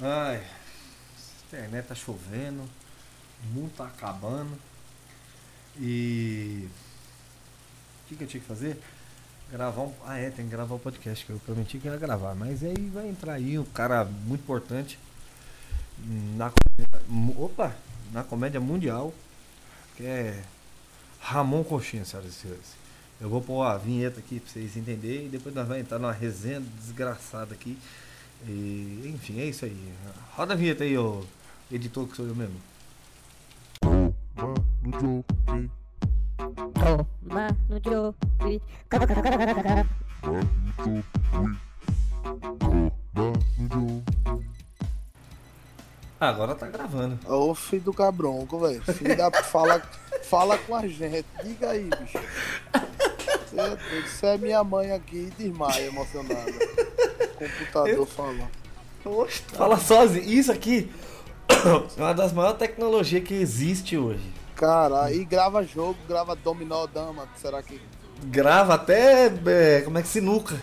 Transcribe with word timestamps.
Ai, 0.00 0.46
internet 1.46 1.86
tá 1.86 1.94
chovendo, 1.94 2.62
o 3.42 3.46
mundo 3.54 3.72
tá 3.74 3.86
acabando. 3.86 4.52
E. 5.78 6.68
O 8.04 8.08
que, 8.08 8.16
que 8.16 8.24
eu 8.24 8.28
tinha 8.28 8.40
que 8.42 8.46
fazer? 8.46 8.78
Gravar 9.50 9.82
um. 9.82 9.94
Ah, 10.04 10.18
é, 10.18 10.28
tem 10.28 10.44
que 10.44 10.50
gravar 10.50 10.74
o 10.74 10.78
podcast 10.78 11.24
que 11.24 11.32
eu 11.32 11.38
prometi 11.38 11.78
que 11.78 11.88
ia 11.88 11.96
gravar. 11.96 12.34
Mas 12.34 12.62
aí 12.62 12.90
vai 12.92 13.08
entrar 13.08 13.34
aí 13.34 13.58
um 13.58 13.64
cara 13.64 14.04
muito 14.04 14.42
importante 14.42 14.98
na 16.36 16.52
Opa! 17.38 17.74
Na 18.12 18.22
comédia 18.22 18.60
mundial, 18.60 19.14
que 19.96 20.04
é 20.04 20.44
Ramon 21.20 21.64
Coxinha, 21.64 22.04
senhoras 22.04 22.32
e 22.32 22.34
senhores. 22.34 22.76
Eu 23.18 23.30
vou 23.30 23.40
pôr 23.40 23.62
a 23.62 23.78
vinheta 23.78 24.20
aqui 24.20 24.40
pra 24.40 24.52
vocês 24.52 24.76
entenderem 24.76 25.26
e 25.26 25.28
depois 25.30 25.54
nós 25.54 25.66
vamos 25.66 25.82
entrar 25.82 25.98
numa 25.98 26.12
resenha 26.12 26.60
desgraçada 26.60 27.54
aqui. 27.54 27.78
E, 28.44 29.12
enfim, 29.14 29.40
é 29.40 29.44
isso 29.46 29.64
aí. 29.64 29.92
Roda 30.34 30.52
a 30.54 30.56
vinheta 30.56 30.84
aí, 30.84 30.96
ô 30.98 31.24
editor, 31.70 32.06
que 32.06 32.16
sou 32.16 32.26
eu 32.26 32.34
mesmo. 32.34 32.60
Toma 33.80 34.54
no. 35.00 35.24
Ah, 46.18 46.28
agora 46.28 46.54
tá 46.54 46.66
gravando. 46.66 47.18
Ô 47.26 47.54
filho 47.54 47.82
do 47.82 47.92
cabronco, 47.92 48.58
velho. 48.60 48.82
Filho 48.82 49.16
da. 49.16 49.30
Fala, 49.42 49.80
fala 50.22 50.56
com 50.58 50.74
a 50.74 50.86
gente. 50.86 51.26
Diga 51.42 51.70
aí, 51.70 51.90
bicho. 52.00 52.18
Você 54.04 54.26
é 54.26 54.34
é 54.34 54.38
minha 54.38 54.64
mãe 54.64 54.92
aqui, 54.92 55.32
desmaia 55.38 55.86
emocionada. 55.86 56.52
Computador 57.36 57.88
Eu- 57.88 58.06
falando. 58.06 58.48
Fala 59.52 59.78
sozinho. 59.78 60.24
Isso 60.28 60.50
aqui 60.50 60.90
é 61.96 62.00
uma 62.00 62.12
das 62.12 62.32
maiores 62.32 62.58
tecnologias 62.58 63.22
que 63.22 63.34
existe 63.34 63.96
hoje. 63.96 64.32
Caralho, 64.56 65.14
e 65.14 65.24
grava 65.24 65.62
jogo, 65.62 65.96
grava 66.08 66.34
dominó, 66.34 66.86
dama. 66.86 67.28
Será 67.36 67.62
que. 67.62 67.80
Grava 68.24 68.74
até. 68.74 69.26
é, 69.46 69.82
como 69.82 69.98
é 69.98 70.02
que 70.02 70.08
sinuca? 70.08 70.56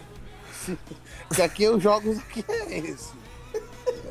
Que 1.35 1.41
aqui 1.41 1.67
os 1.67 1.81
jogos 1.81 2.17
aqui 2.19 2.45
é 2.47 2.77
esse. 2.79 3.09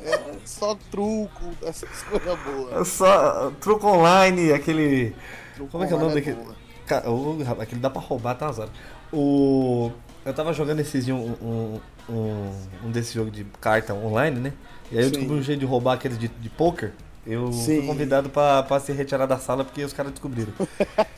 É 0.05 0.19
só 0.45 0.77
truco, 0.91 1.45
essas 1.63 2.03
coisas 2.03 2.39
boas. 2.41 2.73
É 2.81 2.85
Só 2.85 3.53
truco 3.61 3.87
online, 3.87 4.53
aquele. 4.53 5.15
Truco 5.55 5.71
Como 5.71 5.85
é 5.85 5.87
que 5.87 5.93
é 5.93 5.97
o 5.97 6.01
nome 6.01 6.11
online 6.13 6.27
daquele? 6.27 6.45
boa. 6.45 6.57
Ca- 6.87 7.09
o- 7.09 7.39
rapaz, 7.45 7.61
Aquele 7.61 7.81
dá 7.81 7.89
pra 7.91 8.01
roubar, 8.03 8.35
tá 8.35 8.47
horas. 8.51 8.71
O. 9.13 9.93
Eu 10.25 10.35
tava 10.35 10.53
jogando 10.53 10.81
esses 10.81 11.05
dias 11.05 11.17
um, 11.17 11.33
um, 11.41 11.81
um, 12.09 12.53
um 12.85 12.91
desses 12.91 13.13
jogos 13.13 13.33
de 13.33 13.45
carta 13.61 13.95
online, 13.95 14.39
né? 14.41 14.53
E 14.91 14.99
aí 14.99 15.05
eu 15.05 15.09
Sim. 15.09 15.13
descobri 15.15 15.37
um 15.39 15.43
jeito 15.43 15.61
de 15.61 15.67
roubar 15.67 15.95
aqueles 15.95 16.19
de, 16.19 16.29
de 16.29 16.49
poker. 16.51 16.93
Eu 17.27 17.53
fui 17.53 17.81
Sim. 17.81 17.87
convidado 17.87 18.29
pra, 18.29 18.63
pra 18.65 18.81
ser 18.81 18.95
retirado 18.95 19.29
da 19.33 19.39
sala 19.39 19.65
porque 19.65 19.85
os 19.85 19.93
caras 19.93 20.11
descobriram. 20.13 20.53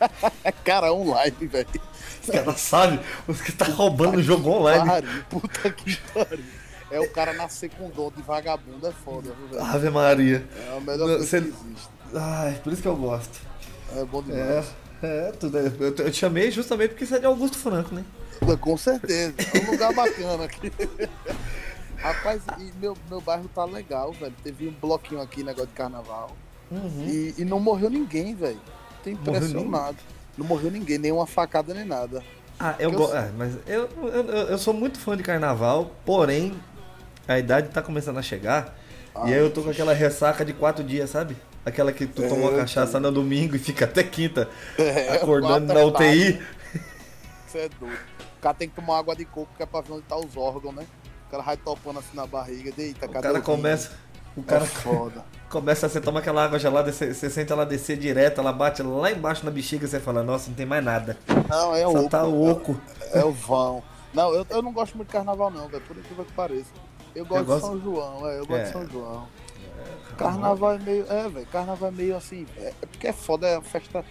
Cara 0.62 0.92
online, 0.92 1.34
velho. 1.46 1.66
Os 2.22 2.30
caras 2.30 2.60
sabem, 2.60 3.00
os 3.26 3.40
que 3.40 3.52
tá 3.52 3.64
roubando 3.66 4.18
o 4.18 4.22
jogo 4.22 4.50
online. 4.50 4.86
Pariu, 4.86 5.24
puta 5.30 5.70
que 5.70 5.96
pariu. 6.12 6.44
É 6.90 7.00
o 7.00 7.10
cara 7.10 7.32
nascer 7.32 7.70
com 7.70 7.88
dom 7.90 8.10
de 8.14 8.22
vagabundo, 8.22 8.86
é 8.86 8.92
foda, 8.92 9.32
viu, 9.36 9.48
velho? 9.58 9.62
Ave 9.64 9.90
Maria. 9.90 10.44
É 10.56 10.76
a 10.76 10.80
melhor 10.80 11.06
coisa 11.08 11.24
você- 11.24 11.40
que 11.40 11.48
existe. 11.48 11.88
Ai, 12.14 12.60
por 12.62 12.72
isso 12.72 12.82
que 12.82 12.88
eu 12.88 12.96
gosto. 12.96 13.40
É 13.96 14.04
bom 14.04 14.20
É, 14.20 14.22
demais. 14.22 14.66
é, 15.02 15.32
tudo. 15.32 15.58
é- 15.58 15.66
Eu, 15.80 15.94
eu 15.96 16.10
te 16.10 16.16
chamei 16.18 16.50
justamente 16.50 16.90
porque 16.90 17.04
você 17.06 17.16
é 17.16 17.18
de 17.18 17.26
Augusto 17.26 17.56
Franco, 17.58 17.94
né? 17.94 18.04
Com 18.60 18.76
certeza. 18.76 19.34
É 19.54 19.58
um 19.60 19.70
lugar 19.70 19.92
bacana 19.92 20.44
aqui. 20.44 20.72
Rapaz, 21.98 22.42
e 22.58 22.70
meu, 22.78 22.96
meu 23.08 23.20
bairro 23.20 23.48
tá 23.54 23.64
legal, 23.64 24.12
velho. 24.12 24.34
Teve 24.42 24.68
um 24.68 24.72
bloquinho 24.72 25.22
aqui, 25.22 25.42
negócio 25.42 25.68
de 25.68 25.72
carnaval. 25.72 26.36
Uhum. 26.70 27.06
E, 27.08 27.34
e 27.38 27.44
não 27.44 27.58
morreu 27.58 27.88
ninguém, 27.88 28.34
velho. 28.34 28.60
Tô 29.02 29.10
Morreu 29.10 29.36
impressionado. 29.36 29.96
Não 30.36 30.46
morreu 30.46 30.70
ninguém, 30.70 30.98
nenhuma 30.98 31.26
facada 31.26 31.72
nem 31.72 31.84
nada. 31.84 32.22
Ah, 32.58 32.74
eu 32.78 32.92
eu. 32.92 33.16
É, 33.16 33.30
mas 33.36 33.54
eu, 33.66 33.88
eu, 34.02 34.30
eu- 34.48 34.58
sou 34.58 34.74
muito 34.74 34.98
fã 34.98 35.16
de 35.16 35.22
carnaval, 35.22 35.92
porém, 36.04 36.54
a 37.26 37.38
idade 37.38 37.68
tá 37.68 37.80
começando 37.82 38.18
a 38.18 38.22
chegar. 38.22 38.76
e 39.26 39.32
aí 39.32 39.38
eu 39.38 39.50
tô 39.50 39.62
com 39.62 39.70
aquela 39.70 39.92
ressaca 39.94 40.44
de 40.44 40.52
quatro 40.52 40.84
dias, 40.84 41.10
sabe? 41.10 41.36
Aquela 41.64 41.92
que 41.92 42.06
tu 42.06 42.22
É, 42.22 42.28
toma 42.28 42.42
uma 42.42 42.50
eu 42.52 42.58
cachaça 42.58 43.00
no 43.00 43.10
domingo 43.10 43.56
e 43.56 43.58
fica 43.58 43.86
até 43.86 44.02
quinta 44.02 44.48
É, 44.78 45.14
acordando 45.14 45.72
na 45.72 45.80
é 45.80 45.84
UTI. 45.84 46.42
Você 47.46 47.58
é 47.58 47.68
doido. 47.80 48.13
O 48.44 48.46
cara 48.46 48.54
tem 48.58 48.68
que 48.68 48.74
tomar 48.74 48.98
água 48.98 49.16
de 49.16 49.24
coco, 49.24 49.48
que 49.56 49.62
é 49.62 49.66
pra 49.66 49.80
ver 49.80 49.94
onde 49.94 50.02
tá 50.02 50.16
os 50.18 50.36
órgãos, 50.36 50.74
né? 50.74 50.86
O 51.28 51.30
cara 51.30 51.42
vai 51.42 51.56
topando 51.56 51.98
assim 52.00 52.14
na 52.14 52.26
barriga. 52.26 52.70
Eita, 52.76 53.06
O 53.06 53.08
cara 53.08 53.40
começa. 53.40 53.92
O 54.36 54.40
É 54.40 54.42
cara 54.42 54.66
foda. 54.66 55.24
começa, 55.48 55.88
você 55.88 55.98
toma 55.98 56.18
aquela 56.20 56.44
água 56.44 56.58
gelada, 56.58 56.92
você, 56.92 57.14
você 57.14 57.30
sente 57.30 57.50
ela 57.50 57.64
descer 57.64 57.96
direto, 57.96 58.42
ela 58.42 58.52
bate 58.52 58.82
lá 58.82 59.10
embaixo 59.10 59.46
na 59.46 59.50
bexiga 59.50 59.86
e 59.86 59.88
você 59.88 59.98
fala, 59.98 60.22
nossa, 60.22 60.50
não 60.50 60.56
tem 60.56 60.66
mais 60.66 60.84
nada. 60.84 61.16
Não, 61.48 61.74
é 61.74 61.84
Só 61.84 61.88
oco. 62.00 62.08
tá 62.10 62.24
oco. 62.26 62.80
É 63.14 63.24
o 63.24 63.32
vão. 63.32 63.82
Não, 64.12 64.30
eu, 64.34 64.46
eu 64.50 64.60
não 64.60 64.74
gosto 64.74 64.94
muito 64.94 65.06
de 65.08 65.14
carnaval, 65.14 65.50
não, 65.50 65.66
velho. 65.66 65.82
Por 65.82 65.96
incrível 65.96 66.26
que 66.26 66.32
pareça. 66.34 66.70
Eu 67.14 67.24
gosto 67.24 67.46
gosto- 67.46 67.62
de 67.62 67.66
São 67.68 67.80
João, 67.80 68.28
é, 68.28 68.38
eu 68.40 68.46
gosto 68.46 68.60
É. 68.60 68.64
de 68.64 68.72
São 68.72 68.86
João. 68.90 69.26
Carnaval 70.18 70.72
é 70.74 70.78
meio. 70.80 71.06
É, 71.10 71.28
velho. 71.30 71.46
Carnaval 71.46 71.88
é 71.88 71.92
meio 71.92 72.14
assim. 72.14 72.46
É, 72.58 72.74
é 72.82 72.86
porque 72.86 73.06
é 73.06 73.12
foda, 73.14 73.46
é 73.46 73.54
uma 73.56 73.62
festa 73.64 74.04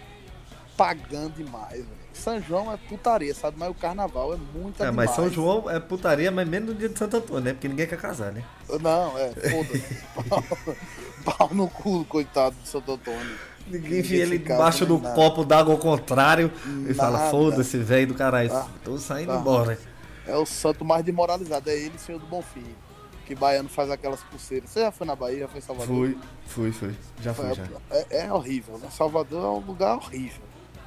pagã 0.76 1.30
demais, 1.30 1.78
velho. 1.84 2.03
São 2.18 2.40
João 2.40 2.72
é 2.72 2.76
putaria, 2.76 3.34
sabe? 3.34 3.56
Mas 3.58 3.70
o 3.70 3.74
carnaval 3.74 4.34
é 4.34 4.36
muito 4.54 4.82
É, 4.82 4.86
demais. 4.86 5.08
mas 5.10 5.16
São 5.16 5.28
João 5.30 5.68
é 5.70 5.78
putaria, 5.80 6.30
mas 6.30 6.48
menos 6.48 6.70
no 6.70 6.74
dia 6.74 6.88
de 6.88 6.98
Santo 6.98 7.16
Antônio, 7.16 7.40
né? 7.42 7.52
Porque 7.52 7.68
ninguém 7.68 7.86
quer 7.86 7.98
casar, 7.98 8.32
né? 8.32 8.42
Não, 8.80 9.18
é, 9.18 9.30
foda-se. 9.32 10.04
pau, 10.28 10.44
pau 11.38 11.50
no 11.54 11.68
cu, 11.68 12.04
coitado 12.06 12.54
do 12.56 12.66
Santo 12.66 12.92
Antônio. 12.92 13.36
Ninguém 13.66 14.00
enfia 14.00 14.22
ele 14.22 14.38
fica 14.38 14.52
debaixo 14.54 14.84
do 14.84 14.98
nada. 14.98 15.14
copo 15.14 15.44
d'água 15.44 15.72
ao 15.74 15.78
contrário 15.80 16.52
e 16.88 16.92
fala, 16.94 17.18
Nada. 17.18 17.30
foda-se, 17.30 17.78
velho 17.78 18.08
do 18.08 18.14
caralho, 18.14 18.50
Tá. 18.50 18.68
tô 18.84 18.98
saindo 18.98 19.32
Tá. 19.32 19.38
embora. 19.38 19.78
É 20.26 20.36
o 20.36 20.44
santo 20.46 20.84
mais 20.84 21.04
demoralizado, 21.04 21.68
é 21.70 21.74
ele, 21.76 21.98
Senhor 21.98 22.18
do 22.18 22.26
Bonfim. 22.26 22.64
Que 23.26 23.34
baiano 23.34 23.70
faz 23.70 23.90
aquelas 23.90 24.20
pulseiras. 24.24 24.68
Você 24.68 24.80
já 24.80 24.90
foi 24.92 25.06
na 25.06 25.16
Bahia, 25.16 25.40
já 25.40 25.48
foi 25.48 25.58
em 25.58 25.62
Salvador? 25.62 25.86
Fui, 25.96 26.18
fui, 26.46 26.72
fui. 26.72 26.94
Já 27.22 27.32
fui, 27.32 27.54
já. 27.54 27.64
É, 27.90 28.26
é 28.26 28.32
horrível, 28.32 28.76
né? 28.76 28.88
Salvador 28.90 29.42
é 29.42 29.48
um 29.48 29.66
lugar 29.66 29.96
horrível. 29.96 30.42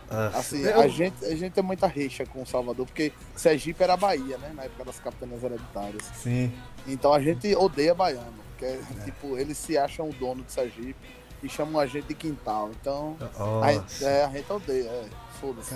Ah, 0.09 0.31
Assim, 0.35 0.61
eu- 0.61 0.79
a, 0.79 0.87
gente, 0.87 1.23
a 1.25 1.35
gente 1.35 1.51
tem 1.53 1.63
muita 1.63 1.85
rixa 1.87 2.25
com 2.25 2.45
Salvador, 2.45 2.85
porque 2.85 3.11
Sergipe 3.35 3.83
era 3.83 3.97
Bahia, 3.97 4.37
né? 4.37 4.51
Na 4.55 4.63
época 4.63 4.85
das 4.85 4.99
capitanias 4.99 5.43
hereditárias. 5.43 6.03
Sim. 6.15 6.51
Então 6.87 7.13
a 7.13 7.21
gente 7.21 7.53
odeia 7.55 7.93
baiano. 7.93 8.45
Que 8.57 8.65
é, 8.65 8.79
tipo, 9.05 9.37
eles 9.37 9.57
se 9.57 9.77
acham 9.77 10.09
o 10.09 10.13
dono 10.13 10.43
de 10.43 10.51
Sergipe 10.51 10.95
e 11.43 11.47
chamam 11.49 11.79
a 11.79 11.85
gente 11.85 12.05
de 12.07 12.13
quintal. 12.15 12.71
Então, 12.79 13.15
a, 13.61 13.73
gente- 13.73 14.03
é, 14.05 14.23
a 14.25 14.29
gente 14.29 14.51
odeia, 14.51 14.89
é. 14.89 15.05
Foda-se. 15.39 15.75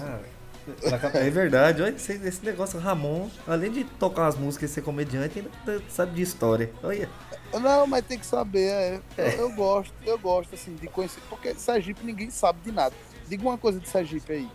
É 1.14 1.30
verdade, 1.30 1.81
olha 1.81 1.96
esse, 1.96 2.14
esse 2.14 2.46
negócio, 2.46 2.80
Ramon, 2.80 3.30
além 3.47 3.72
de 3.72 3.84
tocar 3.84 4.24
umas 4.24 4.36
músicas 4.38 4.70
e 4.70 4.74
ser 4.75 4.81
comediante, 4.84 5.40
ainda 5.40 5.84
sabe 5.90 6.14
de 6.14 6.22
história. 6.22 6.72
Olha. 6.84 7.09
Não, 7.53 7.86
mas 7.88 8.06
tem 8.06 8.18
que 8.20 8.25
saber, 8.25 8.70
é. 8.70 9.02
Eu, 9.18 9.25
eu 9.25 9.52
gosto, 9.52 9.94
eu 10.06 10.18
gosto, 10.20 10.53
assim, 10.56 10.75
de 10.75 10.88
conhecer. 10.88 11.20
Porque 11.30 11.53
Sergipe 11.56 12.06
ninguém 12.06 12.30
sabe 12.30 12.59
de 12.64 12.72
nada. 12.72 12.96
Diga 13.31 13.44
uma 13.47 13.58
coisa 13.58 13.80
de 13.80 13.88
Sergipe 13.88 14.34
aí. 14.34 14.50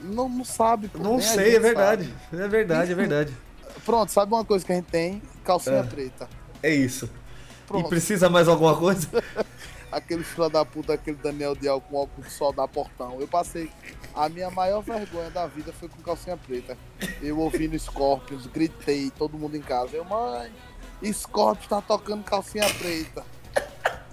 Não, 0.00 0.28
não 0.28 0.44
sabe. 0.44 0.86
pô, 0.86 0.98
Ah. 1.00 1.02
Não 1.02 1.20
sei, 1.20 1.56
é 1.56 1.58
verdade. 1.58 2.04
sabe. 2.30 2.42
É 2.44 2.46
verdade, 2.48 2.92
é 2.92 2.94
verdade. 2.94 3.36
Pronto, 3.84 4.12
sabe 4.12 4.32
uma 4.32 4.44
coisa 4.44 4.64
que 4.64 4.70
a 4.70 4.76
gente 4.76 4.86
tem? 4.86 5.20
Calcinha 5.42 5.78
É. 5.78 5.82
preta. 5.82 6.28
É 6.62 6.70
isso. 6.72 7.10
Pronto. 7.66 7.86
E 7.86 7.88
precisa 7.88 8.30
mais 8.30 8.46
alguma 8.46 8.76
coisa? 8.76 9.08
Aquele 9.90 10.22
filho 10.22 10.48
da 10.48 10.64
puta, 10.64 10.94
aquele 10.94 11.16
Daniel 11.16 11.56
Dial 11.56 11.80
com 11.80 11.96
óculos 11.96 12.28
de 12.28 12.32
sol 12.32 12.52
da 12.52 12.66
portão. 12.68 13.20
Eu 13.20 13.26
passei. 13.26 13.68
A 14.14 14.28
minha 14.28 14.50
maior 14.52 14.80
vergonha 14.82 15.28
da 15.30 15.48
vida 15.48 15.72
foi 15.72 15.88
com 15.88 16.00
calcinha 16.00 16.36
preta. 16.36 16.78
Eu 17.20 17.38
ouvindo 17.40 17.76
Scorpions, 17.76 18.46
gritei, 18.46 19.10
todo 19.10 19.36
mundo 19.36 19.56
em 19.56 19.60
casa. 19.60 19.96
Eu, 19.96 20.04
mãe, 20.04 20.50
Scorpions 21.12 21.66
tá 21.68 21.82
tocando 21.82 22.22
calcinha 22.24 22.64
preta. 22.74 23.24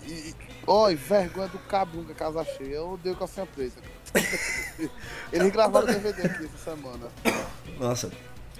E, 0.06 0.34
oi, 0.72 0.96
vergonha 0.96 1.48
do 1.48 1.60
cabunga, 1.60 2.14
casa 2.14 2.44
cheia. 2.46 2.76
Eu 2.76 2.92
odeio 2.94 3.16
calcinha 3.16 3.46
preta. 3.46 3.82
Eles 5.32 5.52
gravaram 5.52 5.88
DVD 5.88 6.22
aqui 6.24 6.46
essa 6.46 6.72
semana. 6.72 7.08
Nossa. 7.80 8.12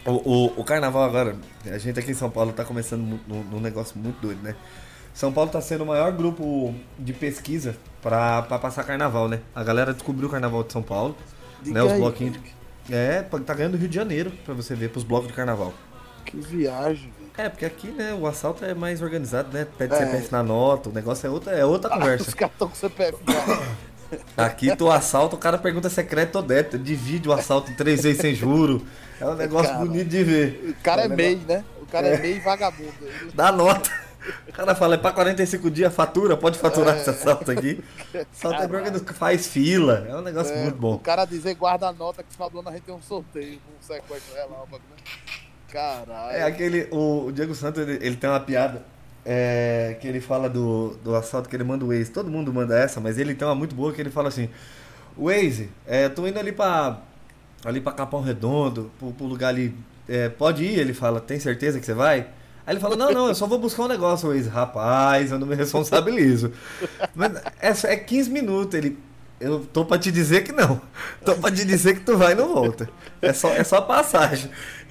O, 0.06 0.12
o, 0.12 0.62
o 0.62 0.64
carnaval 0.64 1.04
agora, 1.04 1.36
a 1.66 1.78
gente 1.78 2.00
aqui 2.00 2.12
em 2.12 2.16
São 2.16 2.30
Paulo 2.30 2.54
tá 2.54 2.64
começando 2.64 3.02
num 3.28 3.44
num 3.44 3.60
negócio 3.60 3.98
muito 4.00 4.20
doido, 4.22 4.42
né? 4.42 4.56
São 5.14 5.34
Paulo 5.34 5.50
tá 5.52 5.60
sendo 5.60 5.84
o 5.84 5.88
maior 5.88 6.12
grupo 6.14 6.74
de 6.98 7.12
pesquisa 7.12 7.76
pra, 8.02 8.42
pra 8.44 8.58
passar 8.58 8.84
carnaval, 8.86 9.28
né? 9.28 9.42
A 9.54 9.64
galera 9.64 9.94
descobriu 9.94 10.30
o 10.30 10.32
carnaval 10.32 10.64
de 10.64 10.72
São 10.72 10.82
Paulo, 10.82 11.18
Diga 11.62 11.80
né? 11.80 11.84
Os 11.84 11.92
aí, 11.92 12.00
bloquinhos. 12.00 12.38
de- 12.42 12.94
É, 12.96 13.22
tá 13.22 13.54
ganhando 13.54 13.74
do 13.74 13.78
Rio 13.78 13.90
de 13.90 13.96
Janeiro, 13.96 14.32
pra 14.46 14.54
você 14.54 14.74
ver, 14.74 14.90
pros 14.90 15.04
blocos 15.04 15.28
de 15.28 15.34
carnaval. 15.34 15.74
Que 16.26 16.38
viagem. 16.38 17.12
É, 17.40 17.48
porque 17.48 17.66
aqui, 17.66 17.88
né, 17.88 18.14
o 18.14 18.28
assalto 18.28 18.66
é 18.66 18.74
mais 18.74 19.02
organizado, 19.02 19.50
né? 19.54 19.66
Pede 19.78 19.94
É. 19.94 19.98
CPF 19.98 20.30
na 20.32 20.44
nota, 20.44 20.90
o 20.90 20.92
negócio 20.94 21.26
é 21.26 21.30
outra, 21.30 21.54
é 21.54 21.64
outra 21.64 21.90
Os 21.92 21.98
conversa. 21.98 22.32
caras 22.36 22.52
estão 22.54 22.68
com 22.68 22.76
CPF 22.76 23.18
já. 23.28 23.60
Aqui 24.46 24.76
tu 24.76 24.90
assalta, 24.92 25.36
o 25.36 25.40
cara 25.40 25.58
pergunta 25.58 25.88
se 25.90 26.02
é 26.02 26.04
crédito 26.04 26.36
ou 26.36 26.42
débito, 26.42 26.78
divide 26.78 27.30
o 27.30 27.32
assalto 27.32 27.72
em 27.72 27.76
três 27.76 28.04
vezes 28.04 28.20
sem 28.20 28.36
juro. 28.36 28.86
É 29.22 29.26
um 29.26 29.36
negócio 29.36 29.72
Cara. 29.72 29.86
bonito 29.86 30.10
de 30.10 30.24
ver. 30.24 30.76
O 30.80 30.84
cara 30.84 31.04
é, 31.04 31.08
um 31.08 31.16
MEI, 31.16 31.36
né? 31.48 31.64
O 31.82 31.86
cara 31.86 32.08
é, 32.08 32.18
MEI 32.20 32.40
vagabundo. 32.40 32.94
Dá 33.34 33.52
nota. 33.52 33.90
O 34.48 34.52
cara 34.52 34.76
fala, 34.76 34.96
é 34.96 34.98
pra 34.98 35.12
45 35.14 35.72
dias, 35.72 35.94
fatura, 35.96 36.36
pode 36.36 36.60
faturar 36.60 36.98
É. 36.98 37.00
esse 37.00 37.10
assalto 37.10 37.50
aqui. 37.52 37.82
Assalto 38.34 38.64
é 38.64 39.14
faz 39.14 39.48
fila. 39.48 40.06
É 40.10 40.16
um 40.16 40.22
negócio 40.22 40.54
É, 40.54 40.64
muito 40.64 40.76
O 40.76 40.80
bom. 40.82 40.98
cara 41.00 41.24
dizer 41.24 41.54
guarda 41.56 41.88
a 41.88 41.94
nota 41.94 42.22
que 42.22 42.34
final 42.34 42.50
do 42.50 42.60
ano 42.60 42.68
a 42.70 42.72
gente 42.74 42.82
tem 42.82 42.94
um 42.94 43.02
sorteio, 43.02 43.60
um 43.70 43.82
sequestro 43.82 44.36
relâmpago, 44.36 44.82
né? 44.90 45.49
Caralho. 45.72 46.32
É 46.38 46.44
aquele. 46.44 46.88
O, 46.92 47.32
Diego 47.32 47.54
Santos, 47.56 47.82
ele, 47.88 48.06
ele 48.06 48.16
tem 48.16 48.30
uma 48.30 48.40
piada. 48.40 48.84
é, 49.26 49.98
que 50.00 50.08
ele 50.08 50.20
fala 50.22 50.50
do, 50.50 50.98
do 51.04 51.16
assalto 51.16 51.50
que 51.50 51.56
ele 51.56 51.64
manda 51.64 51.86
o 51.86 51.90
Waze. 51.90 52.12
Todo 52.12 52.30
mundo 52.32 52.54
manda 52.54 52.78
essa, 52.78 53.00
mas 53.00 53.18
ele 53.18 53.36
tem 53.36 53.48
uma 53.48 53.56
muito 53.56 53.76
boa 53.76 53.94
que 53.94 54.02
ele 54.02 54.10
fala 54.10 54.30
assim: 54.30 54.50
Waze, 55.18 55.70
é, 55.86 56.10
tô 56.10 56.26
indo 56.28 56.40
ali 56.40 56.52
pra. 56.52 57.02
Ali 57.66 57.82
pra 57.82 57.92
Capão 57.92 58.22
Redondo, 58.22 58.90
pro, 58.98 59.12
pro 59.12 59.26
lugar 59.26 59.50
ali. 59.50 59.76
é, 60.08 60.30
pode 60.30 60.64
ir? 60.64 60.80
Ele 60.80 60.94
fala, 60.94 61.20
tem 61.20 61.40
certeza 61.40 61.78
que 61.80 61.86
você 61.86 61.94
vai? 61.94 62.28
Aí 62.66 62.74
ele 62.74 62.80
fala, 62.80 62.96
não, 62.96 63.12
não, 63.12 63.28
eu 63.28 63.36
só 63.36 63.48
vou 63.48 63.60
buscar 63.60 63.84
um 63.84 63.88
negócio, 63.88 64.30
Waze. 64.30 64.48
Rapaz, 64.48 65.32
eu 65.32 65.40
não 65.40 65.46
me 65.48 65.56
responsabilizo. 65.56 66.54
Mas 67.14 67.34
é, 67.60 67.94
é 67.94 67.98
15 67.98 68.30
minutos, 68.30 68.74
ele. 68.76 68.98
Eu 69.40 69.62
tô 69.74 69.86
pra 69.86 69.98
te 69.98 70.12
dizer 70.12 70.44
que 70.44 70.52
não. 70.52 70.82
Tô 71.26 71.36
pra 71.36 71.52
te 71.52 71.66
dizer 71.66 71.96
que 71.96 72.02
tu 72.02 72.18
vai 72.18 72.34
e 72.34 72.36
não 72.36 72.54
volta. 72.54 72.90
É 73.22 73.34
só, 73.34 73.50
é 73.54 73.64
só 73.64 73.82
passagem. 73.82 74.50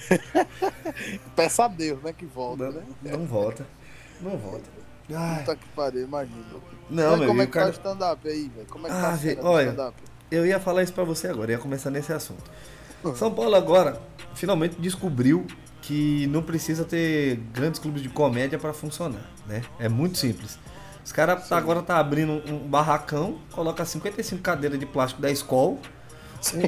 Peça 1.36 1.64
a 1.64 1.68
Deus, 1.68 2.02
né? 2.02 2.12
Que 2.12 2.24
volta, 2.26 2.64
Não, 2.66 2.72
né? 2.72 2.82
não 3.04 3.26
volta. 3.26 3.66
Não 4.20 4.36
volta. 4.36 4.64
Ai, 5.14 5.38
Puta 5.40 5.56
que 5.56 5.68
pariu, 5.74 6.02
imagina. 6.04 6.36
não, 6.90 7.10
Mas 7.10 7.18
meu, 7.20 7.28
como 7.28 7.40
e 7.40 7.44
é 7.44 7.44
o 7.44 7.46
que 7.48 7.52
tá 7.52 7.58
cara... 7.60 7.70
o 7.70 7.72
stand-up 7.72 8.28
aí, 8.28 8.48
velho? 8.54 8.66
Como 8.68 8.86
é 8.86 8.90
que 8.90 8.96
Ah, 8.96 9.00
tá 9.02 9.10
velho, 9.16 9.44
olha. 9.44 9.68
stand-up? 9.70 9.96
eu 10.30 10.44
ia 10.46 10.60
falar 10.60 10.82
isso 10.82 10.92
pra 10.92 11.04
você 11.04 11.28
agora, 11.28 11.52
ia 11.52 11.58
começar 11.58 11.90
nesse 11.90 12.12
assunto. 12.12 12.44
São 13.14 13.32
Paulo 13.32 13.54
agora 13.54 14.00
finalmente 14.34 14.76
descobriu 14.78 15.46
que 15.80 16.26
não 16.26 16.42
precisa 16.42 16.84
ter 16.84 17.36
grandes 17.54 17.80
clubes 17.80 18.02
de 18.02 18.08
comédia 18.10 18.58
pra 18.58 18.72
funcionar, 18.74 19.24
né? 19.46 19.62
É 19.78 19.88
muito 19.88 20.18
simples. 20.18 20.58
Os 21.02 21.12
caras 21.12 21.48
tá, 21.48 21.56
agora 21.56 21.80
tá 21.80 21.96
abrindo 21.98 22.42
um 22.52 22.58
barracão, 22.68 23.38
coloca 23.52 23.82
55 23.86 24.42
cadeiras 24.42 24.78
de 24.78 24.84
plástico 24.84 25.22
da 25.22 25.30
escola, 25.30 25.78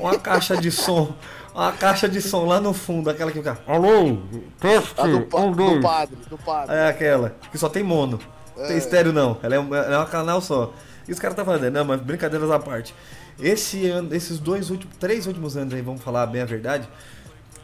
uma 0.00 0.18
caixa 0.18 0.56
de 0.56 0.70
som, 0.70 1.14
uma 1.54 1.72
caixa 1.72 2.08
de 2.08 2.20
som 2.20 2.44
lá 2.46 2.60
no 2.60 2.72
fundo, 2.72 3.10
aquela 3.10 3.30
que 3.30 3.38
fica. 3.38 3.58
Alô, 3.66 4.18
teste, 4.60 4.94
A 5.00 5.06
do, 5.06 5.20
pa- 5.22 5.38
um, 5.40 5.52
do 5.52 5.80
padre, 5.80 6.16
do 6.28 6.38
padre. 6.38 6.74
É 6.76 6.88
aquela, 6.88 7.34
que 7.50 7.58
só 7.58 7.68
tem 7.68 7.82
mono. 7.82 8.18
Não 8.56 8.66
tem 8.66 8.74
É. 8.76 8.78
estéreo 8.78 9.12
não. 9.12 9.38
Ela 9.42 9.54
é 9.56 9.60
um, 9.60 9.74
ela 9.74 9.94
é 9.96 9.98
um 9.98 10.06
canal 10.06 10.40
só. 10.40 10.72
E 11.08 11.12
os 11.12 11.18
caras 11.18 11.36
tá 11.36 11.44
fazendo, 11.44 11.74
não, 11.74 11.84
mas 11.84 12.00
brincadeiras 12.00 12.50
à 12.50 12.58
parte. 12.58 12.94
Esse 13.40 13.86
ano, 13.88 14.14
esses 14.14 14.38
dois 14.38 14.70
últimos, 14.70 14.94
três 14.98 15.26
últimos 15.26 15.56
anos 15.56 15.72
aí, 15.74 15.80
vamos 15.80 16.02
falar 16.02 16.26
bem 16.26 16.42
a 16.42 16.44
verdade, 16.44 16.86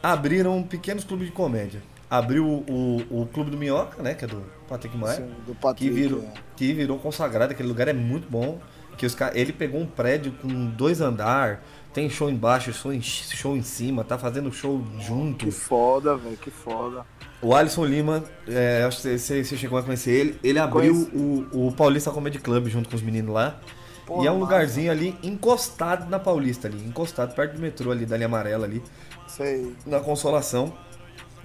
abriram 0.01 0.63
pequenos 0.63 1.03
clubes 1.03 1.27
de 1.27 1.31
comédia. 1.33 1.81
Abriu 2.09 2.45
o, 2.45 3.01
o, 3.11 3.21
o 3.21 3.25
Clube 3.27 3.51
do 3.51 3.57
Minhoca, 3.57 4.01
né, 4.01 4.13
que 4.13 4.23
é 4.23 4.27
do 4.27 4.41
Patrick 4.69 4.97
Maia, 4.97 5.17
Sim, 5.17 5.29
do 5.45 5.53
que 5.53 5.61
Patrick. 5.61 5.89
virou, 5.93 6.21
é. 6.21 6.33
que 6.55 6.73
virou 6.73 6.97
consagrado, 6.97 7.51
aquele 7.51 7.67
lugar 7.67 7.87
é 7.87 7.93
muito 7.93 8.29
bom. 8.29 8.59
Que 8.97 9.05
os 9.05 9.15
ele 9.35 9.53
pegou 9.53 9.79
um 9.79 9.85
prédio 9.85 10.31
com 10.41 10.47
dois 10.47 11.01
andar, 11.01 11.63
tem 11.97 12.11
show 12.11 12.29
embaixo, 12.29 12.71
show 12.71 12.93
em, 12.93 13.01
show 13.01 13.57
em 13.57 13.63
cima, 13.63 14.03
tá 14.03 14.19
fazendo 14.19 14.53
show 14.53 14.83
junto. 14.99 15.47
Que 15.47 15.51
foda, 15.51 16.15
velho, 16.15 16.37
que 16.37 16.51
foda. 16.51 17.03
O 17.41 17.55
Alisson 17.55 17.85
Lima, 17.85 18.23
é, 18.47 18.83
acho 18.87 19.01
que 19.01 19.17
você, 19.17 19.43
você 19.43 19.57
chegou 19.57 19.79
a 19.79 19.81
conhecer 19.81 20.11
ele. 20.11 20.39
Ele 20.43 20.59
abriu 20.59 20.93
o, 21.11 21.67
o 21.69 21.71
Paulista 21.71 22.11
Comedy 22.11 22.37
Club 22.37 22.67
junto 22.67 22.87
com 22.87 22.95
os 22.95 23.01
meninos 23.01 23.33
lá. 23.33 23.59
Porra, 24.05 24.23
e 24.23 24.27
é 24.27 24.31
um 24.31 24.35
massa. 24.35 24.45
lugarzinho 24.45 24.91
ali 24.91 25.17
encostado 25.23 26.07
na 26.07 26.19
Paulista 26.19 26.67
ali, 26.67 26.77
encostado 26.85 27.33
perto 27.33 27.53
do 27.55 27.59
metrô 27.59 27.91
ali, 27.91 28.05
da 28.05 28.15
linha 28.15 28.27
amarela 28.27 28.67
ali, 28.67 28.79
Sei. 29.27 29.75
na 29.83 29.99
Consolação. 29.99 30.71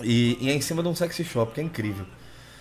E, 0.02 0.36
e 0.38 0.50
é 0.50 0.52
em 0.52 0.60
cima 0.60 0.82
de 0.82 0.88
um 0.90 0.94
sexy 0.94 1.24
shop, 1.24 1.54
que 1.54 1.62
é 1.62 1.64
incrível. 1.64 2.04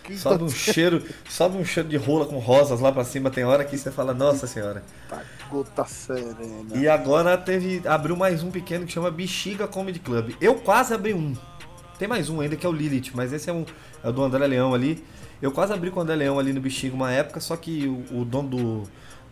Que 0.01 0.17
Sobe 0.17 0.45
um 0.45 0.49
cheiro, 0.49 1.03
sobe 1.29 1.57
um 1.57 1.65
cheiro 1.65 1.89
de 1.89 1.97
rola 1.97 2.25
com 2.25 2.39
rosas 2.39 2.79
lá 2.79 2.89
pra 2.89 3.03
cima, 3.03 3.29
tem 3.29 3.43
hora 3.43 3.65
que 3.65 3.77
você 3.77 3.91
fala, 3.91 4.13
nossa 4.13 4.47
senhora. 4.47 4.81
Tá 5.51 5.57
gota 5.57 5.85
serena. 5.85 6.75
E 6.75 6.87
agora 6.87 7.37
teve. 7.37 7.85
abriu 7.85 8.15
mais 8.15 8.41
um 8.41 8.49
pequeno 8.49 8.85
que 8.85 8.93
chama 8.93 9.11
Bexiga 9.11 9.67
Comedy 9.67 9.99
Club. 9.99 10.33
Eu 10.39 10.55
quase 10.55 10.93
abri 10.93 11.13
um. 11.13 11.35
Tem 11.99 12.07
mais 12.07 12.29
um 12.29 12.39
ainda 12.39 12.55
que 12.55 12.65
é 12.65 12.69
o 12.69 12.71
Lilith, 12.71 13.11
mas 13.13 13.33
esse 13.33 13.49
é, 13.49 13.53
um, 13.53 13.65
é 14.01 14.09
o 14.09 14.11
do 14.13 14.23
André 14.23 14.47
Leão 14.47 14.73
ali. 14.73 15.03
Eu 15.41 15.51
quase 15.51 15.73
abri 15.73 15.91
com 15.91 15.99
o 15.99 16.03
André 16.03 16.15
Leão 16.15 16.39
ali 16.39 16.53
no 16.53 16.61
Bexiga 16.61 16.95
uma 16.95 17.11
época, 17.11 17.39
só 17.41 17.57
que 17.57 17.85
o, 17.85 18.21
o 18.21 18.25
dono 18.25 18.49
do, 18.49 18.83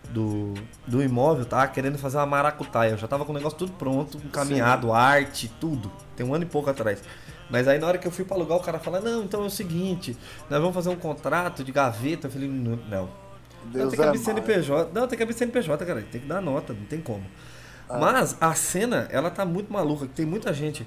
do, 0.10 0.54
do 0.86 1.02
imóvel 1.02 1.46
tava 1.46 1.68
querendo 1.70 1.98
fazer 1.98 2.18
uma 2.18 2.26
maracutaia. 2.26 2.92
Eu 2.92 2.98
já 2.98 3.08
tava 3.08 3.24
com 3.24 3.32
o 3.32 3.36
negócio 3.36 3.58
tudo 3.58 3.72
pronto, 3.72 4.18
encaminhado, 4.18 4.92
arte, 4.92 5.50
tudo. 5.60 5.90
Tem 6.18 6.26
um 6.26 6.34
ano 6.34 6.44
e 6.44 6.48
pouco 6.48 6.70
atrás. 6.70 7.02
Mas 7.50 7.68
aí 7.68 7.80
na 7.80 7.88
hora 7.88 7.98
que 7.98 8.06
eu 8.06 8.12
fui 8.12 8.26
pra 8.26 8.36
alugar, 8.36 8.58
o 8.58 8.62
cara 8.62 8.78
fala, 8.78 9.00
não, 9.00 9.24
então 9.24 9.42
é 9.42 9.46
o 9.46 9.50
seguinte, 9.50 10.16
nós 10.50 10.60
vamos 10.60 10.76
fazer 10.76 10.90
um 10.90 10.96
contrato 10.96 11.64
de 11.64 11.72
gaveta. 11.72 12.28
Eu 12.28 12.32
falei, 12.32 12.50
não. 12.50 13.29
Não. 13.66 13.72
Não, 13.72 13.72
Deus 13.72 13.90
tem 13.90 14.00
que 14.00 14.04
é 14.04 14.08
abrir 14.08 14.20
mais. 14.20 14.26
CNPJ. 14.26 14.92
Não, 14.94 15.08
tem 15.08 15.18
que 15.18 15.24
abrir 15.24 15.36
CNPJ, 15.36 15.86
cara. 15.86 16.02
Tem 16.12 16.22
que 16.22 16.28
dar 16.28 16.42
nota, 16.42 16.74
não 16.74 16.86
tem 16.86 17.02
como. 17.02 17.24
Ah. 17.90 17.98
Mas 17.98 18.38
a 18.40 18.54
cena, 18.54 19.08
ela 19.12 19.30
tá 19.30 19.46
muito 19.46 19.72
maluca. 19.72 20.06
que 20.08 20.14
Tem 20.14 20.26
muita 20.26 20.54
gente. 20.54 20.86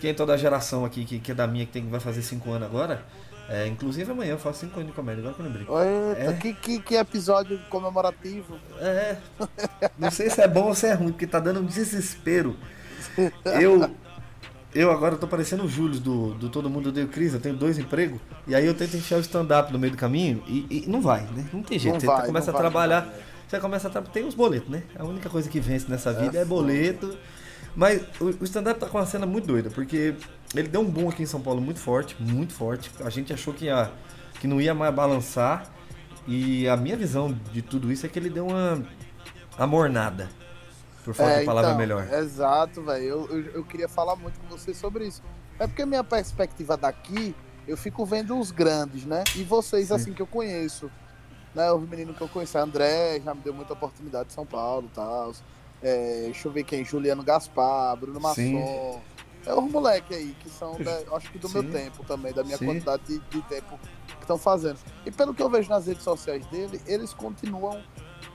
Quem 0.00 0.10
é 0.10 0.14
toda 0.14 0.34
a 0.34 0.36
geração 0.36 0.84
aqui, 0.84 1.04
que, 1.04 1.18
que 1.20 1.30
é 1.30 1.34
da 1.34 1.46
minha, 1.46 1.64
que 1.64 1.72
tem, 1.72 1.88
vai 1.88 2.00
fazer 2.00 2.22
5 2.22 2.50
anos 2.50 2.66
agora. 2.68 3.04
É, 3.48 3.66
inclusive 3.66 4.10
amanhã 4.10 4.32
eu 4.32 4.38
faço 4.38 4.60
5 4.60 4.74
anos 4.76 4.88
de 4.90 4.96
comédia, 4.96 5.20
agora 5.20 5.34
que 5.34 5.40
eu 5.40 5.46
lembrei. 5.46 5.66
Eita, 5.66 6.30
É. 6.30 6.32
que, 6.34 6.54
que, 6.54 6.80
que 6.80 6.94
episódio 6.96 7.60
comemorativo. 7.68 8.58
É. 8.80 9.16
Não 9.98 10.10
sei 10.10 10.30
se 10.30 10.40
é 10.40 10.48
bom 10.48 10.68
ou 10.68 10.74
se 10.74 10.86
é 10.86 10.94
ruim, 10.94 11.10
porque 11.12 11.26
tá 11.26 11.38
dando 11.38 11.60
um 11.60 11.64
desespero. 11.64 12.56
Eu. 13.60 13.90
Eu 14.74 14.90
agora 14.90 15.16
tô 15.16 15.28
parecendo 15.28 15.64
o 15.64 15.68
Júlio 15.68 16.00
do, 16.00 16.34
do 16.34 16.48
Todo 16.48 16.70
Mundo 16.70 16.88
Odeia 16.88 17.04
o 17.04 17.08
Cris, 17.08 17.34
eu 17.34 17.40
tenho 17.40 17.54
dois 17.54 17.78
empregos, 17.78 18.18
e 18.46 18.54
aí 18.54 18.64
eu 18.64 18.72
tento 18.72 18.96
enfiar 18.96 19.18
o 19.18 19.20
stand-up 19.20 19.70
no 19.70 19.78
meio 19.78 19.92
do 19.92 19.98
caminho 19.98 20.42
e, 20.46 20.84
e 20.84 20.84
não 20.88 21.02
vai, 21.02 21.22
né? 21.26 21.46
Não 21.52 21.62
tem 21.62 21.78
jeito. 21.78 21.94
Não 21.94 22.00
você 22.00 22.06
vai, 22.06 22.26
começa 22.26 22.50
a 22.50 22.52
vai, 22.52 22.62
trabalhar, 22.62 23.00
vai. 23.00 23.14
você 23.46 23.60
começa 23.60 23.88
a 23.88 23.90
trabalhar. 23.90 24.12
Tem 24.14 24.24
os 24.24 24.34
boletos, 24.34 24.70
né? 24.70 24.82
A 24.98 25.04
única 25.04 25.28
coisa 25.28 25.50
que 25.50 25.60
vence 25.60 25.90
nessa 25.90 26.10
vida 26.12 26.38
é, 26.38 26.44
foda. 26.44 26.46
boleto. 26.46 27.18
Mas 27.76 28.02
o, 28.18 28.26
o 28.40 28.44
stand-up 28.44 28.80
tá 28.80 28.86
com 28.86 28.96
uma 28.96 29.04
cena 29.06 29.26
muito 29.26 29.46
doida, 29.46 29.68
porque 29.68 30.14
ele 30.54 30.68
deu 30.68 30.80
um 30.80 30.90
boom 30.90 31.10
aqui 31.10 31.22
em 31.22 31.26
São 31.26 31.40
Paulo 31.40 31.60
muito 31.60 31.78
forte, 31.78 32.16
muito 32.18 32.54
forte. 32.54 32.90
A 33.04 33.10
gente 33.10 33.30
achou 33.30 33.52
que, 33.52 33.66
ia, 33.66 33.90
que 34.40 34.46
não 34.46 34.58
ia 34.58 34.74
mais 34.74 34.94
balançar. 34.94 35.70
E 36.26 36.68
a 36.68 36.76
minha 36.76 36.96
visão 36.96 37.36
de 37.52 37.60
tudo 37.60 37.90
isso 37.90 38.06
é 38.06 38.08
que 38.08 38.18
ele 38.18 38.30
deu 38.30 38.46
uma 38.46 38.82
amornada. 39.58 40.28
Por 41.04 41.14
falta 41.14 41.40
de 41.40 41.44
palavra 41.46 41.70
então, 41.70 41.78
melhor. 41.78 42.12
Exato, 42.12 42.82
velho. 42.82 43.04
Eu, 43.04 43.26
eu, 43.28 43.44
eu 43.54 43.64
queria 43.64 43.88
falar 43.88 44.14
muito 44.16 44.38
com 44.40 44.46
você 44.46 44.72
sobre 44.72 45.06
isso. 45.06 45.22
É 45.58 45.66
porque 45.66 45.84
minha 45.84 46.04
perspectiva 46.04 46.76
daqui, 46.76 47.34
eu 47.66 47.76
fico 47.76 48.04
vendo 48.06 48.38
os 48.38 48.50
grandes, 48.50 49.04
né? 49.04 49.24
E 49.36 49.42
vocês, 49.42 49.88
Sim. 49.88 49.94
assim, 49.94 50.12
que 50.12 50.22
eu 50.22 50.26
conheço. 50.26 50.90
Né? 51.54 51.70
Os 51.72 51.86
meninos 51.88 52.16
que 52.16 52.22
eu 52.22 52.28
conheço, 52.28 52.56
André, 52.58 53.20
já 53.20 53.34
me 53.34 53.40
deu 53.42 53.52
muita 53.52 53.72
oportunidade 53.72 54.28
em 54.30 54.32
São 54.34 54.46
Paulo 54.46 54.88
e 54.90 54.94
tal. 54.94 55.32
É, 55.82 56.22
deixa 56.26 56.46
eu 56.48 56.52
ver 56.52 56.64
quem, 56.64 56.84
Juliano 56.84 57.22
Gaspar, 57.22 57.96
Bruno 57.96 58.20
Sim. 58.34 58.54
Masson. 58.54 59.00
É 59.44 59.52
os 59.52 59.64
moleques 59.72 60.16
aí, 60.16 60.36
que 60.38 60.48
são, 60.48 60.80
da- 60.80 61.16
acho 61.16 61.30
que 61.32 61.38
do 61.38 61.48
meu 61.48 61.62
Sim. 61.62 61.70
tempo 61.70 62.04
também, 62.04 62.32
da 62.32 62.44
minha 62.44 62.56
Sim. 62.56 62.64
quantidade 62.66 63.02
de, 63.04 63.18
de 63.18 63.42
tempo 63.48 63.76
que 64.06 64.20
estão 64.22 64.38
fazendo. 64.38 64.78
E 65.04 65.10
pelo 65.10 65.34
que 65.34 65.42
eu 65.42 65.50
vejo 65.50 65.68
nas 65.68 65.84
redes 65.86 66.04
sociais 66.04 66.46
dele, 66.46 66.80
eles 66.86 67.12
continuam 67.12 67.82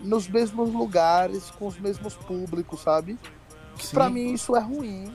nos 0.02 0.28
mesmos 0.28 0.72
lugares, 0.74 1.52
com 1.52 1.68
os 1.68 1.78
mesmos 1.80 2.16
públicos, 2.16 2.82
sabe? 2.82 3.18
Pra 3.92 4.10
mim 4.10 4.34
isso 4.34 4.56
é 4.56 4.60
ruim. 4.60 5.14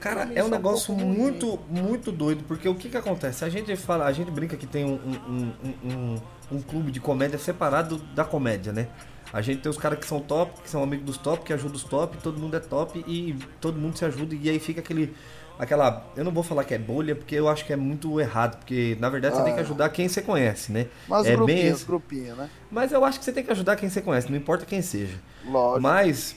Cara, 0.00 0.22
é 0.22 0.26
um 0.26 0.36
é 0.36 0.44
um 0.44 0.48
negócio 0.48 0.94
pouco 0.94 1.02
ruim. 1.02 1.18
muito, 1.18 1.58
muito 1.68 2.12
doido, 2.12 2.44
porque 2.44 2.68
o 2.68 2.74
que 2.74 2.88
que 2.88 2.96
acontece? 2.96 3.44
A 3.44 3.48
gente 3.48 3.74
fala, 3.76 4.06
a 4.06 4.12
gente 4.12 4.30
brinca 4.30 4.56
que 4.56 4.66
tem 4.66 4.84
um, 4.84 4.94
um, 4.94 5.32
um, 5.32 5.90
um, 5.90 6.16
um 6.52 6.62
clube 6.62 6.92
de 6.92 7.00
comédia 7.00 7.38
separado 7.38 7.98
da 8.14 8.24
comédia, 8.24 8.72
né? 8.72 8.88
A 9.32 9.42
gente 9.42 9.60
tem 9.60 9.68
os 9.68 9.76
caras 9.76 9.98
que 9.98 10.06
são 10.06 10.20
top, 10.20 10.62
que 10.62 10.70
são 10.70 10.82
amigos 10.82 11.04
dos 11.04 11.18
top, 11.18 11.44
que 11.44 11.52
ajudam 11.52 11.76
os 11.76 11.84
top, 11.84 12.16
todo 12.18 12.38
mundo 12.38 12.56
é 12.56 12.60
top 12.60 13.04
e 13.06 13.36
todo 13.60 13.78
mundo 13.78 13.98
se 13.98 14.04
ajuda 14.04 14.34
e 14.34 14.48
aí 14.48 14.58
fica 14.58 14.80
aquele 14.80 15.14
aquela, 15.58 16.06
eu 16.16 16.24
não 16.24 16.32
vou 16.32 16.42
falar 16.42 16.64
que 16.64 16.74
é 16.74 16.78
bolha, 16.78 17.14
porque 17.16 17.34
eu 17.34 17.48
acho 17.48 17.64
que 17.64 17.72
é 17.72 17.76
muito 17.76 18.20
errado, 18.20 18.58
porque 18.58 18.96
na 19.00 19.08
verdade 19.08 19.34
você 19.36 19.40
Ah. 19.42 19.44
tem 19.44 19.54
que 19.54 19.60
ajudar 19.60 19.88
quem 19.90 20.08
você 20.08 20.22
conhece, 20.22 20.70
né? 20.72 20.86
Mas 21.08 21.26
É 21.26 21.36
bem 21.36 21.36
grupinho, 21.36 21.72
esse. 21.74 21.84
grupinho, 21.84 22.36
né? 22.36 22.50
Mas 22.70 22.92
eu 22.92 23.04
acho 23.04 23.18
que 23.18 23.24
você 23.24 23.32
tem 23.32 23.44
que 23.44 23.50
ajudar 23.50 23.76
quem 23.76 23.88
você 23.88 24.00
conhece, 24.00 24.30
não 24.30 24.36
importa 24.36 24.64
quem 24.64 24.80
seja. 24.82 25.18
Lógico. 25.44 25.80
Mas 25.82 26.36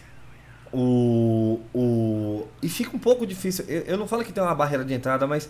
o, 0.73 1.59
o. 1.73 2.47
E 2.61 2.69
fica 2.69 2.95
um 2.95 2.99
pouco 2.99 3.25
difícil. 3.27 3.65
Eu, 3.67 3.81
eu 3.83 3.97
não 3.97 4.07
falo 4.07 4.23
que 4.23 4.31
tem 4.33 4.43
uma 4.43 4.55
barreira 4.55 4.83
de 4.85 4.93
entrada, 4.93 5.27
mas. 5.27 5.49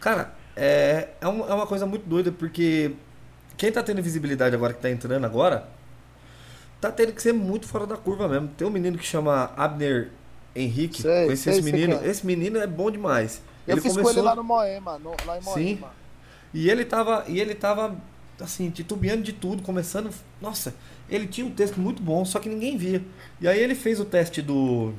Cara, 0.00 0.32
é, 0.56 1.08
é, 1.20 1.28
um- 1.28 1.48
é 1.48 1.54
uma 1.54 1.66
coisa 1.66 1.86
muito 1.86 2.06
doida, 2.08 2.30
porque 2.32 2.92
quem 3.56 3.72
tá 3.72 3.82
tendo 3.82 4.02
visibilidade 4.02 4.54
agora, 4.54 4.72
que 4.72 4.80
tá 4.80 4.90
entrando 4.90 5.24
agora, 5.24 5.66
tá 6.80 6.90
tendo 6.92 7.12
que 7.12 7.22
ser 7.22 7.32
muito 7.32 7.66
fora 7.66 7.86
da 7.86 7.96
curva 7.96 8.28
mesmo. 8.28 8.48
Tem 8.48 8.66
um 8.66 8.70
menino 8.70 8.98
que 8.98 9.06
chama 9.06 9.50
Abner 9.56 10.10
Henrique. 10.54 11.02
Sei, 11.02 11.24
Conheci 11.24 11.42
sei, 11.42 11.52
esse 11.54 11.62
menino. 11.62 11.94
é. 12.02 12.08
Esse 12.08 12.26
menino 12.26 12.58
é 12.58 12.66
bom 12.66 12.90
demais. 12.90 13.40
eu 13.66 13.76
fiz 13.78 13.96
com 13.96 14.08
ele 14.08 14.20
lá 14.20 14.34
no 14.34 14.44
Moema, 14.44 14.98
no- 14.98 15.14
lá 15.26 15.38
em 15.38 15.42
Sim. 15.42 15.50
Moema. 15.76 15.90
E 16.52 16.70
ele 16.70 16.84
tava, 16.84 17.24
e 17.26 17.40
ele 17.40 17.54
tava 17.54 17.96
assim, 18.40 18.70
titubeando 18.70 19.22
de 19.22 19.32
tudo, 19.32 19.62
começando, 19.62 20.10
nossa, 20.40 20.74
ele 21.08 21.26
tinha 21.26 21.46
um 21.46 21.50
texto 21.50 21.78
muito 21.80 22.02
bom, 22.02 22.24
só 22.24 22.38
que 22.38 22.48
ninguém 22.48 22.76
via. 22.76 23.02
E 23.40 23.48
aí 23.48 23.58
ele 23.60 23.74
fez 23.74 23.98
o 24.00 24.04
teste 24.04 24.40
do 24.42 24.92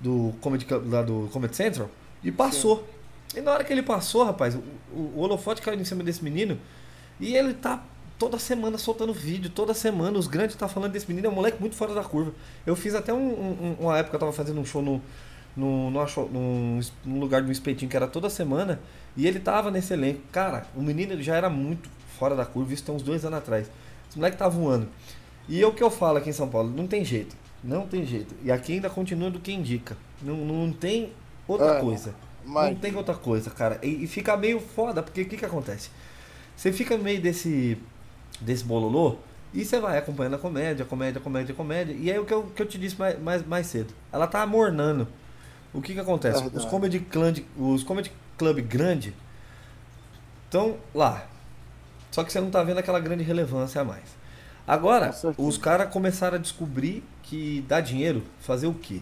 do 0.00 0.34
Comedy 0.40 0.66
lá 0.86 1.02
do 1.02 1.28
Comedy 1.32 1.56
Central 1.56 1.90
e 2.22 2.30
passou. 2.30 2.86
E 3.34 3.40
na 3.40 3.52
hora 3.52 3.64
que 3.64 3.72
ele 3.72 3.82
passou, 3.82 4.24
rapaz, 4.24 4.54
o, 4.54 4.62
o, 4.94 5.12
o 5.16 5.20
holofote 5.20 5.60
caiu 5.62 5.78
em 5.80 5.84
cima 5.84 6.02
desse 6.04 6.22
menino 6.22 6.58
e 7.18 7.34
ele 7.34 7.54
tá 7.54 7.82
toda 8.18 8.38
semana 8.38 8.78
soltando 8.78 9.12
vídeo, 9.12 9.50
toda 9.50 9.74
semana. 9.74 10.18
Os 10.18 10.26
grandes 10.26 10.56
tá 10.56 10.68
falando 10.68 10.92
desse 10.92 11.08
menino, 11.08 11.26
é 11.26 11.30
um 11.30 11.34
moleque 11.34 11.60
muito 11.60 11.76
fora 11.76 11.94
da 11.94 12.02
curva. 12.04 12.32
Eu 12.64 12.76
fiz 12.76 12.94
até 12.94 13.12
um, 13.12 13.18
um- 13.18 13.76
uma 13.80 13.98
época, 13.98 14.16
eu 14.16 14.20
tava 14.20 14.32
fazendo 14.32 14.60
um 14.60 14.64
show 14.64 14.82
no, 14.82 15.00
no, 15.56 15.90
no, 15.90 16.06
num, 16.32 16.80
num 17.04 17.20
lugar 17.20 17.42
de 17.42 17.48
um 17.48 17.52
espetinho 17.52 17.90
que 17.90 17.96
era 17.96 18.06
toda 18.06 18.28
semana 18.30 18.80
e 19.16 19.26
ele 19.26 19.40
tava 19.40 19.70
nesse 19.70 19.92
elenco. 19.92 20.20
Cara, 20.32 20.66
o 20.74 20.82
menino 20.82 21.20
já 21.22 21.36
era 21.36 21.48
muito 21.50 21.88
fora 22.18 22.34
da 22.34 22.44
curva, 22.46 22.72
isso 22.72 22.82
tem 22.84 22.94
uns 22.94 23.02
dois 23.02 23.24
anos 23.24 23.38
atrás. 23.38 23.70
Esse 24.08 24.18
moleque 24.18 24.36
tá 24.36 24.48
voando. 24.48 24.88
E 25.48 25.62
é 25.62 25.66
o 25.66 25.72
que 25.72 25.82
eu 25.82 25.90
falo 25.90 26.18
aqui 26.18 26.30
em 26.30 26.32
São 26.32 26.48
Paulo, 26.48 26.70
não 26.70 26.86
tem 26.86 27.04
jeito. 27.04 27.36
Não 27.62 27.86
tem 27.86 28.04
jeito. 28.04 28.34
E 28.42 28.50
aqui 28.52 28.74
ainda 28.74 28.90
continua 28.90 29.30
do 29.30 29.40
que 29.40 29.52
indica. 29.52 29.96
Não, 30.22 30.36
não 30.36 30.72
tem 30.72 31.12
outra 31.48 31.72
É, 31.78 31.80
coisa. 31.80 32.14
Mas 32.44 32.70
Não 32.70 32.76
tem 32.80 32.94
outra 32.94 33.14
coisa, 33.14 33.50
cara. 33.50 33.78
E, 33.82 34.04
e 34.04 34.06
fica 34.06 34.36
meio 34.36 34.60
foda, 34.60 35.02
porque 35.02 35.22
o 35.22 35.28
que, 35.28 35.36
que 35.36 35.44
acontece? 35.44 35.90
Você 36.56 36.72
fica 36.72 36.96
meio 36.96 37.20
desse, 37.20 37.76
desse 38.40 38.64
bololô 38.64 39.16
e 39.54 39.64
você 39.64 39.80
vai 39.80 39.98
acompanhando 39.98 40.34
a 40.34 40.38
comédia, 40.38 40.84
comédia, 40.84 41.20
comédia, 41.20 41.54
comédia. 41.54 41.94
E 41.98 42.10
aí 42.10 42.18
o 42.18 42.24
que 42.24 42.34
eu, 42.34 42.42
que 42.44 42.60
eu 42.62 42.66
te 42.66 42.78
disse 42.78 42.98
mais, 42.98 43.18
mais, 43.20 43.46
mais 43.46 43.66
cedo. 43.66 43.94
Ela 44.12 44.26
tá 44.26 44.42
amornando. 44.42 45.08
O 45.72 45.80
que 45.80 45.94
que 45.94 46.00
acontece? 46.00 46.40
Verdade. 46.42 46.64
Os 46.64 46.70
comedy, 46.70 47.00
club, 47.00 47.38
os 47.56 47.82
comedy 47.82 48.12
club 48.38 48.60
grande 48.60 49.14
estão 50.44 50.76
lá. 50.94 51.26
Só 52.10 52.24
que 52.24 52.32
você 52.32 52.40
não 52.40 52.50
tá 52.50 52.62
vendo 52.62 52.78
aquela 52.78 53.00
grande 53.00 53.22
relevância 53.22 53.80
a 53.80 53.84
mais. 53.84 54.16
Agora, 54.66 55.06
os 55.38 55.56
caras 55.58 55.90
começaram 55.92 56.36
a 56.36 56.40
descobrir 56.40 57.04
que 57.22 57.64
dá 57.68 57.80
dinheiro 57.80 58.22
fazer 58.40 58.66
o 58.66 58.74
quê? 58.74 59.00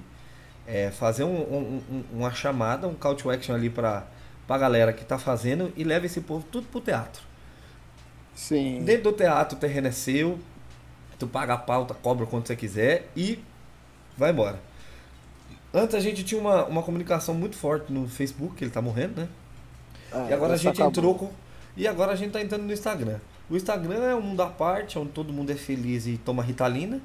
É 0.67 0.91
fazer 0.91 1.25
um- 1.25 1.29
um- 1.43 1.83
um- 1.91 2.05
uma 2.13 2.33
chamada, 2.33 2.87
um 2.89 2.95
call 2.95 3.15
to 3.15 3.31
action 3.31 3.55
ali 3.55 3.71
pra, 3.71 4.05
pra 4.47 4.59
galera 4.59 4.93
que 4.93 5.05
tá 5.05 5.19
fazendo 5.19 5.73
e 5.77 5.85
leva 5.85 6.07
esse 6.07 6.21
povo 6.21 6.45
tudo 6.51 6.67
pro 6.69 6.81
teatro. 6.81 7.23
Sim. 8.35 8.83
Dentro 8.83 9.05
do 9.05 9.13
teatro 9.13 9.57
o 9.57 9.61
terreno 9.61 9.89
é 9.89 9.93
seu, 9.93 10.39
tu 11.19 11.27
paga 11.27 11.55
a 11.55 11.59
pauta, 11.59 11.95
cobra 11.95 12.27
quanto 12.27 12.49
você 12.49 12.57
quiser 12.57 13.09
e 13.17 13.39
vai 14.17 14.31
embora. 14.31 14.59
Antes 15.73 15.95
a 15.95 16.01
gente 16.01 16.23
tinha 16.23 16.41
uma, 16.41 16.65
uma 16.67 16.83
comunicação 16.83 17.35
muito 17.35 17.57
forte 17.57 17.93
no 17.93 18.09
Facebook, 18.09 18.55
que 18.57 18.65
ele 18.65 18.71
tá 18.71 18.81
morrendo, 18.81 19.21
né? 19.23 19.29
É, 20.13 20.31
E 20.31 20.33
agora 20.33 20.55
a 20.55 20.57
gente 20.57 20.69
acabou. 20.81 20.89
entrou 20.91 21.15
com. 21.17 21.31
E 21.77 21.89
agora 21.89 22.13
a 22.13 22.17
gente 22.17 22.31
tá 22.31 22.41
entrando 22.41 22.63
no 22.63 22.73
Instagram. 22.73 23.19
O 23.51 23.57
Instagram 23.57 24.03
é 24.05 24.15
um 24.15 24.21
mundo 24.21 24.41
à 24.43 24.47
parte, 24.47 24.99
onde 24.99 25.11
todo 25.11 25.33
mundo 25.33 25.51
é 25.51 25.57
feliz 25.57 26.07
e 26.07 26.17
toma 26.17 26.43
ritalina, 26.45 27.01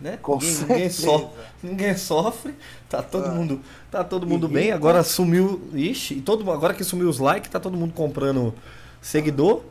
né? 0.00 0.18
Com 0.22 0.36
ninguém, 0.38 0.50
ninguém, 0.62 0.90
certeza. 0.90 1.02
so- 1.02 1.30
ninguém 1.62 1.96
sofre, 1.96 2.54
tá 2.88 3.02
todo 3.02 3.26
É. 3.26 3.30
mundo, 3.30 3.60
tá 3.90 4.02
todo 4.02 4.26
mundo 4.26 4.48
E 4.48 4.52
bem. 4.52 4.72
Agora 4.72 5.02
sumiu, 5.04 5.68
ixi, 5.74 6.14
e 6.14 6.20
todo, 6.22 6.50
agora 6.50 6.72
que 6.72 6.82
sumiu 6.82 7.08
os 7.08 7.18
likes, 7.18 7.50
tá 7.50 7.60
todo 7.60 7.76
mundo 7.76 7.92
comprando 7.92 8.54
seguidor, 9.02 9.62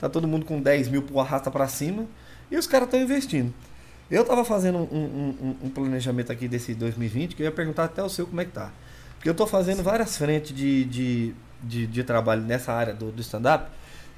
tá 0.00 0.08
todo 0.08 0.26
mundo 0.28 0.44
com 0.44 0.60
10 0.60 0.88
mil 0.88 1.02
por 1.02 1.18
arrasta 1.20 1.50
pra 1.50 1.66
cima, 1.68 2.04
e 2.50 2.56
os 2.56 2.66
caras 2.66 2.86
estão 2.88 3.00
investindo. 3.00 3.52
Eu 4.10 4.24
tava 4.24 4.44
fazendo 4.44 4.78
um, 4.78 5.34
um- 5.40 5.56
um- 5.64 5.70
planejamento 5.70 6.30
aqui 6.30 6.46
desse 6.46 6.74
2020, 6.74 7.34
que 7.34 7.42
eu 7.42 7.46
ia 7.46 7.52
perguntar 7.52 7.84
até 7.84 8.02
o 8.02 8.08
seu 8.08 8.26
como 8.26 8.40
é 8.40 8.44
que 8.44 8.52
tá. 8.52 8.70
Porque 9.16 9.28
eu 9.28 9.34
tô 9.34 9.46
fazendo 9.46 9.82
várias 9.82 10.16
frentes 10.16 10.54
de, 10.54 10.84
de, 10.84 11.34
de, 11.62 11.86
de 11.88 12.04
trabalho 12.04 12.42
nessa 12.42 12.72
área 12.72 12.94
do, 12.94 13.10
do 13.10 13.20
stand-up, 13.20 13.68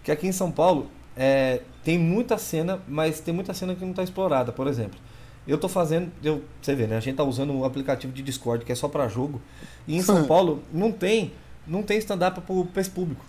que 0.04 0.10
aqui 0.12 0.26
em 0.26 0.32
São 0.32 0.50
Paulo 0.50 0.90
é, 1.16 1.62
tem 1.82 1.98
muita 1.98 2.36
cena, 2.36 2.80
mas 2.86 3.18
tem 3.20 3.32
muita 3.32 3.54
cena 3.54 3.74
que 3.74 3.84
não 3.84 3.94
tá 3.94 4.02
explorada, 4.02 4.52
por 4.52 4.66
exemplo. 4.66 4.98
Eu 5.46 5.56
tô 5.56 5.66
fazendo, 5.70 6.12
eu, 6.22 6.44
você 6.60 6.74
vê, 6.74 6.86
né? 6.86 6.98
A 6.98 7.00
gente 7.00 7.16
tá 7.16 7.24
usando 7.24 7.54
um 7.54 7.64
aplicativo 7.64 8.12
de 8.12 8.22
Discord 8.22 8.66
que 8.66 8.72
é 8.72 8.74
só 8.74 8.88
pra 8.88 9.08
jogo. 9.08 9.40
E 9.86 9.96
em 9.96 10.02
São 10.02 10.24
Paulo 10.28 10.62
não 10.70 10.92
tem, 10.92 11.32
não 11.66 11.82
tem 11.82 11.96
stand-up 11.96 12.42
pro- 12.42 12.66
pra 12.66 12.82
esse 12.82 12.90
público. 12.90 13.24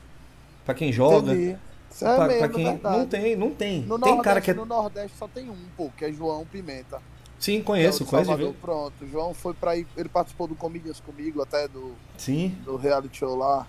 Pra 0.65 0.74
quem 0.74 0.91
joga, 0.91 1.32
Entendi. 1.34 1.56
Isso 1.91 2.00
pra, 2.05 2.13
é 2.13 2.15
pra 2.15 2.27
mesmo, 2.27 2.50
quem 2.53 2.65
verdade. 2.65 2.98
não 2.98 3.05
tem, 3.08 3.36
não 3.36 3.51
tem. 3.51 3.81
No 3.81 3.88
tem 4.00 4.00
Nordeste, 4.00 4.24
cara 4.24 4.41
que 4.41 4.51
é, 4.51 4.53
no 4.53 4.65
Nordeste 4.65 5.17
só 5.17 5.27
tem 5.27 5.50
um, 5.50 5.58
pô, 5.75 5.89
que 5.98 6.05
é 6.05 6.12
João 6.12 6.46
Pimenta. 6.46 7.01
sim, 7.39 7.53
que 7.55 7.60
é 7.60 7.63
conheço, 7.63 8.05
conheço 8.05 8.29
Salvador. 8.29 8.53
Pronto, 8.62 8.93
o 9.03 9.08
João 9.08 9.34
foi 9.34 9.53
pra 9.53 9.75
ir, 9.75 9.88
ele 9.98 10.10
participou 10.10 10.48
do 10.48 10.55
Comedians 10.55 11.00
comigo, 11.00 11.41
até 11.41 11.67
do, 11.67 11.93
Sim, 12.17 12.55
do 12.63 12.75
reality 12.75 13.17
show 13.17 13.36
lá. 13.36 13.65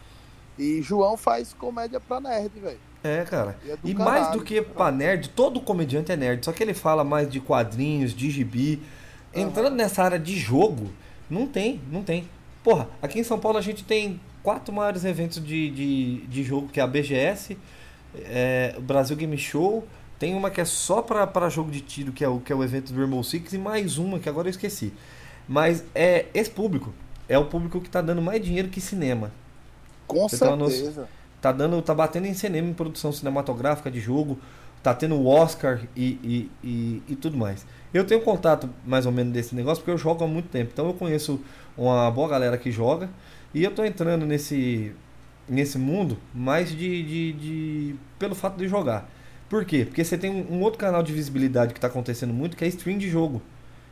E 0.58 0.82
João 0.82 1.16
faz 1.16 1.54
comédia 1.54 1.98
pra 2.00 2.20
nerd, 2.20 2.50
velho. 2.60 2.78
é, 3.02 3.24
cara. 3.24 3.58
E, 3.64 3.70
é 3.70 3.76
do 3.76 3.88
E 3.88 3.94
mais 3.94 4.30
do 4.30 4.42
que 4.42 4.60
pra 4.60 4.90
nerd, 4.92 5.30
todo 5.30 5.60
comediante 5.60 6.12
é 6.12 6.16
nerd, 6.16 6.44
só 6.44 6.52
que 6.52 6.62
ele 6.62 6.74
fala 6.74 7.02
mais 7.02 7.30
de 7.30 7.40
quadrinhos, 7.40 8.14
de 8.14 8.30
gibi. 8.30 8.82
Entrando 9.32 9.74
nessa 9.76 10.02
área 10.02 10.18
de 10.18 10.36
jogo, 10.36 10.90
não 11.30 11.46
tem, 11.46 11.80
não 11.90 12.02
tem. 12.02 12.28
Porra, 12.62 12.88
aqui 13.00 13.18
em 13.18 13.24
São 13.24 13.38
Paulo 13.38 13.56
a 13.56 13.62
gente 13.62 13.84
tem 13.84 14.20
quatro 14.42 14.74
maiores 14.74 15.04
eventos 15.04 15.42
de, 15.42 15.70
de, 15.70 16.26
de 16.26 16.42
jogo, 16.42 16.68
que 16.68 16.78
é 16.80 16.82
a 16.82 16.86
BGS, 16.86 17.56
é, 18.16 18.74
o 18.76 18.80
Brasil 18.80 19.16
Game 19.16 19.36
Show, 19.38 19.86
tem 20.18 20.34
uma 20.34 20.50
que 20.50 20.60
é 20.60 20.64
só 20.64 21.02
pra 21.02 21.48
jogo 21.48 21.70
de 21.70 21.80
tiro, 21.80 22.12
que 22.12 22.24
é, 22.24 22.28
o, 22.28 22.40
que 22.40 22.52
é 22.52 22.56
o 22.56 22.62
evento 22.62 22.92
do 22.92 22.98
Rainbow 23.00 23.22
Six, 23.22 23.52
e 23.52 23.58
mais 23.58 23.98
uma 23.98 24.18
que 24.18 24.28
agora 24.28 24.48
eu 24.48 24.50
esqueci. 24.50 24.92
Mas 25.48 25.84
é 25.94 26.26
esse 26.34 26.50
público 26.50 26.92
é 27.30 27.38
o 27.38 27.44
público 27.44 27.80
que 27.80 27.88
tá 27.88 28.02
dando 28.02 28.20
mais 28.20 28.44
dinheiro 28.44 28.68
que 28.68 28.80
cinema. 28.80 29.30
Com 30.06 30.28
Você 30.28 30.36
certeza. 30.36 31.08
tá 31.40 31.52
dando 31.52 31.80
tá 31.80 31.94
batendo 31.94 32.26
em 32.26 32.34
cinema 32.34 32.68
em 32.68 32.74
produção 32.74 33.12
cinematográfica 33.12 33.88
de 33.88 34.00
jogo 34.00 34.36
tá 34.82 34.92
tendo 34.92 35.14
o 35.14 35.26
Oscar 35.26 35.80
e, 35.94 36.18
e, 36.24 36.50
e, 36.64 37.02
e 37.08 37.16
tudo 37.16 37.36
mais 37.36 37.64
eu 37.94 38.04
tenho 38.04 38.20
contato 38.22 38.68
mais 38.84 39.06
ou 39.06 39.12
menos 39.12 39.32
desse 39.32 39.54
negócio 39.54 39.82
porque 39.82 39.92
eu 39.92 39.98
jogo 39.98 40.24
há 40.24 40.26
muito 40.26 40.48
tempo 40.48 40.70
então 40.72 40.86
eu 40.86 40.94
conheço 40.94 41.40
uma 41.76 42.10
boa 42.10 42.28
galera 42.28 42.58
que 42.58 42.72
joga 42.72 43.08
e 43.54 43.62
eu 43.62 43.70
tô 43.72 43.84
entrando 43.84 44.26
nesse 44.26 44.92
nesse 45.50 45.76
mundo 45.78 46.16
mais 46.34 46.70
de, 46.70 47.02
de, 47.02 47.32
de- 47.32 47.94
pelo 48.18 48.34
fato 48.34 48.56
de 48.56 48.68
jogar 48.68 49.10
por 49.48 49.64
quê 49.64 49.84
porque 49.84 50.04
você 50.04 50.16
tem 50.16 50.30
um, 50.30 50.54
um 50.58 50.60
outro 50.62 50.78
canal 50.78 51.02
de 51.02 51.12
visibilidade 51.12 51.74
que 51.74 51.80
tá 51.80 51.88
acontecendo 51.88 52.32
muito 52.32 52.56
que 52.56 52.64
é 52.64 52.68
stream 52.68 52.96
de 52.98 53.08
jogo 53.10 53.42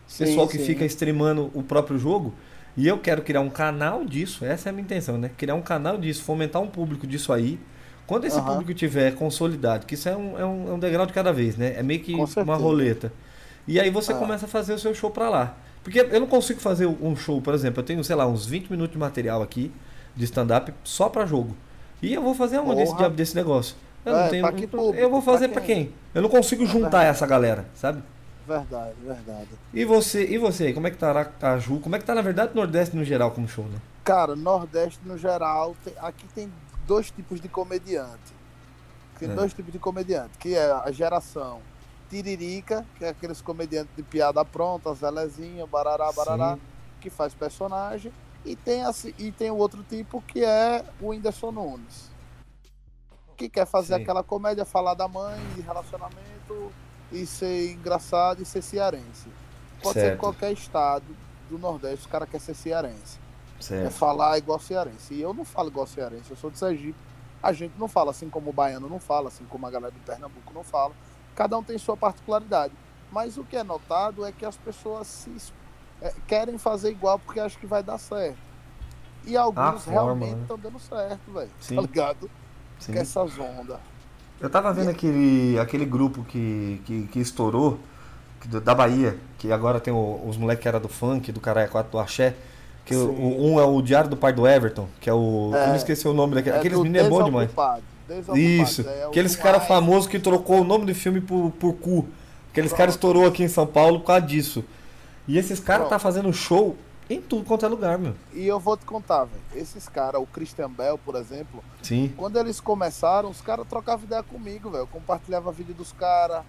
Sim, 0.07 0.25
pessoal 0.25 0.49
que 0.49 0.57
sim. 0.59 0.65
fica 0.65 0.85
streamando 0.87 1.51
o 1.55 1.63
próprio 1.63 1.99
jogo. 1.99 2.33
E 2.77 2.87
eu 2.89 2.99
quero 2.99 3.23
criar 3.23 3.41
um 3.43 3.51
canal 3.51 4.05
disso, 4.07 4.45
essa 4.45 4.69
é 4.69 4.71
a 4.71 4.73
minha 4.73 4.85
intenção, 4.85 5.19
né? 5.19 5.31
Criar 5.37 5.55
um 5.55 5.61
canal 5.61 5.99
disso, 5.99 6.23
fomentar 6.23 6.63
um 6.63 6.67
público 6.69 7.07
disso 7.07 7.31
aí. 7.33 7.59
Quando 8.07 8.25
esse 8.25 8.39
Aham. 8.39 8.47
público 8.53 8.73
tiver 8.73 9.15
consolidado, 9.17 9.85
que 9.85 9.95
isso 9.95 10.09
é 10.09 10.17
um, 10.17 10.39
é, 10.39 10.47
um, 10.47 10.69
é 10.71 10.73
um 10.73 10.79
degrau 10.79 11.05
de 11.05 11.13
cada 11.13 11.31
vez, 11.33 11.57
né? 11.59 11.75
É 11.77 11.83
meio 11.83 12.01
que 12.01 12.15
uma 12.15 12.57
roleta. 12.57 13.13
E 13.67 13.79
aí 13.79 13.91
você 13.91 14.13
Ah. 14.13 14.17
começa 14.17 14.47
a 14.47 14.49
fazer 14.49 14.73
o 14.73 14.79
seu 14.79 14.95
show 14.95 15.11
pra 15.11 15.29
lá. 15.29 15.57
Porque 15.85 16.01
eu 16.01 16.21
não 16.21 16.27
consigo 16.27 16.59
fazer 16.61 16.87
um 16.87 17.15
show, 17.15 17.43
por 17.43 17.53
exemplo, 17.53 17.81
eu 17.81 17.85
tenho, 17.85 18.03
sei 18.03 18.17
lá, 18.17 18.27
uns 18.27 18.47
20 18.47 18.71
minutos 18.71 18.93
de 18.93 18.99
material 18.99 19.43
aqui 19.43 19.71
de 20.19 20.25
stand-up 20.25 20.75
só 20.85 21.09
pra 21.09 21.25
jogo. 21.25 21.57
E 22.03 22.13
eu 22.13 22.23
vou 22.23 22.35
fazer 22.35 22.59
onde 22.59 22.83
esse 22.83 22.87
Porra. 22.91 22.99
diabo 22.99 23.15
desse 23.17 23.35
negócio? 23.35 23.77
Eu 24.05 24.17
É, 24.17 24.23
não 24.25 24.31
tenho. 24.31 24.53
que 24.55 24.67
público? 24.67 24.95
eu 24.97 25.11
vou 25.11 25.23
fazer 25.23 25.49
pra 25.49 25.61
quem? 25.61 25.87
quem? 25.87 25.95
Eu 26.15 26.23
não 26.23 26.29
consigo 26.29 26.67
juntar 26.67 27.05
essa 27.05 27.27
galera, 27.27 27.65
sabe? 27.75 28.03
Verdade, 28.47 28.95
verdade. 29.05 29.49
E 29.75 29.85
você, 29.85 30.25
e 30.25 30.39
você, 30.39 30.73
como 30.73 30.87
é 30.87 30.91
que 30.91 30.97
tá 30.97 31.11
Aracaju? 31.11 31.81
Como 31.81 31.95
é 31.95 31.99
que 31.99 32.05
tá 32.05 32.15
na 32.15 32.23
verdade 32.23 32.53
o 32.53 32.57
Nordeste 32.57 32.97
no 32.97 33.05
geral 33.05 33.31
como 33.31 33.47
show, 33.49 33.65
né? 33.67 33.79
Cara, 34.05 34.35
Nordeste 34.35 34.99
no 35.05 35.19
geral, 35.19 35.77
tem- 35.85 35.93
aqui 35.99 36.27
tem 36.35 36.51
dois 36.87 37.11
tipos 37.11 37.41
de 37.41 37.49
comediante. 37.49 38.33
Tem 39.19 39.31
É. 39.31 39.35
dois 39.35 39.53
tipos 39.53 39.71
de 39.73 39.79
comediante, 39.79 40.31
que 40.39 40.55
é 40.55 40.71
a 40.71 40.91
geração 40.91 41.61
Tiririca, 42.09 42.87
que 42.97 43.05
é 43.05 43.11
aqueles 43.11 43.41
comediantes 43.43 43.95
de 43.95 44.03
piada 44.03 44.43
pronta, 44.45 44.95
Zelezinho, 44.95 45.67
Barará, 45.67 46.11
Barará, 46.13 46.55
Sim. 46.55 46.61
que 47.03 47.11
faz 47.11 47.35
personagem. 47.35 48.11
E 48.49 48.57
tem, 48.57 48.83
assim, 48.83 49.13
e 49.19 49.31
tem 49.31 49.51
o 49.51 49.57
outro 49.57 49.83
tipo 49.83 50.23
que 50.23 50.43
é 50.43 50.83
o 51.01 51.09
Whindersson 51.09 51.51
Nunes. 51.51 52.11
Que 53.37 53.49
quer 53.49 53.67
fazer 53.67 53.97
Sim. 53.97 54.03
aquela 54.03 54.23
comédia, 54.25 54.65
falar 54.65 54.95
da 54.95 55.07
mãe, 55.07 55.39
de 55.55 55.61
relacionamento, 55.61 56.73
e 57.13 57.27
ser 57.27 57.73
engraçado 57.73 58.43
e 58.43 58.47
ser 58.47 58.63
cearense. 58.63 59.29
Pode 59.83 59.95
ser 59.95 60.01
Certo. 60.01 60.15
em 60.15 60.19
qualquer 60.19 60.53
estado 60.53 61.05
do 61.51 61.59
Nordeste, 61.59 62.07
o 62.07 62.09
cara 62.09 62.27
quer 62.27 62.41
ser 62.41 62.55
cearense. 62.55 63.19
É 63.59 63.63
Certo. 63.63 63.93
falar 63.93 64.39
igual 64.39 64.59
cearense. 64.59 65.13
E 65.15 65.21
eu 65.21 65.35
não 65.35 65.45
falo 65.45 65.69
igual 65.69 65.87
cearense, 65.87 66.31
eu 66.31 66.37
sou 66.37 66.51
de 66.51 66.59
Sergipe. 66.59 66.99
A 67.43 67.53
gente 67.53 67.75
não 67.79 67.87
fala 67.87 68.11
assim 68.11 68.31
como 68.31 68.51
o 68.51 68.53
baiano 68.53 68.89
não 68.89 68.99
fala, 68.99 69.29
assim 69.29 69.45
como 69.45 69.67
a 69.67 69.71
galera 69.71 69.93
de 69.93 70.01
Pernambuco 70.01 70.53
não 70.55 70.65
fala. 70.65 70.95
Cada 71.35 71.57
um 71.57 71.63
tem 71.63 71.77
sua 71.79 71.97
particularidade. 71.97 72.73
Mas 73.13 73.37
o 73.37 73.45
que 73.45 73.57
é 73.57 73.63
notado 73.63 74.25
é 74.25 74.33
que 74.33 74.45
as 74.45 74.57
pessoas 74.57 75.07
se, 75.07 75.31
é, 75.31 75.51
querem 76.27 76.59
fazer 76.59 76.91
igual 76.91 77.19
porque 77.19 77.41
acham 77.41 77.59
que 77.61 77.67
vai 77.67 77.83
dar 77.83 77.99
certo. 77.99 78.37
E 79.25 79.37
alguns 79.37 79.85
forma, 79.85 79.93
realmente 79.93 80.35
né? 80.35 80.43
estão 80.43 80.59
dando 80.59 80.79
certo, 80.79 81.33
velho. 81.33 81.51
Tá 81.75 81.81
ligado? 81.83 82.31
Sim. 82.79 82.93
Que 82.93 82.99
essas 82.99 83.39
ondas. 83.39 83.79
Eu 84.41 84.49
tava 84.49 84.73
vendo 84.73 84.91
aquele, 84.91 85.59
aquele 85.59 85.85
grupo 85.85 86.23
que, 86.23 86.81
que, 86.85 87.09
que 87.09 87.19
estourou, 87.21 87.79
que 88.41 88.47
da 88.49 88.75
Bahia, 88.75 89.19
que 89.37 89.51
agora 89.53 89.81
tem 89.81 89.93
o- 89.93 90.23
os 90.27 90.37
moleques 90.37 90.63
que 90.63 90.69
era 90.69 90.79
do 90.79 90.89
funk, 90.89 91.33
do 91.33 91.41
Caralho 91.41 91.69
4 91.71 91.91
do 91.91 91.99
Axé. 91.99 92.35
Que 92.85 92.95
o- 92.95 93.11
um 93.53 93.61
é 93.61 93.65
o 93.65 93.83
Diário 93.83 94.09
do 94.09 94.17
Pai 94.17 94.33
do 94.33 94.47
Everton, 94.47 94.89
que 95.01 95.11
é 95.11 95.13
o. 95.13 95.51
É. 95.55 95.65
eu 95.65 95.69
não 95.69 95.77
esqueci 95.77 96.07
o 96.09 96.15
nome 96.15 96.37
daquele. 96.37 96.57
Aqueles 96.57 96.79
do 96.79 96.85
meninos 96.85 97.07
é 97.07 97.11
bom 97.11 97.23
demais. 97.25 97.51
Desocupado, 98.09 98.39
Isso. 98.39 98.89
é 98.89 99.05
Aqueles 99.05 99.37
caras 99.37 99.67
famosos 99.67 100.07
que 100.09 100.19
trocou 100.19 100.63
o 100.63 100.65
nome 100.65 100.87
do 100.87 100.95
filme 100.95 101.21
por, 101.21 101.51
por 101.59 101.75
cu. 101.75 102.07
Aqueles 102.51 102.73
caras 102.73 102.95
estourou 102.95 103.27
aqui 103.27 103.43
em 103.43 103.49
São 103.49 103.67
Paulo 103.67 104.01
por 104.01 104.07
causa 104.07 104.23
disso. 104.25 104.65
E 105.29 105.37
esses 105.37 105.61
caras 105.61 105.89
tá 105.89 105.99
fazendo 105.99 106.33
show 106.33 106.77
Em 107.11 107.23
tudo 107.23 107.45
quanto 107.45 107.65
é 107.65 107.69
lugar, 107.69 107.99
meu. 107.99 108.15
E 108.35 108.47
eu 108.47 108.61
vou 108.61 108.77
te 108.77 108.85
contar, 108.85 109.25
velho. 109.25 109.43
Esses 109.55 109.89
caras, 109.89 110.21
o 110.21 110.27
Christian 110.27 110.71
Bell, 110.71 110.99
por 110.99 111.15
exemplo, 111.15 111.65
Sim. 111.83 112.13
quando 112.17 112.39
eles 112.39 112.61
começaram, 112.61 113.31
os 113.31 113.41
caras 113.41 113.67
trocavam 113.67 114.05
ideia 114.05 114.23
comigo, 114.23 114.71
velho. 114.71 114.83
Eu 114.83 114.87
compartilhava 114.87 115.51
vídeo 115.51 115.75
dos 115.75 115.91
caras, 115.91 116.45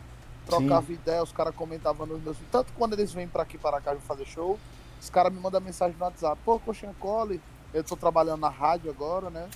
trocava 0.46 0.92
ideia, 0.92 1.24
os 1.24 1.32
caras 1.32 1.56
comentavam 1.56 2.06
nos 2.06 2.22
meus. 2.22 2.36
Tanto 2.52 2.74
quando 2.74 2.92
eles 2.92 3.14
vêm 3.14 3.26
pra 3.26 3.44
aqui 3.44 3.58
para 3.58 3.80
cá 3.80 3.96
fazer 4.06 4.26
show, 4.26 4.60
os 5.02 5.10
caras 5.10 5.32
me 5.32 5.40
mandam 5.40 5.62
mensagem 5.62 5.96
no 5.98 6.04
WhatsApp. 6.04 6.38
Pô, 6.44 6.60
Coxinha 6.60 6.94
Cole, 7.00 7.40
eu 7.74 7.84
tô 7.84 7.96
trabalhando 7.96 8.42
na 8.42 8.50
rádio 8.50 8.92
agora, 8.92 9.30
né? 9.30 9.48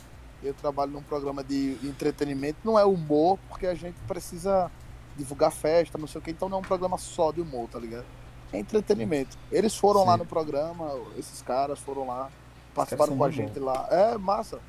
Eu 0.42 0.54
trabalho 0.54 0.92
num 0.92 1.04
programa 1.04 1.44
de 1.44 1.78
entretenimento. 1.84 2.60
Não 2.64 2.80
é 2.80 2.86
humor, 2.86 3.38
porque 3.50 3.68
a 3.68 3.76
gente 3.76 3.98
precisa 4.08 4.72
divulgar 5.18 5.52
festa, 5.52 5.98
não 5.98 6.08
sei 6.08 6.20
o 6.20 6.24
que. 6.24 6.32
Então 6.32 6.48
não 6.48 6.60
é 6.60 6.62
um 6.62 6.64
programa 6.64 6.98
só 6.98 7.30
de 7.34 7.42
humor, 7.42 7.68
tá 7.70 7.78
ligado? 7.78 8.06
É 8.54 8.60
entretenimento. 8.60 9.36
Eles 9.52 9.76
foram 9.76 10.02
Sim. 10.02 10.08
lá 10.08 10.18
no 10.18 10.26
programa, 10.26 10.94
esses 11.18 11.42
caras 11.42 11.80
foram 11.80 12.06
lá, 12.06 12.30
participaram 12.76 13.18
com 13.18 13.24
a 13.24 13.32
gente 13.32 13.60
lá. 13.60 13.88
É, 13.90 14.18
massa. 14.18 14.60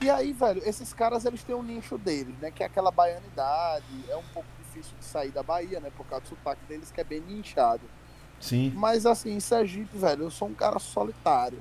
E 0.00 0.10
aí, 0.10 0.32
velho, 0.32 0.62
esses 0.64 0.92
caras, 0.92 1.24
eles 1.24 1.42
têm 1.42 1.54
um 1.54 1.62
nicho 1.62 1.96
deles, 1.96 2.34
né? 2.40 2.50
Que 2.50 2.62
é 2.62 2.66
aquela 2.66 2.90
baianidade. 2.90 3.84
É 4.08 4.16
um 4.16 4.24
pouco 4.34 4.48
difícil 4.58 4.96
de 4.98 5.04
sair 5.04 5.30
da 5.30 5.42
Bahia, 5.42 5.80
né? 5.80 5.90
Por 5.96 6.06
causa 6.06 6.24
do 6.24 6.28
sotaque 6.28 6.60
deles, 6.68 6.90
que 6.90 7.00
é 7.00 7.04
bem 7.04 7.20
nichado. 7.20 7.82
Sim. 8.40 8.72
Mas 8.76 9.06
assim, 9.06 9.32
em 9.34 9.40
Sergipe, 9.40 9.96
velho, 9.96 10.24
eu 10.24 10.30
sou 10.30 10.48
um 10.48 10.54
cara 10.54 10.78
solitário. 10.78 11.58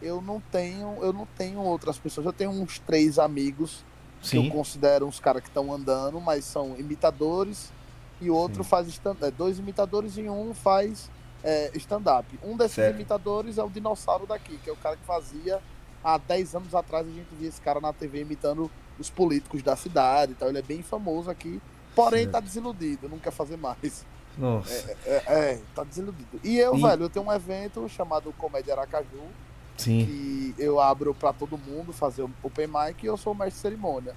Eu 0.00 0.20
não 0.20 0.40
tenho, 0.40 0.98
eu 1.02 1.12
não 1.12 1.26
tenho 1.36 1.60
outras 1.60 1.98
pessoas. 1.98 2.26
Eu 2.26 2.32
tenho 2.32 2.50
uns 2.50 2.78
três 2.78 3.18
amigos 3.18 3.84
que 4.20 4.36
eu 4.36 4.42
Sim. 4.42 4.50
considero 4.50 5.06
uns 5.06 5.20
caras 5.20 5.42
que 5.42 5.48
estão 5.48 5.72
andando, 5.72 6.20
mas 6.20 6.44
são 6.44 6.76
imitadores 6.78 7.72
e 8.20 8.30
o 8.30 8.34
outro 8.34 8.62
Sim. 8.64 8.68
faz 8.70 8.88
stand 8.88 9.16
é, 9.22 9.30
dois 9.30 9.58
imitadores 9.58 10.16
e 10.16 10.28
um 10.28 10.52
faz 10.54 11.10
é, 11.42 11.70
stand-up. 11.74 12.26
Um 12.42 12.56
desses 12.56 12.74
Certo. 12.74 12.94
imitadores 12.96 13.58
é 13.58 13.62
o 13.64 13.68
dinossauro 13.70 14.26
daqui, 14.26 14.58
que 14.58 14.68
é 14.68 14.72
o 14.72 14.76
cara 14.76 14.96
que 14.96 15.04
fazia 15.04 15.60
há 16.02 16.16
10 16.18 16.54
anos 16.56 16.74
atrás 16.74 17.06
a 17.06 17.10
gente 17.10 17.28
via 17.38 17.48
esse 17.48 17.60
cara 17.60 17.80
na 17.80 17.92
TV 17.92 18.20
imitando 18.22 18.70
os 18.98 19.08
políticos 19.10 19.62
da 19.62 19.76
cidade 19.76 20.32
e 20.32 20.34
tal. 20.34 20.48
Ele 20.48 20.58
é 20.58 20.62
bem 20.62 20.82
famoso 20.82 21.30
aqui, 21.30 21.60
porém 21.94 22.20
Certo. 22.22 22.32
tá 22.32 22.40
desiludido, 22.40 23.08
não 23.08 23.18
quer 23.18 23.30
fazer 23.32 23.56
mais. 23.56 24.04
Nossa. 24.36 24.72
É, 25.04 25.22
é, 25.26 25.60
tá 25.74 25.82
desiludido. 25.84 26.40
E 26.44 26.58
eu, 26.58 26.76
E- 26.76 26.82
velho, 26.82 27.04
eu 27.04 27.10
tenho 27.10 27.26
um 27.26 27.32
evento 27.32 27.88
chamado 27.88 28.32
Comédia 28.38 28.74
Aracaju, 28.74 29.22
Sim. 29.76 30.06
que 30.06 30.54
eu 30.58 30.80
abro 30.80 31.12
pra 31.14 31.32
todo 31.32 31.56
mundo 31.58 31.92
fazer 31.92 32.22
o 32.22 32.30
open 32.42 32.66
mic 32.68 33.02
e 33.02 33.06
eu 33.06 33.16
sou 33.16 33.32
o 33.32 33.36
mestre 33.36 33.54
de 33.54 33.60
cerimônia. 33.60 34.14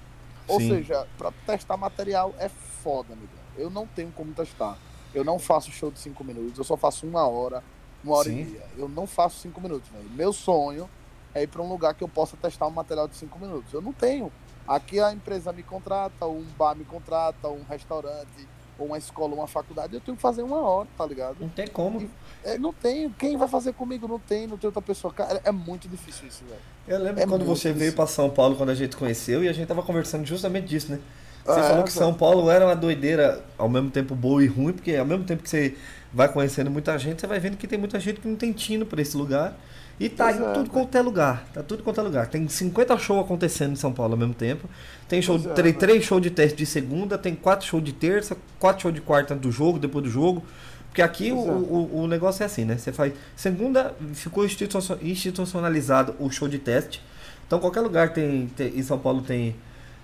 Ou 0.48 0.58
Sim. 0.60 0.68
seja, 0.70 1.06
pra 1.16 1.32
testar 1.46 1.76
material 1.76 2.34
é 2.38 2.48
foda, 2.48 3.12
amigo. 3.12 3.28
Eu 3.62 3.70
não 3.70 3.86
tenho 3.86 4.10
como 4.12 4.32
testar. 4.32 4.76
Eu 5.14 5.24
não 5.24 5.38
faço 5.38 5.70
show 5.70 5.90
de 5.90 5.98
5 6.00 6.24
minutos, 6.24 6.58
eu 6.58 6.64
só 6.64 6.76
faço 6.76 7.06
uma 7.06 7.26
hora, 7.28 7.62
uma 8.02 8.16
hora 8.16 8.28
Sim. 8.28 8.40
e 8.40 8.44
meia. 8.44 8.66
Eu 8.76 8.88
não 8.88 9.06
faço 9.06 9.38
5 9.40 9.60
minutos, 9.60 9.88
velho. 9.90 10.08
Meu 10.10 10.32
sonho 10.32 10.88
é 11.34 11.42
ir 11.42 11.46
pra 11.46 11.62
um 11.62 11.68
lugar 11.68 11.94
que 11.94 12.02
eu 12.02 12.08
possa 12.08 12.36
testar 12.36 12.66
um 12.66 12.70
material 12.70 13.06
de 13.06 13.16
5 13.16 13.38
minutos. 13.38 13.72
Eu 13.72 13.80
não 13.82 13.92
tenho. 13.92 14.32
Aqui 14.66 14.98
a 15.00 15.12
empresa 15.12 15.52
me 15.52 15.62
contrata, 15.62 16.26
um 16.26 16.44
bar 16.58 16.74
me 16.74 16.84
contrata, 16.84 17.48
um 17.48 17.62
restaurante, 17.68 18.48
ou 18.78 18.86
uma 18.86 18.96
escola, 18.96 19.34
uma 19.34 19.46
faculdade, 19.46 19.92
eu 19.94 20.00
tenho 20.00 20.16
que 20.16 20.22
fazer 20.22 20.42
uma 20.42 20.60
hora, 20.60 20.88
tá 20.96 21.04
ligado? 21.04 21.36
Não 21.38 21.48
tem 21.48 21.66
como. 21.66 22.08
É, 22.42 22.56
não 22.58 22.72
tenho. 22.72 23.10
Quem 23.10 23.36
vai 23.36 23.48
fazer 23.48 23.74
comigo? 23.74 24.08
Não 24.08 24.18
tem, 24.18 24.46
não 24.46 24.56
tem 24.56 24.66
outra 24.68 24.80
pessoa. 24.82 25.12
Cara, 25.12 25.40
é 25.44 25.52
muito 25.52 25.88
difícil 25.88 26.26
isso, 26.26 26.42
velho. 26.44 26.60
Eu 26.88 26.98
lembro 26.98 27.20
É 27.22 27.26
quando 27.26 27.44
você 27.44 27.68
isso. 27.70 27.78
veio 27.78 27.92
pra 27.92 28.06
São 28.06 28.30
Paulo, 28.30 28.56
quando 28.56 28.70
a 28.70 28.74
gente 28.74 28.96
conheceu, 28.96 29.44
e 29.44 29.48
a 29.48 29.52
gente 29.52 29.68
tava 29.68 29.82
conversando 29.82 30.24
justamente 30.24 30.68
disso, 30.68 30.90
né? 30.90 31.00
Você 31.44 31.60
É, 31.60 31.62
falou 31.62 31.84
que. 31.84 31.92
São 31.92 32.14
Paulo 32.14 32.50
era 32.50 32.64
uma 32.66 32.76
doideira, 32.76 33.44
ao 33.58 33.68
mesmo 33.68 33.90
tempo 33.90 34.14
boa 34.14 34.42
e 34.42 34.46
ruim, 34.46 34.72
porque 34.72 34.94
ao 34.94 35.06
mesmo 35.06 35.24
tempo 35.24 35.42
que 35.42 35.48
você 35.50 35.74
vai 36.12 36.28
conhecendo 36.28 36.70
muita 36.70 36.96
gente, 36.98 37.20
você 37.20 37.26
vai 37.26 37.40
vendo 37.40 37.56
que 37.56 37.66
tem 37.66 37.78
muita 37.78 37.98
gente 37.98 38.20
que 38.20 38.28
não 38.28 38.36
tem 38.36 38.52
tino 38.52 38.86
pra 38.86 39.00
esse 39.02 39.16
lugar. 39.16 39.56
E 40.00 40.08
tá 40.08 40.32
em 40.32 40.36
é, 40.42 40.52
tudo 40.52 40.70
velho. 40.70 40.70
quanto 40.70 40.96
é 40.96 41.02
lugar. 41.02 41.46
Tá 41.52 41.62
tudo 41.62 41.82
quanto 41.82 42.00
é 42.00 42.02
lugar. 42.02 42.26
Tem 42.26 42.48
50 42.48 42.96
shows 42.98 43.24
acontecendo 43.24 43.72
em 43.72 43.76
São 43.76 43.92
Paulo 43.92 44.14
ao 44.14 44.18
mesmo 44.18 44.34
tempo. 44.34 44.68
Tem 45.08 45.20
show, 45.22 45.38
Pois 45.38 45.50
é, 45.50 45.54
tem 45.54 45.64
velho. 45.64 45.78
três 45.78 46.04
shows 46.04 46.22
de 46.22 46.30
teste 46.30 46.56
de 46.56 46.66
segunda, 46.66 47.16
tem 47.18 47.34
quatro 47.34 47.66
shows 47.66 47.84
de 47.84 47.92
terça, 47.92 48.36
quatro 48.58 48.82
shows 48.82 48.94
de 48.94 49.00
quarta 49.00 49.34
do 49.34 49.52
jogo, 49.52 49.78
depois 49.78 50.04
do 50.04 50.10
jogo. 50.10 50.42
Porque 50.88 51.02
aqui 51.02 51.30
o, 51.32 51.36
o, 51.38 52.00
o 52.02 52.06
negócio 52.06 52.42
é 52.42 52.46
assim, 52.46 52.64
né? 52.64 52.76
Você 52.78 52.92
faz. 52.92 53.12
Segunda 53.36 53.94
ficou 54.14 54.44
institucio- 54.44 54.98
institucionalizado 55.02 56.14
o 56.18 56.30
show 56.30 56.48
de 56.48 56.58
teste. 56.58 57.02
Então 57.46 57.58
qualquer 57.58 57.80
lugar 57.80 58.12
tem, 58.12 58.46
tem- 58.56 58.76
em 58.78 58.82
São 58.82 58.98
Paulo 58.98 59.22
tem, 59.22 59.54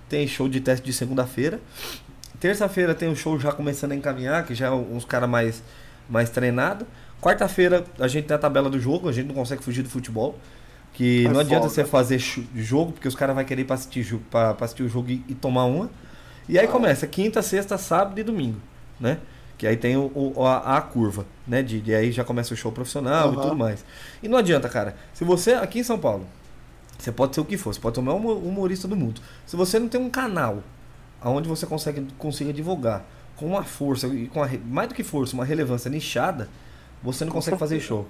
tem 0.08 0.26
show 0.26 0.48
de 0.48 0.60
teste 0.60 0.84
de 0.84 0.92
segunda-feira. 0.92 1.60
Terça-feira 2.40 2.94
tem 2.94 3.08
o 3.10 3.16
show 3.16 3.38
já 3.38 3.50
começando 3.52 3.92
a 3.92 3.94
encaminhar, 3.96 4.44
que 4.46 4.54
já 4.54 4.66
é 4.66 4.70
uns 4.70 5.04
caras 5.04 5.28
mais, 5.28 5.62
mais 6.08 6.30
treinados. 6.30 6.86
Quarta-feira 7.20 7.84
a 7.98 8.06
gente 8.06 8.26
tem 8.26 8.34
a 8.34 8.38
tabela 8.38 8.70
do 8.70 8.78
jogo, 8.78 9.08
a 9.08 9.12
gente 9.12 9.26
não 9.26 9.34
consegue 9.34 9.62
fugir 9.62 9.82
do 9.82 9.88
futebol. 9.88 10.38
Que 10.94 11.26
É 11.26 11.28
não 11.28 11.40
adianta 11.40 11.62
foda. 11.68 11.74
você 11.74 11.84
fazer 11.84 12.18
jogo, 12.54 12.92
porque 12.92 13.06
os 13.08 13.14
caras 13.14 13.34
vão 13.34 13.44
querer 13.44 13.62
ir 13.62 13.64
pra 13.64 13.74
assistir, 13.74 14.14
pra, 14.30 14.54
pra 14.54 14.64
assistir 14.64 14.82
o 14.84 14.88
jogo 14.88 15.10
e, 15.10 15.22
e 15.28 15.34
tomar 15.34 15.64
uma. 15.64 15.90
E 16.48 16.58
aí 16.58 16.66
Ah. 16.66 16.68
começa 16.70 17.06
quinta, 17.06 17.42
sexta, 17.42 17.76
sábado 17.76 18.18
e 18.18 18.22
domingo, 18.22 18.58
né? 18.98 19.18
Que 19.58 19.66
aí 19.66 19.76
tem 19.76 19.96
o, 19.96 20.10
o- 20.14 20.44
a, 20.46 20.76
a 20.76 20.80
curva, 20.80 21.26
né? 21.46 21.62
De, 21.62 21.80
de 21.80 21.94
aí 21.94 22.10
já 22.12 22.24
começa 22.24 22.54
o 22.54 22.56
show 22.56 22.70
profissional 22.72 23.32
e 23.32 23.34
Aham. 23.34 23.42
tudo 23.42 23.56
mais. 23.56 23.84
E 24.22 24.28
não 24.28 24.38
adianta, 24.38 24.68
cara. 24.68 24.96
Se 25.12 25.24
você, 25.24 25.52
aqui 25.54 25.80
em 25.80 25.82
São 25.84 25.98
Paulo, 25.98 26.26
você 26.98 27.12
pode 27.12 27.34
ser 27.34 27.40
o 27.40 27.44
que 27.44 27.56
for, 27.56 27.72
você 27.72 27.80
pode 27.80 27.94
ser 27.96 28.00
o 28.00 28.04
maior 28.04 28.18
humo- 28.18 28.34
humorista 28.38 28.88
do 28.88 28.96
mundo. 28.96 29.20
Se 29.46 29.56
você 29.56 29.78
não 29.78 29.88
tem 29.88 30.00
um 30.00 30.10
canal 30.10 30.62
onde 31.24 31.48
você 31.48 31.66
consegue, 31.66 32.06
consiga 32.18 32.52
divulgar 32.52 33.04
com 33.36 33.46
uma 33.46 33.62
força, 33.64 34.06
e 34.08 34.26
com 34.26 34.42
a 34.42 34.48
mais 34.66 34.88
do 34.88 34.94
que 34.94 35.04
força, 35.04 35.34
uma 35.34 35.44
relevância 35.44 35.88
nichada, 35.90 36.48
você 37.02 37.24
não 37.24 37.30
Com 37.32 37.38
consegue 37.38 37.56
fazer 37.58 37.76
certeza. 37.76 37.88
show. 37.88 38.08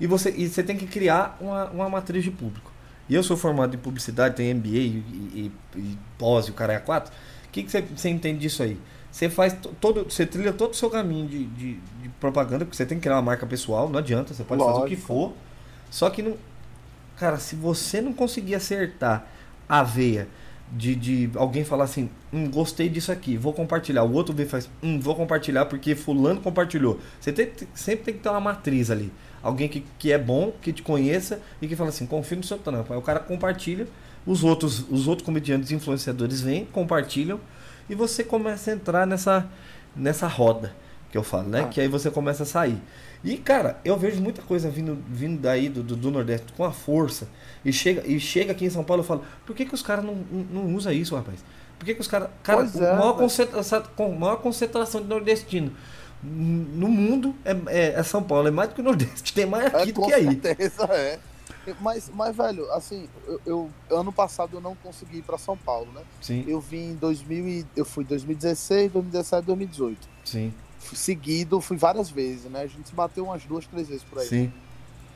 E 0.00 0.06
você, 0.06 0.30
e 0.36 0.48
você 0.48 0.62
tem 0.62 0.76
que 0.76 0.86
criar 0.86 1.36
uma, 1.40 1.66
uma 1.70 1.88
matriz 1.90 2.24
de 2.24 2.30
público. 2.30 2.72
E 3.08 3.14
eu 3.14 3.22
sou 3.22 3.36
formado 3.36 3.74
em 3.74 3.78
publicidade, 3.78 4.36
tenho 4.36 4.56
MBA 4.56 4.68
e, 4.68 5.04
e, 5.34 5.52
e 5.76 5.98
pós 6.16 6.46
e 6.46 6.50
o 6.50 6.54
cara 6.54 6.72
é 6.72 6.78
quatro. 6.78 7.12
O 7.46 7.50
que, 7.50 7.62
que 7.64 7.70
você, 7.70 7.82
você 7.82 8.08
entende 8.08 8.38
disso 8.38 8.62
aí? 8.62 8.78
Você 9.10 9.28
faz 9.28 9.52
to- 9.54 9.74
todo, 9.80 10.04
você 10.04 10.24
trilha 10.24 10.52
todo 10.52 10.70
o 10.72 10.76
seu 10.76 10.88
caminho 10.88 11.26
de, 11.28 11.44
de, 11.46 11.74
de 11.74 12.08
propaganda, 12.20 12.64
porque 12.64 12.76
você 12.76 12.86
tem 12.86 12.96
que 12.96 13.02
criar 13.02 13.16
uma 13.16 13.22
marca 13.22 13.44
pessoal, 13.46 13.88
não 13.90 13.98
adianta, 13.98 14.32
você 14.32 14.44
pode 14.44 14.62
fazer 14.64 14.78
o 14.78 14.84
que 14.84 14.94
Lógico. 14.94 15.02
for. 15.06 15.32
Só 15.90 16.08
que 16.08 16.22
não. 16.22 16.36
Cara, 17.20 17.36
se 17.38 17.54
você 17.54 18.00
não 18.00 18.14
conseguir 18.14 18.54
acertar 18.54 19.26
a 19.68 19.82
veia 19.82 20.26
de, 20.72 20.94
de 20.94 21.30
alguém 21.34 21.64
falar 21.64 21.84
assim, 21.84 22.08
hum, 22.32 22.48
gostei 22.50 22.88
disso 22.88 23.12
aqui, 23.12 23.36
vou 23.36 23.52
compartilhar. 23.52 24.04
O 24.04 24.12
outro 24.14 24.34
vê 24.34 24.44
e 24.44 24.46
faz, 24.46 24.70
hum, 24.82 24.98
vou 24.98 25.14
compartilhar 25.14 25.66
porque 25.66 25.94
fulano 25.94 26.40
compartilhou. 26.40 26.98
Você 27.20 27.30
tem- 27.30 27.52
sempre 27.74 28.06
tem 28.06 28.14
que 28.14 28.20
ter 28.20 28.30
uma 28.30 28.40
matriz 28.40 28.90
ali. 28.90 29.12
Alguém 29.42 29.68
que, 29.68 29.84
que 29.98 30.10
é 30.10 30.16
bom, 30.16 30.50
que 30.62 30.72
te 30.72 30.82
conheça 30.82 31.42
e 31.60 31.68
que 31.68 31.76
fala 31.76 31.90
assim, 31.90 32.06
confio 32.06 32.38
no 32.38 32.42
seu 32.42 32.56
trampo. 32.56 32.90
Aí 32.90 32.98
o 32.98 33.02
cara 33.02 33.20
compartilha, 33.20 33.86
os 34.26 34.42
outros, 34.42 34.86
os 34.90 35.06
outros 35.06 35.26
comediantes 35.26 35.70
influenciadores 35.72 36.40
vêm, 36.40 36.64
compartilham 36.64 37.38
e 37.88 37.94
você 37.94 38.24
começa 38.24 38.70
a 38.70 38.74
entrar 38.74 39.06
nessa, 39.06 39.46
nessa 39.94 40.26
roda 40.26 40.74
que 41.10 41.18
eu 41.18 41.22
falo, 41.22 41.48
né? 41.50 41.62
Ah. 41.66 41.68
Que 41.68 41.82
aí 41.82 41.88
você 41.88 42.10
começa 42.10 42.44
a 42.44 42.46
sair. 42.46 42.80
E, 43.22 43.36
cara, 43.36 43.78
eu 43.84 43.96
vejo 43.96 44.20
muita 44.22 44.40
coisa 44.42 44.70
vindo, 44.70 44.98
vindo 45.08 45.40
daí 45.40 45.68
do, 45.68 45.82
do, 45.82 45.94
do 45.94 46.10
Nordeste 46.10 46.52
com 46.54 46.64
a 46.64 46.72
força. 46.72 47.28
E 47.64 47.72
chega, 47.72 48.06
e 48.06 48.18
chega 48.18 48.52
aqui 48.52 48.64
em 48.64 48.70
São 48.70 48.82
Paulo 48.82 49.02
e 49.02 49.06
fala, 49.06 49.22
por 49.44 49.54
que, 49.54 49.66
que 49.66 49.74
os 49.74 49.82
caras 49.82 50.04
não, 50.04 50.14
não, 50.14 50.74
usam 50.74 50.92
isso, 50.92 51.14
rapaz? 51.14 51.44
Por 51.78 51.84
que, 51.84 51.94
que 51.94 52.00
os 52.00 52.08
caras. 52.08 52.30
Cara, 52.42 52.62
o 52.64 52.84
é, 52.84 52.96
maior 52.96 53.14
concentração, 53.14 53.82
maior 54.18 54.36
concentração 54.36 55.02
de 55.02 55.08
nordestino 55.08 55.72
no 56.22 56.88
mundo 56.88 57.34
é, 57.44 57.52
é, 57.66 57.92
é 57.94 58.02
São 58.02 58.22
Paulo. 58.22 58.48
É 58.48 58.50
mais 58.50 58.68
do 58.70 58.74
que 58.74 58.80
o 58.80 58.84
Nordeste. 58.84 59.32
Tem 59.34 59.46
mais 59.46 59.66
aqui 59.74 59.90
É, 59.90 59.92
do 59.92 60.02
que 60.02 60.12
aí. 60.12 60.24
certeza 60.40 60.84
é. 60.90 61.18
Mas, 61.80 62.10
mas 62.14 62.34
velho, 62.34 62.70
assim, 62.72 63.06
eu, 63.26 63.70
eu- 63.90 63.98
ano 63.98 64.12
passado 64.12 64.56
eu 64.56 64.60
não 64.60 64.74
consegui 64.74 65.18
ir 65.18 65.22
pra 65.22 65.36
São 65.38 65.56
Paulo, 65.56 65.90
né? 65.92 66.00
Sim, 66.20 66.44
Eu 66.48 66.60
vim 66.60 66.92
em 66.92 66.94
2000 66.94 67.46
e, 67.48 67.66
eu 67.76 67.84
fui 67.84 68.02
em 68.02 68.06
2016, 68.06 68.92
2017, 68.92 69.46
2018. 69.46 70.08
sim, 70.24 70.52
seguido, 70.80 71.60
fui 71.60 71.76
várias 71.76 72.10
vezes, 72.10 72.50
né? 72.50 72.62
A 72.62 72.66
gente 72.66 72.88
se 72.88 72.94
bateu 72.94 73.24
umas 73.24 73.44
duas, 73.44 73.66
três 73.66 73.88
vezes 73.88 74.02
por 74.04 74.18
aí. 74.18 74.26
sim. 74.26 74.52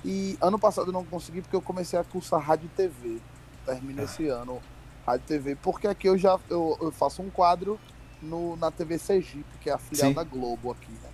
E 0.07 0.37
ano 0.38 0.59
passado 0.59 0.88
eu 0.88 0.92
não 0.92 1.03
consegui 1.05 1.40
porque 1.40 1.57
eu 1.57 1.62
comecei 1.62 1.98
a 1.98 2.05
cursar 2.05 2.38
rádio 2.40 2.66
e 2.66 2.77
TV. 2.77 3.18
Termino 3.64 4.03
Ah. 4.03 4.05
esse 4.05 4.29
ano 4.29 4.61
rádio 5.07 5.24
e 5.24 5.29
TV, 5.29 5.57
porque 5.57 5.87
aqui 5.87 6.07
eu 6.07 6.18
já 6.18 6.38
eu, 6.50 6.77
eu 6.81 6.92
faço 6.92 7.22
um 7.22 7.31
quadro 7.31 7.81
no, 8.20 8.55
na 8.57 8.70
TV 8.70 8.98
Sergipe, 8.98 9.59
que 9.62 9.70
é 9.70 9.72
a 9.72 9.79
filial 9.79 10.09
Sim. 10.09 10.14
da 10.14 10.22
Globo 10.22 10.70
aqui, 10.70 10.92
né? 10.92 11.09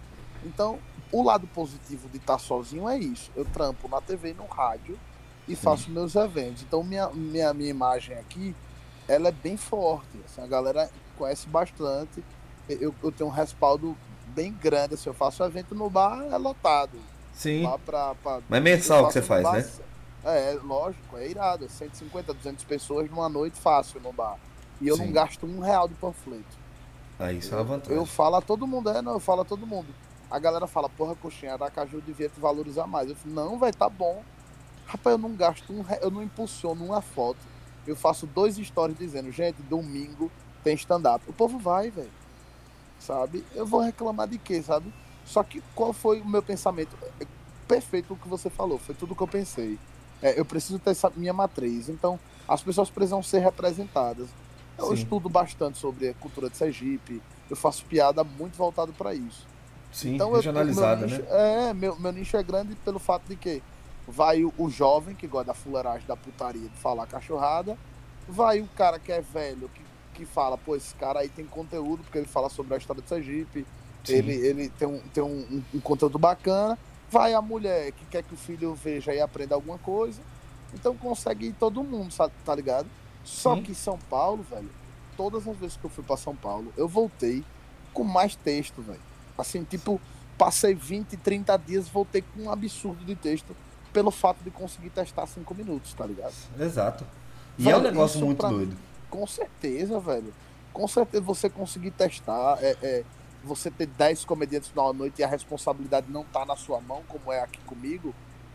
Então, 0.45 0.79
o 1.13 1.23
lado 1.23 1.47
positivo 1.47 2.09
de 2.09 2.17
estar 2.17 2.39
sozinho 2.39 2.89
é 2.89 2.99
isso. 2.99 3.31
Eu 3.37 3.45
trampo 3.45 3.89
na 3.89 4.01
TV 4.01 4.31
e 4.31 4.35
no 4.35 4.47
rádio 4.47 4.99
e 5.47 5.55
faço 5.55 5.89
meus 5.91 6.15
eventos. 6.17 6.63
Então, 6.63 6.83
minha, 6.83 7.09
minha, 7.11 7.53
minha 7.55 7.71
imagem 7.71 8.17
aqui, 8.17 8.55
ela 9.07 9.29
é 9.29 9.33
bem 9.33 9.57
forte. 9.57 10.19
assim, 10.25 10.41
a 10.41 10.47
galera 10.49 10.91
conhece 11.17 11.47
bastante. 11.49 12.25
Eu, 12.69 12.93
eu 13.03 13.13
tenho 13.13 13.29
um 13.29 13.33
respaldo 13.33 13.97
bem 14.31 14.53
grande. 14.53 14.97
Se 14.97 15.09
eu 15.09 15.15
faço 15.15 15.43
evento 15.45 15.75
no 15.75 15.91
bar, 15.91 16.23
é 16.31 16.37
lotado. 16.37 16.99
Sim. 17.35 17.63
Lá 17.65 17.79
pra, 17.79 18.15
pra- 18.17 18.41
Mas 18.49 18.59
é 18.59 18.61
mensal 18.63 19.01
eu 19.03 19.07
que 19.09 19.13
você 19.15 19.23
faz, 19.23 19.43
no 19.45 19.53
né? 19.53 19.61
bar, 20.23 20.31
É, 20.33 20.59
lógico, 20.63 21.17
é 21.17 21.29
irado. 21.29 21.65
É 21.65 21.69
150, 21.69 22.33
200 22.35 22.65
pessoas 22.65 23.11
numa 23.11 23.29
noite 23.29 23.59
fácil 23.61 24.01
no 24.01 24.13
bar. 24.13 24.37
E 24.81 24.89
eu 24.89 24.97
Sim. 24.97 25.07
não 25.07 25.13
gasto 25.13 25.47
um 25.47 25.61
real 25.61 25.87
de 25.89 25.95
panfleto. 25.95 26.59
Aí 27.19 27.39
isso 27.39 27.53
é 27.55 27.59
uma 27.59 27.65
vantagem. 27.65 27.97
Eu 27.97 28.07
falo 28.07 28.37
a 28.37 28.41
todo 28.41 28.67
mundo, 28.67 28.89
é, 28.91 29.03
não, 29.03 29.13
eu 29.13 29.21
falo 29.21 29.43
a 29.43 29.45
todo 29.45 29.67
mundo. 29.67 29.89
A 30.31 30.39
galera 30.39 30.67
fala, 30.67 30.89
porra, 30.89 31.15
coxinha, 31.15 31.53
Aracaju 31.55 32.01
devia 32.01 32.29
te 32.29 32.39
valorizar 32.41 32.87
mais. 32.87 33.11
Eu 33.11 33.17
falo, 33.17 33.35
não, 33.35 33.59
vai, 33.59 33.73
tá 33.73 33.89
bom. 33.89 34.23
Rapaz, 34.87 35.13
eu 35.15 35.19
não 35.19 35.35
gasto, 35.35 35.71
um, 35.73 35.85
eu 36.01 36.11
não 36.11 36.23
impulsiono 36.23 36.85
uma 36.85 37.01
foto. 37.03 37.39
Eu 37.87 37.95
faço 37.97 38.27
dois 38.27 38.57
stories 38.57 38.97
dizendo, 38.99 39.31
gente, 39.31 39.61
domingo 39.63 40.31
tem 40.65 40.75
stand-up. 40.75 41.25
O 41.29 41.33
povo 41.33 41.59
vai, 41.59 41.91
velho. 41.91 42.11
Sabe? 43.01 43.45
Eu 43.55 43.67
vou 43.67 43.81
reclamar 43.81 44.29
de 44.29 44.39
quê, 44.39 44.63
sabe? 44.63 44.93
Só 45.25 45.43
que 45.43 45.63
qual 45.75 45.93
foi 45.93 46.21
o 46.21 46.29
meu 46.29 46.43
pensamento? 46.43 46.97
Perfeito 47.67 48.15
o 48.15 48.17
que 48.17 48.29
você 48.29 48.51
falou, 48.51 48.79
foi 48.79 48.95
tudo 48.95 49.15
que 49.17 49.23
eu 49.23 49.29
pensei. 49.29 49.79
É, 50.23 50.39
eu 50.39 50.45
preciso 50.45 50.79
ter 50.79 50.91
essa 50.91 51.11
minha 51.17 51.33
matriz. 51.33 51.89
Então, 51.89 52.19
as 52.47 52.63
pessoas 52.63 52.91
precisam 52.91 53.23
ser 53.23 53.39
representadas. 53.39 54.29
Eu 54.77 54.89
Sim. 54.89 54.95
estudo 54.95 55.29
bastante 55.29 55.79
sobre 55.79 56.09
a 56.11 56.15
cultura 56.15 56.51
de 56.51 56.57
Sergipe. 56.57 57.23
Eu 57.49 57.57
faço 57.57 57.85
piada 57.87 58.23
muito 58.23 58.57
voltado 58.57 58.93
para 58.93 59.15
isso. 59.15 59.47
Sim, 59.93 60.15
Então, 60.15 60.29
eu- 60.31 60.37
regionalizada, 60.37 61.07
meu 61.07 61.09
né? 61.09 61.17
nicho, 61.19 61.29
É, 61.33 61.75
meu, 61.75 61.99
meu 61.99 62.13
nicho 62.13 62.37
é 62.37 62.43
grande 62.43 62.75
pelo 62.77 62.99
fato 62.99 63.23
de 63.29 63.37
que 63.37 63.63
vai 64.07 64.45
o, 64.45 64.53
o 64.59 64.69
jovem 64.71 65.15
que 65.15 65.27
gosta 65.27 65.47
da 65.47 65.55
fuleiragem, 65.55 66.07
da 66.07 66.17
putaria, 66.17 66.69
de 66.69 66.77
falar 66.77 67.07
cachorrada, 67.07 67.79
vai 68.29 68.61
o 68.61 68.67
cara 68.77 68.99
que 68.99 69.11
é 69.13 69.21
velho, 69.21 69.69
que, 69.75 69.83
que 70.21 70.27
fala, 70.27 70.59
pô, 70.59 70.77
esse 70.77 70.95
cara 70.97 71.21
aí 71.21 71.29
tem 71.31 71.47
conteúdo, 71.47 72.03
porque 72.03 72.19
ele 72.19 72.27
fala 72.27 72.51
sobre 72.51 72.75
a 72.75 72.77
história 72.77 73.01
de 73.03 73.09
Sergipe, 73.09 73.67
Sim. 74.05 74.13
ele, 74.15 74.33
ele 74.35 74.69
tem, 74.69 74.87
um, 74.87 74.99
tem 75.15 75.23
um, 75.25 75.63
um- 75.73 75.81
conteúdo 75.81 76.19
bacana, 76.19 76.79
vai 77.11 77.33
a 77.33 77.41
mulher 77.41 77.93
que 77.93 78.05
quer 78.07 78.23
que 78.23 78.35
o 78.35 78.37
filho 78.37 78.75
veja 78.75 79.15
e 79.15 79.21
aprenda 79.21 79.55
alguma 79.55 79.79
coisa, 79.79 80.21
então 80.75 80.95
consegue 80.95 81.47
ir 81.47 81.53
todo 81.55 81.83
mundo, 81.83 82.13
sabe, 82.13 82.35
tá 82.45 82.55
ligado? 82.55 82.87
Só 83.25 83.55
Sim. 83.57 83.63
que 83.63 83.75
São 83.75 83.99
Paulo, 84.11 84.43
velho, 84.43 84.69
todas 85.17 85.49
as 85.49 85.57
vezes 85.57 85.77
que 85.79 85.85
eu 85.87 85.91
fui 85.91 86.05
pra 86.05 86.17
São 86.19 86.37
Paulo, 86.37 86.71
eu 86.77 86.87
voltei 86.87 87.43
com 87.95 88.05
mais 88.05 88.37
texto, 88.37 88.83
velho. 88.83 89.01
Assim, 89.39 89.65
tipo, 89.65 89.99
passei 90.37 90.75
20, 90.75 91.17
30 91.17 91.57
dias, 91.57 91.89
voltei 91.89 92.23
com 92.23 92.43
um 92.43 92.51
absurdo 92.53 93.05
de 93.07 93.17
texto 93.17 93.57
pelo 93.91 94.11
fato 94.11 94.39
de 94.45 94.51
conseguir 94.51 94.91
testar 94.91 95.27
5 95.27 95.55
minutos, 95.55 95.95
tá 95.95 96.05
ligado? 96.07 96.35
Exato. 96.59 97.07
E 97.59 97.63
Velho, 97.65 97.77
é 97.77 97.79
um 97.79 97.83
negócio 97.83 98.25
muito 98.25 98.47
doido. 98.47 98.77
Com 99.11 99.27
certeza, 99.27 99.99
velho. 100.01 100.33
Com 100.73 100.87
certeza 100.87 101.23
você 101.23 101.51
conseguir 101.51 101.91
testar, 101.91 102.59
é, 102.63 102.77
é, 102.83 103.05
você 103.43 103.71
ter 103.71 103.87
10 103.87 104.25
comediantes 104.25 104.73
na 104.75 104.93
noite 104.93 105.19
e 105.21 105.25
a 105.25 105.27
responsabilidade 105.27 106.07
não 106.11 106.25
tá 106.25 106.45
na 106.47 106.57
sua 106.57 106.81
mão, 106.81 107.03
como 107.09 107.33
é 107.33 107.41
aqui 107.41 107.59
comigo. 107.67 108.15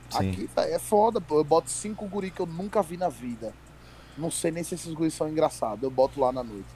Sim. 0.09 0.31
Aqui, 0.31 0.49
velho, 0.55 0.73
é 0.73 0.79
foda, 0.79 1.19
pô. 1.19 1.39
Eu 1.39 1.43
boto 1.43 1.69
cinco 1.69 2.07
guri 2.07 2.31
que 2.31 2.39
eu 2.39 2.45
nunca 2.45 2.81
vi 2.81 2.95
na 2.95 3.09
vida. 3.09 3.53
Não 4.17 4.31
sei 4.31 4.51
nem 4.51 4.63
se 4.63 4.75
esses 4.75 4.93
guris 4.93 5.13
são 5.13 5.27
engraçados. 5.27 5.83
Eu 5.83 5.91
boto 5.91 6.19
lá 6.19 6.31
na 6.31 6.43
noite. 6.43 6.69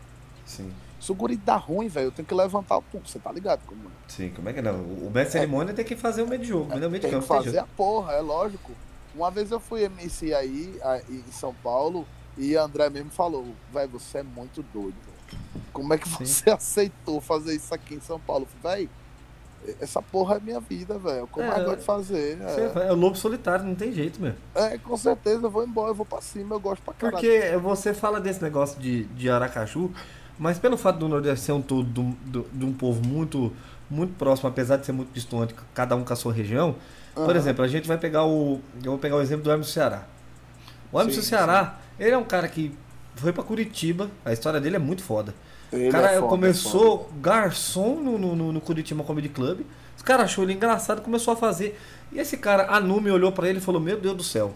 Sim. 0.45 0.73
Se 0.99 1.11
o 1.11 1.15
guri 1.15 1.37
dá 1.37 1.55
ruim, 1.55 1.87
velho, 1.87 2.07
eu 2.07 2.11
tenho 2.11 2.27
que 2.27 2.33
levantar 2.33 2.79
o. 2.79 2.83
Você 3.05 3.19
tá 3.19 3.31
ligado 3.31 3.61
como 3.65 3.85
é? 3.87 3.91
Sim, 4.09 4.29
como 4.35 4.49
é 4.49 4.53
que 4.53 4.61
não? 4.61 4.81
O 4.81 5.09
mestre 5.13 5.39
cerimônia 5.39 5.73
tem 5.73 5.85
que 5.85 5.95
fazer 5.95 6.23
o 6.23 6.27
meio 6.27 6.41
de 6.41 6.47
jogo, 6.47 6.73
o 6.73 6.77
meio 6.77 6.89
de 6.91 6.99
Tem 6.99 7.11
campo. 7.11 7.21
que 7.23 7.27
tem 7.29 7.37
fazer 7.37 7.51
jeito. 7.51 7.63
a 7.63 7.67
porra, 7.77 8.13
é 8.13 8.19
lógico. 8.19 8.73
Uma 9.15 9.31
vez 9.31 9.51
eu 9.51 9.59
fui 9.59 9.83
MC 9.83 10.33
aí, 10.33 10.77
aí 10.83 11.23
em 11.27 11.31
São 11.31 11.53
Paulo, 11.63 12.05
e 12.39 12.55
André 12.55 12.89
mesmo 12.89 13.11
falou, 13.11 13.45
velho, 13.73 13.89
você 13.91 14.19
é 14.19 14.23
muito 14.23 14.63
doido. 14.73 14.95
Como 15.73 15.93
é 15.93 15.97
que 15.97 16.07
Sim. 16.09 16.25
você 16.25 16.49
aceitou 16.51 17.21
fazer 17.21 17.53
isso 17.55 17.73
aqui 17.73 17.95
em 17.95 17.99
São 18.01 18.19
Paulo? 18.19 18.47
Velho, 18.63 18.89
essa 19.79 20.01
porra 20.01 20.37
é 20.37 20.39
minha 20.39 20.59
vida, 20.59 20.97
velho. 20.97 21.27
Como 21.27 21.45
É, 21.51 21.57
é, 21.57 21.61
eu 21.61 21.65
gosto 21.65 21.79
de 21.79 21.85
fazer? 21.85 22.37
Você- 22.37 22.79
É 22.79 22.91
o 22.91 22.95
lobo 22.95 23.15
solitário, 23.17 23.65
não 23.65 23.75
tem 23.75 23.91
jeito, 23.91 24.19
meu. 24.21 24.33
É. 24.55 24.73
É, 24.73 24.77
com 24.77 24.95
certeza, 24.97 25.45
eu 25.45 25.51
vou 25.51 25.63
embora, 25.65 25.91
eu 25.91 25.95
vou 25.95 26.05
pra 26.05 26.21
cima, 26.21 26.55
eu 26.55 26.59
gosto 26.59 26.81
pra 26.81 26.93
caralho. 26.93 27.17
Porque 27.17 27.57
você 27.61 27.93
fala 27.93 28.19
desse 28.21 28.41
negócio 28.41 28.79
de, 28.79 29.03
de 29.05 29.29
Aracaju, 29.29 29.91
mas 30.39 30.57
pelo 30.57 30.77
fato 30.77 30.97
do 30.99 31.07
Nordeste 31.09 31.45
ser 31.45 31.51
um 31.51 31.61
todo 31.61 31.83
de 31.91 31.99
um- 31.99 32.15
do- 32.25 32.47
de 32.53 32.65
um 32.65 32.73
povo 32.73 33.05
muito, 33.05 33.51
muito 33.89 34.13
próximo, 34.17 34.47
apesar 34.49 34.77
de 34.77 34.85
ser 34.85 34.93
muito 34.93 35.11
distante, 35.11 35.53
cada 35.73 35.95
um 35.95 36.03
com 36.05 36.13
a 36.13 36.15
sua 36.15 36.31
região. 36.33 36.75
Por 37.13 37.23
Aham. 37.31 37.35
exemplo, 37.37 37.65
a 37.65 37.67
gente 37.67 37.87
vai 37.87 37.97
pegar 37.97 38.23
o. 38.25 38.61
Eu 38.83 38.91
vou 38.91 38.97
pegar 38.97 39.17
o 39.17 39.21
exemplo 39.21 39.43
do 39.43 39.51
Hermes 39.51 39.67
do 39.67 39.71
Ceará. 39.73 40.03
O 40.91 40.97
Hermes 40.99 41.15
Sim, 41.15 41.21
do 41.21 41.25
Ceará, 41.25 41.77
ele 41.99 42.11
é 42.11 42.17
um 42.17 42.23
cara 42.23 42.47
que 42.47 42.73
foi 43.15 43.33
pra 43.33 43.43
Curitiba, 43.43 44.09
a 44.23 44.31
história 44.31 44.59
dele 44.59 44.77
é 44.77 44.79
muito 44.79 45.03
foda. 45.03 45.33
Ele 45.71 45.89
O 45.89 45.91
cara 45.91 46.11
é 46.11 46.15
foda, 46.15 46.27
começou 46.27 47.09
é 47.11 47.21
garçom 47.21 47.95
no, 47.95 48.17
no, 48.17 48.51
no, 48.53 48.61
Curitiba 48.61 49.03
Comedy 49.03 49.29
Club. 49.29 49.61
Os 49.95 50.01
caras 50.01 50.25
achou 50.25 50.43
ele 50.43 50.53
engraçado 50.53 51.01
começou 51.01 51.33
a 51.33 51.37
fazer. 51.37 51.79
E 52.11 52.19
esse 52.19 52.37
cara, 52.37 52.67
a 52.73 52.79
Numi 52.79 53.11
olhou 53.11 53.31
pra 53.31 53.47
ele 53.47 53.59
e 53.59 53.61
falou: 53.61 53.79
Meu 53.81 53.99
Deus 53.99 54.17
do 54.17 54.23
céu, 54.23 54.53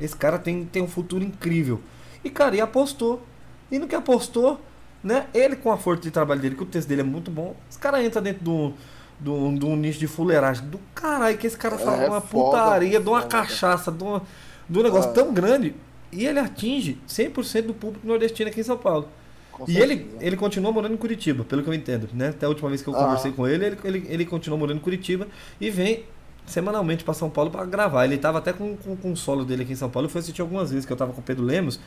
esse 0.00 0.16
cara 0.16 0.38
tem, 0.38 0.64
tem 0.64 0.82
um 0.82 0.88
futuro 0.88 1.22
incrível. 1.22 1.80
E 2.24 2.30
cara, 2.30 2.56
e 2.56 2.60
apostou. 2.60 3.22
E 3.70 3.78
no 3.78 3.86
que 3.86 3.94
apostou, 3.94 4.60
né? 5.02 5.26
Ele 5.34 5.56
com 5.56 5.70
a 5.70 5.76
força 5.76 6.02
de 6.02 6.10
trabalho 6.10 6.40
dele, 6.40 6.54
que 6.56 6.62
o 6.62 6.66
texto 6.66 6.88
dele 6.88 7.02
é 7.02 7.04
muito 7.04 7.30
bom, 7.30 7.54
os 7.70 7.76
caras 7.76 8.04
entram 8.04 8.22
dentro 8.22 8.42
de 8.42 8.50
um, 8.50 8.74
de, 9.20 9.30
um, 9.30 9.54
de 9.54 9.64
um 9.64 9.76
nicho 9.76 9.98
de 9.98 10.06
fuleiragem 10.06 10.66
do 10.66 10.80
caralho, 10.94 11.36
que 11.36 11.46
esse 11.46 11.56
cara 11.56 11.78
fala 11.78 12.02
É 12.02 12.08
uma 12.08 12.20
foda, 12.20 12.58
putaria, 12.58 13.00
de 13.00 13.08
uma 13.08 13.22
foda. 13.22 13.30
cachaça, 13.30 13.92
de, 13.92 14.02
uma, 14.02 14.22
de 14.68 14.78
um 14.78 14.82
negócio 14.82 15.10
É. 15.10 15.14
tão 15.14 15.32
grande. 15.32 15.74
E 16.16 16.26
ele 16.26 16.38
atinge 16.38 16.98
100% 17.06 17.66
do 17.66 17.74
público 17.74 18.06
nordestino 18.06 18.48
aqui 18.50 18.60
em 18.60 18.64
São 18.64 18.78
Paulo. 18.78 19.08
Com 19.52 19.64
E 19.68 19.78
ele, 19.78 19.96
certeza. 19.96 20.16
ele 20.20 20.36
continua 20.36 20.72
morando 20.72 20.94
em 20.94 20.96
Curitiba, 20.96 21.44
pelo 21.44 21.62
que 21.62 21.68
eu 21.68 21.74
entendo, 21.74 22.08
né? 22.12 22.28
Até 22.28 22.46
a 22.46 22.48
última 22.48 22.68
vez 22.68 22.82
que 22.82 22.88
eu 22.88 22.94
Ah. 22.94 22.98
conversei 23.04 23.32
com 23.32 23.46
ele, 23.46 23.64
ele, 23.66 23.78
ele, 23.84 24.06
ele 24.08 24.24
continua 24.26 24.58
morando 24.58 24.78
em 24.78 24.80
Curitiba 24.80 25.26
e 25.60 25.70
vem 25.70 26.04
semanalmente 26.46 27.04
para 27.04 27.14
São 27.14 27.28
Paulo 27.30 27.50
para 27.50 27.64
gravar. 27.64 28.04
Ele 28.04 28.18
tava 28.18 28.38
até 28.38 28.52
com, 28.52 28.76
com, 28.76 28.96
com 28.96 29.12
o 29.12 29.16
solo 29.16 29.44
dele 29.44 29.62
aqui 29.62 29.72
em 29.72 29.76
São 29.76 29.90
Paulo. 29.90 30.06
Eu 30.06 30.10
fui 30.10 30.20
assistir 30.20 30.40
algumas 30.42 30.70
vezes, 30.70 30.86
que 30.86 30.92
eu 30.92 30.96
tava 30.96 31.12
com 31.12 31.20
o 31.20 31.24
Pedro 31.24 31.44
Lemos, 31.44 31.80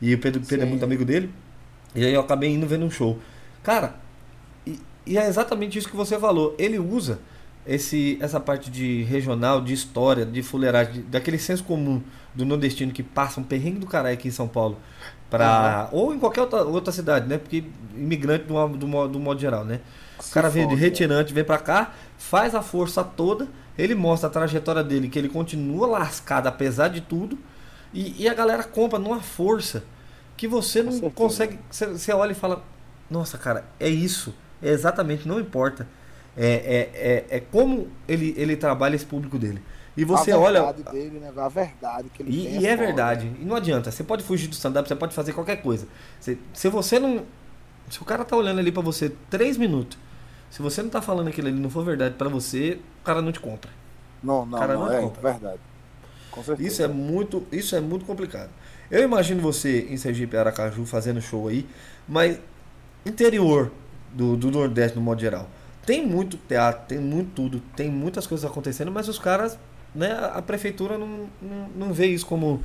e 0.00 0.14
o 0.14 0.18
Pedro, 0.18 0.40
Pedro 0.46 0.64
é 0.66 0.68
muito 0.68 0.84
amigo 0.84 1.04
dele. 1.04 1.30
E 1.94 2.04
aí 2.04 2.12
eu 2.14 2.20
acabei 2.20 2.50
indo 2.50 2.66
vendo 2.66 2.84
um 2.84 2.90
show. 2.90 3.18
Cara, 3.62 3.96
e, 4.66 4.78
e 5.06 5.18
é 5.18 5.26
exatamente 5.28 5.78
isso 5.78 5.88
que 5.88 5.96
você 5.96 6.18
falou. 6.18 6.54
Ele 6.58 6.78
usa 6.78 7.18
esse, 7.68 8.18
essa 8.20 8.40
parte 8.40 8.70
de 8.70 9.02
regional, 9.04 9.60
de 9.60 9.74
história, 9.74 10.26
de 10.26 10.42
fuleiragem, 10.42 11.02
daquele 11.08 11.38
senso 11.38 11.64
comum 11.64 12.02
do 12.34 12.44
nordestino 12.44 12.92
que 12.92 13.02
passa 13.02 13.40
um 13.40 13.44
perrengue 13.44 13.78
do 13.80 13.86
caralho 13.86 14.14
aqui 14.14 14.28
em 14.28 14.32
São 14.32 14.48
Paulo. 14.48 14.78
Pra, 15.30 15.88
Ou 15.92 16.14
em 16.14 16.18
qualquer 16.18 16.40
outra, 16.42 16.64
outra 16.64 16.92
cidade, 16.92 17.28
né? 17.28 17.38
Porque 17.38 17.64
imigrante 17.94 18.44
do, 18.46 18.54
modo- 18.54 18.76
do, 18.78 19.08
do 19.08 19.20
modo 19.20 19.40
geral, 19.40 19.64
né? 19.64 19.80
O 20.18 20.22
Se 20.22 20.32
cara 20.32 20.48
vem 20.48 20.66
de 20.66 20.74
fode, 20.74 20.80
retirante, 20.80 21.32
vem 21.34 21.44
pra 21.44 21.58
cá, 21.58 21.92
faz 22.16 22.54
a 22.54 22.62
força 22.62 23.04
toda, 23.04 23.46
ele 23.76 23.94
mostra 23.94 24.28
a 24.28 24.32
trajetória 24.32 24.82
dele, 24.82 25.08
que 25.08 25.18
ele 25.18 25.28
continua 25.28 25.86
lascado 25.86 26.46
apesar 26.48 26.88
de 26.88 27.00
tudo, 27.02 27.38
e, 27.92 28.22
e 28.24 28.28
a 28.28 28.34
galera 28.34 28.64
compra 28.64 28.98
numa 28.98 29.20
força 29.20 29.84
que 30.36 30.46
você 30.48 30.82
não 30.82 31.00
consegue. 31.10 31.58
Você, 31.70 31.86
você 31.86 32.12
olha 32.12 32.32
e 32.32 32.34
fala: 32.34 32.62
Nossa, 33.10 33.38
cara, 33.38 33.64
é 33.78 33.88
isso. 33.88 34.34
É 34.62 34.70
exatamente, 34.70 35.26
não 35.26 35.38
importa. 35.40 35.86
É, 36.38 36.46
é, 36.46 36.90
é, 36.94 37.36
é 37.38 37.40
como 37.40 37.88
ele, 38.06 38.32
ele 38.36 38.56
trabalha 38.56 38.94
esse 38.94 39.04
público 39.06 39.38
dele. 39.38 39.60
E 39.96 40.04
você 40.04 40.30
a 40.30 40.38
olha. 40.38 40.62
verdade 40.62 40.82
dele, 40.92 41.18
né? 41.18 41.32
A 41.36 41.48
verdade 41.48 42.08
que 42.14 42.22
ele 42.22 42.30
E, 42.30 42.44
tem 42.44 42.60
e 42.60 42.66
é 42.66 42.70
foda. 42.76 42.86
verdade. 42.86 43.32
E 43.40 43.44
não 43.44 43.56
adianta. 43.56 43.90
Você 43.90 44.04
pode 44.04 44.22
fugir 44.22 44.46
do 44.46 44.52
stand-up, 44.52 44.88
você 44.88 44.94
pode 44.94 45.12
fazer 45.14 45.32
qualquer 45.32 45.56
coisa. 45.56 45.88
Você- 46.20 46.38
se 46.54 46.68
você 46.68 47.00
não. 47.00 47.24
Se 47.90 48.00
o 48.00 48.04
cara 48.04 48.24
tá 48.24 48.36
olhando 48.36 48.60
ali 48.60 48.70
pra 48.70 48.82
você 48.82 49.12
três 49.28 49.56
minutos, 49.56 49.98
se 50.50 50.62
você 50.62 50.82
não 50.82 50.90
tá 50.90 51.02
falando 51.02 51.28
aquilo 51.28 51.48
ali 51.48 51.58
não 51.58 51.68
for 51.70 51.84
verdade 51.84 52.14
pra 52.14 52.28
você, 52.28 52.78
o 53.00 53.04
cara 53.04 53.20
não 53.20 53.32
te 53.32 53.40
compra. 53.40 53.70
Não, 54.22 54.46
não, 54.46 54.58
Cara, 54.58 54.74
não, 54.74 54.86
não 54.86 54.92
é 54.92 55.00
compra. 55.00 55.32
verdade. 55.32 55.60
Com 56.30 56.44
certeza. 56.44 56.68
Isso 56.68 56.82
é 56.82 56.86
muito, 56.88 57.44
isso 57.50 57.74
é 57.74 57.80
muito 57.80 58.04
complicado. 58.04 58.50
Eu 58.90 59.02
imagino 59.02 59.40
você 59.42 59.88
em 59.90 59.96
Sergipe 59.96 60.36
Aracaju 60.36 60.84
fazendo 60.86 61.20
show 61.20 61.48
aí, 61.48 61.66
mas 62.06 62.38
interior 63.04 63.70
do, 64.12 64.36
do 64.36 64.50
Nordeste 64.50 64.96
no 64.96 65.02
modo 65.02 65.20
geral. 65.20 65.48
Tem 65.88 66.06
muito 66.06 66.36
teatro, 66.36 66.82
tem 66.86 66.98
muito 66.98 67.30
tudo, 67.34 67.62
tem 67.74 67.88
muitas 67.90 68.26
coisas 68.26 68.44
acontecendo, 68.48 68.90
mas 68.92 69.08
os 69.08 69.18
caras, 69.18 69.58
né, 69.94 70.12
a 70.34 70.42
prefeitura 70.42 70.98
não, 70.98 71.26
não, 71.40 71.68
não 71.74 71.92
vê 71.94 72.08
isso 72.08 72.26
como 72.26 72.62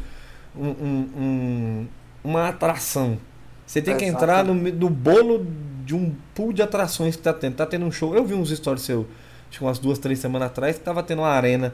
um- 0.54 0.68
um- 0.68 1.10
um- 1.18 1.88
uma 2.22 2.50
atração. 2.50 3.18
Você 3.66 3.82
tem 3.82 3.96
que 3.96 4.04
Exato. 4.04 4.24
entrar 4.26 4.44
no, 4.44 4.54
no 4.54 4.90
bolo 4.90 5.48
de 5.86 5.96
um 5.96 6.14
pool 6.36 6.52
de 6.52 6.62
atrações 6.62 7.16
que 7.16 7.22
tá 7.22 7.32
tendo. 7.32 7.56
Tá 7.56 7.66
tendo 7.66 7.86
um 7.86 7.92
show. 7.94 8.14
Eu 8.14 8.26
vi 8.26 8.34
uns 8.34 8.50
stories 8.50 8.84
seu, 8.84 9.08
acho 9.50 9.58
que 9.58 9.64
umas 9.64 9.80
duas, 9.80 9.98
três 10.00 10.20
semanas 10.20 10.48
atrás, 10.50 10.78
que 10.78 10.84
tava 10.84 11.02
tendo 11.02 11.20
uma 11.20 11.30
arena 11.30 11.74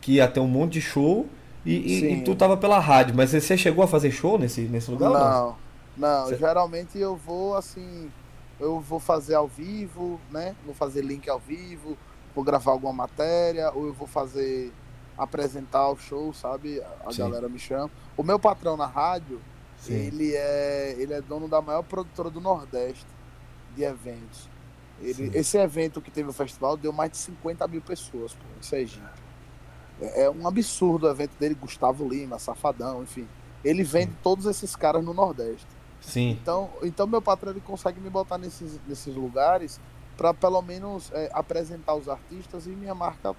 que 0.00 0.12
ia 0.12 0.26
ter 0.26 0.40
um 0.40 0.48
monte 0.48 0.72
de 0.74 0.80
show 0.80 1.26
e, 1.66 1.74
e- 1.74 2.12
e 2.14 2.24
tu 2.24 2.34
tava 2.34 2.56
pela 2.56 2.78
rádio. 2.78 3.14
Mas 3.14 3.32
você 3.32 3.58
chegou 3.58 3.84
a 3.84 3.86
fazer 3.86 4.10
show 4.10 4.38
nesse, 4.38 4.62
nesse 4.62 4.90
lugar? 4.90 5.10
ou 5.10 5.18
Não, 5.18 5.56
não, 5.98 6.26
Cê- 6.28 6.36
geralmente 6.38 6.98
eu 6.98 7.14
vou 7.14 7.54
assim, 7.54 8.08
eu 8.60 8.80
vou 8.80 8.98
fazer 8.98 9.34
ao 9.34 9.46
vivo, 9.46 10.20
né? 10.30 10.54
Vou 10.64 10.74
fazer 10.74 11.02
link 11.02 11.28
ao 11.28 11.38
vivo, 11.38 11.96
vou 12.34 12.44
gravar 12.44 12.72
alguma 12.72 12.92
matéria, 12.92 13.70
ou 13.72 13.86
eu 13.86 13.92
vou 13.92 14.06
fazer 14.06 14.72
apresentar 15.16 15.88
o 15.90 15.96
show, 15.96 16.32
sabe? 16.32 16.80
A 17.04 17.12
Sim. 17.12 17.18
galera 17.18 17.48
me 17.48 17.58
chama. 17.58 17.90
O 18.16 18.22
meu 18.22 18.38
patrão 18.38 18.76
na 18.76 18.86
rádio, 18.86 19.40
Sim. 19.76 19.94
ele 19.94 20.34
é, 20.34 20.94
ele 20.98 21.12
é 21.12 21.20
dono 21.20 21.48
da 21.48 21.60
maior 21.60 21.82
produtora 21.82 22.30
do 22.30 22.40
Nordeste 22.40 23.06
de 23.74 23.82
eventos. 23.82 24.48
Ele, 25.00 25.14
Sim. 25.14 25.30
esse 25.34 25.58
evento 25.58 26.00
que 26.00 26.10
teve 26.10 26.28
o 26.28 26.32
festival 26.32 26.76
deu 26.76 26.92
mais 26.92 27.10
de 27.10 27.18
50 27.18 27.66
mil 27.68 27.80
pessoas, 27.80 28.34
pô, 28.34 28.44
em 28.58 28.62
Sergipe. 28.62 29.06
É, 30.00 30.24
é 30.24 30.30
um 30.30 30.46
absurdo 30.46 31.06
o 31.06 31.10
evento 31.10 31.36
dele, 31.38 31.54
Gustavo 31.54 32.08
Lima, 32.08 32.38
Safadão, 32.38 33.02
enfim. 33.02 33.28
Ele 33.64 33.82
vende 33.82 34.12
todos 34.22 34.46
esses 34.46 34.76
caras 34.76 35.04
no 35.04 35.12
Nordeste. 35.12 35.66
Sim. 36.08 36.38
Então, 36.42 36.70
então 36.82 37.06
meu 37.06 37.20
patrão 37.22 37.52
ele 37.52 37.60
consegue 37.60 38.00
me 38.00 38.08
botar 38.10 38.38
nesses, 38.38 38.78
nesses 38.86 39.14
lugares 39.14 39.78
para 40.16 40.34
pelo 40.34 40.60
menos 40.62 41.10
é, 41.12 41.30
apresentar 41.32 41.94
os 41.94 42.08
artistas 42.08 42.66
e 42.66 42.70
minha 42.70 42.94
marca 42.94 43.36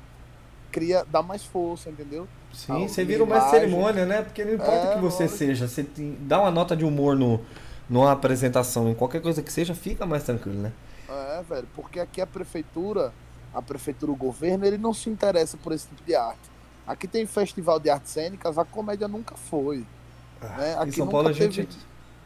cria 0.72 1.04
dá 1.10 1.22
mais 1.22 1.44
força, 1.44 1.90
entendeu? 1.90 2.28
Sim, 2.54 2.88
você 2.88 3.04
vira 3.04 3.24
uma 3.24 3.50
cerimônia, 3.50 4.06
né? 4.06 4.22
Porque 4.22 4.46
não 4.46 4.54
importa 4.54 4.88
É, 4.88 4.94
que 4.96 5.00
você 5.02 5.28
seja, 5.28 5.68
você 5.68 5.84
tem- 5.84 6.18
dá 6.22 6.40
uma 6.40 6.52
nota 6.52 6.76
de 6.78 6.86
humor 6.86 7.16
no, 7.16 7.42
numa 7.90 8.12
apresentação, 8.12 8.88
em 8.90 8.94
qualquer 8.96 9.22
coisa 9.22 9.42
que 9.42 9.52
seja, 9.52 9.74
fica 9.74 10.06
mais 10.06 10.24
tranquilo, 10.24 10.60
né? 10.62 10.72
É, 11.10 11.42
velho, 11.42 11.68
porque 11.76 12.00
aqui 12.00 12.22
a 12.22 12.28
prefeitura, 12.28 13.12
a 13.54 13.62
prefeitura, 13.62 14.12
o 14.12 14.16
governo, 14.16 14.64
ele 14.66 14.78
não 14.78 14.94
se 14.94 15.10
interessa 15.10 15.58
por 15.58 15.72
esse 15.74 15.88
tipo 15.88 16.04
de 16.04 16.16
arte. 16.16 16.50
Aqui 16.86 17.08
tem 17.08 17.26
festival 17.26 17.80
de 17.80 17.90
artes 17.90 18.12
cênicas, 18.12 18.58
a 18.58 18.66
comédia 18.66 19.08
nunca 19.08 19.36
foi. 19.36 19.86
Né? 20.42 20.74
em 20.74 20.82
Aqui 20.84 20.92
São 20.94 21.06
nunca 21.06 21.12
Paulo 21.18 21.30
a 21.30 21.34
teve- 21.34 21.52
gente. 21.52 21.78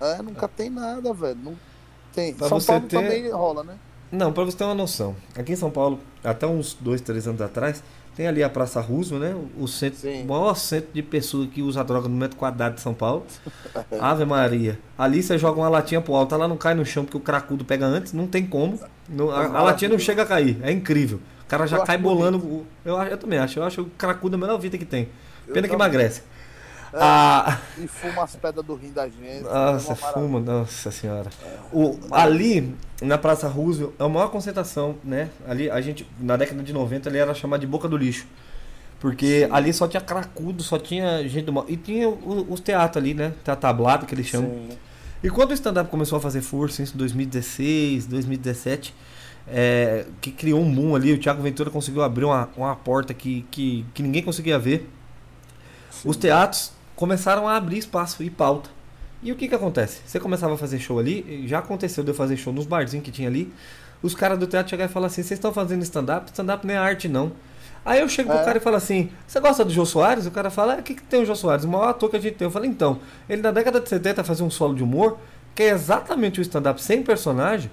É, 0.04 0.22
nunca 0.22 0.48
tem 0.48 0.70
nada, 0.70 1.14
velho. 1.14 1.38
Não 1.44 1.56
tem. 2.14 2.34
Pra 2.34 2.48
São 2.50 2.60
Paulo 2.62 2.88
ter- 2.88 2.98
também 3.02 3.30
rola, 3.32 3.64
né? 3.64 3.76
Não, 4.12 4.32
pra 4.32 4.44
você 4.44 4.58
ter 4.58 4.64
uma 4.64 4.76
noção. 4.76 5.16
Aqui 5.36 5.54
em 5.54 5.56
São 5.56 5.72
Paulo, 5.72 6.00
até 6.24 6.46
uns 6.46 6.76
dois, 6.80 7.02
três 7.02 7.28
anos 7.28 7.42
atrás, 7.42 7.84
tem 8.16 8.28
ali 8.28 8.44
a 8.44 8.50
Praça 8.50 8.80
Roosevelt, 8.80 9.24
né? 9.24 9.36
O, 9.58 9.68
centro, 9.68 10.00
Sim. 10.00 10.22
o 10.24 10.28
maior 10.28 10.54
centro 10.56 10.90
de 10.94 11.02
pessoa 11.02 11.48
que 11.48 11.64
usa 11.64 11.84
droga 11.84 12.08
no 12.08 12.16
metro 12.16 12.38
quadrado 12.38 12.76
de 12.76 12.82
São 12.82 12.94
Paulo. 12.94 13.26
Ave 14.00 14.24
Maria. 14.26 14.78
Ali 14.98 15.24
você 15.24 15.36
joga 15.38 15.60
uma 15.60 15.70
latinha 15.70 16.00
pro 16.00 16.14
alto, 16.14 16.36
ela 16.36 16.48
não 16.48 16.58
cai 16.58 16.76
no 16.76 16.86
chão 16.86 17.04
porque 17.06 17.18
o 17.18 17.20
cracudo 17.20 17.66
pega 17.66 17.86
antes, 17.88 18.14
não 18.14 18.28
tem 18.28 18.46
como. 18.46 18.80
Não- 19.10 19.32
a, 19.32 19.46
a 19.46 19.62
latinha 19.64 19.90
não 19.90 19.98
chega 19.98 20.22
a 20.22 20.26
cair, 20.28 20.60
é 20.62 20.72
incrível. 20.72 21.20
O 21.44 21.48
cara 21.48 21.66
já 21.66 21.78
Eu 21.78 21.84
cai 21.84 21.98
bolando. 21.98 22.38
o- 22.38 22.66
Eu, 22.86 22.96
eu 23.02 23.18
também 23.18 23.40
acho. 23.40 23.58
Eu 23.60 23.64
acho 23.64 23.82
o 23.82 23.86
cracudo 23.98 24.36
a 24.36 24.40
melhor 24.40 24.60
vida 24.60 24.78
que 24.78 24.86
tem. 24.86 25.10
Pena 25.52 25.68
que 25.68 25.74
emagrece. 25.74 26.22
Ah, 26.94 27.60
E 27.78 27.88
fuma 27.88 28.24
as 28.24 28.36
pedras 28.36 28.66
do 28.66 28.76
rim 28.76 28.92
da 28.92 29.08
gente. 29.08 29.44
nossa, 29.44 29.94
é 29.94 29.96
maravilha. 29.96 29.96
fuma, 30.14 30.40
nossa 30.40 30.92
senhora. 30.92 31.30
O, 31.72 31.98
ali, 32.12 32.76
na 33.02 33.18
Praça 33.18 33.48
Roosevelt, 33.48 33.94
é 34.00 34.04
a 34.04 34.10
maior 34.10 34.30
concentração, 34.30 34.96
né? 35.04 35.30
Ali, 35.48 35.70
a 35.70 35.82
gente, 35.82 36.08
na 36.20 36.38
década 36.38 36.62
de 36.62 36.72
90, 36.72 37.10
ali 37.10 37.18
era 37.18 37.34
chamado 37.34 37.62
de 37.62 37.68
boca 37.68 37.88
do 37.88 37.98
lixo. 37.98 38.28
Porque 39.00 39.48
ali 39.52 39.74
só 39.74 39.88
tinha 39.88 40.00
cracudo, 40.00 40.64
só 40.64 40.80
tinha 40.80 41.28
gente 41.28 41.46
do 41.46 41.52
mal. 41.54 41.66
E 41.68 41.76
tinha 41.76 42.08
os 42.08 42.60
teatros 42.62 43.04
ali, 43.04 43.14
né? 43.14 43.34
Teatro 43.44 43.62
tablado, 43.62 44.06
que 44.06 44.16
eles 44.16 44.28
chamam. 44.28 44.50
Sim. 44.50 44.70
E 45.22 45.30
quando 45.30 45.52
o 45.52 45.54
stand-up 45.54 45.90
começou 45.90 46.18
a 46.18 46.22
fazer 46.22 46.42
força, 46.42 46.84
isso 46.84 46.96
em 46.96 46.98
2016, 46.98 48.06
2017, 48.08 48.94
é, 49.48 50.06
que 50.22 50.32
criou 50.32 50.62
um 50.62 50.74
boom 50.74 50.96
ali, 50.96 51.12
o 51.14 51.18
Thiago 51.18 51.42
Ventura 51.42 51.70
conseguiu 51.70 52.02
abrir 52.02 52.26
uma, 52.26 52.50
uma 52.56 52.76
porta 52.76 53.14
que, 53.14 53.46
que, 53.52 53.86
que 53.94 54.04
ninguém 54.04 54.22
conseguia 54.24 54.58
ver. 54.60 54.90
Os 56.06 56.18
teatros 56.18 56.72
começaram 57.08 57.50
a 57.50 57.58
abrir 57.58 57.80
espaço 57.80 58.24
e 58.24 58.30
pauta. 58.30 58.70
E 59.22 59.30
o 59.30 59.36
que 59.36 59.50
que 59.50 59.54
acontece? 59.56 60.00
Você 60.06 60.22
começava 60.22 60.54
a 60.54 60.58
fazer 60.58 60.80
show 60.80 60.98
ali, 61.00 61.44
já 61.46 61.60
aconteceu 61.60 62.02
de 62.02 62.12
eu 62.12 62.16
fazer 62.16 62.38
show 62.38 62.54
nos 62.54 62.66
barzinhos 62.66 63.04
que 63.04 63.12
tinha 63.12 63.28
ali, 63.28 63.52
os 64.02 64.16
caras 64.16 64.40
do 64.40 64.48
teatro 64.48 64.70
chegavam 64.70 64.90
e 64.90 64.94
falavam 64.94 65.08
assim, 65.12 65.22
vocês 65.22 65.38
estão 65.38 65.52
fazendo 65.52 65.82
stand-up? 65.84 66.28
Stand-up 66.32 66.66
não 66.66 66.74
é 66.74 66.78
arte 66.78 67.10
não. 67.10 67.34
Aí 67.84 68.00
eu 68.00 68.08
chego 68.08 68.30
pro 68.30 68.40
É. 68.40 68.46
cara 68.46 68.58
e 68.58 68.62
falo 68.62 68.78
assim, 68.78 69.10
você 69.28 69.38
gosta 69.42 69.66
do 69.66 69.72
Jô 69.74 69.86
Soares? 69.86 70.26
O 70.26 70.32
cara 70.32 70.50
fala, 70.50 70.76
"Ah, 70.76 70.80
o 70.80 70.84
que, 70.84 70.96
que 70.96 71.04
tem 71.04 71.22
o 71.22 71.26
Jô 71.26 71.36
Soares? 71.36 71.66
O 71.66 71.68
maior 71.68 71.90
ator 71.90 72.10
que 72.10 72.16
a 72.16 72.20
gente 72.22 72.36
tem. 72.36 72.46
Eu 72.46 72.52
falei, 72.52 72.70
então, 72.70 73.00
ele 73.28 73.42
na 73.42 73.52
década 73.52 73.82
de 73.82 73.90
70 73.90 74.24
fazia 74.24 74.46
um 74.46 74.50
solo 74.50 74.74
de 74.74 74.82
humor, 74.84 75.18
que 75.54 75.64
é 75.64 75.72
exatamente 75.72 76.40
o 76.40 76.42
stand-up 76.42 76.82
sem 76.82 77.04
personagem, 77.04 77.70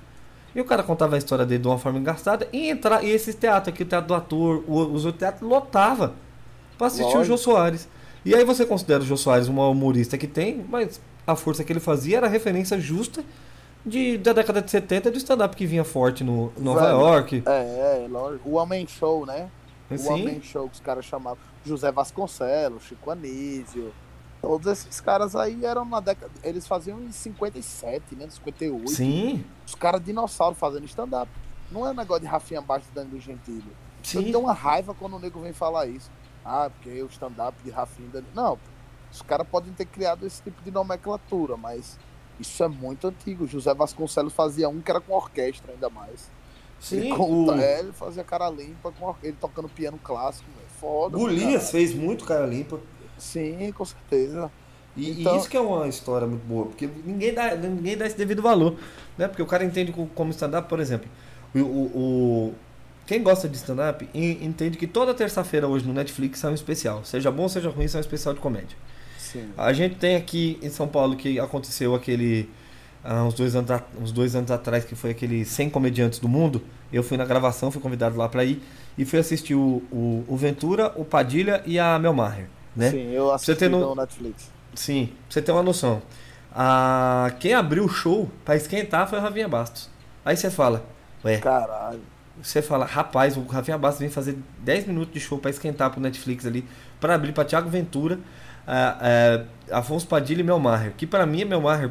e 0.56 0.60
o 0.60 0.64
cara 0.64 0.82
contava 0.82 1.14
a 1.14 1.18
história 1.18 1.46
dele 1.46 1.62
de 1.62 1.68
uma 1.68 1.78
forma 1.78 2.00
engraçada, 2.00 2.48
e 2.52 2.68
entrar, 2.68 3.04
e 3.04 3.10
esse 3.10 3.32
teatro 3.32 3.70
aqui, 3.72 3.84
o 3.84 3.86
teatro 3.86 4.08
do 4.08 4.14
ator, 4.14 4.64
o- 4.66 4.92
os 4.92 5.04
outros 5.04 5.20
teatros, 5.20 5.48
lotava 5.48 6.14
pra 6.76 6.88
assistir 6.88 7.04
o 7.04 7.18
Lógico. 7.18 7.26
Jô 7.26 7.36
Soares. 7.38 7.88
E 8.24 8.34
aí 8.34 8.44
você 8.44 8.66
considera 8.66 9.02
o 9.02 9.06
Jô 9.06 9.16
Soares 9.16 9.48
um 9.48 9.54
maior 9.54 9.70
humorista 9.70 10.18
que 10.18 10.26
tem, 10.26 10.64
mas 10.68 11.00
a 11.26 11.34
força 11.34 11.64
que 11.64 11.72
ele 11.72 11.80
fazia 11.80 12.18
era 12.18 12.28
referência 12.28 12.78
justa 12.78 13.24
de, 13.84 14.18
da 14.18 14.32
década 14.32 14.60
de 14.60 14.70
70 14.70 15.10
do 15.10 15.16
stand-up 15.16 15.56
que 15.56 15.66
vinha 15.66 15.84
forte 15.84 16.22
no 16.22 16.52
Nova 16.58 16.80
Velho, 16.80 17.00
York. 17.00 17.42
É, 17.46 18.04
é, 18.04 18.08
lógico. 18.08 18.48
O 18.48 18.54
Homem 18.54 18.86
Show, 18.86 19.24
né? 19.24 19.50
O 19.90 20.12
Homem 20.12 20.40
Show 20.42 20.68
que 20.68 20.74
os 20.74 20.80
caras 20.80 21.04
chamavam. 21.04 21.38
José 21.64 21.90
Vasconcelos, 21.90 22.84
Chico 22.84 23.10
Anísio. 23.10 23.92
Todos 24.40 24.66
esses 24.66 25.00
caras 25.00 25.36
aí 25.36 25.64
eram 25.64 25.84
na 25.84 26.00
década. 26.00 26.32
Eles 26.42 26.66
faziam 26.66 27.00
em 27.00 27.12
57, 27.12 28.14
né? 28.14 28.26
58. 28.30 28.90
sim, 28.90 29.44
Os 29.66 29.74
caras 29.74 30.02
dinossauro 30.02 30.54
fazendo 30.54 30.86
stand-up. 30.86 31.30
Não 31.70 31.86
é 31.86 31.90
um 31.90 31.94
negócio 31.94 32.22
de 32.22 32.26
Rafinha 32.26 32.60
Baixo 32.60 32.86
e 32.90 32.94
Danilo 32.94 33.20
Gentili. 33.20 33.64
Eu 33.68 34.02
sim. 34.02 34.24
tenho 34.24 34.40
uma 34.40 34.52
raiva 34.52 34.94
quando 34.94 35.16
o 35.16 35.18
nego 35.18 35.40
vem 35.40 35.52
falar 35.52 35.86
isso. 35.86 36.10
Ah, 36.44 36.70
porque 36.70 37.02
o 37.02 37.06
stand-up 37.06 37.56
de 37.64 37.70
Rafinha 37.70 38.08
e. 38.08 38.24
Não, 38.34 38.58
os 39.12 39.22
caras 39.22 39.46
podem 39.48 39.72
ter 39.72 39.84
criado 39.86 40.26
esse 40.26 40.42
tipo 40.42 40.62
de 40.62 40.70
nomenclatura, 40.70 41.56
mas 41.56 41.98
isso 42.38 42.62
é 42.64 42.68
muito 42.68 43.06
antigo. 43.08 43.46
José 43.46 43.74
Vasconcelos 43.74 44.32
fazia 44.32 44.68
um 44.68 44.80
que 44.80 44.90
era 44.90 45.00
com 45.00 45.12
orquestra 45.14 45.72
ainda 45.72 45.90
mais. 45.90 46.30
Sim, 46.78 46.96
ele, 46.98 47.12
o 47.12 47.52
é, 47.52 47.80
ele 47.80 47.92
fazia 47.92 48.24
cara 48.24 48.48
limpa 48.48 48.90
com 48.92 49.04
or- 49.06 49.16
ele 49.22 49.36
tocando 49.38 49.68
piano 49.68 49.98
clássico, 50.02 50.48
velho. 50.56 50.68
Foda. 50.80 51.18
Golias 51.18 51.60
cara. 51.64 51.72
fez 51.72 51.94
muito 51.94 52.24
cara 52.24 52.46
limpa. 52.46 52.80
Sim, 53.18 53.70
com 53.72 53.84
certeza. 53.84 54.50
E, 54.96 55.10
e 55.10 55.20
Então- 55.20 55.36
isso 55.36 55.48
que 55.48 55.56
é 55.58 55.60
uma 55.60 55.86
história 55.88 56.26
muito 56.26 56.42
boa, 56.46 56.66
porque 56.66 56.86
ninguém 57.04 57.34
dá, 57.34 57.54
ninguém 57.54 57.96
dá 57.98 58.06
esse 58.06 58.16
devido 58.16 58.40
valor, 58.40 58.76
né? 59.18 59.28
Porque 59.28 59.42
o 59.42 59.46
cara 59.46 59.62
entende 59.62 59.92
co- 59.92 60.08
como 60.14 60.30
stand-up, 60.30 60.68
por 60.70 60.80
exemplo, 60.80 61.08
o- 61.54 61.58
o- 61.60 62.54
quem 63.10 63.24
gosta 63.24 63.48
de 63.48 63.56
stand-up 63.56 64.08
en- 64.14 64.38
entende 64.46 64.78
que 64.78 64.86
toda 64.86 65.12
terça-feira 65.12 65.66
hoje 65.66 65.84
no 65.84 65.92
Netflix 65.92 66.44
é 66.44 66.48
um 66.48 66.54
especial, 66.54 67.04
seja 67.04 67.28
bom, 67.28 67.48
seja 67.48 67.68
ruim, 67.68 67.84
é 67.92 67.96
um 67.96 68.00
especial 68.00 68.32
de 68.32 68.38
comédia. 68.38 68.76
Sim. 69.18 69.50
A 69.58 69.72
gente 69.72 69.96
tem 69.96 70.14
aqui 70.14 70.60
em 70.62 70.70
São 70.70 70.86
Paulo 70.86 71.16
que 71.16 71.40
aconteceu 71.40 71.92
aquele 71.92 72.48
há 73.02 73.24
uns 73.24 73.34
dois 73.34 73.56
anos, 73.56 73.68
a- 73.68 73.82
uns 74.00 74.12
dois 74.12 74.36
anos 74.36 74.48
atrás 74.52 74.84
que 74.84 74.94
foi 74.94 75.10
aquele 75.10 75.44
100 75.44 75.68
comediantes 75.70 76.20
do 76.20 76.28
mundo. 76.28 76.62
Eu 76.92 77.02
fui 77.02 77.16
na 77.16 77.24
gravação, 77.24 77.72
fui 77.72 77.80
convidado 77.82 78.16
lá 78.16 78.28
pra 78.28 78.44
ir 78.44 78.62
e 78.96 79.04
fui 79.04 79.18
assistir 79.18 79.56
o, 79.56 79.82
o, 79.90 80.24
o 80.28 80.36
Ventura, 80.36 80.92
o 80.94 81.04
Padilha 81.04 81.64
e 81.66 81.80
a 81.80 81.98
Mel 81.98 82.12
Maher, 82.14 82.46
né? 82.76 82.92
Sim, 82.92 83.10
eu 83.10 83.32
assisti 83.32 83.68
no- 83.68 83.80
no 83.80 83.94
Netflix. 83.96 84.52
Sim, 84.72 85.06
pra 85.06 85.14
você 85.30 85.42
ter 85.42 85.50
uma 85.50 85.64
noção. 85.64 86.00
A... 86.54 87.32
Quem 87.40 87.54
abriu 87.54 87.86
o 87.86 87.88
show 87.88 88.30
pra 88.44 88.54
esquentar 88.54 89.10
foi 89.10 89.18
o 89.18 89.22
Rafinha 89.22 89.48
Bastos. 89.48 89.90
Aí 90.24 90.36
você 90.36 90.48
fala, 90.48 90.84
ué, 91.24 91.38
Caralho. 91.38 92.00
Você 92.42 92.62
fala, 92.62 92.84
rapaz, 92.84 93.36
o 93.36 93.42
Rafinha 93.42 93.78
Bastos 93.78 94.00
vem 94.00 94.10
fazer 94.10 94.36
10 94.60 94.86
minutos 94.86 95.12
de 95.12 95.20
show 95.20 95.38
pra 95.38 95.50
esquentar 95.50 95.90
pro 95.90 96.00
Netflix 96.00 96.46
ali, 96.46 96.64
pra 97.00 97.14
abrir 97.14 97.32
pra 97.32 97.44
Thiago 97.44 97.68
Ventura, 97.68 98.18
ah, 98.66 99.44
ah, 99.70 99.78
Afonso 99.78 100.06
Padilha 100.06 100.40
e 100.40 100.44
Mel 100.44 100.58
Maher. 100.58 100.92
Que 100.96 101.06
pra 101.06 101.26
mim, 101.26 101.44
Mel 101.44 101.60
Maher, 101.60 101.90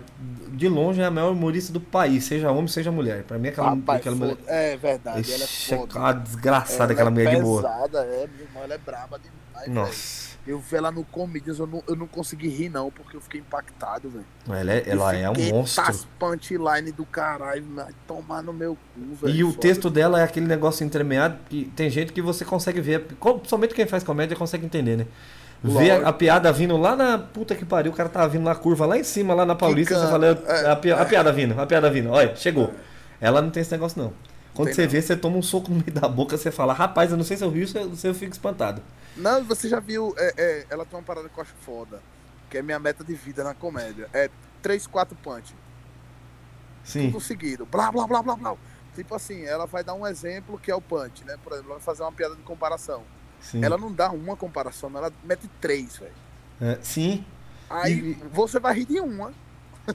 de 0.49 0.67
longe, 0.67 1.01
é 1.01 1.05
a 1.05 1.11
maior 1.11 1.31
humorista 1.31 1.73
do 1.73 1.79
país, 1.81 2.23
seja 2.23 2.51
homem, 2.51 2.67
seja 2.67 2.91
mulher. 2.91 3.23
Pra 3.23 3.37
mim, 3.37 3.49
aquela, 3.49 3.69
Rapaz, 3.71 3.99
aquela 3.99 4.15
mulher. 4.15 4.37
É 4.47 4.77
verdade, 4.77 5.31
ela 5.31 5.41
é 5.41 5.45
Ixi, 5.45 5.73
é 5.73 5.77
foda. 5.77 5.99
uma 5.99 6.13
desgraçada 6.13 6.83
Ela 6.83 6.93
aquela 6.93 7.09
é 7.09 7.13
mulher 7.13 7.35
de 7.35 7.41
boa. 7.41 7.61
pesada, 7.63 7.99
é, 7.99 8.27
minha 8.27 8.43
irmã, 8.43 8.59
ela 8.63 8.73
é 8.73 8.77
braba 8.77 9.19
demais. 9.19 9.67
Nossa. 9.67 10.28
Eu 10.49 10.57
vi 10.57 10.77
ela 10.77 10.91
no 10.91 11.03
Comedians, 11.03 11.59
eu 11.59 11.67
não, 11.67 11.83
eu 11.87 11.95
não 11.95 12.07
consegui 12.07 12.49
rir, 12.49 12.69
não, 12.69 12.89
porque 12.89 13.15
eu 13.15 13.21
fiquei 13.21 13.39
impactado, 13.39 14.09
velho. 14.09 14.25
Ela 14.49 14.73
é, 14.73 14.83
ela 14.87 15.15
é 15.15 15.29
um 15.29 15.35
monstro. 15.51 15.85
tas 15.85 16.07
punchline 16.17 16.91
do 16.91 17.05
caralho, 17.05 17.63
vai 17.75 17.93
tomar 18.07 18.41
no 18.41 18.51
meu 18.51 18.75
cu, 18.75 19.15
velho. 19.21 19.35
E 19.35 19.43
o 19.43 19.49
foda. 19.49 19.61
texto 19.61 19.91
dela 19.91 20.19
é 20.19 20.23
aquele 20.23 20.47
negócio 20.47 20.83
entremeado 20.83 21.37
que 21.47 21.71
tem 21.75 21.87
gente 21.87 22.11
que 22.11 22.19
você 22.19 22.43
consegue 22.43 22.81
ver, 22.81 23.05
somente 23.43 23.75
quem 23.75 23.85
faz 23.85 24.03
comédia 24.03 24.35
consegue 24.35 24.65
entender, 24.65 24.97
né? 24.97 25.05
Ver 25.63 25.91
a, 25.91 26.09
a 26.09 26.13
piada 26.13 26.51
vindo 26.51 26.75
lá 26.77 26.95
na 26.95 27.19
puta 27.19 27.53
que 27.53 27.63
pariu, 27.63 27.91
o 27.91 27.95
cara 27.95 28.09
tava 28.09 28.27
vindo 28.29 28.43
na 28.43 28.55
curva 28.55 28.87
lá 28.87 28.97
em 28.97 29.03
cima, 29.03 29.35
lá 29.35 29.45
na 29.45 29.53
Paulista, 29.53 29.99
você 29.99 30.07
fala, 30.07 30.25
é, 30.25 30.65
a, 30.65 31.01
a 31.01 31.05
piada 31.05 31.31
vindo, 31.31 31.61
a 31.61 31.65
piada 31.67 31.91
vindo, 31.91 32.09
olha, 32.09 32.35
chegou. 32.35 32.73
Ela 33.21 33.39
não 33.39 33.51
tem 33.51 33.61
esse 33.61 33.71
negócio 33.71 34.01
não. 34.01 34.13
Quando 34.59 34.73
você 34.73 34.81
não. 34.83 34.89
vê, 34.89 35.01
você 35.01 35.15
toma 35.15 35.37
um 35.37 35.41
soco 35.41 35.69
no 35.69 35.75
meio 35.77 35.91
da 35.91 36.07
boca, 36.07 36.37
você 36.37 36.51
fala, 36.51 36.73
rapaz, 36.73 37.11
eu 37.11 37.17
não 37.17 37.23
sei 37.23 37.37
se 37.37 37.43
eu 37.43 37.51
vi 37.51 37.61
isso, 37.63 37.77
eu, 37.77 37.95
se 37.95 38.07
eu 38.07 38.13
fico 38.13 38.33
espantado. 38.33 38.81
Não, 39.15 39.43
você 39.43 39.67
já 39.69 39.79
viu, 39.79 40.13
é, 40.17 40.33
é, 40.37 40.67
ela 40.69 40.85
tem 40.85 40.97
uma 40.97 41.03
parada 41.05 41.29
que 41.29 41.37
eu 41.37 41.43
acho 41.43 41.53
foda, 41.61 42.03
que 42.49 42.57
é 42.57 42.61
minha 42.61 42.79
meta 42.79 43.03
de 43.03 43.13
vida 43.15 43.43
na 43.43 43.53
comédia. 43.53 44.09
É 44.13 44.29
3, 44.61 44.87
4 44.87 45.15
punch, 45.17 45.55
Sim, 46.83 47.11
tudo 47.11 47.19
seguido, 47.19 47.65
blá, 47.65 47.91
blá, 47.91 48.07
blá, 48.07 48.23
blá, 48.23 48.35
blá. 48.35 48.57
Tipo 48.93 49.15
assim, 49.15 49.43
ela 49.43 49.65
vai 49.67 49.83
dar 49.83 49.93
um 49.93 50.05
exemplo 50.07 50.59
que 50.59 50.71
é 50.71 50.75
o 50.75 50.81
punch, 50.81 51.23
né? 51.25 51.37
Por 51.37 51.53
exemplo, 51.53 51.71
ela 51.71 51.79
vai 51.79 51.83
fazer 51.85 52.03
uma 52.03 52.11
piada 52.11 52.35
de 52.35 52.43
comparação. 52.43 53.07
sim. 53.39 53.63
Ela 53.63 53.77
não 53.77 53.93
dá 53.93 54.11
uma 54.11 54.35
comparação, 54.37 54.91
ela 54.95 55.13
mete 55.23 55.47
três, 55.61 55.97
velho. 55.97 56.15
É, 56.59 56.79
sim, 56.81 57.25
Aí 57.69 57.93
E- 57.93 58.27
você 58.29 58.59
vai 58.59 58.73
rir 58.75 58.85
de 58.85 58.99
uma. 58.99 59.35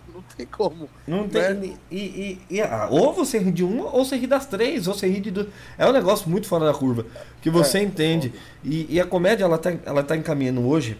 não 0.14 0.22
tem 0.36 0.46
como. 0.46 0.88
Não 1.06 1.28
tem. 1.28 1.54
Né? 1.54 1.76
E, 1.90 1.98
e- 1.98 2.56
e- 2.56 2.60
ah, 2.60 2.88
ou 2.90 3.12
você 3.12 3.38
ri 3.38 3.50
de 3.50 3.64
uma, 3.64 3.84
ou 3.94 4.04
você 4.04 4.16
ri 4.16 4.26
das 4.26 4.46
três, 4.46 4.86
ou 4.86 4.94
você 4.94 5.08
ri 5.08 5.20
de 5.20 5.30
duas. 5.30 5.46
É 5.78 5.86
um 5.86 5.92
negócio 5.92 6.28
muito 6.28 6.46
fora 6.46 6.64
da 6.66 6.74
curva. 6.74 7.06
Que 7.40 7.50
você 7.50 7.78
É, 7.78 7.82
entende. 7.82 8.32
E, 8.62 8.86
e 8.94 9.00
a 9.00 9.06
comédia, 9.06 9.44
ela 9.44 9.58
tá, 9.58 9.72
ela 9.84 10.02
tá 10.02 10.16
encaminhando 10.16 10.66
hoje. 10.66 10.98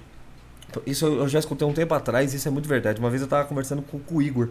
Isso 0.87 1.07
eu 1.07 1.29
já 1.29 1.39
escutei 1.39 1.67
um 1.67 1.73
tempo 1.73 1.95
atrás, 1.95 2.35
isso 2.35 2.49
é 2.49 2.51
muito 2.51 2.69
verdade. 2.69 2.99
Uma 2.99 3.09
vez 3.11 3.23
eu 3.23 3.29
tava 3.29 3.45
conversando 3.49 3.83
com, 3.83 3.99
com 3.99 4.17
o 4.17 4.23
Igor. 4.23 4.49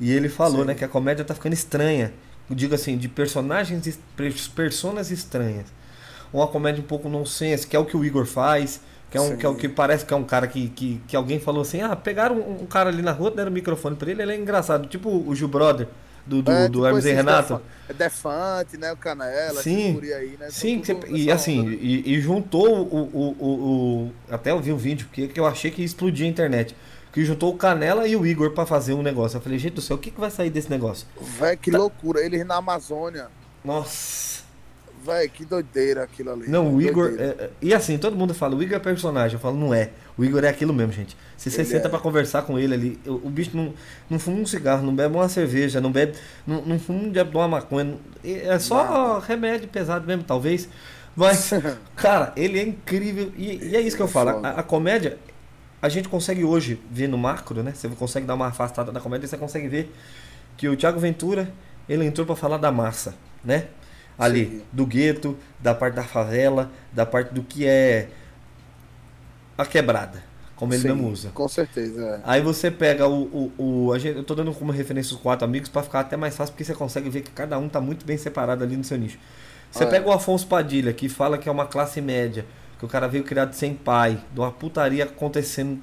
E 0.00 0.10
ele 0.10 0.28
falou, 0.28 0.62
Sim. 0.62 0.66
né, 0.68 0.74
que 0.74 0.84
a 0.84 0.88
comédia 0.88 1.24
tá 1.24 1.34
ficando 1.34 1.52
estranha. 1.52 2.12
Eu 2.50 2.56
digo 2.56 2.74
assim, 2.74 2.98
de 2.98 3.08
personagens, 3.08 3.98
personas 4.54 5.10
estranhas. 5.10 5.66
Uma 6.32 6.48
comédia 6.48 6.82
um 6.82 6.86
pouco 6.86 7.08
nonsense, 7.08 7.66
que 7.66 7.76
é 7.76 7.78
o 7.78 7.84
que 7.84 7.96
o 7.96 8.04
Igor 8.04 8.26
faz. 8.26 8.80
Que 9.12 9.18
é, 9.18 9.20
um, 9.20 9.28
Sim. 9.28 9.36
que 9.36 9.46
é 9.46 9.54
que 9.54 9.68
parece 9.68 10.04
que 10.06 10.12
é 10.14 10.16
um 10.16 10.24
cara 10.24 10.46
que, 10.46 10.70
que, 10.70 11.00
que 11.06 11.14
alguém 11.14 11.38
falou 11.38 11.60
assim: 11.62 11.82
ah, 11.82 11.94
pegaram 11.94 12.34
um, 12.36 12.62
um 12.62 12.66
cara 12.66 12.88
ali 12.88 13.02
na 13.02 13.12
rua, 13.12 13.30
deram 13.30 13.50
o 13.50 13.54
microfone 13.54 13.94
pra 13.94 14.10
ele, 14.10 14.22
ele 14.22 14.32
é 14.32 14.36
engraçado. 14.36 14.88
Tipo 14.88 15.10
o 15.10 15.34
Gil 15.34 15.46
Brother. 15.48 15.86
Do, 16.24 16.40
do, 16.40 16.52
É, 16.52 16.68
do 16.68 16.74
tipo 16.74 16.86
Hermes 16.86 17.04
e 17.04 17.08
esses 17.08 17.16
Renato. 17.16 17.60
É 17.88 17.92
Defante, 17.92 18.76
né? 18.78 18.92
O 18.92 18.96
Canela, 18.96 19.60
Sim. 19.60 20.00
aí, 20.14 20.36
né? 20.38 20.48
Sim, 20.50 20.78
Tudo 20.80 21.00
você- 21.00 21.12
e 21.12 21.30
assim, 21.32 21.68
e, 21.68 22.14
e 22.14 22.20
juntou 22.20 22.68
o, 22.84 22.96
o, 22.96 23.36
o, 23.40 23.46
o- 24.06 24.12
Até 24.30 24.52
eu 24.52 24.60
vi 24.60 24.72
um 24.72 24.76
vídeo 24.76 25.08
que, 25.12 25.26
que 25.28 25.38
eu 25.40 25.44
achei 25.44 25.70
que 25.72 25.82
ia 25.82 25.84
explodir 25.86 26.24
a 26.24 26.28
internet. 26.30 26.76
Que 27.12 27.24
juntou 27.24 27.52
o 27.52 27.56
Canela 27.56 28.06
e 28.06 28.14
o 28.16 28.24
Igor 28.24 28.52
pra 28.52 28.64
fazer 28.64 28.94
um 28.94 29.02
negócio. 29.02 29.36
Eu 29.36 29.40
falei, 29.42 29.58
gente 29.58 29.74
do 29.74 29.82
céu, 29.82 29.96
o 29.96 29.98
que, 29.98 30.10
que 30.12 30.20
vai 30.20 30.30
sair 30.30 30.48
desse 30.48 30.70
negócio? 30.70 31.06
Véi, 31.38 31.56
que 31.56 31.70
Tá. 31.72 31.76
loucura. 31.76 32.24
Eles 32.24 32.46
na 32.46 32.54
Amazônia. 32.54 33.26
Nossa. 33.64 34.41
Véi, 35.04 35.28
que 35.28 35.44
doideira 35.44 36.04
aquilo 36.04 36.32
ali. 36.32 36.48
Não, 36.48 36.74
o 36.74 36.80
Igor. 36.80 37.14
É- 37.18 37.24
é- 37.24 37.50
e 37.60 37.74
assim, 37.74 37.98
todo 37.98 38.16
mundo 38.16 38.32
fala, 38.32 38.54
o 38.54 38.62
Igor 38.62 38.76
é 38.76 38.78
personagem. 38.78 39.34
Eu 39.34 39.40
falo, 39.40 39.56
não 39.58 39.74
é. 39.74 39.90
O 40.16 40.24
Igor 40.24 40.44
é 40.44 40.48
aquilo 40.48 40.72
mesmo, 40.72 40.92
gente. 40.92 41.16
Se 41.36 41.50
você 41.50 41.62
Ele 41.62 41.68
senta 41.68 41.88
é. 41.88 41.90
pra 41.90 41.98
conversar 41.98 42.42
com 42.42 42.58
ele 42.58 42.72
ali, 42.74 43.00
o, 43.06 43.26
o 43.26 43.30
bicho 43.30 43.56
não, 43.56 43.74
não 44.08 44.18
fuma 44.18 44.38
um 44.38 44.46
cigarro, 44.46 44.84
não 44.84 44.94
bebe 44.94 45.14
uma 45.14 45.28
cerveja, 45.28 45.80
não 45.80 45.90
bebe. 45.90 46.14
Não, 46.46 46.62
não 46.62 46.78
fuma 46.78 47.00
um 47.00 47.10
diabo 47.10 47.30
de 47.30 47.36
uma 47.36 47.48
maconha. 47.48 47.96
É 48.24 48.58
só 48.60 48.84
Nada. 48.84 49.26
remédio 49.26 49.68
pesado 49.68 50.06
mesmo, 50.06 50.22
talvez. 50.22 50.68
Mas, 51.16 51.50
cara, 51.96 52.32
ele 52.36 52.60
é 52.60 52.62
incrível. 52.62 53.32
E, 53.36 53.70
e 53.70 53.76
é 53.76 53.80
isso 53.80 53.96
que 53.96 54.02
eu 54.02 54.08
falo. 54.08 54.34
Foda. 54.34 54.48
A, 54.48 54.60
a 54.60 54.62
comédia, 54.62 55.18
a 55.80 55.88
gente 55.88 56.08
consegue 56.08 56.44
hoje 56.44 56.80
ver 56.90 57.08
no 57.08 57.18
macro, 57.18 57.62
né? 57.62 57.72
Você 57.74 57.88
consegue 57.88 58.24
dar 58.26 58.34
uma 58.34 58.46
afastada 58.46 58.92
da 58.92 59.00
comédia, 59.00 59.26
você 59.26 59.36
consegue 59.36 59.66
ver 59.66 59.92
que 60.56 60.68
o 60.68 60.76
Thiago 60.76 61.00
Ventura, 61.00 61.52
ele 61.88 62.04
entrou 62.04 62.24
pra 62.24 62.36
falar 62.36 62.58
da 62.58 62.70
massa, 62.70 63.16
né? 63.44 63.66
Ali, 64.18 64.46
Sim. 64.46 64.62
do 64.72 64.86
gueto, 64.86 65.36
da 65.58 65.74
parte 65.74 65.94
da 65.94 66.04
favela, 66.04 66.70
da 66.92 67.04
parte 67.06 67.32
do 67.34 67.42
que 67.42 67.66
é 67.66 68.08
a 69.56 69.64
quebrada, 69.66 70.22
como 70.56 70.72
ele 70.72 70.82
Sim, 70.82 70.88
mesmo 70.88 71.08
usa. 71.10 71.30
Com 71.30 71.48
certeza, 71.48 72.00
é. 72.02 72.20
Aí 72.24 72.40
você 72.40 72.70
pega 72.70 73.06
o. 73.06 73.50
o, 73.58 73.86
o- 73.88 73.98
gente, 73.98 74.16
eu 74.18 74.24
tô 74.24 74.34
dando 74.34 74.52
como 74.52 74.72
referência 74.72 75.14
os 75.14 75.20
quatro 75.20 75.44
amigos 75.44 75.68
pra 75.68 75.82
ficar 75.82 76.00
até 76.00 76.16
mais 76.16 76.36
fácil, 76.36 76.52
porque 76.52 76.64
você 76.64 76.74
consegue 76.74 77.08
ver 77.10 77.22
que 77.22 77.30
cada 77.30 77.58
um 77.58 77.68
tá 77.68 77.80
muito 77.80 78.04
bem 78.04 78.16
separado 78.16 78.62
ali 78.64 78.76
no 78.76 78.84
seu 78.84 78.98
nicho. 78.98 79.18
Você 79.70 79.84
É. 79.84 79.86
pega 79.86 80.06
o 80.08 80.12
Afonso 80.12 80.46
Padilha, 80.46 80.92
que 80.92 81.08
fala 81.08 81.38
que 81.38 81.48
é 81.48 81.52
uma 81.52 81.66
classe 81.66 82.00
média, 82.00 82.44
que 82.78 82.84
o 82.84 82.88
cara 82.88 83.08
veio 83.08 83.24
criado 83.24 83.54
sem 83.54 83.74
pai, 83.74 84.18
de 84.32 84.40
uma 84.40 84.52
putaria 84.52 85.04
acontecendo 85.04 85.80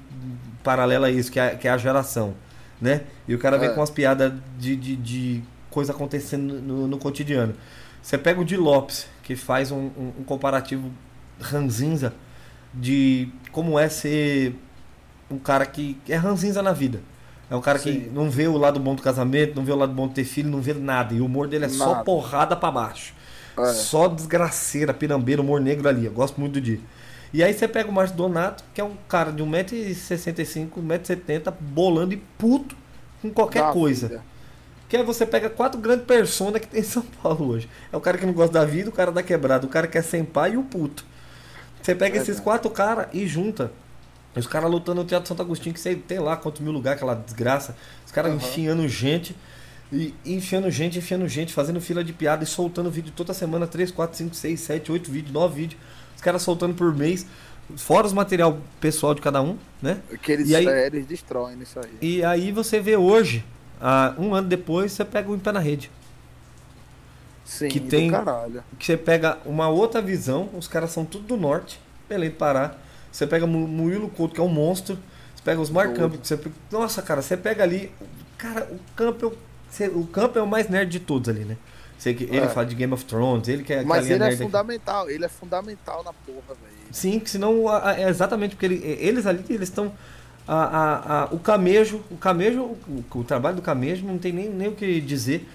paralela 0.62 1.06
a 1.08 1.10
isso, 1.10 1.30
que 1.32 1.40
é, 1.40 1.56
que 1.56 1.66
é 1.66 1.70
a 1.70 1.76
geração, 1.78 2.34
né? 2.80 3.02
E 3.26 3.34
o 3.34 3.38
cara 3.38 3.58
vem 3.58 3.68
É. 3.68 3.72
com 3.72 3.80
umas 3.80 3.90
piadas 3.90 4.32
de, 4.58 4.76
de, 4.76 4.96
de 4.96 5.42
coisa 5.70 5.92
acontecendo 5.92 6.60
no, 6.60 6.86
no 6.86 6.98
cotidiano. 6.98 7.54
Você 8.02 8.16
pega 8.18 8.40
o 8.40 8.44
Di 8.44 8.56
Lopes, 8.56 9.06
que 9.22 9.36
faz 9.36 9.70
um, 9.70 9.76
um- 9.96 10.12
um 10.20 10.24
comparativo 10.24 10.90
ranzinza 11.40 12.12
de 12.72 13.28
como 13.52 13.78
é 13.78 13.88
ser 13.88 14.54
um 15.30 15.38
cara 15.38 15.66
que 15.66 15.96
é 16.08 16.16
ranzinza 16.16 16.62
na 16.62 16.72
vida. 16.72 17.00
É 17.50 17.56
um 17.56 17.60
cara 17.60 17.78
que 17.78 17.92
Sim. 17.92 18.10
não 18.12 18.30
vê 18.30 18.46
o 18.46 18.56
lado 18.56 18.78
bom 18.78 18.94
do 18.94 19.02
casamento, 19.02 19.56
não 19.56 19.64
vê 19.64 19.72
o 19.72 19.76
lado 19.76 19.92
bom 19.92 20.06
de 20.06 20.14
ter 20.14 20.24
filho, 20.24 20.48
não 20.48 20.60
vê 20.60 20.72
nada. 20.72 21.12
E 21.14 21.20
o 21.20 21.26
humor 21.26 21.48
dele 21.48 21.64
é 21.64 21.68
só 21.68 21.92
Nada. 21.92 22.04
porrada 22.04 22.54
pra 22.56 22.70
baixo. 22.70 23.12
É. 23.58 23.66
Só 23.72 24.06
desgraceira, 24.06 24.94
pirambeira, 24.94 25.42
humor 25.42 25.60
negro 25.60 25.88
ali. 25.88 26.06
Eu 26.06 26.12
gosto 26.12 26.40
muito 26.40 26.60
do. 26.60 26.80
E 27.32 27.42
aí 27.42 27.52
você 27.52 27.66
pega 27.68 27.88
o 27.88 27.92
Márcio 27.92 28.16
Donato, 28.16 28.62
que 28.72 28.80
é 28.80 28.84
um 28.84 28.94
cara 29.08 29.32
de 29.32 29.42
1,65m, 29.42 30.68
1,70m, 30.80 31.52
bolando 31.60 32.14
e 32.14 32.16
puto 32.16 32.76
com 33.20 33.30
qualquer 33.30 33.62
Da 33.62 33.72
coisa. 33.72 34.08
vida. 34.08 34.22
Que 34.90 34.96
aí 34.96 35.02
você 35.04 35.24
pega 35.24 35.48
quatro 35.48 35.80
grandes 35.80 36.04
personas 36.04 36.60
que 36.60 36.66
tem 36.66 36.80
em 36.80 36.84
São 36.84 37.02
Paulo 37.22 37.46
hoje. 37.48 37.68
É 37.92 37.96
o 37.96 38.00
cara 38.00 38.18
que 38.18 38.26
não 38.26 38.32
gosta 38.32 38.52
da 38.52 38.64
vida, 38.64 38.88
o 38.90 38.92
cara 38.92 39.12
da 39.12 39.22
quebrada, 39.22 39.64
o 39.64 39.68
cara 39.70 39.86
que 39.86 39.96
é 39.96 40.02
sem 40.02 40.24
pai 40.24 40.54
e 40.54 40.56
o 40.58 40.64
puto. 40.64 41.04
Você 41.80 41.94
pega 41.94 42.16
esses 42.16 42.26
Verdade. 42.26 42.44
quatro 42.44 42.70
caras 42.70 43.06
e 43.12 43.26
junta. 43.26 43.72
Os 44.36 44.46
caras 44.46 44.70
lutando 44.70 45.00
no 45.00 45.06
Teatro 45.06 45.28
Santo 45.28 45.42
Agostinho, 45.42 45.72
que 45.74 45.80
sei 45.80 45.94
tem 45.96 46.18
lá 46.18 46.36
quantos 46.36 46.60
mil 46.60 46.72
lugares, 46.72 46.98
aquela 47.00 47.14
desgraça. 47.14 47.76
Os 48.04 48.12
caras 48.12 48.32
Aham. 48.32 48.38
enfiando 48.40 48.86
gente. 48.88 49.34
E 49.92 50.14
enfiando 50.24 50.70
gente, 50.70 50.98
enfiando 50.98 51.26
gente, 51.28 51.52
fazendo 51.52 51.80
fila 51.80 52.02
de 52.04 52.12
piada 52.12 52.44
e 52.44 52.46
soltando 52.46 52.90
vídeo 52.90 53.12
toda 53.14 53.32
semana, 53.32 53.66
3, 53.66 53.90
4, 53.90 54.18
5, 54.18 54.34
6, 54.36 54.60
7, 54.60 54.92
8 54.92 55.10
vídeos, 55.10 55.32
9 55.32 55.54
vídeos. 55.54 55.80
Os 56.14 56.22
caras 56.22 56.42
soltando 56.42 56.74
por 56.74 56.94
mês, 56.94 57.26
fora 57.76 58.06
os 58.06 58.12
material 58.12 58.58
pessoal 58.80 59.14
de 59.14 59.20
cada 59.20 59.40
um, 59.42 59.56
né? 59.82 59.98
Aqueles 60.12 60.48
E 60.48 60.54
aí- 60.54 60.64
séries 60.64 61.06
destroem 61.06 61.58
isso 61.60 61.78
aí. 61.80 61.90
E 62.00 62.24
aí 62.24 62.52
você 62.52 62.78
vê 62.78 62.96
hoje, 62.96 63.44
ah, 63.80 64.14
um 64.18 64.34
ano 64.34 64.48
depois, 64.48 64.92
você 64.92 65.04
pega 65.04 65.30
o 65.30 65.34
Em 65.34 65.38
Pé 65.38 65.52
na 65.52 65.60
Rede. 65.60 65.90
Sim, 67.44 67.68
que 67.68 67.80
tem- 67.80 68.10
que 68.78 68.84
você 68.86 68.96
pega 68.96 69.38
uma 69.44 69.68
outra 69.68 70.00
visão, 70.00 70.48
os 70.56 70.68
caras 70.68 70.90
são 70.92 71.04
tudo 71.04 71.26
do 71.26 71.36
norte, 71.36 71.80
Belém 72.08 72.30
do 72.30 72.36
Pará. 72.36 72.74
Você 73.10 73.26
pega 73.26 73.46
Mu- 73.46 73.66
Murilo 73.66 74.08
Couto, 74.08 74.34
que 74.34 74.40
é 74.40 74.44
um 74.44 74.48
monstro. 74.48 74.96
Você 75.34 75.42
pega 75.42 75.60
os 75.60 75.68
que 76.18 76.28
você... 76.28 76.38
Nossa, 76.70 77.02
cara, 77.02 77.20
você 77.22 77.36
pega 77.36 77.64
ali. 77.64 77.92
Cara, 78.38 78.68
o 78.70 78.78
Campbell. 78.94 79.36
você- 79.68 79.88
O 79.88 80.06
Campbell 80.06 80.42
é 80.42 80.46
o 80.46 80.48
mais 80.48 80.68
nerd 80.68 80.90
de 80.90 81.00
todos 81.00 81.28
ali, 81.28 81.44
né? 81.44 81.56
Que 82.14 82.24
ele 82.24 82.38
É. 82.38 82.48
fala 82.48 82.66
de 82.66 82.74
Game 82.76 82.92
of 82.94 83.04
Thrones, 83.04 83.48
ele 83.48 83.62
que 83.64 83.72
é 83.72 83.82
Mas 83.84 84.04
ele 84.06 84.14
é 84.14 84.18
nerd 84.18 84.34
aqui. 84.34 84.42
fundamental, 84.44 85.10
ele 85.10 85.24
é 85.24 85.28
fundamental 85.28 86.04
na 86.04 86.12
porra, 86.12 86.54
velho. 86.54 86.76
Sim, 86.92 87.18
que 87.20 87.28
senão 87.28 87.64
é 87.96 88.08
exatamente 88.08 88.54
porque 88.54 88.66
ele- 88.66 88.82
eles 88.84 89.26
ali 89.26 89.44
eles 89.50 89.68
estão 89.68 89.92
a, 90.54 91.22
a, 91.22 91.24
o 91.34 91.38
camejo, 91.38 92.00
o 92.10 92.16
camejo, 92.16 92.62
o, 92.62 93.04
o 93.14 93.24
trabalho 93.24 93.56
do 93.56 93.62
camejo 93.62 94.04
não 94.04 94.18
tem 94.18 94.32
nem, 94.32 94.48
nem 94.48 94.68
o 94.68 94.72
que 94.72 95.00
dizer 95.00 95.48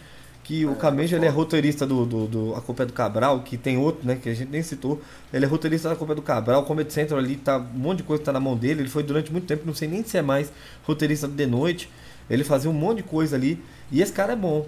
que 0.44 0.64
o 0.66 0.74
É, 0.74 0.76
camejo 0.76 1.16
ele 1.16 1.26
é 1.26 1.30
roteirista 1.30 1.88
do, 1.88 2.06
do, 2.06 2.28
do 2.28 2.56
a 2.56 2.62
culpa 2.62 2.84
é 2.84 2.86
do 2.86 2.94
Cabral, 2.94 3.42
que 3.42 3.58
tem 3.58 3.78
outro, 3.78 4.08
né, 4.08 4.16
que 4.22 4.30
a 4.30 4.34
gente 4.34 4.50
nem 4.52 4.62
citou. 4.62 5.02
Ele 5.34 5.44
é 5.44 5.48
roteirista 5.48 5.90
da 5.90 5.96
culpa 5.96 6.14
é 6.14 6.16
do 6.16 6.22
Cabral, 6.22 6.62
o 6.62 6.66
Comedy 6.66 6.94
Central 6.94 7.20
ali 7.20 7.36
tá 7.36 7.58
um 7.58 7.80
monte 7.80 7.98
de 7.98 8.04
coisa 8.04 8.24
tá 8.24 8.32
na 8.32 8.40
mão 8.40 8.56
dele. 8.56 8.82
Ele 8.82 8.90
foi 8.90 9.02
durante 9.04 9.32
muito 9.32 9.48
tempo, 9.48 9.64
não 9.66 9.74
sei 9.74 9.88
nem 9.88 10.04
se 10.04 10.18
é 10.18 10.22
mais 10.22 10.52
roteirista 10.84 11.28
do 11.28 11.34
The 11.36 11.48
Noite. 11.48 11.90
Ele 12.30 12.44
fazia 12.44 12.70
um 12.70 12.74
monte 12.74 12.98
de 12.98 13.04
coisa 13.04 13.36
ali. 13.36 13.62
E 13.92 14.02
esse 14.02 14.14
cara 14.14 14.34
é 14.34 14.36
bom. 14.36 14.68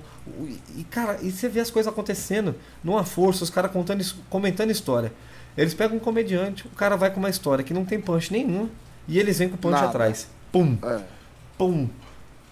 E, 0.76 0.84
cara, 0.84 1.20
e 1.22 1.32
você 1.32 1.48
vê 1.48 1.60
as 1.60 1.72
coisas 1.72 1.92
acontecendo 1.92 2.56
numa 2.84 3.04
força, 3.04 3.44
os 3.44 3.50
caras 3.50 3.72
contando, 3.72 4.04
comentando 4.30 4.72
história. 4.72 5.12
Eles 5.58 5.74
pegam 5.74 5.98
um 5.98 6.00
comediante, 6.00 6.66
o 6.68 6.70
cara 6.70 6.96
vai 6.96 7.12
com 7.12 7.20
uma 7.20 7.30
história 7.30 7.64
que 7.64 7.74
não 7.74 7.84
tem 7.86 8.00
punch 8.00 8.32
nenhum, 8.32 8.70
e 9.08 9.20
eles 9.20 9.38
vêm 9.40 9.50
com 9.50 9.58
punch 9.58 9.72
Nada. 9.76 9.88
atrás. 9.88 10.28
Pum, 10.52 10.78
É. 10.84 11.02
pum, 11.58 11.88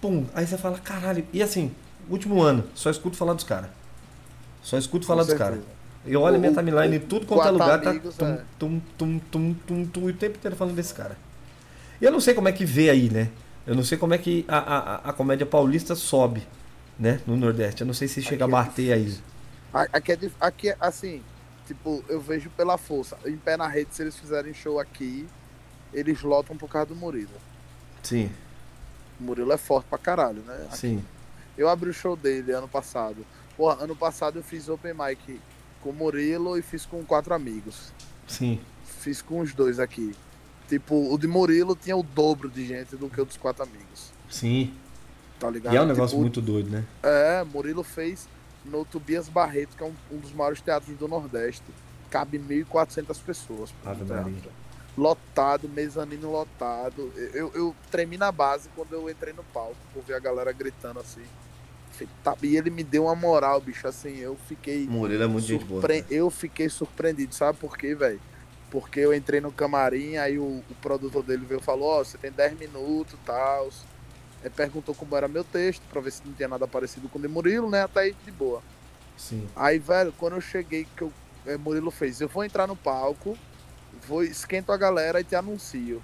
pum. 0.00 0.26
Aí 0.34 0.46
você 0.46 0.56
fala, 0.58 0.78
caralho. 0.78 1.26
E 1.32 1.42
assim, 1.42 1.72
último 2.08 2.42
ano, 2.42 2.64
só 2.74 2.90
escuto 2.90 3.16
falar 3.16 3.34
dos 3.34 3.44
caras. 3.44 3.70
Só 4.62 4.76
escuto 4.78 5.06
falar 5.06 5.22
Com 5.22 5.28
dos 5.30 5.38
caras. 5.38 5.60
Eu 6.04 6.20
olho 6.22 6.36
a 6.36 6.38
minha 6.38 6.52
O- 6.52 6.54
timeline 6.54 6.96
o- 6.96 6.98
em 6.98 7.00
tudo 7.00 7.26
quanto 7.26 7.46
é 7.48 7.50
lugar, 7.50 7.80
tá 7.80 7.90
Amigos, 7.90 8.16
tum, 8.16 8.26
é. 8.26 8.40
tum, 8.58 8.80
tum, 8.96 9.18
tum, 9.30 9.54
tum, 9.66 9.84
tum, 9.86 10.08
e 10.08 10.12
o 10.12 10.16
tempo 10.16 10.36
inteiro 10.38 10.56
falando 10.56 10.74
desse 10.76 10.94
cara. 10.94 11.16
E 12.00 12.04
eu 12.04 12.12
não 12.12 12.20
sei 12.20 12.32
como 12.34 12.48
é 12.48 12.52
que 12.52 12.64
vê 12.64 12.90
aí, 12.90 13.10
né? 13.10 13.28
Eu 13.66 13.74
não 13.74 13.82
sei 13.82 13.98
como 13.98 14.14
é 14.14 14.18
que 14.18 14.44
a, 14.46 14.58
a, 14.58 14.78
a- 14.78 15.00
a 15.10 15.12
comédia 15.12 15.44
paulista 15.46 15.94
sobe, 15.96 16.46
né? 16.98 17.20
No 17.26 17.36
Nordeste. 17.36 17.80
Eu 17.80 17.86
não 17.86 17.94
sei 17.94 18.06
se 18.06 18.22
chega 18.22 18.44
a 18.44 18.46
Aqui 18.46 18.54
é 18.54 18.58
bater 18.58 18.92
aí. 18.92 19.14
A- 19.74 19.88
Aqui 19.94 20.12
é, 20.12 20.16
dif- 20.16 20.36
aqui 20.40 20.68
é 20.70 20.76
assim, 20.80 21.20
tipo, 21.66 22.04
eu 22.08 22.20
vejo 22.20 22.50
pela 22.50 22.78
força. 22.78 23.16
Em 23.26 23.36
pé 23.36 23.56
na 23.56 23.66
rede, 23.66 23.88
se 23.92 24.02
eles 24.02 24.16
fizerem 24.16 24.54
show 24.54 24.78
aqui, 24.78 25.26
eles 25.92 26.22
lotam 26.22 26.56
por 26.56 26.68
causa 26.68 26.86
do 26.88 26.96
Murilo. 26.96 27.30
Sim, 28.02 28.30
O 29.20 29.24
Murilo 29.24 29.52
é 29.52 29.56
forte 29.56 29.86
pra 29.88 29.98
caralho, 29.98 30.42
né? 30.42 30.68
sim. 30.72 31.02
Eu 31.56 31.68
abri 31.70 31.88
o 31.88 31.94
show 31.94 32.14
dele 32.16 32.52
ano 32.52 32.68
passado. 32.68 33.24
Porra, 33.56 33.82
ano 33.82 33.96
passado 33.96 34.38
eu 34.38 34.42
fiz 34.42 34.68
open 34.68 34.92
mic 34.92 35.40
com 35.80 35.88
o 35.88 35.92
Murilo 35.92 36.58
e 36.58 36.62
fiz 36.62 36.84
com 36.84 37.02
quatro 37.02 37.32
amigos. 37.32 37.92
Sim. 38.28 38.60
Fiz 38.84 39.22
com 39.22 39.40
os 39.40 39.54
dois 39.54 39.78
aqui. 39.80 40.14
Tipo, 40.68 41.12
o 41.12 41.16
de 41.16 41.26
Murilo 41.26 41.74
tinha 41.74 41.96
o 41.96 42.02
dobro 42.02 42.50
de 42.50 42.66
gente 42.66 42.94
do 42.96 43.08
que 43.08 43.18
o 43.20 43.24
dos 43.24 43.38
quatro 43.38 43.62
amigos. 43.62 44.12
Sim. 44.28 44.74
Tá 45.40 45.48
ligado? 45.48 45.72
E 45.72 45.76
é 45.76 45.80
um 45.82 45.86
negócio 45.86 46.08
Tipo, 46.10 46.20
muito 46.20 46.40
doido, 46.42 46.68
né? 46.70 46.84
É, 47.02 47.42
Murilo 47.44 47.82
fez 47.82 48.28
no 48.64 48.84
Tobias 48.84 49.28
Barreto, 49.28 49.76
que 49.76 49.82
é 49.82 49.86
um, 49.86 49.94
um 50.12 50.18
dos 50.18 50.32
maiores 50.32 50.60
teatros 50.60 50.94
do 50.98 51.08
Nordeste. 51.08 51.64
Cabe 52.10 52.38
1.400 52.38 53.18
pessoas. 53.24 53.72
Ave 53.84 54.04
Maria. 54.04 54.24
teatro. 54.24 54.50
Lotado, 54.96 55.68
mezanino 55.68 56.30
lotado. 56.30 57.12
Eu, 57.34 57.50
eu 57.54 57.76
tremi 57.90 58.16
na 58.16 58.32
base 58.32 58.68
quando 58.74 58.92
eu 58.94 59.10
entrei 59.10 59.32
no 59.32 59.44
palco, 59.44 59.76
por 59.92 60.02
ver 60.02 60.14
a 60.14 60.18
galera 60.18 60.52
gritando 60.52 60.98
assim. 61.00 61.22
Tá- 62.22 62.36
E 62.42 62.56
ele 62.56 62.70
me 62.70 62.82
deu 62.84 63.04
uma 63.04 63.14
moral, 63.14 63.60
bicho, 63.60 63.86
assim, 63.86 64.16
eu 64.16 64.36
fiquei. 64.48 64.86
Murilo 64.86 65.22
é 65.22 65.26
muito 65.26 65.46
boa. 65.66 65.80
surpre- 65.80 66.02
cara. 66.02 66.14
Eu 66.14 66.30
fiquei 66.30 66.68
surpreendido, 66.68 67.34
sabe 67.34 67.58
por 67.58 67.76
quê, 67.76 67.94
velho? 67.94 68.20
Porque 68.70 69.00
eu 69.00 69.14
entrei 69.14 69.40
no 69.40 69.52
camarim, 69.52 70.16
aí 70.16 70.38
o, 70.38 70.62
o 70.68 70.74
produtor 70.82 71.22
dele 71.22 71.44
veio 71.46 71.60
e 71.60 71.62
falou, 71.64 71.88
ó, 71.88 72.04
você 72.04 72.18
tem 72.18 72.30
10 72.32 72.58
minutos 72.58 73.14
e 73.14 73.18
tal. 73.24 73.68
Aí 74.42 74.50
perguntou 74.50 74.94
como 74.94 75.16
era 75.16 75.28
meu 75.28 75.44
texto, 75.44 75.82
pra 75.90 76.00
ver 76.00 76.10
se 76.12 76.22
não 76.24 76.32
tinha 76.34 76.48
nada 76.48 76.66
parecido 76.68 77.08
com 77.08 77.18
o 77.18 77.22
de 77.22 77.28
Murilo, 77.28 77.70
né? 77.70 77.82
Até 77.82 78.00
aí 78.00 78.16
de 78.24 78.30
boa. 78.30 78.62
Sim. 79.16 79.46
Aí, 79.56 79.78
velho, 79.78 80.12
quando 80.18 80.34
eu 80.34 80.40
cheguei, 80.40 80.86
que 80.96 81.02
eu, 81.02 81.12
é, 81.46 81.56
Murilo 81.56 81.90
fez, 81.90 82.20
eu 82.20 82.28
vou 82.28 82.44
entrar 82.44 82.66
no 82.66 82.76
palco, 82.76 83.38
vou, 84.06 84.22
esquento 84.22 84.72
a 84.72 84.76
galera 84.76 85.20
e 85.20 85.24
te 85.24 85.34
anuncio. 85.34 86.02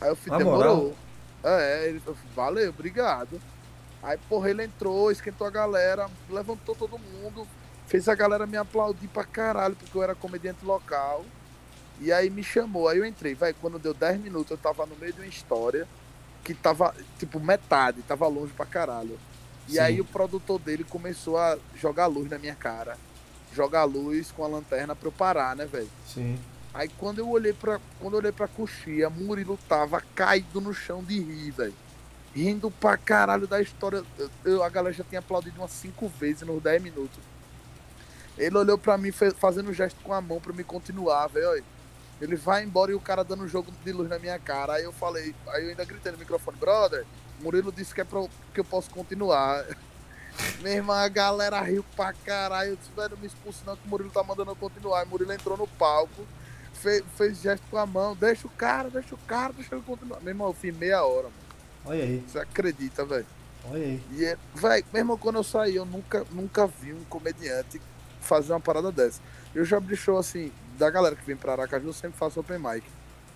Aí 0.00 0.08
eu 0.08 0.16
moral? 0.28 0.38
demorou. 0.38 0.96
É, 1.42 1.88
ele 1.88 2.00
falou, 2.00 2.18
valeu, 2.34 2.70
obrigado. 2.70 3.40
Aí, 4.02 4.18
porra, 4.28 4.50
ele 4.50 4.64
entrou, 4.64 5.10
esquentou 5.10 5.46
a 5.46 5.50
galera, 5.50 6.08
levantou 6.28 6.74
todo 6.74 6.98
mundo, 6.98 7.46
fez 7.86 8.08
a 8.08 8.14
galera 8.14 8.46
me 8.46 8.56
aplaudir 8.56 9.08
pra 9.08 9.24
caralho, 9.24 9.76
porque 9.76 9.96
eu 9.96 10.02
era 10.02 10.14
comediante 10.14 10.64
local. 10.64 11.24
E 12.00 12.10
aí 12.10 12.30
me 12.30 12.42
chamou, 12.42 12.88
aí 12.88 12.98
eu 12.98 13.04
entrei, 13.04 13.34
velho, 13.34 13.54
quando 13.60 13.78
deu 13.78 13.92
10 13.92 14.20
minutos, 14.20 14.50
eu 14.50 14.56
tava 14.56 14.86
no 14.86 14.96
meio 14.96 15.12
de 15.12 15.20
uma 15.20 15.26
história 15.26 15.86
que 16.42 16.54
tava, 16.54 16.94
tipo, 17.18 17.38
metade, 17.38 18.00
tava 18.02 18.26
longe 18.26 18.52
pra 18.54 18.64
caralho. 18.64 19.18
E 19.68 19.72
Sim. 19.72 19.80
aí 19.80 20.00
o 20.00 20.04
produtor 20.04 20.58
dele 20.58 20.82
começou 20.82 21.36
a 21.36 21.58
jogar 21.76 22.06
luz 22.06 22.30
na 22.30 22.38
minha 22.38 22.54
cara. 22.54 22.96
Jogar 23.54 23.84
luz 23.84 24.32
com 24.32 24.44
a 24.44 24.48
lanterna 24.48 24.96
pra 24.96 25.08
eu 25.08 25.12
parar, 25.12 25.54
né, 25.54 25.66
velho? 25.66 25.90
Sim. 26.06 26.38
Aí 26.72 26.88
quando 26.98 27.18
eu 27.18 27.28
olhei 27.28 27.52
pra, 27.52 27.80
quando 27.98 28.14
eu 28.14 28.18
olhei 28.20 28.32
pra 28.32 28.46
coxia, 28.46 29.10
Murilo 29.10 29.58
tava 29.68 30.00
caído 30.14 30.60
no 30.60 30.72
chão 30.72 31.02
de 31.02 31.18
rir, 31.20 31.50
velho. 31.50 31.74
Rindo 32.34 32.70
pra 32.70 32.96
caralho 32.96 33.46
da 33.48 33.60
história. 33.60 34.04
Eu- 34.44 34.62
a 34.62 34.68
galera 34.68 34.94
já 34.94 35.02
tinha 35.02 35.18
aplaudido 35.18 35.60
umas 35.60 35.72
cinco 35.72 36.08
vezes 36.08 36.42
nos 36.42 36.62
10 36.62 36.80
minutos. 36.80 37.18
Ele 38.38 38.56
olhou 38.56 38.78
pra 38.78 38.96
mim 38.96 39.10
fe- 39.10 39.32
fazendo 39.32 39.70
um 39.70 39.74
gesto 39.74 40.00
com 40.02 40.14
a 40.14 40.20
mão 40.20 40.40
pra 40.40 40.52
me 40.52 40.62
continuar, 40.62 41.26
velho. 41.26 41.64
Ele 42.20 42.36
vai 42.36 42.62
embora 42.62 42.92
e 42.92 42.94
o 42.94 43.00
cara 43.00 43.24
dando 43.24 43.42
um 43.42 43.48
jogo 43.48 43.72
de 43.84 43.92
luz 43.92 44.08
na 44.08 44.18
minha 44.18 44.38
cara. 44.38 44.74
Aí 44.74 44.84
eu 44.84 44.92
falei, 44.92 45.34
aí 45.48 45.64
eu 45.64 45.70
ainda 45.70 45.84
gritei 45.84 46.12
no 46.12 46.18
microfone, 46.18 46.56
brother, 46.56 47.04
Murilo 47.40 47.72
disse 47.72 47.92
que 47.94 48.00
é 48.00 48.04
pra, 48.04 48.22
que 48.54 48.60
eu 48.60 48.64
posso 48.64 48.90
continuar. 48.90 49.64
Minha 50.62 50.76
irmã, 50.76 50.94
a 51.02 51.08
galera 51.08 51.60
riu 51.60 51.84
pra 51.96 52.12
caralho. 52.12 52.70
Eu 52.70 52.76
disse, 52.76 52.90
velho, 52.94 53.10
não 53.10 53.18
me 53.18 53.26
expulse 53.26 53.60
não, 53.66 53.76
que 53.76 53.84
o 53.86 53.90
Murilo 53.90 54.10
tá 54.10 54.22
mandando 54.22 54.50
eu 54.52 54.56
continuar. 54.56 55.00
Aí 55.00 55.06
Murilo 55.06 55.32
entrou 55.32 55.56
no 55.56 55.66
palco, 55.66 56.24
fez, 56.80 57.02
fez 57.16 57.40
gesto 57.40 57.62
com 57.70 57.76
a 57.78 57.86
mão, 57.86 58.16
deixa 58.16 58.46
o 58.46 58.50
cara, 58.50 58.88
deixa 58.90 59.14
o 59.14 59.18
cara, 59.18 59.52
deixa 59.52 59.74
ele 59.74 59.84
continuar. 59.84 60.20
Meu 60.20 60.30
irmão, 60.30 60.48
eu 60.48 60.52
fiz 60.54 60.76
meia 60.76 61.02
hora, 61.04 61.24
mano. 61.24 61.34
Olha 61.84 62.02
aí, 62.04 62.24
Você 62.26 62.38
acredita, 62.38 63.04
velho? 63.04 63.26
olha 63.70 63.82
aí. 63.84 64.02
E, 64.12 64.24
é- 64.24 64.36
véi, 64.54 64.84
mesmo 64.92 65.16
quando 65.18 65.36
eu 65.36 65.44
saí, 65.44 65.76
eu 65.76 65.84
nunca, 65.84 66.24
nunca 66.30 66.66
vi 66.66 66.92
um 66.92 67.04
comediante 67.04 67.80
fazer 68.20 68.52
uma 68.52 68.60
parada 68.60 68.90
dessa. 68.92 69.20
Eu 69.54 69.64
já 69.64 69.80
show, 69.96 70.18
assim, 70.18 70.52
da 70.78 70.90
galera 70.90 71.16
que 71.16 71.24
vem 71.24 71.36
pra 71.36 71.52
Aracaju, 71.52 71.88
eu 71.88 71.92
sempre 71.92 72.18
faço 72.18 72.40
open 72.40 72.58
mic. 72.58 72.84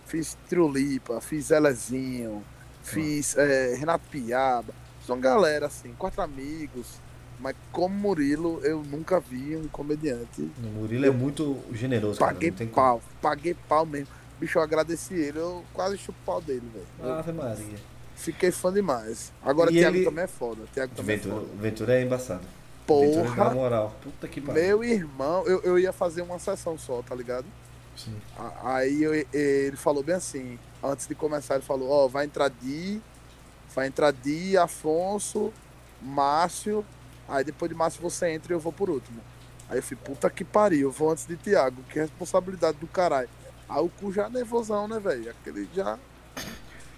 Fiz 0.06 0.36
Triolipa, 0.48 1.20
fiz 1.20 1.50
Elezinho, 1.50 2.44
fiz 2.82 3.36
é, 3.36 3.74
Renato 3.74 4.06
Piaba. 4.10 4.72
São 5.06 5.18
galera, 5.18 5.66
assim, 5.66 5.94
quatro 5.98 6.22
amigos. 6.22 7.00
Mas 7.40 7.54
como 7.72 7.94
Murilo, 7.94 8.60
eu 8.64 8.82
nunca 8.82 9.20
vi 9.20 9.56
um 9.56 9.68
comediante. 9.68 10.42
O 10.62 10.66
Murilo 10.80 11.04
é 11.06 11.10
muito 11.10 11.58
generoso, 11.72 12.18
cara. 12.18 12.32
Paguei 12.32 12.50
Não 12.50 12.56
tem 12.56 12.68
como. 12.68 12.86
pau, 12.86 13.02
paguei 13.20 13.54
pau 13.68 13.84
mesmo. 13.84 14.08
Bicho, 14.40 14.58
eu 14.58 14.62
agradeci 14.62 15.14
ele, 15.14 15.38
eu 15.38 15.64
quase 15.72 15.96
chupo 15.98 16.18
o 16.22 16.24
pau 16.24 16.40
dele, 16.40 16.62
velho. 16.72 16.86
Eu 17.00 17.14
Ave 17.14 17.32
Maria. 17.32 17.76
Fiquei 18.16 18.50
fã 18.50 18.72
demais. 18.72 19.32
Agora 19.42 19.70
E 19.70 19.74
Thiago 19.74 19.96
ele- 19.96 20.04
também 20.04 20.24
é 20.24 20.28
foda. 20.28 20.62
Thiago 20.72 20.94
também 20.94 21.16
Ventura, 21.16 21.34
é 21.34 21.38
foda. 21.40 21.52
Ventura 21.62 21.94
é 21.98 22.02
embaçado. 22.02 22.42
É 22.44 22.86
Porra, 22.86 23.44
na 23.44 23.50
moral. 23.50 23.96
Puta 24.02 24.28
que 24.28 24.40
pariu. 24.40 24.62
Meu 24.62 24.84
irmão, 24.84 25.44
eu, 25.46 25.60
eu 25.62 25.78
ia 25.78 25.92
fazer 25.92 26.22
uma 26.22 26.38
sessão 26.38 26.78
só, 26.78 27.02
tá 27.02 27.14
ligado? 27.14 27.46
Sim. 27.96 28.14
Aí 28.62 29.02
eu- 29.02 29.14
ele 29.32 29.76
falou 29.76 30.02
bem 30.02 30.14
assim, 30.16 30.58
antes 30.82 31.06
de 31.06 31.14
começar, 31.14 31.54
ele 31.56 31.64
falou, 31.64 31.88
ó, 31.90 32.08
vai 32.08 32.24
entrar 32.26 32.48
Di, 32.50 33.00
vai 33.74 33.86
entrar 33.86 34.12
Di, 34.12 34.56
Afonso, 34.56 35.52
Márcio, 36.02 36.84
aí 37.28 37.44
depois 37.44 37.68
de 37.68 37.74
Márcio 37.74 38.02
você 38.02 38.30
entra 38.30 38.52
e 38.52 38.56
eu 38.56 38.60
vou 38.60 38.72
por 38.72 38.90
último. 38.90 39.20
Aí 39.68 39.78
eu 39.78 39.82
fui, 39.82 39.96
puta 39.96 40.28
que 40.28 40.44
pariu, 40.44 40.88
eu 40.88 40.92
vou 40.92 41.10
antes 41.10 41.26
de 41.26 41.36
Thiago, 41.36 41.82
que 41.84 41.98
responsabilidade 41.98 42.78
do 42.78 42.86
caralho. 42.86 43.28
Aí 43.68 43.82
o 43.82 43.88
cu 43.88 44.12
já 44.12 44.28
nervosão, 44.28 44.86
né, 44.86 44.98
velho? 44.98 45.30
Aquele 45.30 45.68
já 45.74 45.98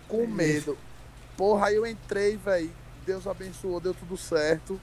com 0.09 0.27
medo. 0.27 0.77
Porra, 1.37 1.69
aí 1.69 1.77
eu 1.77 1.87
entrei, 1.87 2.37
velho. 2.37 2.71
Deus 3.05 3.27
abençoou, 3.27 3.81
deu 3.81 3.95
tudo 3.95 4.17
certo. 4.17 4.81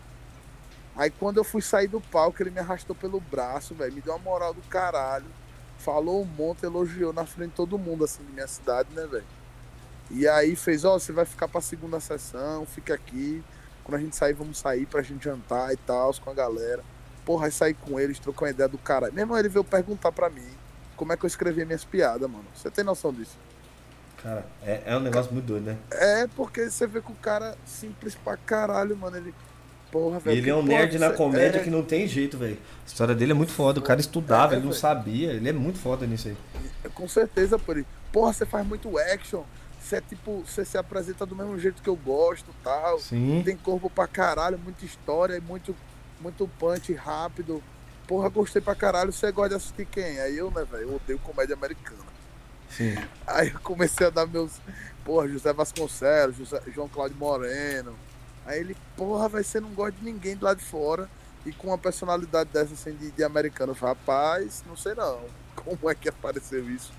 Aí 0.96 1.10
quando 1.10 1.38
eu 1.38 1.44
fui 1.44 1.62
sair 1.62 1.88
do 1.88 2.00
palco, 2.00 2.42
ele 2.42 2.52
me 2.52 2.60
arrastou 2.60 2.96
pelo 2.96 3.20
braço, 3.20 3.74
velho. 3.76 3.94
Me 3.94 4.02
deu 4.02 4.14
uma 4.14 4.20
moral 4.20 4.54
do 4.54 4.62
caralho. 4.64 5.26
Falou 5.78 6.22
um 6.22 6.26
monte, 6.26 6.64
elogiou 6.64 7.12
na 7.12 7.26
frente 7.26 7.50
de 7.50 7.56
todo 7.56 7.78
mundo, 7.78 8.06
assim, 8.06 8.24
de 8.24 8.32
minha 8.32 8.48
cidade, 8.48 8.90
né, 8.94 9.06
velho? 9.06 9.26
E 10.10 10.28
aí 10.28 10.56
fez, 10.56 10.86
ó, 10.86 10.98
você 10.98 11.12
vai 11.12 11.26
ficar 11.26 11.48
pra 11.48 11.60
segunda 11.60 12.00
sessão, 12.00 12.66
fica 12.66 12.94
aqui. 12.94 13.44
Quando 13.84 13.98
a 13.98 14.02
gente 14.02 14.16
sair, 14.16 14.34
vamos 14.34 14.58
sair 14.58 14.86
pra 14.86 15.02
gente 15.02 15.24
jantar 15.24 15.74
e 15.74 15.78
tal, 15.78 16.14
com 16.24 16.30
a 16.30 16.34
galera. 16.34 16.82
Porra, 17.26 17.46
aí 17.46 17.52
saí 17.52 17.74
com 17.74 18.00
eles, 18.00 18.20
trocou 18.20 18.46
uma 18.48 18.52
ideia 18.52 18.68
do 18.70 18.78
caralho. 18.78 19.14
Mesmo 19.14 19.38
ele 19.38 19.50
veio 19.50 19.64
perguntar 19.64 20.12
pra 20.12 20.30
mim 20.30 20.48
como 20.96 21.12
é 21.14 21.18
que 21.18 21.26
eu 21.26 21.28
escrevia 21.28 21.66
minhas 21.66 21.84
piadas, 21.86 22.30
mano. 22.30 22.46
Você 22.54 22.70
tem 22.70 22.84
noção 22.84 23.14
disso? 23.14 23.38
Cara, 24.22 24.46
é, 24.64 24.84
é 24.86 24.96
um 24.96 25.02
negócio 25.02 25.34
muito 25.34 25.46
doido, 25.46 25.66
né? 25.66 25.78
É, 25.92 26.28
porque 26.36 26.70
você 26.70 26.88
vê 26.88 27.02
que 27.02 27.12
o 27.12 27.16
cara 27.16 27.58
simples 27.66 28.16
pra 28.16 28.38
caralho, 28.38 28.96
mano. 28.96 29.18
Ele. 29.18 29.34
Porra, 29.92 30.18
velho. 30.20 30.38
ele 30.38 30.50
é 30.50 30.56
um 30.56 30.64
nerd 30.64 30.98
na 30.98 31.12
comédia 31.12 31.60
é, 31.60 31.64
que 31.64 31.70
não 31.70 31.84
tem 31.84 32.08
jeito, 32.08 32.38
velho. 32.38 32.58
A 32.84 32.88
história 32.88 33.14
dele 33.14 33.32
é 33.32 33.36
muito 33.36 33.52
foda. 33.52 33.80
O 33.80 33.84
cara 33.84 34.00
estudava, 34.00 34.54
É, 34.54 34.56
ele 34.56 34.64
não 34.64 34.72
velho. 34.72 34.82
sabia. 34.82 35.32
Ele 35.34 35.50
é 35.50 35.54
muito 35.54 35.78
foda 35.78 36.08
nisso 36.08 36.30
aí. 36.30 36.38
Com 36.96 37.08
certeza, 37.08 37.60
por 37.60 37.78
isso. 37.78 37.88
Porra, 38.12 38.32
você 38.34 38.46
faz 38.46 38.66
muito 38.66 38.98
action. 38.98 39.44
Você 39.84 39.98
é 39.98 40.02
tipo. 40.02 40.44
Você 40.48 40.64
se 40.64 40.78
apresenta 40.78 41.26
do 41.26 41.36
mesmo 41.36 41.60
jeito 41.60 41.82
que 41.82 41.90
eu 41.90 41.96
gosto 41.96 42.54
tal. 42.64 43.00
Sim. 43.00 43.42
Tem 43.44 43.58
corpo 43.58 43.90
pra 43.90 44.08
caralho, 44.08 44.58
muita 44.58 44.86
história, 44.86 45.40
muito, 45.42 45.76
muito 46.22 46.48
punch 46.58 46.94
rápido. 46.94 47.62
Porra, 48.08 48.30
gostei 48.30 48.62
pra 48.62 48.76
caralho. 48.76 49.12
Você 49.12 49.32
gosta 49.32 49.50
de 49.50 49.56
assistir 49.56 49.86
quem? 49.86 50.20
Aí 50.20 50.38
eu, 50.38 50.50
né, 50.52 50.64
velho? 50.64 50.84
Eu 50.84 50.96
odeio 50.96 51.20
comédia 51.20 51.54
americana. 51.56 52.04
Sim. 52.70 52.96
Aí 53.28 53.50
eu 53.50 53.60
comecei 53.60 54.08
a 54.08 54.10
dar 54.10 54.26
meus. 54.26 54.54
Porra, 55.06 55.28
José 55.28 55.52
Vasconcelos, 55.54 56.38
José- 56.38 56.64
João 56.74 56.88
Cláudio 56.88 57.18
Moreno. 57.18 57.94
Aí 58.46 58.60
ele, 58.60 58.76
porra, 58.98 59.28
vai 59.30 59.44
você 59.44 59.60
não 59.60 59.70
gosta 59.70 59.92
de 59.94 60.04
ninguém 60.06 60.36
do 60.36 60.46
lado 60.46 60.58
de 60.58 60.66
fora. 60.66 61.10
E 61.46 61.52
com 61.52 61.68
uma 61.68 61.78
personalidade 61.78 62.50
dessa 62.54 62.74
assim 62.74 62.94
de, 62.96 63.12
de 63.12 63.24
americano. 63.24 63.72
Eu 63.72 63.76
falei, 63.76 63.96
rapaz, 63.96 64.64
não 64.66 64.78
sei 64.78 64.96
não. 64.96 65.22
Como 65.56 65.90
é 65.90 65.94
que 65.96 66.08
apareceu 66.08 66.70
isso? 66.70 66.92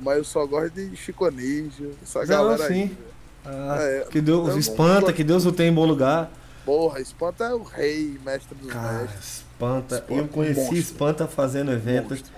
Mas 0.00 0.18
eu 0.18 0.24
só 0.24 0.46
gosto 0.46 0.70
de 0.74 0.96
Chico 0.96 1.26
essa 1.26 2.20
Não, 2.20 2.26
galera 2.26 2.64
aí. 2.64 2.68
sim. 2.74 2.86
velho. 2.88 3.08
Ah, 3.44 3.76
É, 3.80 4.06
que 4.10 4.20
Deus 4.20 4.54
espanta, 4.56 5.12
que 5.12 5.24
Deus 5.24 5.46
o 5.46 5.52
tem 5.52 5.68
em 5.68 5.72
bom 5.72 5.84
lugar. 5.86 6.30
Porra, 6.64 7.00
Espanta 7.00 7.44
é 7.44 7.54
o 7.54 7.62
rei, 7.62 8.20
mestre 8.22 8.54
dos 8.54 8.70
Cara, 8.70 8.98
mestres. 9.04 9.24
espanta. 9.24 9.94
Espanta, 9.96 10.12
Eu 10.12 10.28
conheci 10.28 10.60
monstro. 10.60 10.76
Espanta 10.76 11.26
fazendo 11.26 11.72
evento. 11.72 12.10
Monstro. 12.10 12.30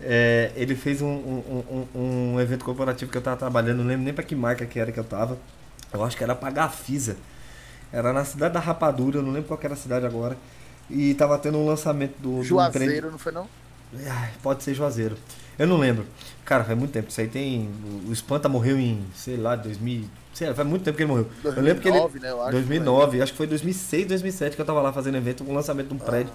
É, 0.00 0.50
ele 0.56 0.74
fez 0.74 1.02
um, 1.02 1.06
um, 1.06 1.86
um, 1.94 2.34
um 2.34 2.40
evento 2.40 2.64
corporativo 2.64 3.10
que 3.10 3.18
eu 3.18 3.22
tava 3.22 3.36
trabalhando, 3.36 3.78
não 3.78 3.86
lembro 3.86 4.04
nem 4.04 4.14
pra 4.14 4.24
que 4.24 4.34
marca 4.34 4.64
que 4.66 4.78
era 4.78 4.90
que 4.90 4.98
eu 4.98 5.04
tava. 5.04 5.38
Eu 5.92 6.02
acho 6.02 6.16
que 6.16 6.24
era 6.24 6.34
pra 6.34 6.50
Gafisa. 6.50 7.16
Era 7.92 8.12
na 8.12 8.24
cidade 8.24 8.54
da 8.54 8.60
Rapadura, 8.60 9.22
não 9.22 9.30
lembro 9.30 9.48
qual 9.48 9.58
que 9.58 9.66
era 9.66 9.74
a 9.74 9.78
cidade 9.78 10.06
agora. 10.06 10.36
E 10.88 11.14
tava 11.14 11.38
tendo 11.38 11.58
um 11.58 11.66
lançamento 11.66 12.16
do. 12.18 12.38
do 12.38 12.42
Juazeiro, 12.42 13.10
não 13.10 13.18
foi 13.18 13.32
não? 13.32 13.46
Ai, 14.06 14.30
pode 14.42 14.62
ser 14.62 14.74
Juazeiro. 14.74 15.16
Eu 15.58 15.66
não 15.66 15.78
lembro. 15.78 16.04
Cara, 16.44 16.64
faz 16.64 16.78
muito 16.78 16.92
tempo. 16.92 17.08
Isso 17.10 17.20
aí 17.20 17.28
tem. 17.28 17.70
O 18.06 18.12
Espanta 18.12 18.48
morreu 18.48 18.78
em, 18.78 19.04
sei 19.14 19.36
lá, 19.36 19.56
2000. 19.56 20.04
Sei 20.34 20.46
lá, 20.48 20.54
faz 20.54 20.68
muito 20.68 20.82
tempo 20.84 20.96
que 20.96 21.02
ele 21.02 21.10
morreu. 21.10 21.28
eu 21.44 21.62
lembro 21.62 21.80
que 21.82 21.88
ele. 21.88 21.98
2009, 21.98 22.18
né? 22.20 22.30
Eu 22.30 22.42
acho. 22.42 22.50
2009, 22.52 23.22
acho 23.22 23.32
que 23.32 23.38
foi 23.38 23.46
2006, 23.46 24.06
2007 24.06 24.54
que 24.54 24.60
eu 24.62 24.66
tava 24.66 24.80
lá 24.82 24.92
fazendo 24.92 25.16
evento, 25.16 25.42
um 25.48 25.54
lançamento 25.54 25.88
de 25.88 25.94
um 25.94 25.98
prédio. 25.98 26.32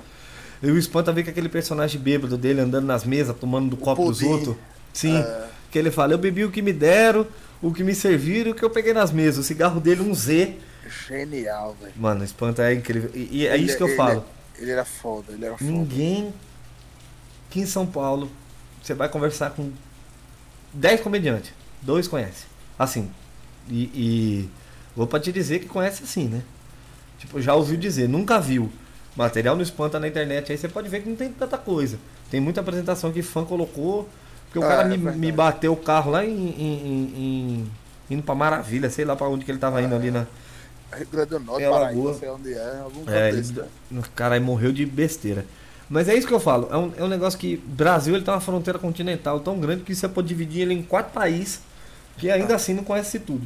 E 0.64 0.70
o 0.72 0.78
Espanta 0.78 1.12
veio 1.12 1.26
com 1.26 1.32
aquele 1.32 1.50
personagem 1.50 2.00
bêbado 2.02 2.38
dele 2.38 2.62
andando 2.62 2.86
nas 2.86 3.04
mesas, 3.04 3.36
tomando 3.36 3.70
do 3.70 3.78
copo 3.78 4.06
dos 4.06 4.20
pudim. 4.20 4.32
outros. 4.32 4.56
Sim. 4.94 5.18
É. 5.18 5.46
Que 5.72 5.78
ele 5.80 5.92
fala: 5.92 6.14
Eu 6.14 6.18
bebi 6.18 6.44
o 6.44 6.52
que 6.52 6.62
me 6.62 6.74
deram, 6.74 7.28
o 7.62 7.72
que 7.74 7.84
me 7.84 7.94
serviram 7.96 8.50
e 8.50 8.52
o 8.54 8.56
que 8.56 8.64
eu 8.66 8.70
peguei 8.72 8.94
nas 8.94 9.12
mesas. 9.12 9.46
O 9.46 9.48
cigarro 9.48 9.80
dele, 9.80 10.02
um 10.02 10.14
Z. 10.16 10.56
Genial, 11.08 11.76
velho. 11.80 11.94
Mano, 11.96 12.22
o 12.22 12.24
Espanta 12.24 12.64
é 12.64 12.74
incrível. 12.74 13.12
E, 13.14 13.30
e 13.32 13.48
é 13.48 13.54
Ele- 13.54 13.66
isso 13.66 13.78
que 13.78 13.84
eu 13.84 13.88
ele- 13.88 13.96
falo. 13.96 14.26
Ele 14.58 14.72
era 14.72 14.84
foda, 14.86 15.32
ele 15.32 15.46
era 15.46 15.58
foda. 15.58 15.72
Ninguém 15.72 16.34
aqui 17.52 17.60
em 17.60 17.66
São 17.66 17.86
Paulo, 17.86 18.32
você 18.82 18.94
vai 18.94 19.10
conversar 19.10 19.50
com 19.52 19.70
10 20.74 21.02
comediantes, 21.02 21.52
dois 21.82 22.08
conhece. 22.08 22.46
Assim. 22.80 23.12
E, 23.70 23.84
e 23.94 24.50
vou 24.96 25.06
pra 25.06 25.20
te 25.20 25.32
dizer 25.34 25.60
que 25.60 25.68
conhece 25.68 26.02
assim, 26.04 26.26
né? 26.30 26.42
Tipo, 27.20 27.42
já 27.42 27.54
ouviu 27.54 27.78
dizer, 27.78 28.08
nunca 28.08 28.40
viu. 28.40 28.72
Material 29.16 29.58
no 29.58 29.62
Espanta 29.62 30.00
na 30.00 30.08
internet, 30.08 30.50
aí 30.52 30.58
você 30.58 30.70
pode 30.70 30.88
ver 30.88 31.04
que 31.04 31.10
não 31.10 31.16
tem 31.18 31.30
tanta 31.32 31.58
coisa. 31.58 32.00
Tem 32.32 32.40
muita 32.40 32.62
apresentação 32.62 33.12
que 33.12 33.22
fã 33.22 33.44
colocou. 33.44 34.08
Porque 34.46 34.60
o 34.60 34.64
Ah, 34.64 34.68
cara 34.70 34.94
é 34.94 34.98
me, 34.98 35.12
me 35.12 35.32
bateu 35.32 35.74
o 35.74 35.78
carro 35.78 36.12
lá 36.12 36.26
em, 36.26 36.30
em- 36.30 36.88
em- 36.88 37.14
em- 37.18 37.72
indo 38.10 38.24
pra 38.24 38.34
Maravilha, 38.34 38.90
sei 38.90 39.04
lá 39.06 39.16
pra 39.16 39.28
onde 39.28 39.44
que 39.46 39.52
ele 39.52 39.60
tava 39.60 39.82
indo 39.82 39.94
ali 39.94 40.10
na. 40.10 40.26
Rio 40.94 41.08
Grande 41.12 41.30
do 41.30 41.40
Norte, 41.40 41.64
É, 41.64 41.70
Paraíba, 41.70 42.14
sei 42.16 42.30
onde 42.30 42.54
é, 42.54 42.80
algum 42.80 43.10
É, 43.10 43.30
ele- 43.30 43.62
o 43.92 44.02
cara 44.16 44.36
aí 44.36 44.42
morreu 44.42 44.72
de 44.72 44.86
besteira. 44.86 45.46
Mas 45.92 46.08
é 46.08 46.16
isso 46.16 46.26
que 46.26 46.34
eu 46.34 46.40
falo. 46.40 46.70
É 46.72 46.78
um, 46.78 46.94
é 46.96 47.04
um 47.04 47.08
negócio 47.10 47.38
que 47.38 47.58
Brasil 47.58 48.16
ele 48.16 48.24
tem 48.24 48.34
uma 48.34 48.40
fronteira 48.40 48.80
continental 48.80 49.42
tão 49.42 49.60
grande 49.60 49.84
que 49.84 49.94
você 49.94 50.08
pode 50.08 50.30
dividir 50.30 50.62
ele 50.62 50.74
em 50.74 50.82
quatro 50.82 51.12
países 51.12 51.60
que 52.18 52.32
ainda 52.32 52.56
assim 52.56 52.74
não 52.74 52.84
conhece 52.84 53.20
tudo. 53.20 53.46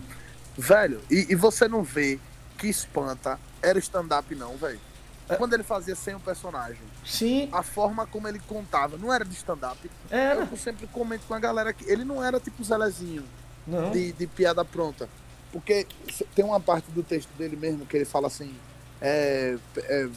Velho, 0.55 1.01
e, 1.09 1.25
e 1.29 1.35
você 1.35 1.67
não 1.67 1.81
vê 1.81 2.19
que 2.57 2.67
espanta 2.67 3.39
era 3.63 3.79
stand-up 3.79 4.33
não, 4.35 4.55
velho. 4.57 4.79
É. 5.27 5.35
Quando 5.37 5.53
ele 5.55 5.63
fazia 5.63 5.95
sem 5.95 6.13
o 6.13 6.19
personagem, 6.19 6.83
Sim, 7.03 7.49
a 7.51 7.63
forma 7.63 8.05
como 8.05 8.27
ele 8.27 8.39
contava 8.47 8.95
não 8.95 9.11
era 9.11 9.25
de 9.25 9.33
stand-up. 9.33 9.89
era. 10.11 10.47
Eu 10.49 10.57
sempre 10.57 10.85
comento 10.85 11.25
com 11.27 11.33
a 11.33 11.39
galera 11.39 11.73
que 11.73 11.89
ele 11.89 12.05
não 12.05 12.23
era 12.23 12.39
tipo 12.39 12.63
Zelezinho, 12.63 13.23
Não. 13.65 13.89
de, 13.89 14.11
de 14.11 14.27
piada 14.27 14.63
pronta. 14.63 15.09
Porque 15.51 15.87
tem 16.35 16.45
uma 16.45 16.59
parte 16.59 16.91
do 16.91 17.01
texto 17.01 17.29
dele 17.37 17.55
mesmo 17.55 17.87
que 17.87 17.97
ele 17.97 18.05
fala 18.05 18.27
assim: 18.27 18.53
é, 19.01 19.57
é, 19.77 20.07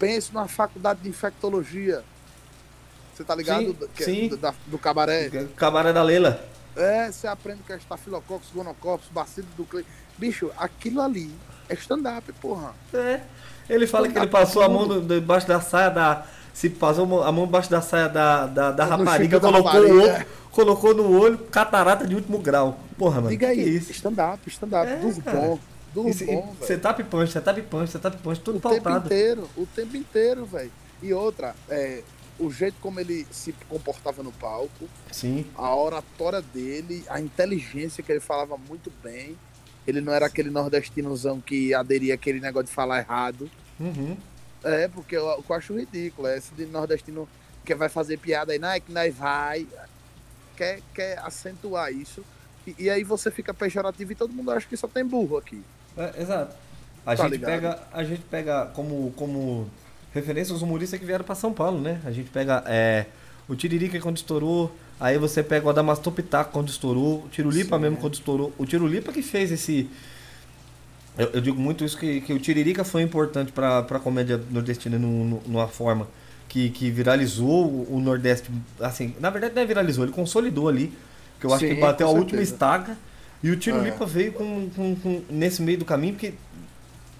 pense 0.00 0.34
na 0.34 0.48
faculdade 0.48 1.00
de 1.02 1.08
infectologia. 1.08 2.02
Você 3.14 3.22
tá 3.22 3.34
ligado? 3.34 3.60
Sim, 3.66 3.72
Do- 3.72 3.88
que- 3.88 4.04
sim. 4.04 4.28
do, 4.28 4.36
da- 4.36 4.54
do 4.66 4.78
cabaré. 4.78 5.30
Cabaré 5.54 5.92
da 5.92 6.02
Leila. 6.02 6.42
É, 6.74 7.12
você 7.12 7.26
aprende 7.26 7.60
que 7.66 7.72
é 7.72 7.76
estafilococcus, 7.76 8.48
gonococcus, 8.54 9.08
bacilo 9.12 9.46
do 9.56 9.64
cle... 9.64 9.84
Bicho, 10.16 10.50
aquilo 10.56 11.00
ali 11.02 11.30
É 11.68 11.74
stand-up, 11.74 12.32
porra. 12.34 12.72
É. 12.94 13.20
Ele 13.68 13.86
fala 13.86 14.08
que 14.08 14.18
ele 14.18 14.26
passou 14.26 14.62
a 14.62 14.68
mão 14.68 15.00
debaixo 15.06 15.46
da 15.46 15.60
saia 15.60 15.90
da. 15.90 16.24
Se 16.52 16.68
passou 16.68 17.22
a 17.22 17.30
mão 17.30 17.44
debaixo 17.46 17.70
da 17.70 17.80
saia 17.80 18.08
da, 18.08 18.46
da, 18.46 18.72
da 18.72 18.84
rapariga, 18.84 19.38
da 19.38 19.48
colocou, 19.48 19.70
rapariga, 19.72 19.94
o 19.94 20.00
olho, 20.02 20.10
é. 20.10 20.26
colocou 20.50 20.94
no 20.94 21.20
olho, 21.20 21.38
catarata 21.38 22.06
de 22.06 22.14
último 22.16 22.38
grau. 22.38 22.80
Porra, 22.98 23.16
mano. 23.16 23.28
Diga 23.28 23.48
aí, 23.48 23.60
é 23.60 23.62
isso? 23.64 23.92
stand-up, 23.92 24.40
stand-up, 24.50 24.88
É, 24.90 24.96
do 24.96 25.22
cara. 25.22 25.38
bom, 25.38 25.58
do 25.92 26.04
bom, 26.04 26.54
Você 26.58 26.78
tá 26.78 26.94
punch, 26.94 27.32
você 27.32 27.40
tá 27.40 27.54
punch, 27.54 27.90
você 27.90 27.98
tá 27.98 28.10
punch, 28.10 28.40
tudo 28.40 28.58
O 28.58 28.60
tempo 28.60 28.82
pautado. 28.82 29.06
inteiro, 29.06 29.48
o 29.56 29.66
tempo 29.66 29.96
inteiro, 29.96 30.44
velho. 30.46 30.72
E 31.02 31.12
outra, 31.12 31.54
é, 31.68 32.02
o 32.38 32.50
jeito 32.50 32.76
como 32.80 33.00
ele 33.00 33.26
se 33.30 33.52
comportava 33.68 34.22
no 34.22 34.32
palco, 34.32 34.88
Sim. 35.12 35.46
a 35.56 35.74
oratória 35.74 36.40
dele, 36.40 37.04
a 37.08 37.20
inteligência 37.20 38.02
que 38.02 38.10
ele 38.10 38.20
falava 38.20 38.56
muito 38.56 38.92
bem. 39.02 39.36
Ele 39.86 40.00
não 40.00 40.12
era 40.12 40.26
aquele 40.26 40.50
nordestinozão 40.50 41.40
que 41.40 41.74
aderia 41.74 42.14
aquele 42.14 42.38
negócio 42.38 42.66
de 42.66 42.72
falar 42.72 42.98
errado. 42.98 43.50
Uhum. 43.78 44.16
É, 44.62 44.88
porque 44.88 45.16
eu, 45.16 45.24
eu 45.26 45.54
acho 45.54 45.76
ridículo. 45.76 46.28
É 46.28 46.36
esse 46.36 46.54
de 46.54 46.66
nordestino 46.66 47.28
que 47.64 47.74
vai 47.74 47.88
fazer 47.88 48.18
piada 48.18 48.52
aí, 48.52 48.58
não 48.58 48.68
é 48.68 48.78
que 48.80 48.92
nós 48.92 49.14
vai. 49.14 49.66
Quer, 50.56 50.80
quer 50.94 51.18
acentuar 51.20 51.92
isso. 51.92 52.24
E, 52.66 52.74
e 52.78 52.90
aí 52.90 53.02
você 53.02 53.30
fica 53.30 53.54
pejorativo 53.54 54.12
e 54.12 54.14
todo 54.14 54.32
mundo 54.32 54.50
acha 54.50 54.66
que 54.66 54.76
só 54.76 54.86
tem 54.86 55.04
burro 55.04 55.38
aqui. 55.38 55.62
É, 55.96 56.22
exato. 56.22 56.54
A 57.04 57.16
Tá 57.16 57.22
gente 57.24 57.32
ligado. 57.32 57.50
pega, 57.50 57.78
a 57.92 58.04
gente 58.04 58.22
pega 58.22 58.66
como, 58.74 59.12
como 59.16 59.68
referência 60.14 60.54
os 60.54 60.62
humoristas 60.62 60.98
que 61.00 61.06
vieram 61.06 61.24
pra 61.24 61.34
São 61.34 61.52
Paulo, 61.52 61.80
né? 61.80 62.00
A 62.04 62.10
gente 62.10 62.28
pega 62.30 62.62
é, 62.66 63.06
o 63.48 63.54
Tiririca 63.56 63.98
quando 64.00 64.16
estourou, 64.18 64.74
aí 64.98 65.18
você 65.18 65.42
pega 65.42 65.66
o 65.66 65.70
Adamastor 65.70 66.12
Pitaco 66.12 66.52
quando 66.52 66.68
estourou, 66.68 67.24
o 67.24 67.28
Tirulipa 67.30 67.76
Sim. 67.76 67.82
mesmo 67.82 67.96
quando 67.96 68.14
estourou. 68.14 68.52
O 68.58 68.66
Tirulipa 68.66 69.12
que 69.12 69.22
fez 69.22 69.50
esse. 69.50 69.88
Eu, 71.18 71.28
eu 71.34 71.40
digo 71.40 71.60
muito 71.60 71.84
isso 71.84 71.98
que, 71.98 72.20
que 72.20 72.32
o 72.32 72.38
Tiririca 72.38 72.84
foi 72.84 73.02
importante 73.02 73.50
pra, 73.52 73.82
pra 73.82 73.98
comédia 73.98 74.40
nordestina 74.50 74.98
num- 74.98 75.24
num- 75.24 75.40
numa 75.46 75.68
forma 75.68 76.06
que, 76.48 76.70
que 76.70 76.90
viralizou 76.90 77.66
o, 77.66 77.96
o 77.96 78.00
Nordeste. 78.00 78.50
Assim, 78.78 79.14
na 79.20 79.30
verdade 79.30 79.54
não 79.54 79.62
é 79.62 79.66
viralizou, 79.66 80.04
ele 80.04 80.12
consolidou 80.12 80.68
ali. 80.68 80.92
Que 81.40 81.46
eu 81.46 81.54
acho 81.54 81.66
Sim, 81.66 81.74
que 81.74 81.80
bateu 81.80 82.06
a 82.06 82.10
última 82.10 82.42
estaca. 82.42 82.96
E 83.42 83.50
o 83.50 83.56
Tiro 83.56 83.78
É. 83.78 83.84
Lipa 83.84 84.04
veio 84.04 84.32
com, 84.32 84.68
com- 84.76 84.96
com- 84.96 85.22
nesse 85.30 85.62
meio 85.62 85.78
do 85.78 85.84
caminho, 85.84 86.14
porque 86.14 86.34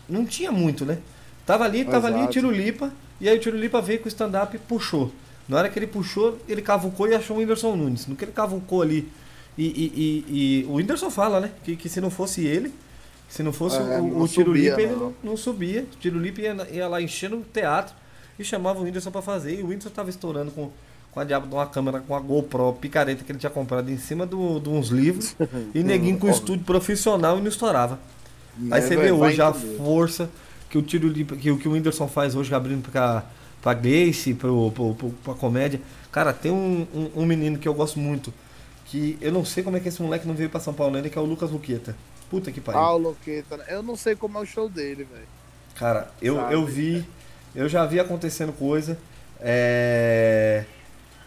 não 0.08 0.24
tinha 0.26 0.52
muito, 0.52 0.84
né? 0.84 0.98
Tava 1.46 1.64
ali, 1.64 1.84
tava 1.84 2.06
ali, 2.08 2.18
Exato. 2.18 2.32
Tiro 2.32 2.50
Lipa, 2.50 2.92
e 3.20 3.28
aí 3.28 3.36
o 3.36 3.40
Tiro 3.40 3.56
Lipa 3.56 3.80
veio 3.80 3.98
com 4.00 4.04
o 4.04 4.08
stand-up 4.08 4.54
e 4.54 4.58
puxou. 4.58 5.12
Na 5.48 5.56
hora 5.58 5.68
que 5.68 5.78
ele 5.78 5.86
puxou, 5.86 6.38
ele 6.48 6.62
cavucou 6.62 7.08
e 7.08 7.14
achou 7.14 7.36
o 7.36 7.40
Whindersson 7.40 7.74
Nunes. 7.74 8.06
No 8.06 8.14
que 8.14 8.24
ele 8.24 8.32
cavucou 8.32 8.82
ali. 8.82 9.08
E, 9.58 9.64
e- 9.66 9.92
e- 9.96 10.60
e 10.62 10.64
o 10.66 10.74
Whindersson 10.74 11.10
fala, 11.10 11.40
né? 11.40 11.50
Que, 11.64 11.74
que 11.74 11.88
se 11.88 12.00
não 12.00 12.08
fosse 12.10 12.44
ele, 12.46 12.72
se 13.28 13.42
não 13.42 13.52
fosse 13.52 13.76
É, 13.76 13.80
o, 13.80 14.02
não 14.06 14.20
o 14.22 14.28
Tiro 14.28 14.46
subia, 14.46 14.70
Lipa, 14.70 14.82
ele 14.82 14.92
não. 14.94 15.14
não, 15.24 15.36
subia. 15.36 15.82
O 15.82 15.96
Tiro 15.98 16.18
Lipa 16.18 16.40
ia, 16.40 16.68
ia 16.70 16.86
lá 16.88 17.00
enchendo 17.02 17.36
o 17.38 17.42
teatro 17.42 17.94
e 18.38 18.44
chamava 18.44 18.78
o 18.78 18.84
Whindersson 18.84 19.10
pra 19.10 19.22
fazer. 19.22 19.58
E 19.58 19.62
o 19.62 19.66
Whindersson 19.68 19.90
tava 19.90 20.08
estourando 20.10 20.50
com, 20.52 20.70
com 21.12 21.20
a 21.20 21.24
diabo 21.24 21.46
de 21.48 21.54
uma 21.54 21.66
câmera, 21.66 22.00
com 22.00 22.14
a 22.14 22.20
GoPro 22.20 22.72
picareta 22.74 23.24
que 23.24 23.32
ele 23.32 23.38
tinha 23.38 23.50
comprado 23.50 23.90
em 23.90 23.98
cima 23.98 24.24
do- 24.26 24.60
de 24.60 24.68
uns 24.68 24.88
livros. 24.88 25.34
E 25.74 25.82
neguinho 25.82 26.18
com 26.18 26.28
estúdio 26.30 26.64
profissional 26.64 27.38
e 27.38 27.40
não 27.40 27.48
estourava. 27.48 27.98
Aí 28.58 28.64
Né, 28.68 28.80
você 28.80 28.96
vê 28.96 29.10
hoje 29.12 29.40
a 29.42 29.48
entender. 29.50 29.76
força 29.76 30.30
que 30.68 30.78
o 30.78 30.82
tiro 30.82 31.08
Lipa- 31.08 31.36
que, 31.36 31.50
o- 31.50 31.58
que 31.58 31.68
o 31.68 31.72
Whindersson 31.72 32.06
faz 32.06 32.34
hoje 32.36 32.54
abrindo 32.54 32.88
pra, 32.90 33.24
pra 33.62 33.74
Grace, 33.74 34.34
pro, 34.34 34.70
pro, 34.72 34.94
pro, 34.94 35.10
pra 35.24 35.34
comédia. 35.34 35.80
Cara, 36.12 36.32
tem 36.32 36.50
um, 36.52 36.86
um, 36.94 37.22
um 37.22 37.26
menino 37.26 37.58
que 37.58 37.66
eu 37.68 37.74
gosto 37.74 37.98
muito. 37.98 38.32
Que 38.86 39.16
eu 39.20 39.32
não 39.32 39.44
sei 39.44 39.62
como 39.62 39.76
é 39.76 39.80
que 39.80 39.88
esse 39.88 40.02
moleque 40.02 40.26
não 40.26 40.34
veio 40.34 40.50
pra 40.50 40.58
São 40.60 40.74
Paulo 40.74 40.96
ainda, 40.96 41.08
que 41.08 41.16
é 41.16 41.20
o 41.20 41.24
Lucas 41.24 41.50
Luqueta. 41.50 41.96
Puta 42.28 42.50
que 42.52 42.60
pariu. 42.60 42.80
Ah, 42.80 42.94
o 42.94 42.98
Loqueta. 42.98 43.56
né? 43.56 43.64
Eu 43.68 43.82
não 43.82 43.96
sei 43.96 44.14
como 44.14 44.38
é 44.38 44.40
o 44.42 44.46
show 44.46 44.68
dele, 44.68 45.04
velho. 45.04 45.26
Cara, 45.76 46.08
eu, 46.22 46.36
Sabe? 46.36 46.54
eu 46.54 46.64
vi, 46.66 47.04
eu 47.54 47.68
já 47.68 47.84
vi 47.86 47.98
acontecendo 47.98 48.52
coisa. 48.52 48.96
é, 49.40 50.64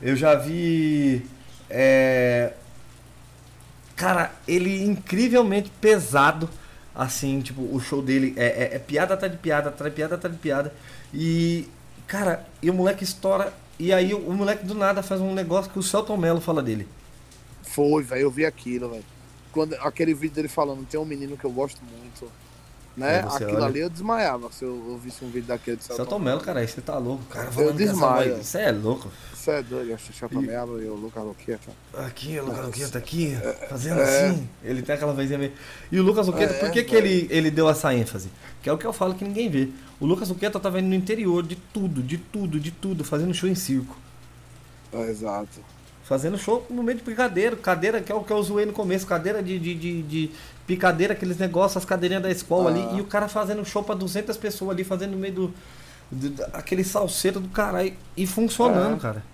eu 0.04 0.16
já 0.16 0.36
vi. 0.36 1.26
é, 1.70 2.54
cara, 3.96 4.32
ele 4.48 4.84
incrivelmente 4.84 5.70
pesado. 5.82 6.50
Assim, 6.96 7.42
tipo, 7.42 7.62
o 7.76 7.80
show 7.80 8.04
dele 8.04 8.36
é, 8.38 8.46
é- 8.46 8.76
é 8.76 8.80
piada 8.80 9.16
atrás 9.16 9.32
de 9.32 9.40
piada, 9.40 9.70
atrás 9.70 9.92
de 9.92 9.96
piada, 9.96 10.14
atrás 10.14 10.32
de 10.36 10.40
piada. 10.40 10.72
E, 11.12 11.68
cara, 12.06 12.46
e 12.62 12.70
o 12.70 12.74
moleque 12.74 13.04
estoura. 13.04 13.52
E 13.80 13.92
aí 13.92 14.14
o, 14.14 14.20
o 14.20 14.34
moleque 14.34 14.64
do 14.64 14.76
nada 14.76 15.02
faz 15.02 15.20
um 15.20 15.34
negócio 15.34 15.72
que 15.72 15.80
o 15.80 15.84
Celton 15.84 16.18
Mello 16.18 16.40
fala 16.40 16.62
dele. 16.62 16.88
Foi, 17.64 18.04
velho. 18.04 18.22
Eu 18.22 18.30
vi 18.32 18.46
aquilo, 18.46 18.90
velho. 18.90 19.04
Quando 19.52 19.74
Aquele 19.76 20.14
vídeo 20.14 20.36
dele 20.36 20.48
falando, 20.48 20.86
tem 20.86 21.00
um 21.00 21.06
menino 21.06 21.36
que 21.36 21.46
eu 21.46 21.52
gosto 21.52 21.82
muito. 21.84 22.32
Né? 22.96 23.24
Você 23.24 23.44
Aquilo 23.46 23.58
olha- 23.58 23.66
ali 23.66 23.80
eu 23.80 23.90
desmaiava 23.90 24.52
se 24.52 24.64
eu 24.64 24.76
ouvisse 24.90 25.26
um 25.26 25.30
vídeo 25.32 25.48
daquele 25.48 25.78
de 25.78 25.84
Celton 25.84 26.20
Mello, 26.20 26.42
cara, 26.42 26.60
aí 26.60 26.68
você 26.68 26.80
tá 26.80 26.96
louco. 27.00 27.24
Cara, 27.26 27.50
Eu 27.58 27.74
desmaio. 27.74 28.38
Você 28.44 28.60
é 28.60 28.72
louco. 28.72 29.12
Você 29.44 29.52
é 29.52 29.62
doido, 29.62 29.90
eu 29.90 29.96
acho 29.96 30.14
Celton 30.14 30.40
Mello 30.42 30.82
e 30.82 30.86
o 30.88 30.94
Lucas 30.96 31.22
Loqueta. 31.22 31.70
Aqui, 31.98 32.40
o 32.40 32.46
Lucas 32.46 32.66
Luqueta 32.66 32.98
aqui, 32.98 33.34
fazendo 33.68 34.00
é. 34.00 34.28
assim. 34.30 34.48
Ele 34.64 34.82
tem 34.82 34.96
aquela 34.96 35.12
vozinha 35.12 35.38
meio. 35.38 35.52
E 35.92 36.00
o 36.00 36.04
Lucas 36.04 36.28
Luqueta, 36.28 36.54
É, 36.54 36.60
por 36.60 36.72
que, 36.72 36.82
que 36.82 36.96
velho. 36.96 37.06
ele, 37.08 37.28
ele 37.30 37.52
deu 37.52 37.70
essa 37.70 37.94
ênfase? 37.94 38.30
Que 38.62 38.70
é 38.70 38.72
o 38.72 38.78
que 38.78 38.86
eu 38.88 38.94
falo 38.94 39.16
que 39.16 39.26
ninguém 39.26 39.50
vê. 39.50 39.68
O 40.00 40.06
Lucas 40.06 40.30
Luqueta 40.30 40.62
tava 40.62 40.80
indo 40.80 40.88
no 40.88 40.96
interior 40.96 41.44
de 41.46 41.58
tudo, 41.58 42.02
de 42.02 42.18
tudo, 42.18 42.58
de 42.58 42.72
tudo, 42.72 43.04
fazendo 43.04 43.34
show 43.34 43.50
em 43.50 43.56
circo. 43.56 43.98
É, 44.94 45.10
exato. 45.10 45.60
Fazendo 46.06 46.38
show 46.38 46.66
no 46.70 46.82
meio 46.82 47.00
de 47.00 47.04
picadeiro. 47.04 47.58
Cadeira, 47.58 48.00
que 48.00 48.14
é 48.14 48.16
o 48.16 48.24
que 48.24 48.32
eu 48.32 48.42
zoei 48.42 48.66
no 48.66 48.72
começo, 48.72 49.06
cadeira 49.06 49.44
de, 49.44 49.60
de, 49.60 49.76
de, 49.76 50.02
de 50.04 50.32
picadeira, 50.66 51.12
aqueles 51.12 51.38
negócios, 51.38 51.76
as 51.76 51.86
cadeirinhas 51.86 52.24
da 52.24 52.32
escola 52.32 52.70
Ah. 52.72 52.74
ali. 52.92 52.98
E 52.98 53.02
o 53.02 53.06
cara 53.06 53.28
fazendo 53.28 53.66
show 53.66 53.84
pra 53.84 53.94
200 53.94 54.38
pessoas 54.38 54.72
ali, 54.72 54.86
fazendo 54.86 55.12
no 55.12 55.18
meio 55.18 55.34
do- 55.34 55.54
aquele 56.54 56.84
salseiro 56.86 57.42
do 57.42 57.50
caralho. 57.50 57.94
E 58.16 58.26
funcionando, 58.26 58.96
É. 58.96 59.00
cara. 59.00 59.33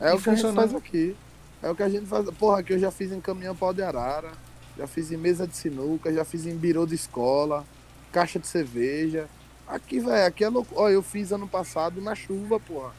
É 0.00 0.10
E 0.10 0.14
o 0.14 0.20
que 0.20 0.30
a 0.30 0.34
gente 0.34 0.54
faz 0.54 0.74
aqui. 0.74 1.16
É 1.62 1.70
o 1.70 1.74
que 1.74 1.82
a 1.82 1.88
gente 1.88 2.06
faz. 2.06 2.28
Porra, 2.30 2.60
aqui 2.60 2.72
eu 2.72 2.78
já 2.78 2.90
fiz 2.90 3.12
em 3.12 3.20
caminhão 3.20 3.54
pau 3.54 3.74
de 3.74 3.82
arara, 3.82 4.32
já 4.76 4.86
fiz 4.86 5.12
em 5.12 5.16
mesa 5.16 5.46
de 5.46 5.54
sinuca, 5.54 6.12
já 6.12 6.24
fiz 6.24 6.46
em 6.46 6.56
birô 6.56 6.86
de 6.86 6.94
escola, 6.94 7.66
caixa 8.10 8.38
de 8.38 8.46
cerveja. 8.46 9.28
Aqui, 9.68 10.00
velho, 10.00 10.26
aqui 10.26 10.42
é 10.42 10.48
louco. 10.48 10.74
Ó, 10.76 10.88
eu 10.88 11.02
fiz 11.02 11.30
ano 11.32 11.46
passado 11.46 12.00
na 12.00 12.14
chuva, 12.14 12.58
porra. 12.58 12.92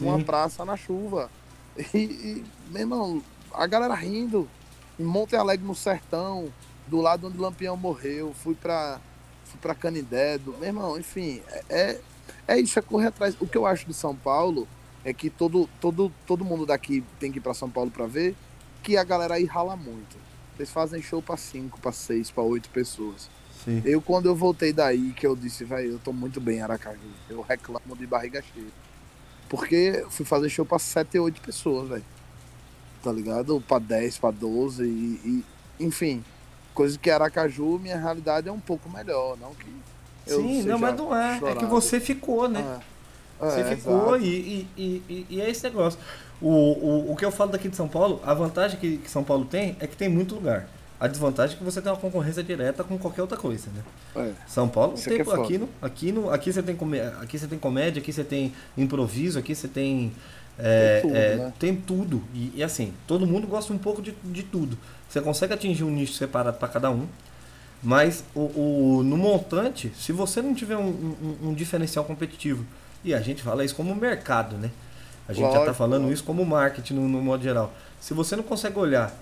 Uma 0.00 0.22
praça 0.22 0.64
na 0.64 0.76
chuva. 0.76 1.30
E, 1.94 1.96
e, 1.96 2.44
meu 2.72 2.80
irmão, 2.80 3.22
a 3.54 3.64
galera 3.64 3.94
rindo. 3.94 4.48
Em 4.98 5.04
Monte 5.04 5.36
Alegre, 5.36 5.64
no 5.64 5.76
sertão, 5.76 6.52
do 6.88 7.00
lado 7.00 7.28
onde 7.28 7.38
Lampião 7.38 7.76
morreu. 7.76 8.34
Fui 8.34 8.56
pra, 8.56 8.98
fui 9.44 9.60
pra 9.60 9.76
Canidé. 9.76 10.38
Do, 10.38 10.54
meu 10.54 10.64
irmão, 10.64 10.98
enfim, 10.98 11.40
é, 11.46 11.64
é, 11.68 12.00
é 12.48 12.58
isso, 12.58 12.80
é 12.80 12.82
correr 12.82 13.06
atrás. 13.06 13.36
O 13.40 13.46
que 13.46 13.56
eu 13.56 13.64
acho 13.64 13.86
de 13.86 13.94
São 13.94 14.16
Paulo 14.16 14.66
é 15.08 15.12
que 15.14 15.30
todo, 15.30 15.68
todo, 15.80 16.12
todo 16.26 16.44
mundo 16.44 16.66
daqui 16.66 17.02
tem 17.18 17.32
que 17.32 17.38
ir 17.38 17.40
pra 17.40 17.54
São 17.54 17.70
Paulo 17.70 17.90
pra 17.90 18.06
ver 18.06 18.34
que 18.82 18.96
a 18.96 19.04
galera 19.04 19.34
aí 19.34 19.44
rala 19.44 19.74
muito. 19.76 20.16
Eles 20.58 20.70
fazem 20.70 21.00
show 21.00 21.22
pra 21.22 21.36
cinco, 21.36 21.80
pra 21.80 21.92
seis, 21.92 22.30
pra 22.30 22.42
oito 22.42 22.68
pessoas. 22.70 23.28
Sim. 23.64 23.82
Eu, 23.84 24.00
quando 24.00 24.26
eu 24.26 24.34
voltei 24.34 24.72
daí, 24.72 25.12
que 25.12 25.26
eu 25.26 25.34
disse, 25.36 25.64
velho, 25.64 25.92
eu 25.92 25.98
tô 25.98 26.12
muito 26.12 26.40
bem 26.40 26.58
em 26.58 26.62
Aracaju. 26.62 26.98
Eu 27.28 27.40
reclamo 27.42 27.96
de 27.96 28.06
barriga 28.06 28.42
cheia. 28.42 28.66
Porque 29.48 29.74
eu 30.02 30.10
fui 30.10 30.24
fazer 30.24 30.48
show 30.48 30.64
pra 30.64 30.78
7, 30.78 31.18
8 31.18 31.40
pessoas, 31.40 31.88
velho. 31.88 32.04
Tá 33.02 33.12
ligado? 33.12 33.60
Pra 33.66 33.78
10, 33.78 34.18
pra 34.18 34.30
12 34.30 34.84
e, 34.84 34.86
e- 35.78 35.84
enfim. 35.84 36.24
Coisa 36.74 36.98
que 36.98 37.10
Aracaju, 37.10 37.78
minha 37.78 37.98
realidade 37.98 38.48
é 38.48 38.52
um 38.52 38.60
pouco 38.60 38.88
melhor, 38.90 39.36
não 39.38 39.54
que 39.54 39.66
Sim, 40.26 40.62
não, 40.64 40.78
mas 40.78 40.94
não 40.96 41.16
é. 41.16 41.30
É 41.30 41.32
que 41.34 41.38
chorado. 41.40 41.66
você 41.68 41.98
ficou, 41.98 42.48
né? 42.48 42.80
É. 43.40 43.50
Você 43.50 43.64
ficou 43.76 44.18
e, 44.18 44.68
e, 44.76 45.02
e, 45.08 45.26
e- 45.30 45.40
é 45.40 45.48
esse 45.50 45.62
negócio. 45.64 45.98
O, 46.40 46.48
o, 46.48 47.12
o 47.12 47.16
que 47.16 47.24
eu 47.24 47.30
falo 47.32 47.50
daqui 47.50 47.68
de 47.68 47.76
São 47.76 47.88
Paulo, 47.88 48.20
a 48.24 48.32
vantagem 48.34 48.78
que, 48.78 48.98
que 48.98 49.10
São 49.10 49.24
Paulo 49.24 49.44
tem 49.44 49.76
é 49.80 49.86
que 49.86 49.96
tem 49.96 50.08
muito 50.08 50.34
lugar. 50.34 50.68
A 51.00 51.06
desvantagem 51.06 51.54
é 51.54 51.58
que 51.58 51.64
você 51.64 51.80
tem 51.80 51.92
uma 51.92 51.98
concorrência 51.98 52.42
direta 52.42 52.82
com 52.82 52.98
qualquer 52.98 53.22
outra 53.22 53.36
coisa, 53.38 53.68
né? 53.74 53.82
É. 54.16 54.32
São 54.48 54.68
Paulo 54.68 54.94
Isso 54.94 55.08
tem, 55.08 55.18
é 55.18 55.22
aqui, 55.22 55.58
no, 55.58 55.68
aqui, 55.80 56.12
no, 56.12 56.30
aqui, 56.30 56.52
você 56.52 56.62
tem 56.62 56.76
aqui 57.20 57.38
você 57.38 57.46
tem 57.46 57.58
comédia, 57.58 58.00
aqui 58.02 58.12
você 58.12 58.24
tem 58.24 58.52
improviso, 58.76 59.38
aqui 59.38 59.54
você 59.54 59.68
tem. 59.68 60.12
é, 60.58 61.00
Tem 61.00 61.02
tudo, 61.10 61.16
é, 61.16 61.36
né? 61.36 61.52
tem 61.58 61.76
tudo. 61.76 62.24
E, 62.34 62.52
e 62.56 62.62
assim, 62.64 62.92
todo 63.06 63.24
mundo 63.26 63.46
gosta 63.46 63.72
um 63.72 63.78
pouco 63.78 64.02
de, 64.02 64.12
de 64.24 64.42
tudo. 64.42 64.76
Você 65.08 65.20
consegue 65.20 65.54
atingir 65.54 65.84
um 65.84 65.90
nicho 65.90 66.14
separado 66.14 66.58
para 66.58 66.66
cada 66.68 66.90
um. 66.90 67.06
Mas 67.82 68.24
o, 68.34 68.40
o- 68.98 69.02
no 69.04 69.16
montante, 69.16 69.92
se 69.96 70.10
você 70.12 70.42
não 70.42 70.52
tiver 70.54 70.76
um, 70.76 70.88
um- 70.88 71.48
um 71.50 71.54
diferencial 71.54 72.04
competitivo, 72.04 72.64
e 73.04 73.14
a 73.14 73.20
gente 73.20 73.42
fala 73.42 73.64
isso 73.64 73.74
como 73.74 73.94
mercado, 73.94 74.56
né? 74.56 74.70
A 75.28 75.32
gente 75.32 75.42
já 75.42 75.48
está 75.48 75.58
Lógico, 75.60 75.76
falando 75.76 76.02
lógico. 76.02 76.14
isso 76.14 76.24
como 76.24 76.44
marketing 76.44 76.94
no, 76.94 77.08
no 77.08 77.20
modo 77.22 77.42
geral. 77.42 77.72
Se 78.00 78.14
você 78.14 78.34
não 78.34 78.42
consegue 78.42 78.78
olhar 78.78 79.12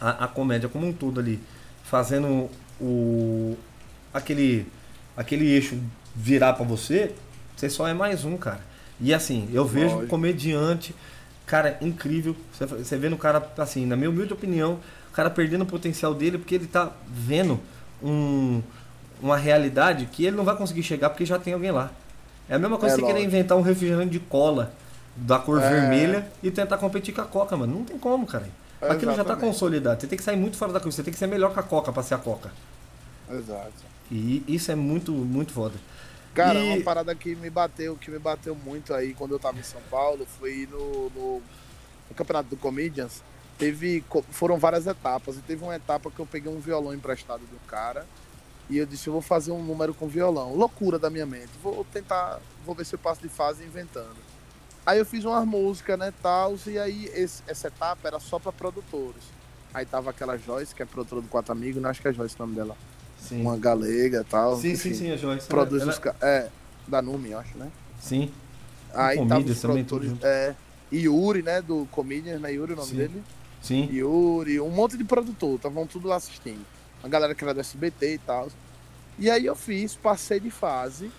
a, 0.00 0.24
a 0.24 0.28
comédia 0.28 0.68
como 0.68 0.86
um 0.86 0.92
todo 0.92 1.20
ali, 1.20 1.38
fazendo 1.84 2.48
o 2.80 3.56
aquele 4.12 4.66
aquele 5.16 5.46
eixo 5.50 5.78
virar 6.14 6.54
pra 6.54 6.64
você, 6.64 7.14
você 7.56 7.68
só 7.68 7.86
é 7.86 7.94
mais 7.94 8.24
um, 8.24 8.36
cara. 8.36 8.60
E 9.00 9.12
assim, 9.12 9.48
eu 9.52 9.64
vejo 9.64 9.88
um 9.88 9.94
Lógico. 9.94 10.10
comediante, 10.10 10.94
cara, 11.46 11.76
incrível. 11.80 12.34
Você, 12.52 12.66
você 12.66 12.96
vê 12.96 13.08
no 13.08 13.16
cara, 13.18 13.46
assim, 13.58 13.84
na 13.86 13.96
minha 13.96 14.10
humilde 14.10 14.32
opinião, 14.32 14.78
o 15.10 15.12
cara 15.12 15.28
perdendo 15.30 15.62
o 15.62 15.66
potencial 15.66 16.14
dele 16.14 16.38
porque 16.38 16.54
ele 16.54 16.66
tá 16.66 16.92
vendo 17.08 17.60
um 18.02 18.62
uma 19.20 19.36
realidade 19.36 20.06
que 20.06 20.24
ele 20.24 20.36
não 20.36 20.44
vai 20.44 20.56
conseguir 20.56 20.82
chegar 20.84 21.10
porque 21.10 21.26
já 21.26 21.38
tem 21.38 21.52
alguém 21.52 21.72
lá. 21.72 21.90
É 22.48 22.54
a 22.54 22.58
mesma 22.58 22.78
coisa 22.78 22.94
É 22.94 22.98
que 22.98 23.04
você 23.04 23.12
querer 23.12 23.24
inventar 23.24 23.56
um 23.58 23.62
refrigerante 23.62 24.10
de 24.10 24.20
cola 24.20 24.72
da 25.16 25.38
cor 25.38 25.60
É. 25.62 25.68
vermelha 25.68 26.30
e 26.42 26.50
tentar 26.50 26.78
competir 26.78 27.14
com 27.14 27.20
a 27.20 27.24
Coca, 27.24 27.56
mano. 27.56 27.76
Não 27.78 27.84
tem 27.84 27.98
como, 27.98 28.26
cara. 28.26 28.48
Aquilo 28.80 29.10
já 29.10 29.18
tá 29.24 29.32
Exatamente. 29.32 29.40
consolidado. 29.40 30.00
Você 30.00 30.06
tem 30.06 30.16
que 30.16 30.24
sair 30.24 30.36
muito 30.36 30.56
fora 30.56 30.72
da 30.72 30.80
coisa. 30.80 30.96
Você 30.96 31.02
tem 31.02 31.12
que 31.12 31.18
ser 31.18 31.26
melhor 31.26 31.52
que 31.52 31.58
a 31.60 31.62
Coca 31.62 31.92
pra 31.92 32.02
ser 32.02 32.14
a 32.14 32.18
Coca. 32.18 32.52
Exato. 33.30 33.72
E 34.10 34.42
isso 34.48 34.70
é 34.70 34.74
muito, 34.74 35.12
muito 35.12 35.52
foda. 35.52 35.74
Cara, 36.34 36.58
E- 36.58 36.74
uma 36.76 36.84
parada 36.84 37.14
que 37.14 37.34
me 37.34 37.50
bateu, 37.50 37.96
que 37.96 38.10
me 38.10 38.18
bateu 38.18 38.54
muito 38.54 38.94
aí 38.94 39.12
quando 39.14 39.32
eu 39.32 39.38
tava 39.38 39.58
em 39.58 39.62
São 39.62 39.80
Paulo, 39.90 40.26
foi 40.38 40.68
no, 40.70 41.10
no, 41.10 41.42
no 42.08 42.14
Campeonato 42.14 42.48
do 42.50 42.56
Comedians. 42.56 43.22
Teve, 43.58 44.04
foram 44.30 44.56
várias 44.56 44.86
etapas. 44.86 45.36
E 45.36 45.40
teve 45.40 45.64
uma 45.64 45.74
etapa 45.74 46.10
que 46.10 46.20
eu 46.20 46.26
peguei 46.26 46.50
um 46.50 46.60
violão 46.60 46.94
emprestado 46.94 47.40
do 47.40 47.58
cara. 47.66 48.06
E 48.70 48.76
eu 48.76 48.84
disse, 48.86 49.06
eu 49.08 49.12
vou 49.12 49.22
fazer 49.22 49.50
um 49.50 49.62
número 49.62 49.94
com 49.94 50.06
violão. 50.06 50.54
Loucura 50.54 50.98
da 50.98 51.08
minha 51.08 51.24
mente. 51.26 51.48
Vou 51.62 51.84
tentar, 51.92 52.38
vou 52.66 52.74
ver 52.74 52.84
se 52.84 52.94
eu 52.94 52.98
passo 52.98 53.20
de 53.22 53.28
fase 53.28 53.64
inventando. 53.64 54.16
Aí 54.84 54.98
eu 54.98 55.06
fiz 55.06 55.24
umas 55.24 55.46
músicas, 55.46 55.98
né, 55.98 56.12
tal, 56.22 56.54
e 56.66 56.78
aí 56.78 57.10
esse- 57.14 57.42
essa 57.46 57.68
etapa 57.68 58.08
era 58.08 58.18
só 58.20 58.38
pra 58.38 58.52
produtores. 58.52 59.22
Aí 59.72 59.84
tava 59.84 60.10
aquela 60.10 60.36
Joyce, 60.38 60.74
que 60.74 60.82
é 60.82 60.86
produtora 60.86 61.20
do 61.20 61.28
Quatro 61.28 61.52
Amigos, 61.52 61.80
não 61.80 61.90
acho 61.90 62.00
que 62.00 62.08
é 62.08 62.12
Joyce 62.12 62.34
o 62.36 62.38
nome 62.40 62.54
dela. 62.54 62.76
Sim. 63.18 63.42
Uma 63.42 63.56
galega 63.56 64.20
e 64.20 64.24
tal. 64.24 64.56
Sim, 64.56 64.72
enfim, 64.72 64.90
sim, 64.90 64.94
sim, 64.94 65.10
a 65.12 65.16
Joyce. 65.16 65.46
Produz 65.46 65.82
Ela- 65.82 65.90
os 65.92 66.00
É, 66.22 66.48
da 66.86 67.02
Numi, 67.02 67.30
eu 67.32 67.38
acho, 67.38 67.56
né? 67.58 67.70
Sim. 68.00 68.30
Aí 68.94 69.16
tava 69.26 69.40
os 69.42 69.60
também, 69.60 69.84
produtores. 69.84 70.12
É, 70.22 70.54
Yuri, 70.92 71.42
né? 71.42 71.60
Do 71.60 71.86
Comedians, 71.90 72.40
né? 72.40 72.52
Yuri 72.52 72.72
o 72.72 72.76
nome 72.76 72.88
Sim. 72.88 72.96
dele. 72.96 73.22
Sim. 73.60 73.88
Yuri, 73.92 74.58
um 74.60 74.70
monte 74.70 74.96
de 74.96 75.04
produtor, 75.04 75.56
estavam 75.56 75.86
tudo 75.86 76.08
lá 76.08 76.16
assistindo. 76.16 76.64
A 77.02 77.08
galera 77.08 77.34
que 77.34 77.44
era 77.44 77.54
do 77.54 77.60
SBT 77.60 78.14
e 78.14 78.18
tal. 78.18 78.48
E 79.18 79.30
aí 79.30 79.46
eu 79.46 79.56
fiz, 79.56 79.94
passei 79.94 80.40
de 80.40 80.50
fase. 80.50 81.10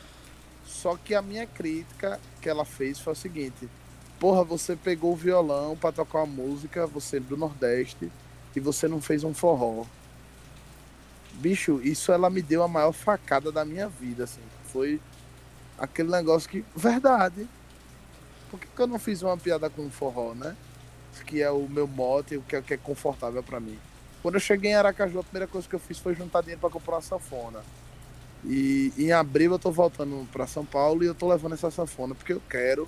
Só 0.66 0.96
que 0.96 1.16
a 1.16 1.22
minha 1.22 1.48
crítica 1.48 2.20
que 2.42 2.48
ela 2.48 2.64
fez 2.64 3.00
foi 3.00 3.14
o 3.14 3.16
seguinte: 3.16 3.68
Porra, 4.20 4.44
você 4.44 4.76
pegou 4.76 5.14
o 5.14 5.16
violão 5.16 5.78
pra 5.78 5.94
tocar 5.94 6.20
uma 6.20 6.44
música, 6.44 6.86
você 6.86 7.18
é 7.18 7.20
do 7.22 7.38
Nordeste, 7.38 8.12
e 8.54 8.60
você 8.60 8.88
não 8.88 9.02
fez 9.02 9.24
um 9.24 9.34
forró. 9.34 9.86
Bicho, 11.34 11.80
isso 11.82 12.12
ela 12.12 12.30
me 12.30 12.42
deu 12.42 12.62
a 12.62 12.68
maior 12.68 12.92
facada 12.92 13.50
da 13.50 13.64
minha 13.64 13.88
vida, 13.88 14.26
assim. 14.26 14.42
Foi 14.66 15.00
aquele 15.78 16.10
negócio 16.10 16.50
que. 16.50 16.66
Verdade. 16.76 17.48
Por 18.52 18.60
que, 18.60 18.68
que 18.68 18.82
eu 18.82 18.88
não 18.88 19.00
fiz 19.00 19.22
uma 19.22 19.38
piada 19.38 19.70
com 19.70 19.90
forró, 19.90 20.34
né? 20.34 20.56
Que 21.26 21.42
é 21.42 21.50
o 21.50 21.68
meu 21.70 21.88
mote, 21.88 22.36
o 22.36 22.42
que 22.42 22.56
é, 22.56 22.62
que 22.62 22.74
é 22.74 22.78
confortável 22.78 23.44
pra 23.44 23.60
mim. 23.60 23.78
Quando 24.22 24.36
eu 24.36 24.40
cheguei 24.42 24.72
em 24.72 24.76
Aracaju, 24.76 25.20
a 25.20 25.24
primeira 25.24 25.48
coisa 25.48 25.68
que 25.68 25.76
eu 25.76 25.80
fiz 25.80 25.98
foi 25.98 26.14
juntar 26.16 26.42
dinheiro 26.42 26.60
pra 26.62 26.70
comprar 26.70 26.96
uma 26.96 27.02
sanfona. 27.02 27.60
E 28.46 28.94
em 28.98 29.12
abril 29.12 29.52
eu 29.54 29.60
tô 29.60 29.72
voltando 29.72 30.28
pra 30.32 30.48
São 30.48 30.66
Paulo 30.66 31.04
e 31.04 31.08
eu 31.08 31.16
tô 31.16 31.28
levando 31.28 31.54
essa 31.54 31.70
sanfona 31.70 32.16
porque 32.16 32.34
eu 32.34 32.42
quero 32.50 32.88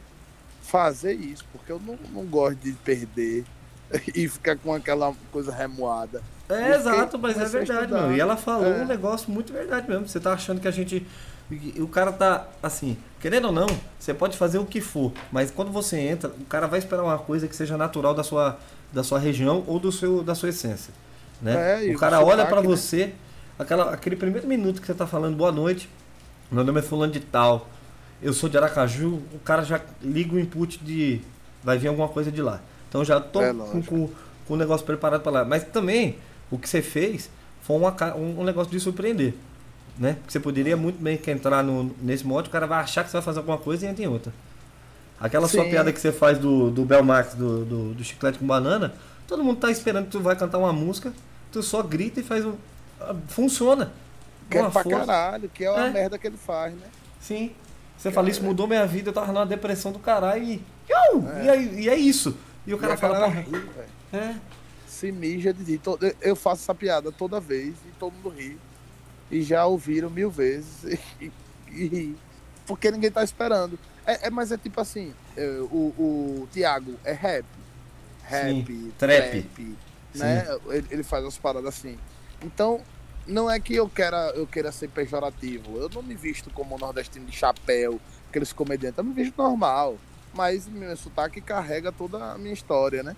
fazer 0.61 1.13
isso, 1.13 1.43
porque 1.51 1.71
eu 1.71 1.79
não, 1.79 1.97
não 2.11 2.25
gosto 2.25 2.57
de 2.59 2.71
perder 2.73 3.43
e 4.15 4.27
ficar 4.29 4.55
com 4.57 4.73
aquela 4.73 5.13
coisa 5.32 5.51
remoada. 5.53 6.21
É, 6.49 6.75
exato, 6.75 7.17
mas 7.19 7.38
é 7.38 7.45
verdade, 7.45 7.91
mano. 7.91 8.15
E 8.15 8.19
ela 8.19 8.36
falou 8.38 8.65
É. 8.65 8.82
um 8.82 8.86
negócio 8.86 9.32
muito 9.32 9.51
verdade 9.53 9.89
mesmo. 9.89 10.07
Você 10.07 10.19
tá 10.19 10.34
achando 10.34 10.59
que 10.61 10.67
a 10.67 10.71
gente. 10.71 11.05
O 11.79 11.88
cara 11.88 12.13
tá 12.13 12.47
assim, 12.63 12.97
querendo 13.19 13.45
ou 13.47 13.51
não, 13.51 13.67
você 13.99 14.13
pode 14.13 14.38
fazer 14.38 14.57
o 14.57 14.65
que 14.65 14.79
for, 14.79 15.11
mas 15.34 15.51
quando 15.51 15.69
você 15.69 15.97
entra, 15.99 16.29
o 16.29 16.45
cara 16.45 16.65
vai 16.65 16.79
esperar 16.79 17.03
uma 17.03 17.17
coisa 17.17 17.45
que 17.45 17.53
seja 17.55 17.75
natural 17.75 18.13
da 18.13 18.23
sua, 18.23 18.57
da 18.93 19.03
sua 19.03 19.19
região 19.19 19.61
ou 19.67 19.77
do 19.77 19.91
seu, 19.91 20.23
da 20.23 20.34
sua 20.34 20.47
essência. 20.47 20.93
Né? 21.42 21.88
É, 21.88 21.96
o 21.96 21.98
cara 21.98 22.24
olha 22.24 22.46
pra 22.46 22.62
né? 22.62 22.68
você, 22.68 23.14
aquela, 23.58 23.94
aquele 23.94 24.16
primeiro 24.16 24.48
minuto 24.48 24.80
que 24.80 24.88
você 24.88 24.94
tá 24.94 25.08
falando 25.08 25.36
boa 25.36 25.52
noite, 25.52 25.89
meu 26.52 26.64
nome 26.64 26.80
é 26.80 26.84
fulano 26.84 27.12
de 27.12 27.20
tal, 27.20 27.68
eu 28.22 28.34
sou 28.34 28.48
de 28.50 28.58
Aracaju, 28.58 29.22
o 29.34 29.39
cara 29.44 29.64
já 29.64 29.82
liga 30.02 30.36
o 30.36 30.39
input 30.39 30.78
de 30.84 31.22
vai 31.64 31.78
vir 31.78 31.88
alguma 31.88 32.08
coisa 32.08 32.32
de 32.32 32.42
lá. 32.42 32.62
Então 32.88 33.04
já 33.04 33.20
tô 33.20 33.42
É, 33.42 33.54
com, 33.54 33.82
com, 33.82 34.10
com 34.48 34.54
o 34.54 34.58
negócio 34.58 34.86
preparado 34.86 35.22
para 35.22 35.32
lá. 35.32 35.46
Mas 35.46 35.64
também 35.64 36.18
o 36.52 36.58
que 36.58 36.68
você 36.68 36.82
fez 36.82 37.30
foi 37.62 37.78
uma 37.78 37.96
um, 38.16 38.42
um 38.42 38.44
negócio 38.44 38.72
de 38.72 38.80
surpreender. 38.80 39.34
Né? 39.98 40.14
Porque 40.14 40.32
você 40.32 40.39
poderia 40.39 40.76
muito 40.78 41.02
bem 41.02 41.18
que 41.18 41.30
entrar 41.32 41.64
no, 41.64 41.96
nesse 42.02 42.26
modo, 42.26 42.48
o 42.48 42.50
cara 42.50 42.66
vai 42.68 42.80
achar 42.82 43.04
que 43.04 43.10
você 43.10 43.18
vai 43.18 43.22
fazer 43.22 43.39
alguma 43.39 43.58
coisa 43.58 43.86
e 43.86 43.89
entra 43.89 44.04
em 44.04 44.08
outra. 44.08 44.34
Aquela 45.20 45.48
sua 45.48 45.64
Sim. 45.64 45.70
piada 45.70 45.92
que 45.94 46.00
você 46.00 46.12
faz 46.12 46.39
do, 46.39 46.72
do 46.72 46.84
Belmax, 46.84 47.36
do, 47.36 47.64
do, 47.64 47.94
do 47.94 48.04
chiclete 48.04 48.39
com 48.39 48.46
banana, 48.46 48.94
todo 49.28 49.44
mundo 49.44 49.60
tá 49.60 49.70
esperando 49.70 50.06
que 50.06 50.12
tu 50.12 50.20
vai 50.20 50.36
cantar 50.36 50.58
uma 50.58 50.74
música, 50.74 51.14
tu 51.52 51.62
só 51.64 51.82
grita 51.84 52.20
e 52.20 52.24
faz 52.24 52.45
um. 52.45 52.56
ah, 52.99 53.16
Funciona. 53.28 53.91
Que 54.49 54.58
é 54.58 54.62
Uma 54.62 54.72
pra 54.72 54.84
força. 54.84 54.99
caralho, 55.06 55.49
que 55.49 55.64
é 55.64 55.68
a 55.70 55.88
É. 55.88 55.89
merda 55.91 56.18
que 56.18 56.28
ele 56.28 56.38
faz, 56.38 56.74
né? 56.74 56.88
Sim. 57.22 57.52
Você 57.97 58.12
fala, 58.12 58.30
isso 58.30 58.43
mudou 58.43 58.68
minha 58.68 58.86
vida, 58.86 59.10
eu 59.10 59.14
tava 59.14 59.32
numa 59.32 59.45
depressão 59.45 59.91
do 59.91 59.99
caralho 59.99 60.43
e. 60.43 60.62
Iu! 60.89 61.24
E, 61.43 61.49
é, 61.49 61.62
e 61.84 61.89
é 61.89 61.95
isso. 61.95 62.36
E 62.66 62.74
o 62.74 62.78
cara 62.78 62.95
e 62.95 62.97
fala, 62.97 63.20
galera 63.20 63.43
porra, 63.43 63.60
ri, 63.60 63.70
é. 64.18 64.36
se 64.88 65.12
mija 65.12 65.54
de 65.54 65.64
rir. 65.64 65.82
Eu- 66.20 66.36
faço 66.36 66.64
essa 66.64 66.76
piada 66.76 67.12
toda 67.12 67.39
vez 67.39 67.76
e 67.88 67.91
todo 67.99 68.14
mundo 68.14 68.30
ri. 68.30 68.58
E 69.30 69.41
já 69.41 69.66
ouviram 69.66 70.10
mil 70.10 70.30
vezes. 70.30 70.99
E, 71.22 71.32
e 71.72 71.88
ri. 71.88 72.18
Porque 72.68 72.91
ninguém 72.91 73.10
tá 73.12 73.24
esperando. 73.24 73.80
É, 74.06 74.28
é- 74.28 74.30
mas 74.30 74.52
é 74.52 74.58
tipo 74.58 74.82
assim, 74.82 75.14
é, 75.38 75.47
o, 75.72 75.93
o 76.43 76.47
Thiago 76.52 76.95
é 77.06 77.14
rap. 77.14 77.45
Rap, 78.24 78.66
Sim, 78.66 78.91
trap, 78.97 79.41
trap. 79.43 79.76
Né? 80.16 80.45
Ele, 80.68 80.88
ele 80.91 81.03
faz 81.03 81.26
as 81.26 81.38
paradas 81.38 81.68
assim. 81.68 81.97
Então, 82.43 82.82
não 83.28 83.49
é 83.49 83.59
que 83.59 83.76
eu 83.76 83.88
queira, 83.88 84.32
eu 84.36 84.47
queira 84.47 84.72
ser 84.72 84.89
pejorativo. 84.89 85.78
Eu 85.78 85.89
não 85.89 86.01
me 86.01 86.16
visto 86.16 86.49
como 86.49 86.76
um 86.76 86.78
nordestino 86.78 87.26
de 87.26 87.32
chapéu, 87.32 87.99
aqueles 88.30 88.51
comediantes. 88.51 88.97
Eu 88.97 89.03
me 89.03 89.14
visto 89.14 89.38
normal. 89.38 89.97
Mas 90.34 90.68
meu 90.68 90.95
sotaque 90.95 91.41
carrega 91.41 91.91
toda 91.91 92.32
a 92.32 92.38
minha 92.38 92.53
história, 92.53 93.03
né? 93.03 93.16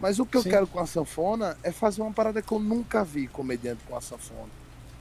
Mas 0.00 0.18
o 0.18 0.26
que 0.26 0.40
Sim. 0.40 0.48
eu 0.48 0.52
quero 0.52 0.66
com 0.66 0.78
a 0.78 0.86
sanfona 0.86 1.58
é 1.62 1.72
fazer 1.72 2.00
uma 2.00 2.12
parada 2.12 2.40
que 2.40 2.52
eu 2.52 2.60
nunca 2.60 3.04
vi 3.04 3.26
comediante 3.26 3.82
com 3.84 3.96
a 3.96 4.00
sanfona, 4.00 4.48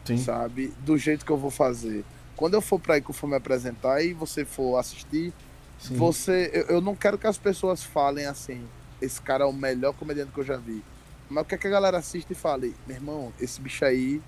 Sim. 0.04 0.18
sabe? 0.18 0.74
Do 0.80 0.98
jeito 0.98 1.24
que 1.24 1.32
eu 1.32 1.38
vou 1.38 1.52
fazer. 1.52 2.04
Quando 2.36 2.56
eu 2.56 2.62
for 2.62 2.80
pra 2.80 2.96
aí 2.96 3.02
que 3.02 3.10
eu 3.10 3.14
for 3.14 3.28
me 3.28 3.36
apresentar 3.36 4.02
e 4.02 4.14
você 4.14 4.44
for 4.44 4.78
assistir, 4.78 5.32
Sim. 5.80 5.96
você. 5.96 6.50
Eu, 6.54 6.78
eu 6.78 6.82
não 6.82 6.96
quero 6.96 7.18
que 7.18 7.28
as 7.28 7.38
pessoas 7.38 7.84
falem 7.84 8.26
assim, 8.26 8.68
esse 9.00 9.22
cara 9.22 9.44
é 9.44 9.48
o 9.48 9.54
melhor 9.54 9.94
comediante 9.94 10.32
que 10.32 10.40
eu 10.40 10.46
já 10.46 10.58
vi. 10.58 10.84
Mas 11.30 11.44
eu 11.44 11.46
quero 11.46 11.62
que 11.62 11.68
a 11.68 11.72
galera 11.72 11.98
assista 11.98 12.32
e 12.32 12.36
fale, 12.36 12.76
meu 12.86 12.96
irmão, 12.96 13.34
esse 13.40 13.60
bicho 13.60 13.84
aí, 13.84 14.22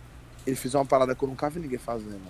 ele 0.46 0.56
fez 0.56 0.76
uma 0.76 0.86
parada 0.86 1.16
que 1.16 1.24
eu 1.24 1.30
nunca 1.30 1.50
vi 1.50 1.60
ninguém 1.60 1.80
fazendo. 1.80 2.28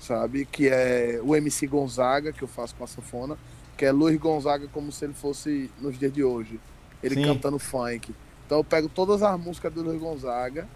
Sabe? 0.00 0.44
Que 0.44 0.68
é 0.68 1.20
o 1.22 1.34
MC 1.34 1.66
Gonzaga, 1.66 2.32
que 2.32 2.42
eu 2.42 2.48
faço 2.48 2.74
com 2.74 2.84
a 2.84 2.86
sanfona, 2.86 3.38
que 3.76 3.84
é 3.84 3.92
Luiz 3.92 4.18
Gonzaga 4.18 4.68
como 4.68 4.90
se 4.90 5.04
ele 5.04 5.14
fosse 5.14 5.70
nos 5.80 5.98
dias 5.98 6.12
de 6.12 6.22
hoje. 6.22 6.60
Ele 7.02 7.14
Sim. 7.14 7.24
cantando 7.24 7.58
funk. 7.58 8.14
Então 8.46 8.58
eu 8.58 8.64
pego 8.64 8.88
todas 8.88 9.22
as 9.22 9.38
músicas 9.38 9.72
do 9.72 9.82
Luiz 9.82 10.00
Gonzaga 10.00 10.66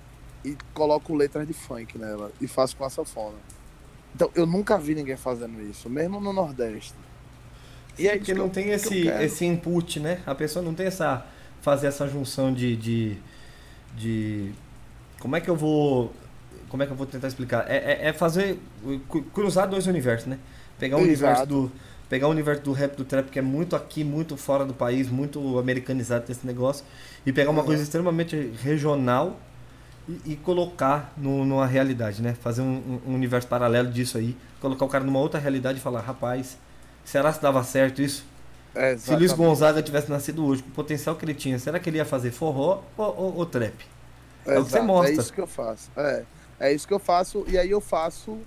e 0.45 0.57
coloco 0.75 1.15
letras 1.15 1.47
de 1.47 1.53
funk 1.53 1.99
nela 1.99 2.31
e 2.41 2.47
faço 2.47 2.77
com 2.77 2.85
a 2.85 2.91
sanfona. 2.91 3.39
Então 4.15 4.31
eu 4.35 4.47
nunca 4.47 4.79
vi 4.79 4.95
ninguém 4.95 5.17
fazendo 5.17 5.61
isso, 5.63 5.89
mesmo 5.89 6.21
no 6.21 6.33
Nordeste. 6.33 6.95
E 7.99 8.09
é 8.09 8.19
que 8.19 8.33
não 8.35 8.49
tem 8.49 8.65
que 8.65 8.71
esse, 8.71 9.09
esse 9.09 9.45
input, 9.45 10.01
né? 10.01 10.21
A 10.27 10.35
pessoa 10.35 10.65
não 10.65 10.75
tem 10.75 10.87
essa. 10.87 11.27
Fazer 11.63 11.89
essa 11.89 12.07
junção 12.09 12.53
de. 12.53 12.77
de, 12.77 13.17
de- 13.97 14.53
como 15.21 15.37
é 15.37 15.41
que 15.41 15.49
eu 15.51 15.57
vou. 15.57 16.13
Como 16.69 16.83
é 16.83 16.87
que 16.87 16.93
eu 16.93 16.97
vou 16.97 17.07
tentar 17.07 17.29
explicar? 17.29 17.65
É, 17.71 17.77
é- 17.77 18.09
é 18.09 18.13
fazer. 18.13 18.59
cru- 19.09 19.23
cruzar 19.35 19.69
dois 19.69 19.87
universos, 19.87 20.27
né? 20.29 20.39
Pegar 20.79 20.99
o 20.99 21.01
universo 21.03 21.43
Exato. 21.45 21.47
do. 21.69 21.73
Pegar 22.09 22.29
o 22.29 22.31
universo 22.31 22.63
do 22.63 22.73
rap 22.73 22.95
do 22.97 23.05
trap, 23.05 23.31
que 23.31 23.39
é 23.39 23.43
muito 23.43 23.75
aqui, 23.75 24.05
muito 24.05 24.37
fora 24.37 24.67
do 24.67 24.75
país, 24.75 25.09
muito 25.09 25.59
americanizado 25.59 26.31
esse 26.31 26.47
negócio, 26.47 26.85
e 27.25 27.33
pegar 27.33 27.51
uma 27.51 27.61
Uhum. 27.61 27.67
coisa 27.67 27.83
extremamente 27.83 28.53
regional 28.63 29.41
e, 30.09 30.33
e 30.33 30.37
colocar 30.37 31.13
no- 31.17 31.45
numa 31.45 31.67
realidade, 31.67 32.21
né? 32.23 32.35
Fazer 32.35 32.63
um, 32.63 33.01
um 33.07 33.15
universo 33.15 33.49
paralelo 33.49 33.91
disso 33.91 34.19
aí, 34.19 34.37
colocar 34.61 34.85
o 34.85 34.89
cara 34.89 35.05
numa 35.05 35.21
outra 35.21 35.41
realidade 35.41 35.79
e 35.79 35.81
falar, 35.83 36.01
rapaz, 36.01 36.59
será 37.05 37.33
que 37.33 37.41
dava 37.41 37.63
certo 37.65 38.03
isso? 38.03 38.25
É, 38.75 38.97
Se 38.97 39.15
Luiz. 39.15 39.33
Gonzaga 39.33 39.83
tivesse 39.83 40.11
nascido 40.11 40.45
hoje, 40.47 40.63
com 40.63 40.71
o 40.71 40.73
potencial 40.73 41.15
que 41.17 41.25
ele 41.25 41.35
tinha, 41.35 41.59
será 41.59 41.79
que 41.79 41.91
ele 41.91 41.99
ia 41.99 42.05
fazer 42.05 42.31
forró 42.31 42.83
ou, 42.97 43.07
ou- 43.17 43.37
ou 43.39 43.47
trap? 43.47 43.75
é 44.45 44.59
o 44.59 44.65
que 44.65 44.71
você 44.71 44.77
Exato, 44.79 44.85
mostra. 44.85 45.13
É 45.15 45.17
isso 45.19 45.33
que 45.33 45.41
eu 45.41 45.47
faço. 45.47 45.91
É, 45.97 46.25
é 46.59 46.73
isso 46.73 46.89
que 46.89 46.95
eu 46.95 46.99
faço. 46.99 47.45
E 47.49 47.59
aí 47.59 47.71
eu 47.71 47.81
faço 47.81 48.39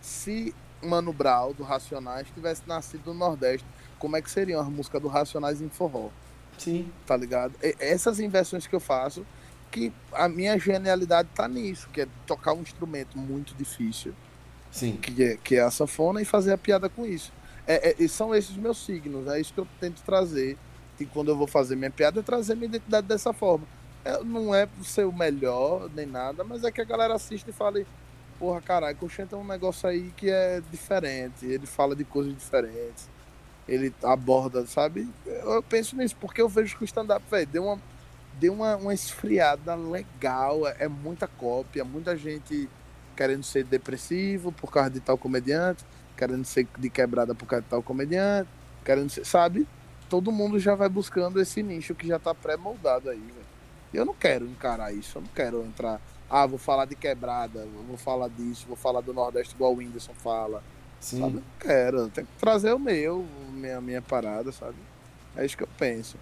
se 0.00 0.54
Mano 0.82 1.12
Brown, 1.12 1.52
do 1.52 1.62
Racionais, 1.62 2.26
tivesse 2.34 2.62
nascido 2.66 3.12
no 3.12 3.14
Nordeste, 3.14 3.64
como 3.98 4.16
é 4.16 4.22
que 4.22 4.30
seriam 4.30 4.60
as 4.60 4.68
músicas 4.68 5.00
do 5.00 5.08
Racionais 5.08 5.60
em 5.62 5.68
forró, 5.68 6.08
Sim. 6.58 6.90
tá 7.06 7.16
ligado? 7.16 7.54
E- 7.62 7.76
essas 7.78 8.20
inversões 8.20 8.66
que 8.66 8.74
eu 8.74 8.80
faço, 8.80 9.24
que 9.70 9.92
a 10.12 10.28
minha 10.28 10.58
genialidade 10.58 11.28
tá 11.34 11.46
nisso, 11.48 11.88
que 11.92 12.00
é 12.02 12.08
tocar 12.26 12.52
um 12.52 12.60
instrumento 12.62 13.16
muito 13.18 13.54
difícil, 13.54 14.14
Sim. 14.70 14.96
que 14.96 15.22
é, 15.22 15.36
que 15.36 15.56
é 15.56 15.60
a 15.62 15.70
sanfona, 15.70 16.20
e 16.20 16.24
fazer 16.24 16.52
a 16.52 16.58
piada 16.58 16.88
com 16.88 17.06
isso. 17.06 17.32
É, 17.66 18.02
é- 18.04 18.08
são 18.08 18.34
esses 18.34 18.56
meus 18.56 18.84
signos, 18.84 19.26
é 19.28 19.40
isso 19.40 19.52
que 19.54 19.60
eu 19.60 19.68
tento 19.80 20.02
trazer. 20.02 20.58
E 20.98 21.06
quando 21.06 21.28
eu 21.30 21.36
vou 21.36 21.46
fazer 21.46 21.76
minha 21.76 21.90
piada, 21.90 22.20
é 22.20 22.22
trazer 22.22 22.54
minha 22.54 22.66
identidade 22.66 23.06
dessa 23.06 23.32
forma. 23.32 23.66
É, 24.04 24.22
não 24.22 24.54
é 24.54 24.68
ser 24.82 25.06
o 25.06 25.12
melhor 25.12 25.88
nem 25.94 26.06
nada, 26.06 26.44
mas 26.44 26.62
é 26.64 26.70
que 26.70 26.80
a 26.80 26.84
galera 26.84 27.14
assiste 27.14 27.48
e 27.48 27.52
fale, 27.52 27.86
porra, 28.38 28.60
caralho, 28.60 28.96
Coxenta 28.96 29.34
é 29.34 29.38
um 29.38 29.46
negócio 29.46 29.88
aí 29.88 30.12
que 30.16 30.30
é 30.30 30.60
diferente, 30.70 31.46
ele 31.46 31.66
fala 31.66 31.96
de 31.96 32.04
coisas 32.04 32.36
diferentes, 32.36 33.08
ele 33.66 33.94
aborda, 34.02 34.66
sabe? 34.66 35.08
Eu 35.26 35.62
penso 35.62 35.96
nisso, 35.96 36.16
porque 36.20 36.42
eu 36.42 36.48
vejo 36.48 36.76
que 36.76 36.84
o 36.84 36.86
stand-up, 36.86 37.24
velho, 37.30 37.46
deu 37.46 37.64
uma, 37.64 37.80
deu 38.34 38.52
uma, 38.52 38.76
uma 38.76 38.94
esfriada 38.94 39.74
legal, 39.74 40.66
é, 40.68 40.76
é 40.80 40.88
muita 40.88 41.26
cópia, 41.26 41.84
muita 41.84 42.16
gente 42.16 42.68
querendo 43.16 43.42
ser 43.44 43.64
depressivo 43.64 44.52
por 44.52 44.70
causa 44.72 44.90
de 44.90 45.00
tal 45.00 45.16
comediante, 45.16 45.84
querendo 46.16 46.44
ser 46.44 46.66
de 46.78 46.90
quebrada 46.90 47.34
por 47.34 47.46
causa 47.46 47.62
de 47.62 47.68
tal 47.68 47.82
comediante, 47.82 48.48
querendo 48.84 49.10
ser, 49.10 49.24
sabe? 49.24 49.66
Todo 50.08 50.30
mundo 50.30 50.58
já 50.58 50.74
vai 50.74 50.88
buscando 50.88 51.40
esse 51.40 51.62
nicho 51.62 51.94
que 51.94 52.06
já 52.06 52.18
tá 52.18 52.34
pré-moldado 52.34 53.10
aí, 53.10 53.18
velho. 53.18 53.44
Eu 53.92 54.04
não 54.04 54.14
quero 54.14 54.46
encarar 54.46 54.92
isso, 54.92 55.18
eu 55.18 55.22
não 55.22 55.28
quero 55.34 55.62
entrar. 55.64 56.00
Ah, 56.28 56.46
vou 56.46 56.58
falar 56.58 56.84
de 56.84 56.96
quebrada, 56.96 57.66
vou 57.86 57.96
falar 57.96 58.28
disso, 58.28 58.66
vou 58.66 58.76
falar 58.76 59.00
do 59.00 59.12
Nordeste 59.12 59.54
igual 59.54 59.72
o 59.72 59.76
Whindersson 59.76 60.14
fala. 60.14 60.62
Sim. 61.00 61.20
Sabe? 61.20 61.34
Não 61.34 61.42
quero, 61.60 61.98
eu 61.98 62.10
tenho 62.10 62.26
que 62.26 62.32
trazer 62.38 62.72
o 62.72 62.78
meu, 62.78 63.24
minha, 63.52 63.80
minha 63.80 64.02
parada, 64.02 64.50
sabe? 64.50 64.76
É 65.36 65.44
isso 65.44 65.56
que 65.56 65.62
eu 65.62 65.68
penso. 65.78 66.16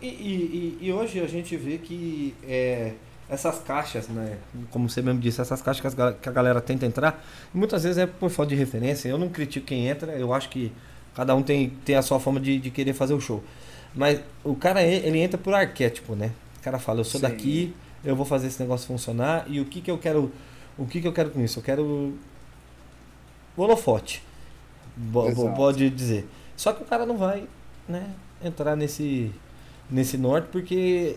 E, 0.00 0.06
e, 0.06 0.78
e 0.80 0.92
hoje 0.92 1.20
a 1.20 1.26
gente 1.26 1.56
vê 1.56 1.76
que 1.76 2.34
é, 2.42 2.94
essas 3.34 3.58
caixas, 3.60 4.08
né? 4.08 4.38
Como 4.70 4.88
você 4.88 5.02
mesmo 5.02 5.20
disse, 5.20 5.40
essas 5.40 5.60
caixas 5.60 5.80
que, 5.80 6.02
as 6.02 6.14
que 6.16 6.28
a 6.28 6.32
galera 6.32 6.60
tenta 6.60 6.86
entrar, 6.86 7.24
muitas 7.52 7.82
vezes 7.82 7.98
é 7.98 8.06
por 8.06 8.30
falta 8.30 8.50
de 8.50 8.54
referência. 8.56 9.08
Eu 9.08 9.18
não 9.18 9.28
critico 9.28 9.66
quem 9.66 9.88
entra, 9.88 10.12
eu 10.12 10.32
acho 10.32 10.48
que 10.48 10.72
cada 11.14 11.34
um 11.34 11.42
tem, 11.42 11.70
tem 11.84 11.96
a 11.96 12.02
sua 12.02 12.18
forma 12.18 12.40
de, 12.40 12.58
de 12.58 12.70
querer 12.70 12.92
fazer 12.92 13.14
o 13.14 13.20
show. 13.20 13.42
Mas 13.94 14.20
o 14.42 14.54
cara, 14.54 14.82
ele 14.82 15.18
entra 15.18 15.38
por 15.38 15.54
arquétipo, 15.54 16.14
né? 16.14 16.32
O 16.58 16.62
cara 16.62 16.78
fala, 16.78 17.00
eu 17.00 17.04
sou 17.04 17.20
Sim. 17.20 17.28
daqui, 17.28 17.74
eu 18.04 18.16
vou 18.16 18.26
fazer 18.26 18.48
esse 18.48 18.60
negócio 18.60 18.86
funcionar 18.86 19.44
e 19.48 19.60
o 19.60 19.64
que 19.64 19.80
que 19.80 19.90
eu 19.90 19.98
quero, 19.98 20.32
o 20.76 20.86
que 20.86 21.00
que 21.00 21.06
eu 21.06 21.12
quero 21.12 21.30
com 21.30 21.40
isso? 21.40 21.58
Eu 21.58 21.62
quero 21.62 22.14
holofote, 23.56 24.22
Exato. 25.30 25.56
pode 25.56 25.90
dizer. 25.90 26.26
Só 26.56 26.72
que 26.72 26.82
o 26.82 26.86
cara 26.86 27.06
não 27.06 27.16
vai, 27.16 27.46
né, 27.88 28.10
entrar 28.42 28.76
nesse 28.76 29.30
nesse 29.90 30.16
norte 30.16 30.48
porque 30.50 31.14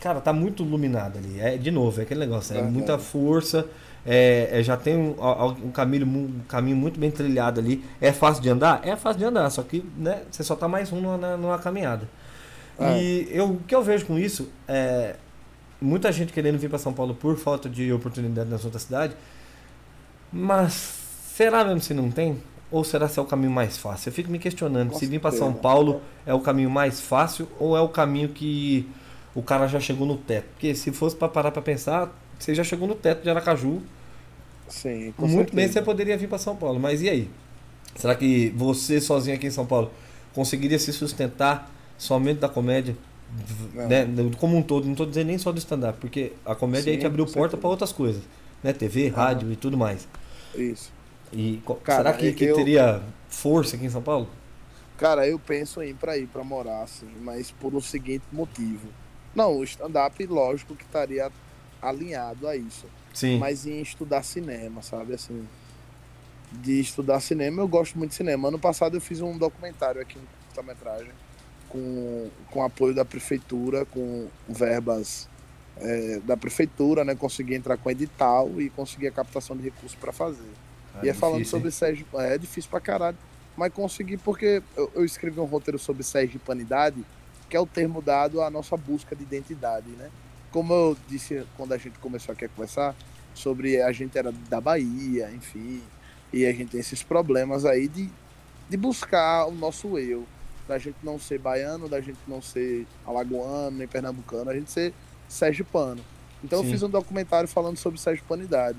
cara, 0.00 0.20
tá 0.20 0.32
muito 0.32 0.62
iluminado 0.62 1.18
ali. 1.18 1.40
É 1.40 1.56
de 1.56 1.70
novo, 1.70 2.00
é 2.00 2.04
aquele 2.04 2.20
negócio, 2.20 2.56
é 2.56 2.62
muita 2.62 2.98
força, 2.98 3.66
é, 4.06 4.48
é- 4.52 4.62
já 4.62 4.76
tem 4.76 4.96
um, 4.96 5.14
um 5.64 5.70
caminho 5.70 6.06
um 6.06 6.40
caminho 6.48 6.76
muito 6.76 6.98
bem 6.98 7.10
trilhado 7.10 7.60
ali. 7.60 7.84
É 8.00 8.12
fácil 8.12 8.42
de 8.42 8.48
andar? 8.48 8.80
É 8.84 8.96
fácil 8.96 9.18
de 9.18 9.24
andar, 9.24 9.50
só 9.50 9.62
que, 9.62 9.84
né, 9.96 10.22
você 10.30 10.42
só 10.42 10.54
tá 10.56 10.68
mais 10.68 10.92
um 10.92 11.00
numa, 11.00 11.36
numa 11.36 11.58
caminhada. 11.58 12.08
É. 12.78 13.02
E 13.02 13.28
eu, 13.30 13.50
o 13.52 13.56
que 13.60 13.74
eu 13.74 13.82
vejo 13.82 14.06
com 14.06 14.18
isso 14.18 14.48
é 14.66 15.16
muita 15.80 16.10
gente 16.12 16.32
querendo 16.32 16.58
vir 16.58 16.68
para 16.68 16.78
São 16.78 16.92
Paulo 16.92 17.14
por 17.14 17.36
falta 17.36 17.68
de 17.68 17.92
oportunidade 17.92 18.48
nas 18.48 18.64
outras 18.64 18.82
cidades. 18.82 19.16
Mas 20.32 20.72
será 21.34 21.64
mesmo 21.64 21.80
se 21.80 21.94
não 21.94 22.10
tem? 22.10 22.38
Ou 22.70 22.84
será 22.84 23.08
se 23.08 23.18
é 23.18 23.22
o 23.22 23.24
caminho 23.24 23.50
mais 23.50 23.78
fácil? 23.78 24.10
Eu 24.10 24.12
fico 24.12 24.30
me 24.30 24.38
questionando 24.38 24.90
Com 24.90 24.98
se 24.98 25.06
vir 25.06 25.20
para 25.20 25.30
São. 25.30 25.52
Paulo 25.52 26.02
é 26.26 26.34
o 26.34 26.40
caminho 26.40 26.68
mais 26.68 27.00
fácil 27.00 27.48
ou 27.58 27.76
é 27.76 27.80
o 27.80 27.88
caminho 27.88 28.28
que 28.28 28.86
o 29.34 29.42
cara 29.42 29.66
já 29.66 29.80
chegou 29.80 30.06
no 30.06 30.16
teto. 30.16 30.46
Porque 30.52 30.74
se 30.74 30.92
fosse 30.92 31.16
para 31.16 31.28
parar 31.28 31.50
para 31.52 31.62
pensar, 31.62 32.12
você 32.38 32.54
já 32.54 32.64
chegou 32.64 32.88
no 32.88 32.94
teto 32.94 33.22
de 33.22 33.30
Aracaju. 33.30 33.82
Sim, 34.68 35.12
com 35.16 35.26
Muito 35.26 35.54
bem 35.54 35.66
você 35.66 35.74
certeza. 35.74 35.84
poderia 35.84 36.16
vir 36.18 36.28
para 36.28 36.38
São 36.38 36.54
Paulo. 36.56 36.78
Mas 36.78 37.00
e 37.02 37.08
aí? 37.08 37.30
Será 37.96 38.14
que 38.14 38.50
você 38.50 39.00
sozinho 39.00 39.36
aqui 39.36 39.46
em 39.46 39.50
São 39.50 39.66
Paulo 39.66 39.90
conseguiria 40.34 40.78
se 40.78 40.92
sustentar 40.92 41.70
somente 41.96 42.40
da 42.40 42.48
comédia? 42.48 42.96
Né? 43.74 44.06
Como 44.38 44.56
um 44.56 44.62
todo, 44.62 44.84
não 44.84 44.92
estou 44.92 45.06
dizendo 45.06 45.26
nem 45.28 45.38
só 45.38 45.52
do 45.52 45.58
stand-up, 45.58 45.98
porque 46.00 46.32
a 46.46 46.54
comédia 46.54 46.90
aí 46.92 46.96
Sim, 46.96 47.00
te 47.00 47.06
abriu 47.06 47.26
porta 47.26 47.56
certeza. 47.56 47.60
para 47.60 47.70
outras 47.70 47.92
coisas, 47.92 48.22
né? 48.62 48.72
TV, 48.72 49.08
rádio 49.08 49.52
e 49.52 49.56
tudo 49.56 49.76
mais. 49.76 50.08
Isso. 50.54 50.92
E 51.32 51.62
Cara, 51.84 52.12
será 52.12 52.12
que, 52.14 52.32
que 52.32 52.44
eu- 52.44 52.56
teria 52.56 53.02
força 53.28 53.76
aqui 53.76 53.84
em 53.86 53.90
São 53.90 54.02
Paulo? 54.02 54.28
Cara, 54.96 55.26
eu 55.28 55.38
penso 55.38 55.80
em 55.82 55.90
ir 55.90 55.94
pra 55.94 56.16
ir 56.18 56.26
pra 56.26 56.42
morar, 56.42 56.82
assim, 56.82 57.08
mas 57.20 57.50
por 57.50 57.74
um 57.74 57.80
seguinte 57.80 58.24
motivo. 58.32 58.88
Não, 59.38 59.56
o 59.56 59.62
stand-up, 59.62 60.26
lógico 60.26 60.74
que 60.74 60.82
estaria 60.82 61.30
alinhado 61.80 62.48
a 62.48 62.56
isso. 62.56 62.86
Sim. 63.14 63.38
Mas 63.38 63.66
em 63.66 63.80
estudar 63.80 64.24
cinema, 64.24 64.82
sabe? 64.82 65.14
Assim, 65.14 65.46
de 66.50 66.80
estudar 66.80 67.20
cinema, 67.20 67.62
eu 67.62 67.68
gosto 67.68 67.96
muito 67.96 68.10
de 68.10 68.16
cinema. 68.16 68.48
Ano 68.48 68.58
passado 68.58 68.96
eu 68.96 69.00
fiz 69.00 69.20
um 69.20 69.38
documentário 69.38 70.00
aqui, 70.00 70.18
um 70.18 70.22
curta-metragem, 70.46 71.12
com, 71.68 72.28
com 72.50 72.64
apoio 72.64 72.92
da 72.92 73.04
prefeitura, 73.04 73.84
com 73.84 74.26
verbas 74.48 75.28
é, 75.76 76.18
da 76.24 76.36
prefeitura, 76.36 77.04
né? 77.04 77.14
Consegui 77.14 77.54
entrar 77.54 77.76
com 77.76 77.88
edital 77.88 78.50
e 78.60 78.68
consegui 78.70 79.06
a 79.06 79.12
captação 79.12 79.56
de 79.56 79.62
recursos 79.62 79.94
para 79.94 80.10
fazer. 80.10 80.50
Ah, 80.96 81.00
e 81.04 81.10
é 81.10 81.14
falando 81.14 81.38
difícil, 81.38 81.58
sobre? 81.58 81.70
Sérgio. 81.70 82.06
É 82.14 82.36
difícil 82.36 82.68
pra 82.68 82.80
caralho. 82.80 83.16
Mas 83.56 83.72
consegui 83.72 84.16
porque 84.16 84.64
eu, 84.76 84.90
eu 84.96 85.04
escrevi 85.04 85.38
um 85.38 85.44
roteiro 85.44 85.78
sobre 85.78 86.02
Sergipanidade, 86.02 87.04
que 87.48 87.56
é 87.56 87.60
o 87.60 87.66
termo 87.66 88.02
dado 88.02 88.42
à 88.42 88.50
nossa 88.50 88.76
busca 88.76 89.16
de 89.16 89.22
identidade, 89.22 89.88
né? 89.90 90.10
Como 90.50 90.72
eu 90.72 90.96
disse 91.08 91.44
quando 91.56 91.72
a 91.72 91.78
gente 91.78 91.98
começou 91.98 92.32
aqui 92.32 92.44
a 92.44 92.48
conversar, 92.48 92.94
sobre 93.34 93.80
a 93.80 93.92
gente 93.92 94.18
era 94.18 94.32
da 94.32 94.60
Bahia, 94.60 95.30
enfim, 95.32 95.82
e 96.32 96.44
a 96.44 96.52
gente 96.52 96.72
tem 96.72 96.80
esses 96.80 97.02
problemas 97.02 97.64
aí 97.64 97.88
de, 97.88 98.10
de 98.68 98.76
buscar 98.76 99.46
o 99.46 99.52
nosso 99.52 99.98
eu. 99.98 100.26
Da 100.66 100.76
gente 100.76 100.96
não 101.02 101.18
ser 101.18 101.38
baiano, 101.38 101.88
da 101.88 102.00
gente 102.00 102.18
não 102.26 102.42
ser 102.42 102.86
alagoano, 103.06 103.78
nem 103.78 103.88
pernambucano, 103.88 104.50
a 104.50 104.54
gente 104.54 104.70
ser 104.70 104.92
sergipano. 105.26 106.04
Então 106.44 106.60
Sim. 106.60 106.66
eu 106.66 106.70
fiz 106.70 106.82
um 106.82 106.90
documentário 106.90 107.48
falando 107.48 107.78
sobre 107.78 107.98
sergipanidade. 107.98 108.78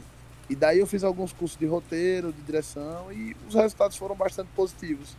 E 0.50 0.56
daí 0.56 0.80
eu 0.80 0.88
fiz 0.88 1.04
alguns 1.04 1.34
cursos 1.34 1.58
de 1.58 1.66
roteiro, 1.66 2.32
de 2.32 2.42
direção, 2.42 3.12
e 3.12 3.36
os 3.48 3.56
resultados 3.56 3.98
foram 3.98 4.16
bastante 4.16 4.50
positivos. 4.56 5.16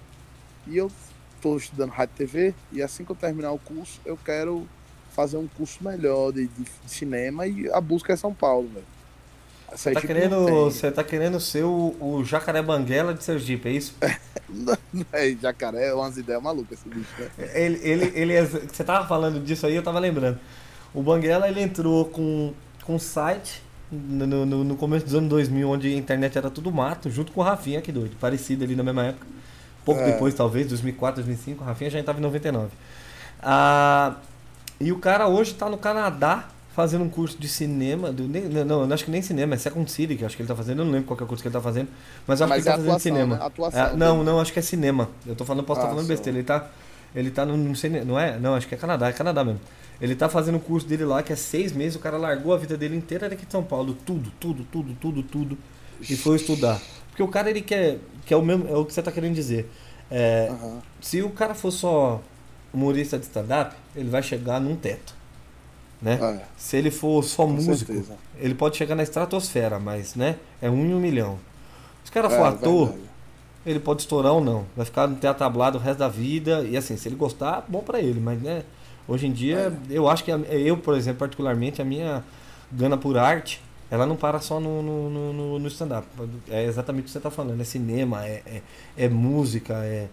E 0.66 0.76
eu 0.76 0.90
estou 1.41 1.57
estudando 1.57 1.91
rádio 1.91 2.14
TV, 2.16 2.55
e 2.72 2.82
assim 2.82 3.05
que 3.05 3.12
eu 3.12 3.16
terminar 3.16 3.53
o 3.53 3.59
curso, 3.59 4.01
eu 4.05 4.16
quero 4.18 4.70
fazer 5.09 5.36
um 5.38 5.49
curso 5.49 5.82
melhor 5.84 6.32
de, 6.32 6.49
de- 6.49 6.64
de 6.64 6.91
cinema, 6.91 7.47
e 7.47 7.70
a 7.72 7.80
busca 7.80 8.12
é 8.12 8.16
São 8.16 8.34
Paulo, 8.34 8.68
velho. 8.70 8.88
Tá 9.93 10.01
Sergipe 10.01 10.20
não 10.20 10.36
querendo, 10.36 10.64
você 10.64 10.91
tá 10.93 11.03
querendo 11.03 11.41
ser 11.41 11.64
o, 11.64 11.97
o 12.01 12.24
jacaré 12.24 12.62
banguela 12.62 13.12
de 13.12 13.24
Sergipe, 13.24 13.68
é 13.68 13.72
isso? 13.72 13.95
É, 15.12 15.30
jacaré 15.36 15.86
é 15.88 15.95
umas 15.95 16.16
ideias 16.16 16.43
malucas 16.43 16.78
esse 16.78 16.88
bicho, 16.91 17.20
né? 17.20 17.30
Ele, 17.55 17.78
ele, 17.82 18.12
ele 18.14 18.32
é- 18.34 18.45
você 18.45 18.84
tava 18.84 19.07
falando 19.07 19.41
disso 19.43 19.66
aí, 19.66 19.74
eu 19.74 19.82
tava 19.82 19.99
lembrando. 19.99 20.38
O 20.95 21.03
Banguela 21.03 21.49
ele 21.49 21.61
entrou 21.61 22.07
com, 22.07 22.53
com 22.84 22.95
um 22.97 22.99
site 22.99 23.62
no, 23.91 24.26
no, 24.47 24.64
no 24.64 24.76
começo 24.76 25.05
dos 25.05 25.14
anos 25.14 25.28
2000, 25.28 25.68
onde 25.68 25.88
a 25.88 25.97
internet 25.97 26.36
era 26.36 26.51
tudo 26.51 26.70
mato, 26.72 27.11
junto 27.11 27.32
com 27.32 27.41
o 27.41 27.45
Rafinha, 27.45 27.80
que 27.80 27.93
doido, 27.93 28.16
parecido 28.20 28.64
ali 28.64 28.74
na 28.74 28.82
mesma 28.82 29.07
época. 29.07 29.26
Pouco 29.85 30.01
É. 30.01 30.07
depois, 30.12 30.35
talvez, 30.35 30.66
2004, 30.68 31.22
2005, 31.22 31.62
o 31.62 31.66
Rafinha 31.66 31.91
já 31.91 31.99
estava 32.01 32.18
em 32.18 32.22
99. 32.22 32.70
Ah, 33.43 34.16
e 34.81 34.93
o 34.93 34.99
cara 34.99 35.26
hoje 35.28 35.55
tá 35.55 35.68
no 35.68 35.78
Canadá 35.78 36.49
fazendo 36.74 37.05
um 37.05 37.09
curso 37.09 37.37
de 37.39 37.49
cinema, 37.49 38.12
do, 38.12 38.22
nem, 38.28 38.43
não, 38.45 38.85
eu 38.85 38.93
acho 38.95 39.05
que 39.05 39.11
nem 39.11 39.20
cinema, 39.20 39.55
é 39.55 39.59
Second 39.59 39.91
City 39.91 40.14
que 40.16 40.24
acho 40.24 40.37
que 40.37 40.43
ele 40.43 40.49
tá 40.49 40.55
fazendo, 40.55 40.81
eu 40.81 40.85
não 40.85 40.93
lembro 40.93 41.07
qual 41.09 41.18
é 41.18 41.22
o 41.24 41.26
curso 41.26 41.43
que 41.43 41.49
ele 41.49 41.53
tá 41.53 41.61
fazendo, 41.61 41.89
mas 42.26 42.41
eu 42.41 42.47
acho 42.47 42.55
Mas 42.55 42.62
que 42.62 42.68
ele 42.68 42.68
é 42.68 42.72
tá 42.72 42.76
fazendo 42.76 42.97
atuação, 42.97 42.99
cinema. 43.01 43.37
né? 43.37 43.45
Atuação 43.45 43.81
É, 43.87 43.97
não, 43.97 44.22
não, 44.24 44.41
acho 44.41 44.53
que 44.53 44.59
é 44.59 44.62
cinema. 44.62 45.09
Eu 45.26 45.35
tô 45.35 45.45
falando, 45.45 45.64
posso 45.64 45.81
estar 45.81 45.89
Ah, 45.89 45.91
falando 45.95 46.07
besteira. 46.07 46.39
Ele 46.39 46.47
tá, 46.47 46.70
ele 47.14 47.31
tá 47.31 47.45
no, 47.45 47.57
não 47.57 47.74
sei, 47.74 47.91
não 48.05 48.18
é? 48.18 48.39
Não, 48.39 48.55
acho 48.55 48.68
que 48.68 48.74
é 48.74 48.78
Canadá, 48.78 49.09
é 49.09 49.12
Canadá 49.12 49.45
mesmo. 49.45 49.61
Ele 50.01 50.14
tá 50.14 50.28
fazendo 50.28 50.57
o 50.57 50.61
curso 50.61 50.87
dele 50.87 51.05
lá, 51.05 51.22
que 51.22 51.33
é 51.33 51.37
seis 51.37 51.72
meses, 51.72 51.97
o 51.97 51.99
cara 51.99 52.16
largou 52.16 52.55
a 52.55 52.57
vida 52.57 52.76
dele 52.76 52.97
inteira 52.97 53.28
daqui 53.28 53.45
de 53.45 53.53
São 53.53 53.62
Paulo, 53.62 53.95
tudo, 54.07 54.33
tudo, 54.41 54.64
tudo, 54.70 54.95
tudo, 54.99 55.22
tudo, 55.24 55.59
e 56.09 56.16
foi 56.16 56.37
estudar. 56.37 56.81
Porque 57.11 57.22
o 57.22 57.28
cara, 57.28 57.51
ele 57.51 57.61
quer, 57.61 57.99
que 58.27 58.35
é 58.35 58.37
o 58.37 58.43
mesmo, 58.43 58.68
é 58.68 58.77
o 58.77 58.85
que 58.85 58.93
você 58.93 59.03
tá 59.03 59.12
querendo 59.12 59.35
dizer. 59.35 59.71
É, 60.11 60.49
Aham. 60.51 60.83
se 61.01 61.23
o 61.23 61.31
cara 61.31 61.55
for 61.55 61.71
só 61.71 62.21
humorista 62.73 63.18
de 63.18 63.25
stand-up, 63.27 63.75
ele 63.97 64.09
vai 64.11 64.23
chegar 64.23 64.61
num 64.61 64.77
teto, 64.77 65.14
né? 66.03 66.21
É, 66.23 66.45
Se 66.57 66.77
ele 66.77 66.91
for 66.91 67.23
só 67.25 67.47
músico, 67.47 67.93
certeza. 67.93 68.18
ele 68.39 68.55
pode 68.55 68.77
chegar 68.77 68.95
na 68.95 69.03
estratosfera, 69.03 69.79
mas, 69.79 70.14
né? 70.14 70.37
É 70.61 70.71
um 70.71 70.85
em 70.87 70.95
um 70.95 71.01
milhão. 71.01 71.39
Se 72.05 72.11
o 72.11 72.14
cara 72.14 72.29
É, 72.29 72.37
for 72.37 72.45
ator, 72.45 72.89
verdade. 72.89 73.11
ele 73.66 73.81
pode 73.81 74.03
estourar 74.03 74.33
ou 74.33 74.43
não. 74.43 74.66
Vai 74.77 74.87
ficar 74.87 75.07
no 75.07 75.16
teatro 75.16 75.39
tablado 75.41 75.79
o 75.79 75.81
resto 75.81 75.99
da 75.99 76.09
vida. 76.09 76.64
E 76.64 76.77
assim, 76.77 76.97
se 76.97 77.09
ele 77.09 77.16
gostar, 77.16 77.64
bom 77.68 77.81
pra 77.83 78.01
ele. 78.01 78.21
Mas, 78.21 78.41
né, 78.43 78.64
hoje 79.09 79.27
em 79.27 79.33
dia, 79.33 79.73
eu 79.91 80.09
acho 80.09 80.25
que 80.25 80.31
eu, 80.31 80.77
por 80.79 80.95
exemplo, 80.97 81.21
particularmente, 81.21 81.83
a 81.83 81.85
minha 81.85 82.25
gana 82.73 82.97
por 82.97 83.18
arte, 83.18 83.61
ela 83.91 84.07
não 84.07 84.16
para 84.16 84.41
só 84.41 84.61
no, 84.61 84.82
no, 84.82 85.11
no- 85.32 85.59
no- 85.59 85.68
stand-up. 85.68 86.07
É 86.49 86.64
exatamente 86.64 87.03
o 87.03 87.07
que 87.07 87.11
você 87.11 87.20
tá 87.20 87.30
falando. 87.30 87.61
É 87.61 87.64
cinema, 87.64 88.26
é, 88.26 88.43
é, 88.47 88.62
é 88.97 89.09
música, 89.09 89.74
é, 89.84 90.09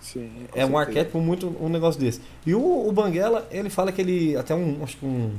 Sim, 0.00 0.30
é 0.54 0.66
um 0.66 0.76
arquétipo 0.76 1.18
muito 1.18 1.48
um 1.60 1.68
negócio 1.68 1.98
desse. 2.00 2.20
E 2.46 2.54
o, 2.54 2.88
o 2.88 2.92
Banguela, 2.92 3.48
ele 3.50 3.70
fala 3.70 3.90
que 3.90 4.00
ele. 4.02 4.36
Até 4.36 4.54
um. 4.54 4.82
Acho 4.82 4.98
que 4.98 5.06
um 5.06 5.32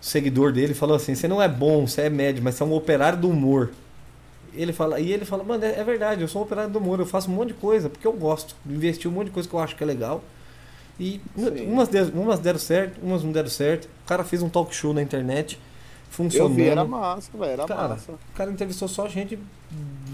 seguidor 0.00 0.52
dele 0.52 0.74
falou 0.74 0.96
assim: 0.96 1.14
você 1.14 1.28
não 1.28 1.40
é 1.40 1.48
bom, 1.48 1.86
você 1.86 2.02
é 2.02 2.10
médio, 2.10 2.42
mas 2.42 2.54
você 2.54 2.62
é 2.62 2.66
um 2.66 2.74
operário 2.74 3.18
do 3.18 3.28
humor. 3.28 3.70
Ele 4.54 4.72
fala, 4.72 4.98
e 4.98 5.12
ele 5.12 5.24
fala, 5.24 5.44
mano, 5.44 5.64
é, 5.64 5.78
é 5.78 5.84
verdade, 5.84 6.22
eu 6.22 6.28
sou 6.28 6.42
um 6.42 6.44
operário 6.44 6.70
do 6.72 6.78
humor, 6.80 6.98
eu 6.98 7.06
faço 7.06 7.30
um 7.30 7.34
monte 7.34 7.48
de 7.48 7.54
coisa, 7.54 7.88
porque 7.88 8.06
eu 8.06 8.12
gosto. 8.12 8.56
Investi 8.66 9.06
um 9.06 9.12
monte 9.12 9.26
de 9.26 9.32
coisa 9.32 9.48
que 9.48 9.54
eu 9.54 9.60
acho 9.60 9.76
que 9.76 9.82
é 9.84 9.86
legal. 9.86 10.24
E 10.98 11.20
Sim. 11.36 11.66
umas 11.66 11.88
umas 12.14 12.38
deram 12.40 12.58
certo, 12.58 13.00
umas 13.02 13.24
não 13.24 13.32
deram 13.32 13.48
certo. 13.48 13.86
O 14.04 14.08
cara 14.08 14.24
fez 14.24 14.42
um 14.42 14.48
talk 14.48 14.74
show 14.74 14.92
na 14.94 15.02
internet 15.02 15.58
funcionando. 16.10 16.50
Eu 16.50 16.54
vi, 16.56 16.68
era 16.68 16.84
massa, 16.84 17.30
velho, 17.32 17.44
era 17.52 17.64
Cara, 17.66 17.88
massa. 17.88 18.12
o 18.12 18.18
cara 18.36 18.50
entrevistou 18.50 18.86
só 18.88 19.08
gente, 19.08 19.38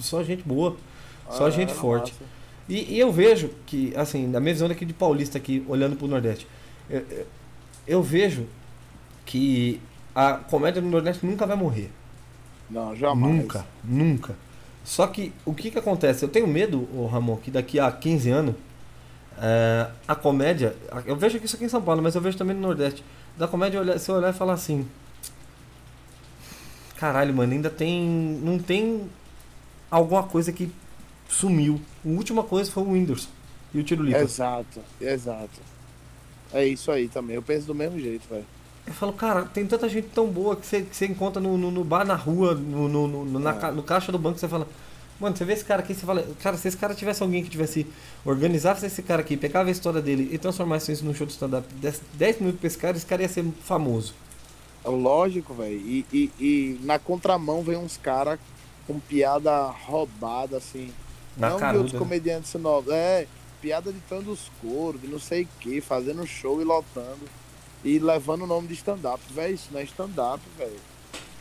só 0.00 0.22
gente 0.22 0.42
boa, 0.44 0.76
só 1.30 1.46
Ah, 1.46 1.50
gente 1.50 1.70
era 1.70 1.78
forte. 1.80 2.14
E, 2.68 2.94
e 2.94 3.00
eu 3.00 3.10
vejo 3.12 3.50
que, 3.66 3.92
assim, 3.96 4.26
na 4.28 4.38
minha 4.40 4.52
visão 4.54 4.68
daqui 4.68 4.84
de 4.84 4.92
paulista 4.92 5.38
aqui, 5.38 5.64
olhando 5.68 5.96
pro 5.96 6.06
Nordeste, 6.06 6.46
eu, 6.90 7.04
eu- 7.86 8.02
vejo 8.02 8.46
que 9.24 9.80
a 10.14 10.34
comédia 10.34 10.80
no 10.82 10.88
Nordeste 10.90 11.24
nunca 11.26 11.46
vai 11.46 11.56
morrer. 11.56 11.90
Não, 12.70 12.94
jamais. 12.96 13.34
Nunca, 13.36 13.64
nunca. 13.84 14.34
Só 14.84 15.06
que 15.06 15.32
o 15.44 15.52
que 15.54 15.70
que 15.70 15.78
acontece? 15.78 16.24
Eu 16.24 16.28
tenho 16.28 16.46
medo, 16.46 16.88
ô 16.96 17.06
Ramon, 17.06 17.36
que 17.36 17.50
daqui 17.50 17.78
a 17.80 17.90
15 17.90 18.30
anos 18.30 18.54
é, 19.40 19.88
a 20.06 20.14
comédia. 20.14 20.74
Eu 21.04 21.16
vejo 21.16 21.38
isso 21.42 21.56
aqui 21.56 21.64
em 21.64 21.68
São 21.68 21.82
Paulo, 21.82 22.02
mas 22.02 22.14
eu 22.14 22.20
vejo 22.20 22.36
também 22.38 22.54
no 22.56 22.62
Nordeste. 22.62 23.04
Da 23.36 23.46
comédia 23.46 23.80
olhar- 23.80 23.98
você 23.98 24.10
olhar 24.12 24.30
e 24.30 24.32
falar 24.32 24.54
assim. 24.54 24.86
Caralho, 26.98 27.34
mano, 27.34 27.52
ainda 27.52 27.70
tem. 27.70 28.02
Não 28.42 28.58
tem 28.58 29.02
alguma 29.90 30.22
coisa 30.22 30.52
que 30.52 30.70
sumiu. 31.28 31.80
A 32.04 32.08
última 32.08 32.42
coisa 32.42 32.70
foi 32.70 32.82
o 32.82 32.90
Whindersson 32.92 33.28
e 33.74 33.80
o 33.80 33.82
Tiro 33.84 34.02
Lipa. 34.02 34.20
Exato, 34.20 34.80
exato. 35.00 35.60
É 36.52 36.64
isso 36.66 36.90
aí 36.90 37.08
também. 37.08 37.36
Eu 37.36 37.42
penso 37.42 37.66
do 37.66 37.74
mesmo 37.74 37.98
jeito, 37.98 38.26
velho. 38.28 38.44
Eu 38.86 38.92
falo, 38.94 39.12
cara, 39.12 39.44
tem 39.46 39.66
tanta 39.66 39.88
gente 39.88 40.08
tão 40.14 40.28
boa 40.28 40.54
que 40.54 40.64
você, 40.64 40.82
que 40.82 40.94
você 40.94 41.06
encontra 41.06 41.40
no, 41.42 41.58
no, 41.58 41.70
no 41.72 41.82
bar, 41.82 42.06
na 42.06 42.14
rua, 42.14 42.54
no, 42.54 42.88
no, 42.88 43.08
no- 43.24 43.38
na 43.40 43.50
É. 43.50 43.72
no 43.72 43.82
caixa 43.82 44.12
do 44.12 44.18
banco, 44.18 44.38
você 44.38 44.46
fala, 44.46 44.68
mano, 45.18 45.36
você 45.36 45.44
vê 45.44 45.54
esse 45.54 45.64
cara 45.64 45.82
aqui, 45.82 45.92
você 45.92 46.06
fala, 46.06 46.24
cara, 46.40 46.56
se 46.56 46.68
esse 46.68 46.76
cara 46.76 46.94
tivesse 46.94 47.20
alguém 47.20 47.42
que 47.42 47.50
tivesse 47.50 47.84
organizasse 48.24 48.86
esse 48.86 49.02
cara 49.02 49.22
aqui, 49.22 49.36
pegava 49.36 49.68
a 49.68 49.72
história 49.72 50.00
dele 50.00 50.28
e 50.32 50.38
transformasse 50.38 50.92
isso 50.92 51.04
num 51.04 51.12
show 51.12 51.26
de 51.26 51.32
stand-up, 51.32 51.66
desse 51.74 52.00
10 52.14 52.38
minutos 52.38 52.60
pra 52.60 52.66
esse 52.68 52.78
cara, 52.78 52.96
esse 52.96 53.04
cara 53.06 53.22
ia 53.22 53.28
ser 53.28 53.44
famoso. 53.64 54.14
É 54.86 54.88
lógico, 54.88 55.52
velho. 55.52 55.76
E, 55.76 56.06
e, 56.12 56.32
e 56.38 56.80
na 56.84 56.96
contramão 56.96 57.60
vem 57.62 57.76
uns 57.76 57.96
caras 57.96 58.38
com 58.86 59.00
piada 59.00 59.66
roubada, 59.66 60.56
assim. 60.56 60.92
Na 61.36 61.48
não 61.50 61.56
de 61.56 61.60
caruda. 61.60 61.78
outros 61.78 61.92
né? 61.94 61.98
comediantes 61.98 62.54
novos. 62.54 62.92
É, 62.92 63.26
piada 63.60 63.92
de 63.92 63.98
tão 64.08 64.22
dos 64.22 64.48
coros, 64.62 65.00
de 65.00 65.08
não 65.08 65.18
sei 65.18 65.42
o 65.42 65.48
que, 65.58 65.80
fazendo 65.80 66.24
show 66.24 66.60
e 66.60 66.64
lotando. 66.64 67.28
E 67.84 67.98
levando 67.98 68.42
o 68.42 68.46
nome 68.46 68.68
de 68.68 68.74
stand-up. 68.74 69.20
Velho, 69.32 69.54
isso 69.54 69.68
não 69.72 69.80
é 69.80 69.82
stand-up, 69.84 70.40
velho. 70.56 70.78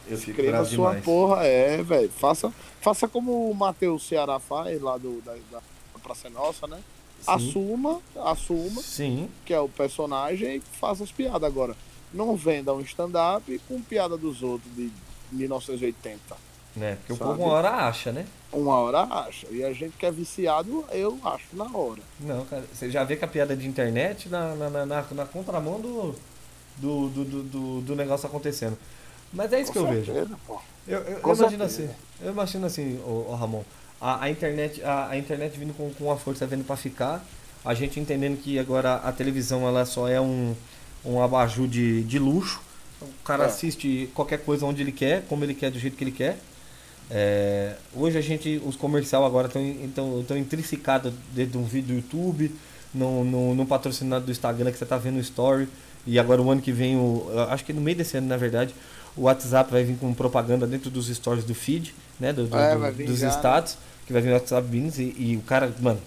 Eu 0.07 0.17
fico 0.17 0.31
Escreva 0.31 0.51
bravo 0.51 0.69
sua 0.69 0.89
demais. 0.89 1.05
porra, 1.05 1.43
é, 1.45 1.83
velho. 1.83 2.09
Faça, 2.09 2.51
faça 2.81 3.07
como 3.07 3.49
o 3.49 3.53
Matheus 3.53 4.07
Ceará 4.07 4.39
faz 4.39 4.81
lá 4.81 4.97
do, 4.97 5.21
da, 5.21 5.33
da 5.51 5.61
Praça 6.01 6.29
Nossa, 6.29 6.67
né? 6.67 6.77
Sim. 7.21 7.31
Assuma, 7.31 8.01
assuma 8.23 8.81
Sim, 8.81 9.29
que 9.45 9.53
é 9.53 9.59
o 9.59 9.69
personagem 9.69 10.57
e 10.57 10.61
faça 10.79 11.03
as 11.03 11.11
piadas. 11.11 11.43
Agora, 11.43 11.75
não 12.13 12.35
venda 12.35 12.73
um 12.73 12.81
stand-up 12.81 13.59
com 13.67 13.81
piada 13.81 14.17
dos 14.17 14.41
outros 14.43 14.73
de 14.75 14.91
1980. 15.31 16.19
né? 16.75 16.97
Porque 16.97 17.13
o 17.13 17.15
Sabe? 17.17 17.31
povo 17.31 17.43
uma 17.43 17.53
hora 17.53 17.69
acha, 17.69 18.11
né? 18.11 18.25
Uma 18.51 18.75
hora 18.79 19.01
acha. 19.01 19.47
E 19.49 19.63
a 19.63 19.73
gente 19.73 19.97
que 19.97 20.05
é 20.05 20.11
viciado, 20.11 20.85
eu 20.91 21.19
acho 21.23 21.45
na 21.53 21.65
hora. 21.65 22.01
Não, 22.19 22.45
cara, 22.45 22.63
você 22.73 22.89
já 22.89 23.03
vê 23.03 23.15
que 23.15 23.25
a 23.25 23.27
piada 23.27 23.55
de 23.55 23.67
internet 23.67 24.29
na, 24.29 24.55
na, 24.55 24.69
na, 24.69 24.85
na, 24.85 25.25
contramão 25.25 25.79
do, 25.79 26.15
do, 26.77 27.09
do, 27.09 27.43
do, 27.43 27.81
do, 27.81 27.95
negócio 27.95 28.27
acontecendo. 28.27 28.77
Mas 29.33 29.51
é 29.51 29.61
isso 29.61 29.71
que 29.71 29.77
eu 29.77 29.85
Com 29.85 29.93
vejo. 29.93 30.13
certeza, 30.13 30.37
pô. 30.45 30.59
Eu, 30.87 30.99
eu, 30.99 31.19
Com 31.19 31.31
eu 31.31 31.35
imagino 31.35 31.69
certeza. 31.69 31.83
assim, 31.83 31.95
eu 32.21 32.31
imagino 32.31 32.65
assim, 32.65 32.99
ô, 33.05 33.25
ô 33.29 33.35
Ramon, 33.35 33.63
a, 33.99 34.25
a 34.25 34.29
internet, 34.29 34.83
a, 34.83 35.09
a 35.09 35.17
internet 35.17 35.57
vindo 35.57 35.73
com, 35.73 35.91
com 35.93 36.11
a 36.11 36.17
força 36.17 36.45
vindo 36.45 36.65
para 36.65 36.75
ficar, 36.75 37.25
a 37.63 37.73
gente 37.73 37.99
entendendo 37.99 38.39
que 38.41 38.59
agora 38.59 38.95
a 38.95 39.11
televisão 39.11 39.67
ela 39.67 39.85
só 39.85 40.07
é 40.07 40.21
um, 40.21 40.55
um 41.05 41.21
abajur 41.21 41.67
de, 41.67 42.03
de 42.03 42.17
luxo, 42.19 42.59
o 43.01 43.07
cara 43.23 43.43
É. 43.43 43.47
assiste 43.47 44.09
qualquer 44.15 44.39
coisa 44.39 44.65
onde 44.65 44.81
ele 44.81 44.91
quer, 44.91 45.23
como 45.27 45.43
ele 45.43 45.53
quer, 45.53 45.69
do 45.71 45.79
jeito 45.79 45.95
que 45.95 46.03
ele 46.03 46.11
quer. 46.11 46.37
É, 47.09 47.75
hoje 47.93 48.17
a 48.17 48.21
gente, 48.21 48.59
os 48.65 48.75
comercial 48.75 49.23
agora 49.25 49.47
estão 49.47 50.23
tão 50.27 50.37
intrinsecados 50.37 51.13
dentro 51.33 51.51
de 51.53 51.57
um 51.59 51.63
vídeo 51.63 51.89
do 51.89 51.93
YouTube, 51.95 52.51
no, 52.93 53.23
no, 53.23 53.53
no 53.55 53.65
patrocinado 53.65 54.25
do 54.25 54.31
Instagram 54.31 54.71
que 54.71 54.77
você 54.77 54.85
tá 54.85 54.97
vendo 54.97 55.17
o 55.17 55.19
story. 55.19 55.67
E 56.07 56.17
agora 56.19 56.41
o 56.41 56.49
ano 56.49 56.61
que 56.61 56.71
vem, 56.71 56.95
o, 56.97 57.27
acho 57.49 57.63
que 57.65 57.73
no 57.73 57.81
meio 57.81 57.97
desse 57.97 58.17
ano, 58.17 58.27
na 58.27 58.37
verdade, 58.37 58.73
o 59.15 59.23
WhatsApp 59.23 59.71
vai 59.71 59.83
vir 59.83 59.97
com 59.97 60.13
propaganda 60.13 60.65
dentro 60.67 60.89
dos 60.89 61.07
stories 61.07 61.43
do 61.43 61.53
feed, 61.55 61.93
né? 62.19 62.31
do- 62.33 62.47
do- 62.47 62.57
É, 62.57 62.75
do- 62.75 63.05
dos 63.05 63.19
já, 63.19 63.27
né? 63.27 63.33
que 64.07 64.13
vai 64.13 64.21
vir 64.21 64.29
o 64.29 64.33
WhatsApp 64.33 64.67
Business 64.67 64.97
e, 64.99 65.15
e 65.17 65.37
o 65.37 65.41
cara, 65.41 65.71
mano. 65.79 65.99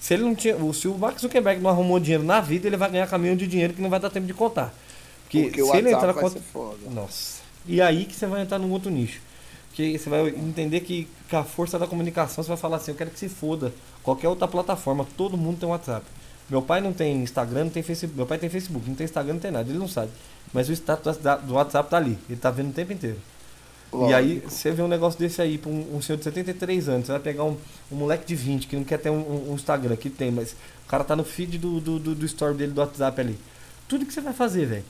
Se 0.00 0.14
ele 0.14 0.22
não 0.24 0.34
tinha. 0.34 0.56
o- 0.56 0.72
Se 0.74 0.88
o 0.88 0.96
Mark 0.98 1.18
Zuckerberg 1.18 1.60
não 1.60 1.70
arrumou 1.70 2.00
dinheiro 2.00 2.24
na 2.24 2.40
vida, 2.40 2.66
ele 2.66 2.76
vai 2.76 2.90
ganhar 2.90 3.06
caminhão 3.06 3.36
de 3.36 3.46
dinheiro 3.46 3.74
que 3.74 3.82
não 3.82 3.90
vai 3.90 4.00
dar 4.00 4.10
tempo 4.10 4.26
de 4.26 4.34
contar. 4.34 4.72
Porque, 5.24 5.42
Porque 5.44 5.62
o 5.62 5.66
se 5.66 5.76
ele 5.76 5.90
entrar 5.98 6.14
foda. 6.14 6.40
Nossa. 6.90 7.40
E 7.66 7.80
aí 7.80 8.04
que 8.06 8.16
você 8.16 8.26
vai 8.26 8.42
entrar 8.42 8.58
num 8.58 8.70
outro 8.72 8.90
nicho. 8.90 9.20
Que 9.74 9.96
você 9.98 10.08
vai 10.10 10.28
entender 10.28 10.80
que 10.80 11.06
com 11.30 11.36
a 11.36 11.44
força 11.44 11.78
da 11.78 11.86
comunicação 11.86 12.42
você 12.42 12.48
vai 12.48 12.56
falar 12.56 12.78
assim, 12.78 12.90
eu 12.90 12.96
quero 12.96 13.10
que 13.10 13.18
se 13.18 13.28
foda. 13.28 13.72
Qualquer 14.02 14.28
outra 14.28 14.48
plataforma, 14.48 15.06
todo 15.16 15.36
mundo 15.36 15.58
tem 15.60 15.68
WhatsApp. 15.68 16.04
Meu 16.48 16.60
pai 16.62 16.80
não 16.80 16.92
tem 16.92 17.22
Instagram, 17.22 17.64
não 17.64 17.70
tem 17.70 17.82
Facebook. 17.82 18.16
Meu 18.16 18.26
pai 18.26 18.38
tem 18.38 18.50
Facebook, 18.50 18.88
não 18.88 18.96
tem 18.96 19.04
Instagram, 19.04 19.34
não 19.34 19.40
tem 19.40 19.50
nada, 19.52 19.68
ele 19.70 19.78
não 19.78 19.86
sabe. 19.86 20.10
Mas 20.52 20.68
o 20.68 20.72
status 20.72 21.16
do 21.44 21.54
WhatsApp 21.54 21.88
tá 21.88 21.96
ali, 21.98 22.18
ele 22.28 22.40
tá 22.40 22.50
vendo 22.50 22.70
o 22.70 22.72
tempo 22.72 22.92
inteiro. 22.92 23.18
E 23.92 24.14
aí, 24.14 24.28
Lógico. 24.34 24.50
você 24.50 24.70
vê 24.70 24.82
um 24.82 24.88
negócio 24.88 25.18
desse 25.18 25.42
aí 25.42 25.58
pra 25.58 25.68
um, 25.70 25.96
um 25.96 26.02
senhor 26.02 26.16
de 26.18 26.22
73 26.24 26.88
anos, 26.88 27.06
você 27.06 27.12
vai 27.12 27.20
pegar 27.20 27.42
um, 27.44 27.56
um 27.90 27.96
moleque 27.96 28.24
de 28.24 28.36
20 28.36 28.66
que 28.68 28.76
não 28.76 28.84
quer 28.84 28.98
ter 28.98 29.10
um, 29.10 29.50
um- 29.50 29.54
Instagram, 29.54 29.96
que 29.96 30.08
tem, 30.08 30.30
mas 30.30 30.52
o 30.52 30.88
cara 30.88 31.02
tá 31.02 31.16
no 31.16 31.24
feed 31.24 31.58
do, 31.58 31.80
do, 31.80 31.98
do, 31.98 32.14
do 32.14 32.26
story 32.26 32.54
dele 32.54 32.72
do 32.72 32.80
WhatsApp 32.80 33.20
ali. 33.20 33.36
Tudo 33.88 34.06
que 34.06 34.12
você 34.14 34.20
vai 34.20 34.32
fazer, 34.32 34.66
velho. 34.66 34.84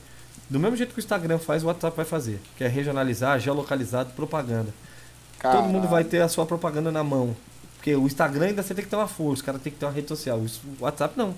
Do 0.49 0.59
mesmo 0.59 0.75
jeito 0.77 0.93
que 0.93 0.99
o 0.99 1.01
Instagram 1.01 1.39
faz, 1.39 1.63
o 1.63 1.67
WhatsApp 1.67 1.95
vai 1.97 2.05
fazer. 2.05 2.39
Que 2.57 2.63
é 2.63 2.67
regionalizar, 2.67 3.39
geolocalizado, 3.39 4.11
propaganda. 4.13 4.71
Todo 5.41 5.63
mundo 5.63 5.83
vai 5.87 6.03
Caralho. 6.03 6.09
ter 6.09 6.21
a 6.21 6.27
sua 6.27 6.45
propaganda 6.45 6.91
na 6.91 7.03
mão. 7.03 7.35
Porque 7.77 7.95
o 7.95 8.05
Instagram 8.05 8.47
ainda 8.47 8.61
você 8.61 8.75
tem 8.75 8.83
que 8.83 8.89
ter 8.91 8.95
uma 8.95 9.07
força, 9.07 9.41
o 9.41 9.45
cara 9.47 9.57
tem 9.57 9.73
que 9.73 9.79
ter 9.79 9.85
uma 9.87 9.91
rede 9.91 10.07
social. 10.09 10.37
O 10.39 10.83
WhatsApp 10.83 11.17
não. 11.17 11.33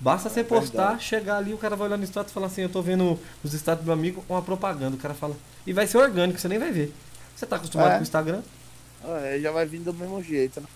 Basta 0.00 0.28
você 0.28 0.44
postar, 0.44 0.82
É 0.82 0.86
verdade. 0.86 1.04
chegar 1.04 1.36
ali, 1.38 1.52
o 1.52 1.58
cara 1.58 1.74
vai 1.74 1.88
olhar 1.88 1.96
no 1.96 2.04
status 2.04 2.30
e 2.30 2.34
falar 2.34 2.46
assim, 2.46 2.62
eu 2.62 2.68
tô 2.68 2.80
vendo 2.80 3.18
os 3.42 3.52
status 3.52 3.82
do 3.82 3.86
meu 3.86 3.94
amigo, 3.94 4.24
uma 4.28 4.40
propaganda. 4.42 4.96
O 4.96 4.98
cara 4.98 5.12
fala. 5.14 5.36
E 5.66 5.72
vai 5.72 5.86
ser 5.86 5.98
orgânico, 5.98 6.38
você 6.38 6.46
nem 6.48 6.58
vai 6.58 6.70
ver. 6.70 6.94
Você 7.34 7.46
tá 7.46 7.56
acostumado 7.56 7.90
É. 7.90 7.94
com 7.94 8.00
o 8.00 8.02
Instagram? 8.02 8.42
É, 9.04 9.38
já 9.40 9.50
vai 9.50 9.66
vindo 9.66 9.92
do 9.92 9.94
mesmo 9.94 10.22
jeito, 10.22 10.60
né? 10.60 10.66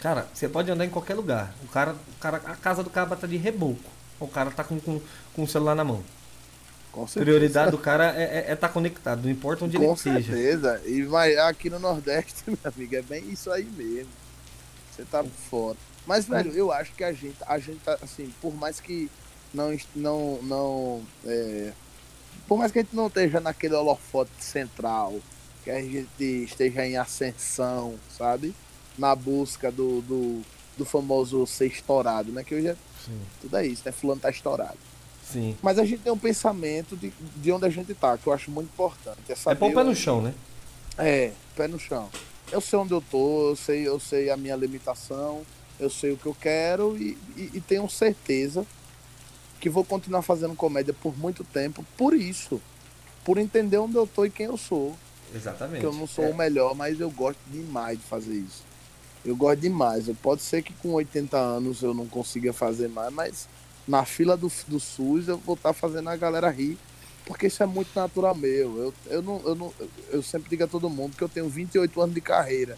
Cara, 0.00 0.26
você 0.32 0.48
pode 0.48 0.70
andar 0.70 0.84
em 0.84 0.90
qualquer 0.90 1.14
lugar. 1.14 1.54
O 1.64 1.68
cara, 1.68 1.92
o 1.92 2.18
cara, 2.20 2.36
a 2.38 2.56
casa 2.56 2.82
do 2.82 2.90
cara 2.90 3.14
tá 3.14 3.26
de 3.26 3.36
reboco. 3.36 3.78
O 4.18 4.26
cara 4.26 4.50
tá 4.50 4.64
com, 4.64 4.78
com, 4.80 5.00
com 5.34 5.42
o 5.42 5.48
celular 5.48 5.74
na 5.74 5.84
mão. 5.84 6.02
Com 6.90 7.06
certeza. 7.06 7.24
prioridade 7.24 7.70
do 7.70 7.78
cara 7.78 8.12
é 8.14 8.52
estar 8.52 8.68
conectado, 8.68 9.22
não 9.22 9.30
importa 9.30 9.64
onde 9.64 9.76
Com 9.78 9.84
ele 9.84 9.92
esteja. 9.94 10.32
certeza. 10.32 10.82
E 10.84 11.02
mas 11.04 11.38
aqui 11.38 11.70
no 11.70 11.78
Nordeste, 11.78 12.42
meu 12.48 12.58
amigo, 12.64 12.94
é 12.96 13.02
bem 13.02 13.24
isso 13.30 13.50
aí 13.50 13.64
mesmo. 13.64 14.10
Você 14.90 15.04
tá 15.04 15.24
fora. 15.50 15.76
Mas, 16.06 16.26
velho, 16.26 16.52
eu 16.52 16.72
acho 16.72 16.92
que 16.94 17.04
a 17.04 17.12
gente, 17.12 17.36
a 17.46 17.58
gente 17.58 17.78
tá, 17.80 17.96
assim, 18.02 18.32
por 18.40 18.54
mais 18.54 18.80
que 18.80 19.10
não, 19.54 19.76
não, 19.94 20.42
não, 20.42 21.02
é, 21.24 21.72
por 22.48 22.58
mais 22.58 22.72
que 22.72 22.80
a 22.80 22.82
gente 22.82 22.94
não 22.96 23.06
esteja 23.06 23.40
naquele 23.40 23.74
holofote 23.74 24.30
central, 24.40 25.14
que 25.62 25.70
a 25.70 25.80
gente 25.80 26.24
esteja 26.24 26.84
em 26.86 26.96
ascensão, 26.96 27.94
sabe? 28.16 28.54
Na 28.98 29.14
busca 29.14 29.70
do, 29.70 30.00
do, 30.02 30.42
do 30.76 30.84
famoso 30.84 31.46
ser 31.46 31.66
estourado, 31.66 32.32
né? 32.32 32.42
Que 32.42 32.54
hoje 32.56 32.68
é, 32.68 32.76
Sim, 33.04 33.20
tudo 33.40 33.56
é 33.56 33.66
isso, 33.66 33.82
né? 33.86 33.92
Fulano 33.92 34.20
tá 34.20 34.30
estourado. 34.30 34.78
sim. 35.24 35.56
Mas 35.62 35.78
a 35.78 35.84
gente 35.84 36.02
tem 36.02 36.12
um 36.12 36.18
pensamento 36.18 36.96
de, 36.96 37.12
de 37.36 37.52
onde 37.52 37.64
a 37.64 37.70
gente 37.70 37.94
tá, 37.94 38.18
que 38.18 38.26
eu 38.26 38.32
acho 38.32 38.50
muito 38.50 38.68
importante. 38.68 39.18
É, 39.28 39.32
É 39.32 39.36
saber 39.36 39.58
pôr 39.60 39.70
o 39.70 39.74
pé 39.74 39.84
no 39.84 39.94
chão, 39.94 40.20
né? 40.20 40.34
é, 40.98 41.32
pé 41.56 41.68
no 41.68 41.78
chão. 41.78 42.10
Eu 42.50 42.60
sei 42.60 42.78
onde 42.78 42.92
eu 42.92 43.00
tô, 43.00 43.50
eu 43.50 43.56
sei, 43.56 43.86
eu 43.88 43.98
sei 44.00 44.28
a 44.30 44.36
minha 44.36 44.54
limitação, 44.56 45.42
eu 45.82 45.90
sei 45.90 46.12
o 46.12 46.16
que 46.16 46.26
eu 46.26 46.34
quero 46.38 46.96
e, 46.96 47.16
e, 47.36 47.50
e 47.54 47.60
tenho 47.60 47.88
certeza 47.88 48.66
que 49.60 49.68
vou 49.70 49.84
continuar 49.84 50.22
fazendo 50.22 50.54
comédia 50.54 50.92
por 50.94 51.16
muito 51.18 51.44
tempo, 51.44 51.84
por 51.96 52.14
isso. 52.14 52.60
Por 53.24 53.38
entender 53.38 53.78
onde 53.78 53.94
eu 53.96 54.06
tô 54.06 54.24
e 54.24 54.30
quem 54.30 54.46
eu 54.46 54.56
sou. 54.56 54.96
Exatamente. 55.34 55.80
Que 55.80 55.86
eu 55.86 55.92
não 55.94 56.06
sou 56.06 56.24
É. 56.24 56.30
o 56.30 56.34
melhor, 56.36 56.74
mas 56.74 56.98
eu 57.00 57.10
gosto 57.10 57.38
demais 57.48 57.98
de 57.98 58.04
fazer 58.04 58.34
isso. 58.34 58.64
Eu 59.24 59.36
gosto 59.36 59.60
demais. 59.60 60.08
Eu- 60.08 60.16
Pode 60.16 60.42
ser 60.42 60.62
que 60.62 60.72
com 60.74 60.90
80 60.92 61.36
anos 61.38 61.82
eu 61.82 61.94
não 61.94 62.06
consiga 62.06 62.52
fazer 62.52 62.88
mais, 62.88 63.12
mas 63.14 63.48
na 63.86 64.04
fila 64.04 64.36
do, 64.36 64.50
do 64.66 64.80
SUS 64.80 65.28
eu 65.28 65.38
vou 65.38 65.54
estar 65.54 65.72
fazendo 65.72 66.08
a 66.08 66.16
galera 66.16 66.50
rir, 66.50 66.76
porque 67.24 67.46
isso 67.46 67.62
é 67.62 67.66
muito 67.66 67.88
natural 67.94 68.34
meu. 68.34 68.76
Eu, 68.78 68.94
eu, 69.06 69.22
não, 69.22 69.40
eu, 69.44 69.54
não, 69.54 69.72
eu 70.10 70.22
sempre 70.22 70.50
digo 70.50 70.64
a 70.64 70.66
todo 70.68 70.90
mundo 70.90 71.16
que 71.16 71.22
eu 71.22 71.28
tenho 71.28 71.48
28 71.48 72.00
anos 72.00 72.14
de 72.16 72.20
carreira, 72.20 72.76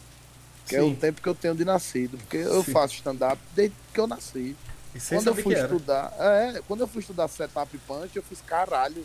que 0.67 0.77
é 0.77 0.81
Sim. 0.81 0.93
o 0.93 0.97
tempo 0.97 1.21
que 1.21 1.29
eu 1.29 1.35
tenho 1.35 1.55
de 1.55 1.65
nascido, 1.65 2.17
porque 2.19 2.39
eu 2.39 2.63
Sim. 2.65 2.73
faço 2.73 2.95
stand-up 2.95 3.39
desde 3.55 3.75
que 3.93 4.01
eu 4.01 4.07
nasci. 4.07 4.57
E 4.95 5.01
Quando 5.01 5.27
eu 5.29 5.35
fui 5.35 5.55
estudar, 5.55 6.13
é, 6.19 6.63
quando 6.69 6.81
eu 6.83 6.87
fui 6.87 7.01
estudar 7.01 7.27
setup 7.29 7.77
punch, 7.79 8.15
eu 8.15 8.23
fiz 8.23 8.41
caralho. 8.41 9.05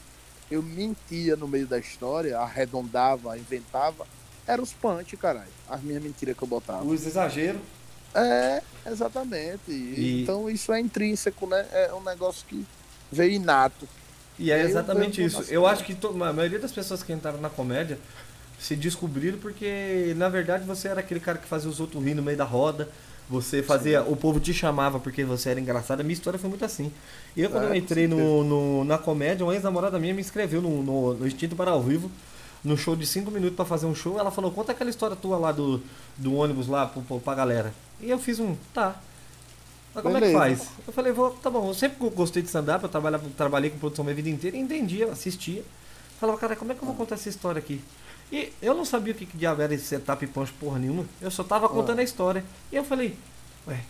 Eu 0.50 0.62
mentia 0.64 1.36
no 1.36 1.48
meio 1.48 1.68
da 1.68 1.78
história, 1.80 2.38
arredondava, 2.40 3.38
inventava. 3.38 4.06
Era 4.48 4.62
os 4.62 4.72
punch, 4.74 5.16
caralho. 5.18 5.50
As 5.68 5.82
minhas 5.82 6.02
mentiras 6.02 6.36
que 6.38 6.44
eu 6.44 6.48
botava. 6.48 6.84
Os 6.84 7.06
exageros. 7.06 7.62
É, 8.14 8.62
exatamente. 8.88 9.72
E- 9.72 10.22
Então 10.24 10.50
isso 10.50 10.72
é 10.74 10.80
intrínseco, 10.80 11.46
né? 11.48 11.66
É 11.72 11.94
um 11.94 12.02
negócio 12.04 12.46
que 12.48 12.66
veio 13.12 13.34
inato. 13.34 13.88
E 14.38 14.52
é 14.52 14.62
eu 14.64 14.68
exatamente 14.68 15.18
ganho 15.18 15.28
isso. 15.28 15.44
Eu 15.52 15.68
acho 15.68 15.84
que 15.84 15.96
a 16.04 16.34
maioria 16.34 16.60
das 16.60 16.72
pessoas 16.72 17.04
que 17.04 17.12
entraram 17.12 17.40
na 17.42 17.50
comédia 17.50 18.00
se 18.60 18.76
descobriram 18.76 19.38
porque, 19.40 20.14
na 20.18 20.30
verdade, 20.30 20.66
você 20.66 20.88
era 20.90 21.00
aquele 21.00 21.20
cara 21.20 21.38
que 21.38 21.48
fazia 21.48 21.70
os 21.70 21.80
outros 21.80 22.04
rir 22.04 22.14
no 22.14 22.22
meio 22.24 22.38
da 22.38 22.44
roda. 22.46 22.90
Você 23.30 23.62
fazia. 23.62 24.02
O 24.04 24.16
povo 24.16 24.40
te 24.40 24.54
chamava 24.54 25.00
porque 25.00 25.24
você 25.24 25.50
era 25.52 25.60
engraçado. 25.60 26.00
A 26.02 26.04
minha 26.04 26.14
história 26.14 26.40
foi 26.40 26.50
muito 26.50 26.66
assim. 26.66 26.92
E 27.36 27.42
eu, 27.44 27.50
quando 27.50 27.66
É, 27.66 27.70
eu 27.70 27.76
entrei 27.76 28.08
no, 28.08 28.44
no- 28.44 28.84
na 28.84 28.98
comédia, 28.98 29.46
uma 29.46 29.54
ex-namorada 29.54 30.00
minha 30.00 30.14
me 30.16 30.22
inscreveu 30.22 30.62
no, 30.62 30.82
no, 30.84 31.14
no 31.14 31.28
Instinto 31.28 31.56
para 31.56 31.72
ao 31.72 31.82
vivo, 31.82 32.10
no 32.64 32.76
show 32.76 32.96
de 32.96 33.06
5 33.06 33.30
minutos 33.32 33.56
pra 33.56 33.66
fazer 33.66 33.86
um 33.86 33.94
show. 33.96 34.18
Ela 34.20 34.32
falou: 34.32 34.52
Conta 34.52 34.72
aquela 34.72 34.90
história 34.90 35.16
tua 35.16 35.38
lá 35.38 35.52
do, 35.52 35.80
do 36.18 36.34
ônibus 36.36 36.68
lá 36.68 36.88
pro, 36.88 37.20
pra 37.20 37.36
galera. 37.36 37.72
E 38.02 38.10
eu 38.10 38.18
fiz 38.18 38.40
um. 38.40 38.56
Tá. 38.74 38.96
Mas 39.94 40.04
como 40.04 40.18
é 40.18 40.22
que 40.22 40.28
Beleza. 40.28 40.40
faz? 40.40 40.68
Eu 40.88 40.94
falei, 40.94 41.12
vou, 41.12 41.32
tá 41.32 41.50
bom, 41.50 41.68
eu 41.68 41.74
sempre 41.74 42.10
gostei 42.10 42.42
de 42.42 42.48
stand-up, 42.48 42.84
eu 42.84 42.90
trabalhava, 42.90 43.28
trabalhei 43.36 43.70
com 43.72 43.80
produção 43.80 44.06
minha 44.06 44.16
vida 44.16 44.30
inteira, 44.30 44.56
entendia, 44.58 45.12
assistia. 45.12 45.64
Falava, 46.20 46.38
cara, 46.38 46.56
como 46.56 46.72
é 46.72 46.76
que 46.76 46.82
eu 46.82 46.86
vou 46.86 46.96
contar 46.96 47.16
essa 47.16 47.30
história 47.30 47.60
aqui? 47.60 47.82
E 48.32 48.54
eu 48.62 48.74
não 48.76 48.86
sabia 48.86 49.14
o 49.14 49.16
que, 49.18 49.26
que 49.26 49.38
diabo 49.38 49.62
era 49.62 49.74
esse 49.74 49.86
setup 49.86 50.24
e 50.24 50.28
punch 50.28 50.54
porra 50.54 50.80
nenhuma. 50.80 51.06
Eu 51.20 51.32
só 51.32 51.44
tava 51.44 51.68
contando 51.70 52.00
a 52.00 52.04
história. 52.04 52.46
E 52.72 52.76
eu 52.76 52.84
falei, 52.84 53.18
ué, 53.68 53.86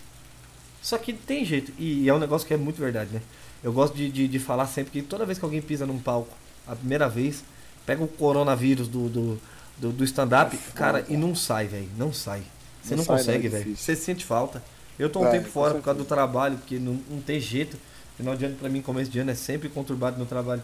só 0.81 0.97
que 0.97 1.13
tem 1.13 1.45
jeito. 1.45 1.73
E 1.77 2.07
é 2.09 2.13
um 2.13 2.19
negócio 2.19 2.47
que 2.47 2.53
é 2.53 2.57
muito 2.57 2.79
verdade, 2.79 3.11
né? 3.13 3.21
Eu 3.63 3.73
gosto 3.73 3.95
de, 3.95 4.09
de, 4.11 4.27
de 4.27 4.39
falar 4.39 4.67
sempre 4.67 4.91
que 4.91 5.01
toda 5.01 5.25
vez 5.25 5.37
que 5.37 5.45
alguém 5.45 5.61
pisa 5.61 5.85
num 5.85 5.99
palco, 5.99 6.35
a 6.65 6.75
primeira 6.75 7.09
vez, 7.09 7.43
pega 7.85 8.03
o 8.03 8.07
coronavírus 8.07 8.87
do, 8.87 9.09
do, 9.09 9.41
do, 9.77 9.91
do 9.91 10.03
stand-up, 10.05 10.57
É 10.67 10.71
cara, 10.73 11.05
e 11.09 11.17
não 11.17 11.35
sai, 11.35 11.67
velho. 11.67 11.89
Não 11.97 12.13
sai. 12.13 12.43
Você 12.81 12.95
Não 12.95 12.97
não, 12.97 13.03
sai, 13.03 13.21
é 13.21 13.25
consegue, 13.25 13.49
velho. 13.49 13.69
Você 13.75 13.95
sente 13.95 14.25
falta. 14.25 14.63
Eu 14.97 15.09
tô 15.09 15.21
um 15.21 15.27
É, 15.27 15.29
tempo 15.29 15.49
fora 15.49 15.75
por 15.75 15.83
causa 15.83 15.97
do 15.99 16.05
trabalho, 16.05 16.57
porque 16.57 16.79
não, 16.79 16.93
não 17.09 17.21
tem 17.21 17.39
jeito. 17.39 17.77
Final 18.15 18.35
de 18.35 18.45
ano 18.45 18.55
pra 18.57 18.69
mim, 18.69 18.81
começo 18.81 19.11
de 19.11 19.19
ano 19.19 19.31
é 19.31 19.35
sempre 19.35 19.69
conturbado 19.69 20.17
no 20.17 20.25
trabalho. 20.25 20.63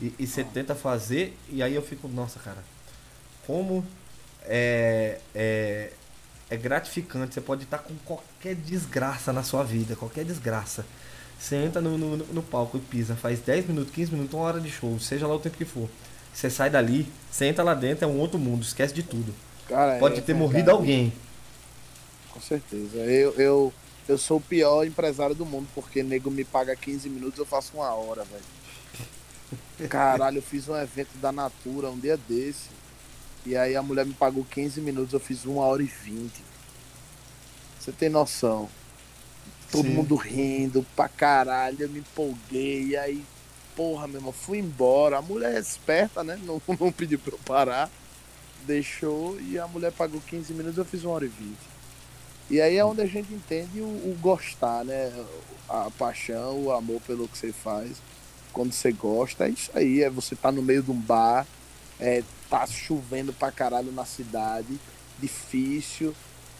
E, 0.00 0.14
e 0.18 0.26
você 0.26 0.44
tenta 0.44 0.74
fazer, 0.74 1.36
e 1.48 1.62
aí 1.62 1.74
eu 1.74 1.82
fico, 1.82 2.08
nossa, 2.08 2.38
cara, 2.40 2.64
como 3.46 3.84
é, 4.42 5.18
é, 5.34 5.90
é 6.50 6.56
gratificante. 6.56 7.34
Você 7.34 7.40
pode 7.40 7.64
estar 7.64 7.78
com 7.78 7.94
qualquer 8.04 8.54
desgraça 8.54 9.32
na 9.32 9.42
sua 9.42 9.62
vida, 9.62 9.96
qualquer 9.96 10.24
desgraça. 10.24 10.84
Você 11.38 11.56
entra 11.56 11.80
no, 11.80 11.98
no, 11.98 12.16
no 12.16 12.42
palco 12.42 12.78
e 12.78 12.80
pisa, 12.80 13.14
faz 13.14 13.40
10 13.40 13.68
minutos, 13.68 13.92
15 13.94 14.12
minutos, 14.12 14.34
uma 14.34 14.44
hora 14.44 14.60
de 14.60 14.70
show, 14.70 14.98
seja 14.98 15.26
lá 15.26 15.34
o 15.34 15.38
tempo 15.38 15.56
que 15.56 15.64
for. 15.64 15.88
Você 16.32 16.50
sai 16.50 16.70
dali, 16.70 17.06
você 17.30 17.46
entra 17.46 17.62
lá 17.62 17.74
dentro, 17.74 18.04
é 18.04 18.08
um 18.08 18.18
outro 18.18 18.38
mundo, 18.38 18.62
esquece 18.62 18.94
de 18.94 19.02
tudo. 19.02 19.34
Cara, 19.68 19.98
Pode 19.98 20.18
é 20.18 20.20
ter 20.20 20.32
verdade. 20.32 20.38
morrido 20.38 20.70
alguém. 20.70 21.12
Com 22.30 22.40
certeza. 22.40 22.98
Eu, 22.98 23.32
eu, 23.34 23.72
eu 24.08 24.18
sou 24.18 24.38
o 24.38 24.40
pior 24.40 24.86
empresário 24.86 25.34
do 25.34 25.44
mundo, 25.46 25.68
porque 25.74 26.02
nego 26.02 26.30
me 26.30 26.44
paga 26.44 26.74
15 26.76 27.08
minutos, 27.08 27.38
eu 27.38 27.46
faço 27.46 27.72
uma 27.74 27.92
hora, 27.94 28.24
velho. 28.24 29.88
Caralho, 29.88 30.38
eu 30.38 30.42
fiz 30.42 30.68
um 30.68 30.76
evento 30.76 31.16
da 31.18 31.32
Natura 31.32 31.90
um 31.90 31.98
dia 31.98 32.16
desse. 32.16 32.68
E 33.46 33.56
aí 33.56 33.76
a 33.76 33.82
mulher 33.82 34.04
me 34.04 34.12
pagou 34.12 34.44
15 34.44 34.80
minutos, 34.80 35.12
eu 35.12 35.20
fiz 35.20 35.44
uma 35.44 35.62
hora 35.62 35.80
e 35.80 35.86
20. 35.86 36.32
Você 37.78 37.92
tem 37.92 38.08
noção? 38.08 38.68
Todo 39.70 39.86
Sim. 39.86 39.94
mundo 39.94 40.16
rindo 40.16 40.84
pra 40.96 41.08
caralho, 41.08 41.76
eu 41.80 41.88
me 41.88 42.00
empolguei. 42.00 42.88
E 42.88 42.96
aí, 42.96 43.24
porra, 43.76 44.08
meu 44.08 44.16
irmão, 44.16 44.32
fui 44.32 44.58
embora. 44.58 45.18
A 45.18 45.22
mulher 45.22 45.54
é 45.54 45.60
esperta, 45.60 46.24
né? 46.24 46.36
Não, 46.42 46.60
não 46.80 46.90
pediu 46.90 47.20
pra 47.20 47.34
eu 47.34 47.38
parar. 47.44 47.88
Deixou 48.66 49.40
e 49.40 49.56
a 49.60 49.68
mulher 49.68 49.92
pagou 49.92 50.20
15 50.20 50.52
minutos, 50.52 50.78
eu 50.78 50.84
fiz 50.84 51.04
uma 51.04 51.14
hora 51.14 51.24
e 51.24 51.28
20. 51.28 51.56
E 52.50 52.60
aí 52.60 52.76
é 52.76 52.84
onde 52.84 53.00
a 53.00 53.06
gente 53.06 53.32
entende 53.32 53.80
o, 53.80 53.84
o 53.84 54.18
gostar, 54.20 54.84
né? 54.84 55.12
A 55.68 55.88
paixão, 55.96 56.64
o 56.64 56.72
amor 56.72 57.00
pelo 57.02 57.28
que 57.28 57.38
você 57.38 57.52
faz. 57.52 58.02
Quando 58.52 58.72
você 58.72 58.90
gosta, 58.90 59.46
é 59.46 59.50
isso 59.50 59.70
aí. 59.72 60.02
É 60.02 60.10
você 60.10 60.34
tá 60.34 60.50
no 60.50 60.62
meio 60.62 60.82
de 60.82 60.90
um 60.90 60.98
bar, 60.98 61.46
é, 62.00 62.24
tá 62.50 62.66
chovendo 62.66 63.32
pra 63.32 63.50
caralho 63.50 63.92
na 63.92 64.04
cidade, 64.04 64.78
difícil, 65.18 66.14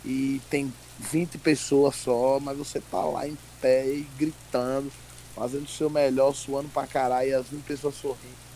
e 0.04 0.40
tem 0.50 0.72
20 0.98 1.38
pessoas 1.38 1.96
só, 1.96 2.38
mas 2.40 2.56
você 2.56 2.80
tá 2.80 3.04
lá 3.04 3.26
em 3.26 3.36
pé 3.60 3.86
e 3.86 4.06
gritando, 4.18 4.90
fazendo 5.34 5.64
o 5.64 5.68
seu 5.68 5.90
melhor, 5.90 6.34
suando 6.34 6.68
pra 6.68 6.86
caralho, 6.86 7.28
e 7.28 7.34
as 7.34 7.46
20 7.48 7.62
pessoas 7.64 7.94
sorrindo. 7.96 8.46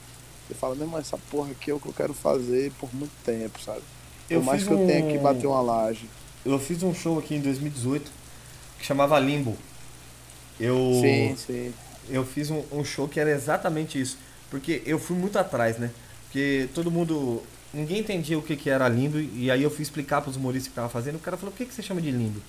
Você 0.48 0.54
fala, 0.54 0.74
meu 0.74 0.84
irmão, 0.84 0.98
essa 1.00 1.18
porra 1.30 1.50
aqui 1.52 1.70
é 1.70 1.74
o 1.74 1.80
que 1.80 1.86
eu 1.86 1.92
quero 1.92 2.14
fazer 2.14 2.72
por 2.80 2.92
muito 2.94 3.12
tempo, 3.24 3.60
sabe? 3.60 3.82
Eu 4.28 4.40
por 4.40 4.46
mais 4.46 4.60
fiz 4.60 4.68
que 4.68 4.74
eu 4.74 4.86
tenha 4.86 5.04
um- 5.04 5.12
que 5.12 5.18
bater 5.18 5.46
uma 5.46 5.60
laje. 5.60 6.08
Eu 6.44 6.58
fiz 6.58 6.82
um 6.82 6.94
show 6.94 7.18
aqui 7.18 7.34
em 7.34 7.40
2018 7.40 8.10
que 8.78 8.84
chamava 8.86 9.18
Limbo. 9.18 9.56
Eu, 10.58 10.76
Sim, 11.00 11.36
sim. 11.36 11.74
eu 12.08 12.24
fiz 12.24 12.50
um, 12.50 12.62
um 12.72 12.84
show 12.84 13.06
que 13.08 13.18
era 13.20 13.30
exatamente 13.30 14.00
isso. 14.00 14.18
Porque 14.50 14.82
eu 14.84 14.98
fui 14.98 15.16
muito 15.16 15.38
atrás, 15.38 15.78
né? 15.78 15.90
Porque 16.30 16.68
todo 16.74 16.90
mundo. 16.90 17.42
Ninguém 17.72 18.00
entendia 18.00 18.36
o 18.38 18.42
que, 18.42 18.56
que 18.56 18.68
era 18.70 18.88
limbo. 18.88 19.18
E 19.18 19.50
aí 19.50 19.62
eu 19.62 19.70
fui 19.70 19.82
explicar 19.82 20.20
para 20.20 20.30
os 20.30 20.36
humoristas 20.36 20.66
que 20.68 20.72
estavam 20.72 20.90
fazendo. 20.90 21.16
O 21.16 21.20
cara 21.20 21.36
falou: 21.36 21.52
por 21.52 21.58
que, 21.58 21.66
que 21.66 21.74
você 21.74 21.82
chama 21.82 22.00
de 22.00 22.10
limbo? 22.10 22.40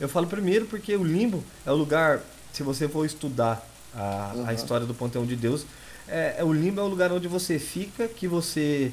Eu 0.00 0.08
falo 0.08 0.26
primeiro 0.26 0.66
porque 0.66 0.94
o 0.96 1.04
limbo 1.04 1.42
é 1.66 1.70
o 1.70 1.74
lugar. 1.74 2.20
Se 2.52 2.62
você 2.62 2.88
for 2.88 3.04
estudar 3.04 3.66
a, 3.94 4.32
a 4.32 4.34
Uhum. 4.36 4.50
história 4.52 4.86
do 4.86 4.94
Panteão 4.94 5.24
de 5.26 5.36
Deus, 5.36 5.64
é, 6.08 6.36
é 6.38 6.44
o 6.44 6.52
limbo 6.52 6.80
é 6.80 6.84
o 6.84 6.86
lugar 6.88 7.12
onde 7.12 7.28
você 7.28 7.58
fica, 7.58 8.08
que 8.08 8.26
você 8.26 8.90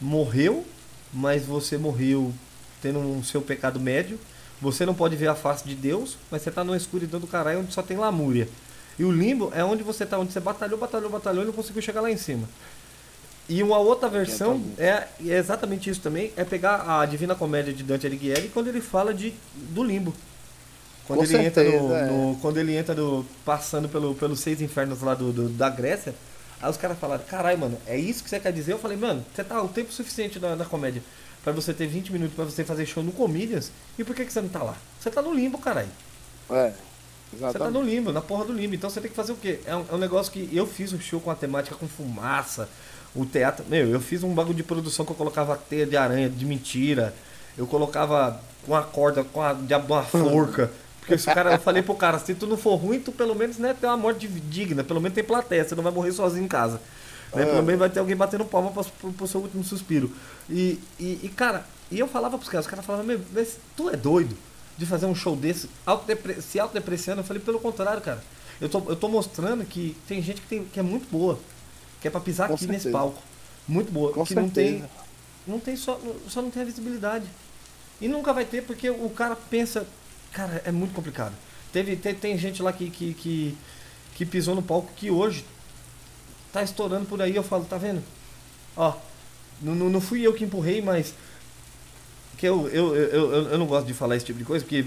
morreu, 0.00 0.64
mas 1.12 1.44
você 1.44 1.76
morreu 1.78 2.32
tendo 2.82 2.98
um 2.98 3.22
seu 3.22 3.40
pecado 3.42 3.78
médio. 3.78 4.18
Você 4.60 4.86
não 4.86 4.94
pode 4.94 5.16
ver 5.16 5.28
a 5.28 5.34
face 5.34 5.64
de 5.66 5.74
Deus, 5.74 6.16
mas 6.30 6.42
você 6.42 6.48
está 6.48 6.64
numa 6.64 6.76
escuridão 6.76 7.20
do 7.20 7.26
caralho 7.26 7.60
onde 7.60 7.72
só 7.72 7.82
tem 7.82 7.96
lamúria. 7.96 8.48
E 8.98 9.04
o 9.04 9.10
limbo 9.10 9.50
é 9.54 9.64
onde 9.64 9.82
você 9.82 10.06
tá, 10.06 10.18
onde 10.18 10.32
você 10.32 10.40
batalhou, 10.40 10.78
batalhou, 10.78 11.10
batalhou 11.10 11.42
e 11.42 11.46
não 11.46 11.52
conseguiu 11.52 11.82
chegar 11.82 12.00
lá 12.00 12.10
em 12.10 12.16
cima. 12.16 12.48
E 13.48 13.62
uma 13.62 13.78
outra 13.78 14.08
versão 14.08 14.62
é, 14.78 15.08
é 15.20 15.36
exatamente 15.36 15.90
isso 15.90 16.00
também, 16.00 16.32
é 16.36 16.44
pegar 16.44 17.00
a 17.00 17.04
Divina 17.06 17.34
Comédia 17.34 17.74
de 17.74 17.82
Dante 17.82 18.06
Alighieri 18.06 18.48
quando 18.48 18.68
ele 18.68 18.80
fala 18.80 19.12
de, 19.12 19.34
do 19.54 19.82
limbo. 19.84 20.14
Quando 21.04 21.20
Com 21.20 21.24
ele 21.24 21.36
entra 21.38 21.62
no, 21.64 21.70
certeza, 21.72 21.94
é. 21.94 22.06
no- 22.06 22.38
quando 22.40 22.58
ele 22.58 22.74
entra 22.76 22.94
no, 22.94 23.24
passando 23.44 23.88
pelo, 23.88 24.14
pelos 24.14 24.40
seis 24.40 24.60
infernos 24.62 25.02
lá 25.02 25.14
do, 25.14 25.32
do- 25.32 25.48
da 25.50 25.68
Grécia, 25.68 26.14
aí 26.60 26.70
os 26.70 26.76
caras 26.78 26.98
falaram, 26.98 27.24
caralho, 27.24 27.58
mano, 27.58 27.78
é 27.86 27.98
isso 27.98 28.24
que 28.24 28.30
você 28.30 28.40
quer 28.40 28.52
dizer? 28.52 28.72
Eu 28.72 28.78
falei, 28.78 28.96
mano, 28.96 29.24
você 29.34 29.44
tá 29.44 29.60
o 29.62 29.68
tempo 29.68 29.92
suficiente 29.92 30.38
na, 30.38 30.56
na 30.56 30.64
comédia 30.64 31.02
pra 31.42 31.52
você 31.52 31.74
ter 31.74 31.86
20 31.86 32.10
minutos 32.12 32.34
pra 32.34 32.44
você 32.46 32.64
fazer 32.64 32.86
show 32.86 33.02
no 33.02 33.12
Comedians, 33.12 33.70
e 33.98 34.04
por 34.04 34.14
que, 34.16 34.24
que 34.24 34.32
você 34.32 34.40
não 34.40 34.48
tá 34.48 34.62
lá? 34.62 34.76
Você 34.98 35.10
tá 35.10 35.20
no 35.20 35.34
limbo, 35.34 35.58
caralho. 35.58 35.90
É, 36.50 36.72
Você 37.32 37.58
tá 37.58 37.70
no 37.70 37.82
limbo, 37.82 38.12
na 38.12 38.20
porra 38.22 38.44
do 38.44 38.52
limbo. 38.52 38.74
Então 38.74 38.88
você 38.88 39.00
tem 39.00 39.10
que 39.10 39.16
fazer 39.16 39.32
o 39.32 39.36
quê? 39.36 39.60
É 39.66 39.74
um, 39.74 39.84
é 39.90 39.94
um 39.94 39.98
negócio 39.98 40.32
que 40.32 40.48
eu 40.52 40.66
fiz 40.66 40.92
um 40.92 41.00
show 41.00 41.20
com 41.20 41.30
a 41.30 41.34
temática 41.34 41.76
com 41.76 41.88
fumaça, 41.88 42.68
o 43.14 43.24
teatro. 43.24 43.64
Meu, 43.68 43.88
eu 43.88 44.00
fiz 44.00 44.22
um 44.22 44.34
bagulho 44.34 44.56
de 44.56 44.62
produção 44.62 45.04
que 45.04 45.12
eu 45.12 45.16
colocava 45.16 45.56
teia 45.56 45.86
de 45.86 45.96
aranha 45.96 46.28
de 46.28 46.44
mentira. 46.44 47.14
Eu 47.56 47.66
colocava 47.66 48.40
com 48.66 48.74
a 48.74 48.82
corda, 48.82 49.24
com 49.24 49.40
a 49.40 49.52
de 49.52 49.74
uma 49.74 50.02
forca. 50.02 50.70
Porque 51.00 51.18
se 51.18 51.30
o 51.30 51.34
cara, 51.34 51.52
eu 51.52 51.58
falei 51.58 51.82
pro 51.82 51.94
cara, 51.94 52.18
se 52.18 52.34
tu 52.34 52.46
não 52.46 52.56
for 52.56 52.76
ruim, 52.76 52.98
tu 52.98 53.12
pelo 53.12 53.34
menos 53.34 53.58
né, 53.58 53.76
tem 53.78 53.88
uma 53.88 53.96
morte 53.96 54.26
digna, 54.26 54.82
pelo 54.82 55.00
menos 55.00 55.14
tem 55.14 55.22
plateia, 55.22 55.62
você 55.62 55.74
não 55.74 55.82
vai 55.82 55.92
morrer 55.92 56.12
sozinho 56.12 56.44
em 56.44 56.48
casa. 56.48 56.80
Né? 57.34 57.44
Pelo 57.44 57.62
menos 57.62 57.78
vai 57.78 57.90
ter 57.90 58.00
alguém 58.00 58.16
batendo 58.16 58.44
palma 58.44 58.70
pro, 58.70 58.84
pro, 58.84 59.12
pro 59.12 59.26
seu 59.26 59.40
último 59.40 59.62
suspiro. 59.62 60.10
E, 60.48 60.80
e, 60.98 61.20
e, 61.22 61.28
cara, 61.28 61.66
e 61.90 61.98
eu 61.98 62.08
falava 62.08 62.38
pros 62.38 62.48
caras, 62.48 62.64
os 62.64 62.70
caras 62.70 62.86
falavam, 62.86 63.06
meu, 63.06 63.20
mas 63.32 63.58
tu 63.76 63.90
é 63.90 63.96
doido 63.96 64.34
de 64.78 64.86
fazer 64.86 65.06
um 65.06 65.14
show 65.14 65.36
desse, 65.36 65.68
autodepre 65.84 66.40
se 66.40 66.58
autodepreciando? 66.58 67.20
Eu 67.20 67.24
falei, 67.24 67.42
pelo 67.42 67.60
contrário, 67.60 68.00
cara. 68.00 68.22
Eu 68.60 68.68
tô, 68.68 68.82
eu 68.88 68.96
tô 68.96 69.08
mostrando 69.08 69.64
que 69.64 69.96
tem 70.08 70.22
gente 70.22 70.40
que, 70.40 70.46
tem, 70.46 70.64
que 70.64 70.80
é 70.80 70.82
muito 70.82 71.10
boa, 71.10 71.38
que 72.04 72.08
é 72.08 72.10
pra 72.10 72.20
pisar 72.20 72.48
Com 72.48 72.54
aqui 72.54 72.66
nesse 72.66 72.82
certeza. 72.82 72.98
palco. 72.98 73.22
Muito 73.66 73.90
boa, 73.90 74.12
Com 74.12 74.26
que 74.26 74.34
não 74.34 74.50
tem, 74.50 74.72
certeza. 74.72 74.90
não 75.46 75.58
tem 75.58 75.74
só, 75.74 75.98
só 76.28 76.42
não 76.42 76.50
tem 76.50 76.60
a 76.60 76.66
visibilidade. 76.66 77.24
E 77.98 78.06
nunca 78.08 78.30
vai 78.34 78.44
ter 78.44 78.62
porque 78.62 78.90
o 78.90 79.08
cara 79.08 79.34
pensa, 79.34 79.86
cara, 80.30 80.60
é 80.66 80.70
muito 80.70 80.92
complicado. 80.92 81.32
Teve, 81.72 81.96
tem, 81.96 82.14
tem 82.14 82.36
gente 82.36 82.62
lá 82.62 82.74
que, 82.74 82.90
que, 82.90 83.14
que, 83.14 83.56
que 84.16 84.26
pisou 84.26 84.54
no 84.54 84.60
palco 84.60 84.92
que 84.94 85.10
hoje 85.10 85.46
tá 86.52 86.62
estourando 86.62 87.06
por 87.06 87.22
aí. 87.22 87.34
Eu 87.34 87.42
falo, 87.42 87.64
tá 87.64 87.78
vendo? 87.78 88.02
Ó, 88.76 88.92
não, 89.62 89.74
não, 89.74 89.88
não 89.88 90.00
fui 90.02 90.20
eu 90.20 90.34
que 90.34 90.44
empurrei, 90.44 90.82
mas. 90.82 91.14
Que 92.36 92.46
eu, 92.46 92.68
eu, 92.68 92.94
eu, 92.94 93.32
eu, 93.32 93.48
eu 93.48 93.58
não 93.58 93.64
gosto 93.64 93.86
de 93.86 93.94
falar 93.94 94.14
esse 94.16 94.26
tipo 94.26 94.38
de 94.38 94.44
coisa, 94.44 94.62
porque 94.62 94.84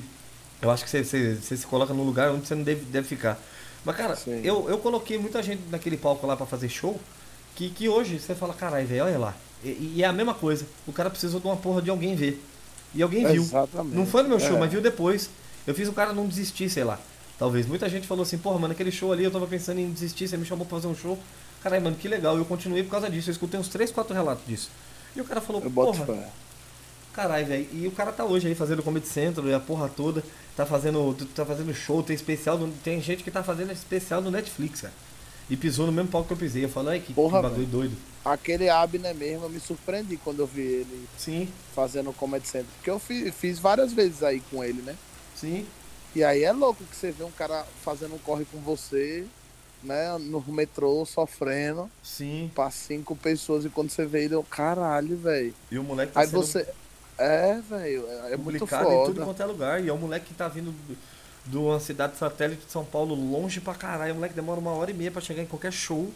eu 0.62 0.70
acho 0.70 0.84
que 0.84 0.90
você, 0.92 1.04
você, 1.04 1.34
você 1.34 1.58
se 1.58 1.66
coloca 1.66 1.96
num 1.96 2.04
lugar 2.04 2.30
onde 2.30 2.46
você 2.48 2.54
não 2.54 2.62
deve, 2.64 2.86
deve 2.86 3.08
ficar. 3.08 3.40
Mas, 3.86 3.96
cara, 3.96 4.16
Sim. 4.16 4.42
eu, 4.44 4.70
eu 4.70 4.78
coloquei 4.80 5.18
muita 5.18 5.42
gente 5.42 5.62
naquele 5.70 5.98
palco 5.98 6.26
lá 6.28 6.36
pra 6.36 6.46
fazer 6.46 6.70
show, 6.70 7.00
que, 7.56 7.70
que 7.70 7.88
hoje 7.88 8.20
você 8.20 8.36
fala, 8.36 8.54
caralho, 8.54 8.86
velho, 8.88 9.06
olha 9.06 9.18
lá. 9.18 9.36
E, 9.64 9.94
e 9.98 10.04
é 10.04 10.06
a 10.06 10.14
mesma 10.14 10.34
coisa. 10.34 10.66
O 10.86 10.92
cara 10.94 11.10
precisou 11.10 11.40
de 11.40 11.48
uma 11.48 11.56
porra 11.58 11.82
de 11.82 11.90
alguém 11.90 12.16
ver. 12.16 12.44
E 12.94 13.02
alguém 13.02 13.26
viu. 13.26 13.42
Exatamente. 13.42 13.96
Não 13.96 14.06
foi 14.06 14.24
no 14.24 14.30
meu 14.30 14.40
show, 14.40 14.56
É. 14.56 14.60
mas 14.60 14.72
viu 14.72 14.82
depois. 14.82 15.30
Eu 15.66 15.74
fiz 15.74 15.88
o 15.88 15.94
cara 15.94 16.14
não 16.14 16.28
desistir, 16.28 16.70
sei 16.70 16.84
lá. 16.84 17.00
Talvez. 17.38 17.66
Muita 17.68 17.88
gente 17.90 18.08
falou 18.08 18.24
assim, 18.24 18.38
porra, 18.38 18.58
mano, 18.60 18.74
aquele 18.74 18.92
show 18.92 19.12
ali 19.12 19.24
eu 19.24 19.32
tava 19.32 19.46
pensando 19.48 19.80
em 19.80 19.92
desistir, 19.92 20.28
você 20.28 20.38
me 20.38 20.46
chamou 20.46 20.66
pra 20.66 20.78
fazer 20.78 20.88
um 20.88 20.96
show. 20.96 21.18
Caralho, 21.62 21.84
mano, 21.84 21.96
que 21.96 22.08
legal. 22.08 22.38
Eu 22.38 22.46
continuei 22.46 22.84
por 22.84 22.92
causa 22.92 23.10
disso. 23.10 23.30
Eu 23.30 23.34
escutei 23.34 23.60
uns 23.60 23.68
3, 23.68 23.92
4 23.92 24.14
relatos 24.14 24.46
disso. 24.48 24.70
E 25.16 25.22
o 25.22 25.26
cara 25.26 25.42
falou, 25.42 25.62
porra. 25.62 26.30
Caralho, 27.18 27.46
velho. 27.48 27.68
E 27.74 27.88
o 27.88 27.92
cara 27.92 28.12
tá 28.12 28.24
hoje 28.24 28.48
aí 28.48 28.54
fazendo 28.56 28.84
Comedy 28.84 29.08
Central 29.08 29.48
e 29.48 29.54
a 29.54 29.60
porra 29.60 29.90
toda. 29.90 30.24
Tá 30.56 30.66
fazendo, 30.66 31.16
tá 31.36 31.44
fazendo 31.46 31.74
show, 31.74 32.04
tem 32.04 32.16
especial. 32.16 32.58
no- 32.58 32.72
Tem 32.84 33.02
gente 33.02 33.24
que 33.24 33.32
tá 33.32 33.44
fazendo 33.44 33.72
especial 33.72 34.22
no 34.22 34.30
Netflix, 34.32 34.82
cara. 34.82 34.94
e 35.50 35.56
pisou 35.56 35.86
no 35.86 35.92
mesmo 35.94 36.10
palco 36.10 36.28
que 36.28 36.34
eu 36.34 36.38
pisei. 36.38 36.66
Eu 36.66 36.70
falei, 36.70 36.94
ai, 36.96 37.00
que, 37.00 37.08
que 37.08 37.14
Porra, 37.14 37.42
bagulho 37.42 37.66
doido. 37.66 37.96
Aquele 38.26 38.70
Abner 38.70 39.16
mesmo, 39.16 39.46
eu 39.46 39.50
me 39.50 39.60
surpreendi 39.62 40.18
quando 40.18 40.40
eu 40.40 40.48
vi 40.48 40.62
ele 40.62 41.08
Sim, 41.18 41.48
fazendo 41.74 42.12
Comedy 42.12 42.46
Center. 42.48 42.68
Porque 42.76 42.90
eu 42.90 43.00
fi- 43.00 43.32
fiz 43.32 43.58
várias 43.58 43.94
vezes 43.94 44.22
aí 44.24 44.42
com 44.52 44.64
ele, 44.64 44.82
né? 44.82 44.96
sim. 45.36 45.66
E 46.16 46.24
aí 46.24 46.44
é 46.44 46.52
louco 46.52 46.84
que 46.84 46.96
você 46.96 47.12
vê 47.12 47.24
um 47.24 47.32
cara 47.32 47.64
fazendo 47.84 48.16
um 48.16 48.18
corre 48.18 48.44
com 48.46 48.58
você, 48.60 49.26
né? 49.84 50.18
No 50.18 50.44
metrô, 50.48 51.06
sofrendo, 51.06 51.90
Sim. 52.04 52.50
pra 52.56 52.72
cinco 52.72 53.16
pessoas. 53.16 53.64
E 53.66 53.70
quando 53.70 53.90
você 53.92 54.06
vê 54.06 54.24
ele, 54.26 54.34
eu, 54.34 54.42
caralho, 54.44 55.16
velho. 55.18 55.54
E 55.72 55.78
o 55.78 55.84
moleque 55.84 56.14
tá 56.14 56.22
Aí 56.22 56.28
sendo 56.28 56.42
você. 56.42 56.68
É, 57.18 57.60
velho, 57.62 58.06
é, 58.08 58.34
é 58.34 58.38
muito 58.38 58.68
publicado 58.68 58.94
em 58.94 59.02
tudo 59.02 59.20
foda. 59.20 59.22
quanto 59.22 59.42
é 59.42 59.46
lugar. 59.46 59.84
E 59.84 59.90
é 59.90 59.94
um 59.94 59.98
moleque 59.98 60.28
que 60.28 60.34
tá 60.36 60.48
vindo 60.48 60.72
do- 60.72 60.98
de 61.46 61.58
uma 61.58 61.80
cidade 61.80 62.18
satélite 62.18 62.66
de 62.66 62.72
São 62.72 62.86
Paulo, 62.86 63.16
longe 63.16 63.60
pra 63.62 63.74
caralho. 63.76 64.14
O 64.14 64.16
moleque 64.16 64.36
demora 64.36 64.60
uma 64.60 64.72
hora 64.74 64.92
e 64.92 64.94
meia 64.94 65.12
pra 65.12 65.22
chegar 65.22 65.42
em 65.42 65.46
qualquer 65.48 65.72
show. 65.72 66.14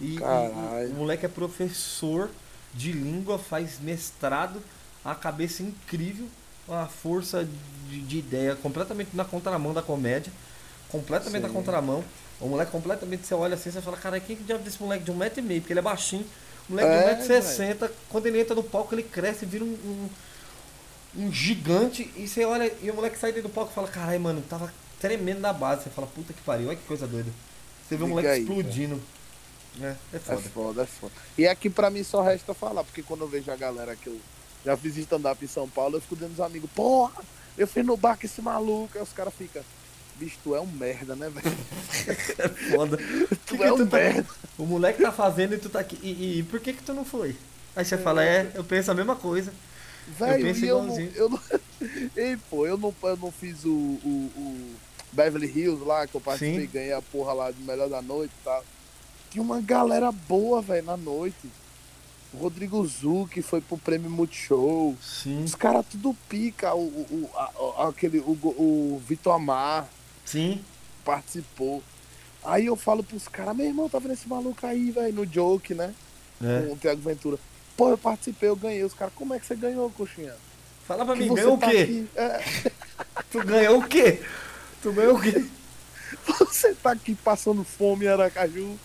E, 0.00 0.22
e- 0.28 0.86
e 0.88 0.92
o 0.92 0.94
moleque 0.94 1.26
é 1.26 1.28
professor 1.28 2.30
de 2.74 2.92
língua, 2.92 3.38
faz 3.38 3.80
mestrado, 3.80 4.62
a 5.04 5.14
cabeça 5.14 5.62
incrível, 5.62 6.28
uma 6.68 6.86
força 6.88 7.44
de, 7.88 8.02
de 8.02 8.18
ideia 8.18 8.56
completamente 8.56 9.16
na 9.16 9.24
contramão 9.24 9.74
da 9.74 9.82
comédia. 9.82 10.32
Completamente 10.88 11.42
na 11.42 11.48
Sim. 11.48 11.54
contramão. 11.54 12.04
O 12.40 12.48
moleque 12.48 12.72
completamente, 12.72 13.26
você 13.26 13.34
olha 13.34 13.54
assim, 13.54 13.70
você 13.70 13.80
fala, 13.82 13.96
cara, 13.96 14.20
quem 14.20 14.36
que 14.36 14.44
diabo 14.44 14.64
desse 14.64 14.82
moleque 14.82 15.04
de 15.04 15.10
um 15.10 15.16
metro 15.16 15.40
e 15.40 15.42
meio? 15.42 15.60
Porque 15.60 15.72
ele 15.72 15.80
é 15.80 15.82
baixinho. 15.82 16.26
O 16.70 16.74
moleque 16.74 16.94
É, 16.94 17.14
de 17.16 17.22
1,60m, 17.24 17.90
quando 18.08 18.26
ele 18.26 18.40
entra 18.40 18.54
no 18.54 18.62
palco, 18.64 18.94
ele 18.94 19.02
cresce, 19.04 19.46
vira 19.46 19.64
um, 19.64 19.68
um, 19.68 20.10
um 21.14 21.32
gigante. 21.32 22.12
E 22.16 22.28
você 22.28 22.44
olha, 22.44 22.72
e 22.82 22.90
o 22.90 22.94
moleque 22.94 23.18
sai 23.18 23.32
dentro 23.32 23.48
do 23.48 23.54
palco 23.54 23.72
e 23.72 23.74
fala, 23.74 23.88
caralho, 23.88 24.20
mano, 24.20 24.42
tava 24.42 24.74
tremendo 24.98 25.40
na 25.40 25.52
base. 25.52 25.84
Você 25.84 25.90
fala, 25.90 26.06
puta 26.06 26.32
que 26.32 26.42
pariu, 26.42 26.68
olha 26.68 26.76
que 26.76 26.84
coisa 26.86 27.06
doida. 27.08 27.34
Você 27.88 27.96
vê 27.96 28.04
o 28.04 28.08
moleque 28.08 28.28
aí, 28.28 28.40
explodindo. 28.42 29.02
É, 29.80 29.96
é 30.12 30.20
É 30.26 30.36
foda. 30.36 30.40
foda, 30.40 30.82
é 30.82 30.86
foda. 30.86 31.14
E 31.38 31.46
aqui 31.46 31.70
pra 31.70 31.90
mim 31.90 32.04
só 32.04 32.22
resta 32.22 32.54
falar, 32.54 32.84
porque 32.84 33.02
quando 33.02 33.22
eu 33.22 33.28
vejo 33.28 33.50
a 33.50 33.56
galera 33.56 33.96
que 33.96 34.08
eu 34.08 34.24
já 34.64 34.76
fiz 34.76 34.96
stand-up 34.96 35.44
em 35.44 35.48
São 35.48 35.68
Paulo, 35.68 35.96
eu 35.96 36.00
fico 36.00 36.16
dando 36.16 36.32
os 36.32 36.40
amigos, 36.40 36.70
porra, 36.74 37.24
eu 37.56 37.66
fui 37.68 37.82
no 37.82 37.96
bar 37.96 38.16
com 38.18 38.26
esse 38.26 38.42
maluco, 38.42 38.96
aí 38.98 39.02
os 39.02 39.12
caras 39.12 39.34
ficam, 39.34 39.64
bicho, 40.20 40.38
tu 40.44 40.54
é 40.54 40.60
um 40.60 40.66
merda, 40.66 41.16
né, 41.16 41.28
velho? 41.30 41.56
É 42.38 42.48
foda. 42.48 42.96
Tu 43.46 43.56
que 43.56 43.62
é 43.62 43.72
um 43.72 43.76
tu 43.76 43.86
tá- 43.86 43.96
merda. 43.96 44.26
O 44.58 44.64
moleque 44.66 45.02
tá 45.02 45.10
fazendo 45.12 45.54
e 45.54 45.58
tu 45.58 45.68
tá 45.68 45.80
aqui. 45.80 45.98
E, 46.02 46.10
e- 46.10 46.38
e 46.38 46.42
por 46.44 46.60
que 46.60 46.72
que 46.72 46.82
tu 46.82 46.92
não 46.94 47.04
foi? 47.04 47.34
Aí 47.74 47.84
você 47.84 47.96
fala, 47.98 48.24
é, 48.24 48.50
eu 48.54 48.62
penso 48.64 48.90
a 48.90 48.94
mesma 48.94 49.16
coisa. 49.16 49.52
Velho, 50.18 50.42
penso 50.44 50.64
e 50.64 50.68
eu 50.68 50.82
não, 50.82 50.98
eu 51.00 51.28
não. 51.28 51.40
Ei, 52.16 52.36
pô, 52.48 52.66
eu 52.66 52.76
não, 52.76 52.94
eu 53.02 53.16
não 53.16 53.30
fiz 53.32 53.64
o, 53.64 53.68
o, 53.70 54.30
o 54.36 54.74
Beverly 55.12 55.46
Hills 55.46 55.84
lá, 55.84 56.06
que 56.06 56.14
eu 56.16 56.20
participei, 56.20 56.66
Sim. 56.66 56.70
ganhei 56.72 56.92
a 56.92 57.00
porra 57.02 57.32
lá 57.32 57.50
de 57.50 57.62
melhor 57.62 57.88
da 57.88 58.02
noite 58.02 58.32
e 58.40 58.44
tal. 58.44 58.64
Tinha 59.30 59.42
uma 59.42 59.60
galera 59.60 60.10
boa, 60.12 60.60
velho, 60.60 60.84
na 60.86 60.96
noite. 60.96 61.48
O 62.32 62.38
Rodrigo 62.38 62.84
Zuc 62.86 63.40
foi 63.42 63.60
pro 63.60 63.76
prêmio 63.78 64.10
Multishow. 64.10 64.96
Sim. 65.02 65.42
Os 65.44 65.54
caras 65.54 65.84
tudo 65.90 66.16
pica. 66.28 66.74
O, 66.74 66.80
o, 66.86 67.30
o- 67.34 67.78
a- 67.82 67.88
aquele, 67.88 68.18
o, 68.20 68.32
o 68.32 69.02
Vitor 69.06 69.34
Amar 69.34 69.88
Sim. 70.30 70.60
participou. 71.04 71.82
Aí 72.44 72.66
eu 72.66 72.76
falo 72.76 73.02
pros 73.02 73.28
caras, 73.28 73.54
meu 73.56 73.66
irmão, 73.66 73.88
tá 73.88 73.98
vendo 73.98 74.12
esse 74.14 74.28
maluco 74.28 74.66
aí, 74.66 74.90
velho, 74.90 75.12
no 75.14 75.26
joke, 75.26 75.74
né? 75.74 75.92
É. 76.42 76.62
Com 76.66 76.72
o 76.72 76.76
Thiago 76.76 77.00
Ventura. 77.02 77.38
Pô, 77.76 77.90
eu 77.90 77.98
participei, 77.98 78.48
eu 78.48 78.56
ganhei. 78.56 78.82
Os 78.84 78.94
caras, 78.94 79.12
como 79.14 79.34
é 79.34 79.38
que 79.38 79.46
você 79.46 79.54
ganhou, 79.54 79.90
coxinha? 79.90 80.34
Fala 80.86 81.04
pra 81.04 81.14
Que 81.14 81.20
mim, 81.28 81.34
ganhou 81.34 81.54
o 81.54 81.58
tá 81.58 81.70
quê? 81.70 81.76
aqui- 81.78 82.08
é, 82.16 82.70
Tu 83.30 83.44
ganhou 83.44 83.78
o 83.78 83.86
quê? 83.86 84.20
Tu 84.82 84.92
ganhou 84.92 85.16
o 85.16 85.20
quê? 85.20 85.44
você 86.26 86.74
tá 86.74 86.92
aqui 86.92 87.14
passando 87.14 87.62
fome 87.62 88.06
em 88.06 88.08
Aracaju. 88.08 88.76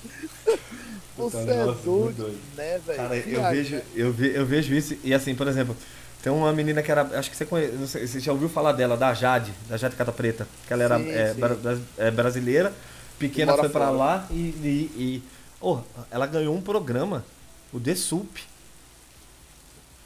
Você 1.17 1.37
é 1.37 1.43
doido, 1.65 2.13
doido. 2.13 2.41
né, 2.57 2.77
velho? 2.85 2.97
Cara, 2.97 3.15
eu 3.17 3.23
Viagem, 3.23 3.51
vejo, 3.63 3.75
né? 3.77 3.81
eu, 3.95 4.11
ve, 4.11 4.35
eu 4.35 4.45
vejo 4.45 4.73
isso, 4.73 4.97
e 5.03 5.13
assim, 5.13 5.33
por 5.33 5.47
exemplo, 5.47 5.75
tem 6.25 6.33
uma 6.33 6.51
menina 6.51 6.81
que 6.81 6.91
era. 6.91 7.03
Acho 7.19 7.29
que 7.29 7.37
você 7.37 7.45
conhece. 7.45 7.87
sei, 7.87 8.07
você 8.07 8.19
já 8.19 8.31
ouviu 8.31 8.49
falar 8.49 8.71
dela, 8.71 8.97
da 8.97 9.13
Jade, 9.13 9.53
da 9.69 9.77
Jade 9.77 9.95
Cata 9.95 10.11
Preta. 10.11 10.47
Que 10.65 10.73
ela 10.73 10.81
era 10.83 10.97
Sim, 10.97 11.11
é, 11.11 11.33
sim. 11.35 11.39
bra- 11.39 11.77
é, 11.99 12.09
brasileira, 12.09 12.73
pequena 13.19 13.53
foi 13.55 13.69
pra 13.69 13.85
fora. 13.85 13.91
lá 13.95 14.27
e. 14.31 14.33
e, 14.35 14.91
e- 14.97 15.23
oh, 15.61 15.77
ela 16.09 16.25
ganhou 16.25 16.55
um 16.55 16.61
programa, 16.61 17.23
o 17.71 17.79
The 17.79 17.93
Soup. 17.93 18.39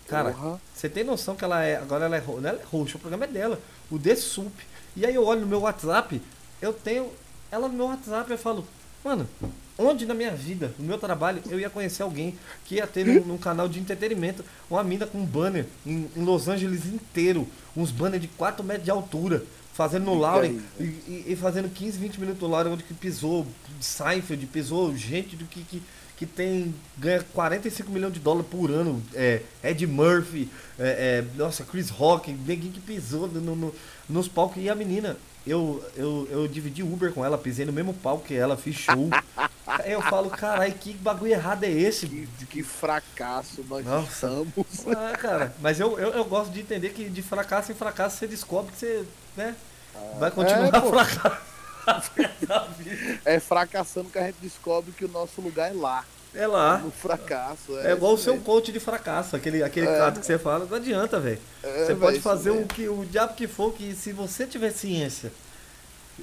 Cara, 0.09 0.31
Porra. 0.31 0.59
você 0.75 0.89
tem 0.89 1.05
noção 1.05 1.37
que 1.37 1.43
ela 1.45 1.63
é. 1.63 1.77
Agora 1.77 2.03
ela 2.03 2.17
é, 2.17 2.21
não 2.27 2.37
ela 2.39 2.59
é 2.59 2.65
roxa, 2.69 2.97
o 2.97 2.99
programa 2.99 3.23
é 3.23 3.27
dela, 3.29 3.57
o 3.89 3.97
The 3.97 4.17
Soup. 4.17 4.51
E 4.97 5.05
aí 5.05 5.15
eu 5.15 5.23
olho 5.25 5.39
no 5.39 5.47
meu 5.47 5.61
WhatsApp, 5.61 6.21
eu 6.61 6.73
tenho 6.73 7.09
ela 7.49 7.69
no 7.69 7.75
meu 7.75 7.85
WhatsApp 7.85 8.29
eu 8.29 8.37
falo, 8.37 8.67
mano, 9.05 9.25
onde 9.79 10.05
na 10.05 10.13
minha 10.13 10.31
vida, 10.31 10.73
no 10.77 10.85
meu 10.85 10.97
trabalho, 10.99 11.41
eu 11.49 11.59
ia 11.59 11.69
conhecer 11.69 12.03
alguém 12.03 12.37
que 12.65 12.75
ia 12.75 12.85
ter 12.85 13.05
num, 13.05 13.25
num 13.25 13.37
canal 13.37 13.67
de 13.69 13.79
entretenimento 13.79 14.43
uma 14.69 14.83
mina 14.83 15.07
com 15.07 15.17
um 15.19 15.25
banner 15.25 15.65
em, 15.85 16.07
em 16.15 16.23
Los 16.23 16.47
Angeles 16.49 16.85
inteiro, 16.85 17.47
uns 17.75 17.89
banners 17.89 18.21
de 18.21 18.27
4 18.27 18.63
metros 18.63 18.83
de 18.85 18.91
altura, 18.91 19.43
fazendo 19.73 20.03
no 20.05 20.13
Lauren 20.15 20.59
e, 20.79 20.83
e- 20.83 21.23
e 21.29 21.35
fazendo 21.37 21.69
15, 21.69 21.97
20 21.97 22.19
minutos 22.19 22.41
no 22.41 22.49
Lauren, 22.49 22.71
onde 22.73 22.83
que 22.83 22.93
pisou 22.93 23.47
Seinfeld, 23.79 24.45
pisou 24.47 24.93
gente 24.95 25.37
do 25.37 25.45
que, 25.45 25.61
que, 25.63 25.81
que 26.17 26.25
tem 26.25 26.75
ganha 26.97 27.23
45 27.33 27.89
milhões 27.89 28.13
de 28.13 28.19
dólares 28.19 28.49
por 28.51 28.69
ano, 28.69 29.01
é, 29.13 29.41
Ed 29.63 29.87
Murphy, 29.87 30.49
é, 30.77 31.23
é, 31.23 31.37
nossa, 31.37 31.63
Chris 31.63 31.89
Rock, 31.89 32.29
ninguém 32.33 32.71
que 32.71 32.81
pisou 32.81 33.27
no, 33.29 33.55
no- 33.55 33.75
nos 34.09 34.27
palcos 34.27 34.61
e 34.61 34.69
a 34.69 34.75
menina. 34.75 35.15
Eu, 35.47 35.83
eu, 35.95 36.27
eu 36.29 36.47
dividi 36.47 36.83
Uber 36.83 37.11
com 37.11 37.23
ela, 37.23 37.37
pisei 37.37 37.65
no 37.65 37.73
mesmo 37.73 37.93
palco 37.93 38.25
que 38.25 38.35
ela, 38.35 38.57
fiz 38.57 38.75
show. 38.75 39.09
Aí 39.65 39.91
eu 39.91 40.01
falo, 40.01 40.29
caralho, 40.29 40.73
que 40.73 40.93
bagulho 40.93 41.31
errado 41.31 41.63
é 41.63 41.69
esse? 41.69 42.07
Que, 42.07 42.27
que 42.47 42.63
fracasso 42.63 43.63
nós 43.69 43.85
Nossa. 43.85 44.11
estamos. 44.11 44.53
Ah, 44.97 45.17
cara, 45.17 45.55
mas 45.59 45.79
eu, 45.79 45.97
eu, 45.99 46.09
eu 46.09 46.25
gosto 46.25 46.51
de 46.51 46.59
entender 46.59 46.89
que 46.89 47.09
de 47.09 47.21
fracasso 47.21 47.71
em 47.71 47.75
fracasso 47.75 48.17
você 48.17 48.27
descobre 48.27 48.71
que 48.71 48.79
você, 48.79 49.05
né, 49.35 49.55
vai 50.19 50.31
continuar 50.31 50.67
é, 50.67 50.81
pô. 50.81 50.89
fracasso. 50.89 51.49
É 53.25 53.39
fracassando 53.39 54.09
que 54.09 54.19
a 54.19 54.27
gente 54.27 54.37
descobre 54.41 54.91
que 54.91 55.05
o 55.05 55.07
nosso 55.07 55.41
lugar 55.41 55.71
é 55.71 55.73
lá. 55.73 56.05
É 56.33 56.45
lá. 56.45 56.77
No 56.77 56.91
fracasso. 56.91 57.77
É 57.79 57.91
igual 57.93 58.13
o 58.13 58.17
seu 58.17 58.33
mesmo. 58.33 58.45
coach 58.45 58.71
de 58.71 58.79
fracasso, 58.79 59.35
aquele, 59.35 59.63
aquele 59.63 59.87
É. 59.87 59.97
caso 59.97 60.19
que 60.19 60.25
você 60.25 60.37
fala, 60.37 60.65
não 60.65 60.77
adianta, 60.77 61.19
velho. 61.19 61.39
É, 61.63 61.85
Você 61.85 61.95
pode 61.95 62.19
fazer 62.19 62.51
o, 62.51 62.67
que, 62.67 62.87
o 62.87 63.03
diabo 63.05 63.33
que 63.33 63.47
for, 63.47 63.73
que 63.73 63.95
se 63.95 64.11
você 64.13 64.45
tiver 64.45 64.71
ciência, 64.71 65.31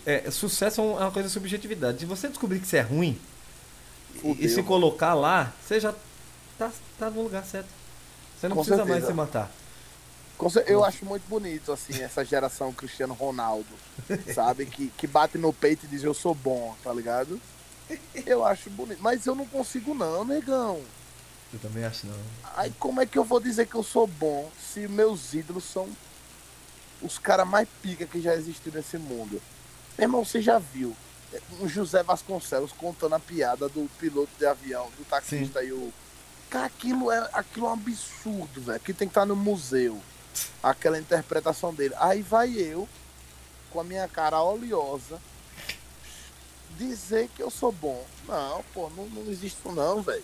é, 0.06 0.30
sucesso 0.30 0.80
é 0.80 0.84
é 0.84 0.88
uma 0.88 1.10
coisa 1.10 1.28
de 1.28 1.32
subjetividade. 1.34 1.98
Se 2.00 2.04
você 2.06 2.28
descobrir 2.28 2.60
que 2.60 2.66
você 2.66 2.76
é 2.76 2.82
ruim 2.82 3.18
e, 4.14 4.18
Fudeu, 4.20 4.36
e 4.46 4.48
se 4.48 4.56
mano. 4.56 4.68
colocar 4.68 5.14
lá, 5.14 5.52
você 5.60 5.80
já 5.80 5.92
tá, 6.56 6.70
tá 6.98 7.10
no 7.10 7.22
lugar 7.22 7.44
certo. 7.44 7.68
Você 8.38 8.48
não 8.48 8.56
Com 8.56 8.62
precisa 8.62 8.84
mais 8.84 9.02
certeza. 9.02 9.06
se 9.08 9.12
matar. 9.16 9.50
Eu 10.66 10.84
acho 10.84 11.04
muito 11.06 11.26
bonito, 11.28 11.72
assim, 11.72 12.02
essa 12.02 12.22
geração 12.22 12.70
Cristiano 12.70 13.14
Ronaldo, 13.14 13.66
sabe? 14.34 14.66
Que, 14.66 14.88
que 14.88 15.06
bate 15.06 15.38
no 15.38 15.50
peito 15.50 15.86
e 15.86 15.88
diz 15.88 16.04
eu 16.04 16.12
sou 16.12 16.34
bom, 16.34 16.76
tá 16.84 16.92
ligado? 16.92 17.40
Eu 18.26 18.44
acho 18.44 18.70
bonito. 18.70 18.98
Mas 19.00 19.26
eu 19.26 19.34
não 19.34 19.46
consigo 19.46 19.94
não, 19.94 20.24
negão. 20.24 20.82
Eu 21.52 21.58
também 21.60 21.84
acho 21.84 22.06
não. 22.06 22.18
Aí 22.56 22.72
como 22.78 23.00
é 23.00 23.06
que 23.06 23.16
eu 23.16 23.24
vou 23.24 23.38
dizer 23.38 23.66
que 23.66 23.76
eu 23.76 23.82
sou 23.82 24.06
bom 24.06 24.50
se 24.60 24.88
meus 24.88 25.32
ídolos 25.32 25.64
são 25.64 25.88
os 27.00 27.18
caras 27.18 27.46
mais 27.46 27.68
pica 27.80 28.04
que 28.06 28.20
já 28.20 28.34
existiram 28.34 28.76
nesse 28.76 28.98
mundo? 28.98 29.40
Meu 29.96 30.04
irmão, 30.06 30.24
você 30.24 30.42
já 30.42 30.58
viu 30.58 30.94
o 31.60 31.68
José 31.68 32.02
Vasconcelos 32.02 32.72
contando 32.72 33.14
a 33.14 33.20
piada 33.20 33.68
do 33.68 33.88
piloto 33.98 34.30
de 34.38 34.46
avião, 34.46 34.90
do 34.98 35.04
taxista 35.04 35.62
e 35.62 35.72
o. 35.72 35.92
Cara, 36.50 36.66
aquilo 36.66 37.10
é, 37.10 37.28
aquilo 37.32 37.66
é 37.66 37.70
um 37.70 37.72
absurdo, 37.72 38.60
velho. 38.60 38.80
Que 38.80 38.92
tem 38.92 39.08
que 39.08 39.12
estar 39.12 39.26
no 39.26 39.34
museu. 39.34 40.00
Aquela 40.62 40.98
interpretação 40.98 41.74
dele. 41.74 41.94
Aí 41.98 42.22
vai 42.22 42.52
eu, 42.52 42.88
com 43.70 43.80
a 43.80 43.84
minha 43.84 44.06
cara 44.06 44.40
oleosa, 44.42 45.20
dizer 46.78 47.28
que 47.34 47.42
eu 47.42 47.50
sou 47.50 47.72
bom. 47.72 48.04
Não, 48.28 48.64
pô, 48.74 48.90
não, 48.96 49.06
não 49.06 49.22
existe 49.30 49.58
isso 49.58 49.72
não, 49.74 50.02
velho. 50.02 50.22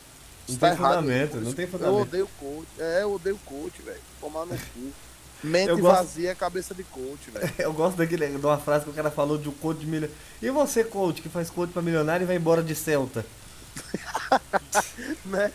Não 0.48 0.56
tá 0.56 0.68
tem 0.68 0.76
errado. 0.78 0.94
fundamento, 0.96 1.36
não 1.36 1.52
tem 1.52 1.64
Eu 1.64 1.70
fundamento. 1.70 2.00
odeio 2.02 2.28
coach. 2.38 2.68
É, 2.78 3.02
eu 3.02 3.12
odeio 3.14 3.38
coach, 3.44 3.80
velho. 3.82 4.00
Tomar 4.20 4.44
no 4.46 4.56
cu. 4.56 4.92
Mente 5.44 5.70
Eu 5.70 5.78
gosto- 5.78 5.96
vazia, 5.96 6.34
cabeça 6.36 6.72
de 6.74 6.84
coach, 6.84 7.30
velho. 7.32 7.52
Eu 7.58 7.72
gosto 7.72 7.96
daquele, 7.96 8.28
de 8.28 8.36
uma 8.46 8.58
frase 8.58 8.84
que 8.84 8.90
o 8.90 8.94
cara 8.94 9.10
falou 9.10 9.36
de 9.36 9.48
um 9.48 9.52
coach 9.52 9.78
de 9.80 9.86
milionário. 9.86 10.14
E 10.40 10.50
você, 10.50 10.84
coach, 10.84 11.20
que 11.20 11.28
faz 11.28 11.50
coach 11.50 11.72
pra 11.72 11.82
milionário 11.82 12.24
e 12.24 12.26
vai 12.26 12.36
embora 12.36 12.62
de 12.62 12.74
Celta? 12.76 13.26
né? 15.24 15.52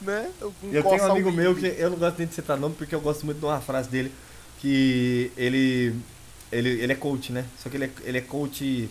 né? 0.00 0.30
Eu, 0.40 0.54
Eu 0.72 0.82
tenho 0.82 1.02
um 1.02 1.10
amigo 1.12 1.30
meu 1.32 1.54
que 1.54 1.66
eu 1.66 1.90
não 1.90 1.98
gosto 1.98 2.18
nem 2.18 2.26
de 2.26 2.34
citar 2.34 2.56
nome 2.56 2.74
porque 2.74 2.94
eu 2.94 3.00
gosto 3.00 3.26
muito 3.26 3.38
de 3.38 3.44
uma 3.44 3.60
frase 3.60 3.88
dele 3.88 4.12
que 4.60 5.30
ele 5.36 5.94
ele, 6.50 6.68
ele 6.82 6.92
é 6.92 6.96
coach, 6.96 7.32
né? 7.32 7.44
Só 7.62 7.68
que 7.68 7.76
ele 7.76 7.84
é, 7.86 7.90
ele 8.04 8.18
é 8.18 8.20
coach 8.20 8.88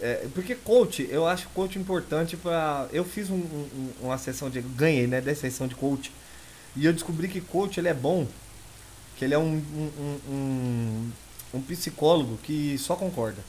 é, 0.00 0.26
porque 0.34 0.54
coach, 0.54 1.06
eu 1.10 1.26
acho 1.26 1.48
coach 1.50 1.78
importante 1.78 2.36
pra. 2.36 2.86
Eu 2.92 3.04
fiz 3.04 3.30
um- 3.30 3.34
um- 3.36 3.90
uma 4.02 4.18
sessão 4.18 4.48
de. 4.50 4.60
Ganhei, 4.60 5.06
né? 5.06 5.20
Dessa 5.20 5.42
sessão 5.42 5.66
de 5.66 5.74
coach. 5.74 6.12
E 6.76 6.84
eu 6.86 6.92
descobri 6.92 7.28
que 7.28 7.40
coach 7.40 7.78
ele 7.78 7.88
é 7.88 7.94
bom. 7.94 8.26
Que 9.16 9.24
ele 9.24 9.34
é 9.34 9.38
um, 9.38 9.60
um, 10.30 11.10
um, 11.54 11.60
psicólogo 11.62 12.38
que 12.42 12.76
só 12.78 12.94
concorda. 12.94 13.42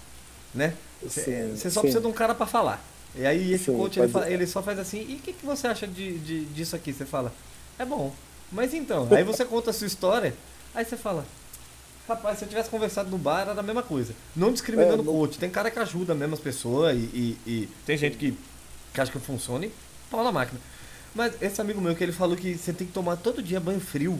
Né? 0.53 0.73
Você 1.03 1.69
só 1.69 1.69
sim. 1.69 1.81
precisa 1.81 2.01
de 2.01 2.07
um 2.07 2.11
cara 2.11 2.33
pra 2.33 2.45
falar. 2.47 2.83
E 3.15 3.25
aí 3.25 3.53
esse 3.53 3.65
Sim, 3.65 3.77
coach, 3.77 3.99
ele, 3.99 4.11
pode- 4.11 4.25
fa- 4.25 4.31
ele 4.31 4.47
só 4.47 4.61
faz 4.61 4.77
assim, 4.79 5.05
e 5.07 5.15
o 5.15 5.19
que, 5.19 5.33
que 5.33 5.45
você 5.45 5.67
acha 5.67 5.87
de, 5.87 6.17
de- 6.19 6.45
disso 6.45 6.75
aqui? 6.75 6.91
Você 6.93 7.05
fala, 7.05 7.33
é 7.77 7.85
bom. 7.85 8.13
Mas 8.51 8.73
então, 8.73 9.07
aí 9.13 9.23
você 9.23 9.45
conta 9.45 9.69
a 9.69 9.73
sua 9.73 9.87
história, 9.87 10.33
aí 10.73 10.83
você 10.85 10.97
fala, 10.97 11.25
rapaz, 12.09 12.37
se 12.39 12.45
eu 12.45 12.49
tivesse 12.49 12.69
conversado 12.69 13.09
no 13.09 13.17
bar, 13.17 13.41
era 13.47 13.59
a 13.59 13.63
mesma 13.63 13.81
coisa. 13.83 14.13
Não 14.35 14.51
discriminando 14.51 14.93
É, 14.93 14.97
não- 14.97 15.03
o 15.03 15.17
coach, 15.19 15.37
tem 15.39 15.49
cara 15.49 15.71
que 15.71 15.79
ajuda 15.79 16.13
mesmo 16.13 16.33
as 16.35 16.39
pessoas 16.41 16.95
e, 16.97 16.99
e- 17.13 17.37
e 17.47 17.69
tem 17.85 17.97
gente 17.97 18.17
que, 18.17 18.37
que 18.93 18.99
acha 19.01 19.11
que 19.11 19.19
funciona 19.19 19.65
e 19.65 19.71
pau 20.11 20.23
na 20.23 20.31
máquina. 20.31 20.59
Mas 21.15 21.41
esse 21.41 21.59
amigo 21.61 21.79
meu 21.81 21.95
que 21.95 22.03
ele 22.03 22.11
falou 22.11 22.35
que 22.35 22.55
você 22.57 22.71
tem 22.73 22.85
que 22.85 22.93
tomar 22.93 23.15
todo 23.17 23.41
dia 23.41 23.59
banho 23.59 23.79
frio 23.79 24.19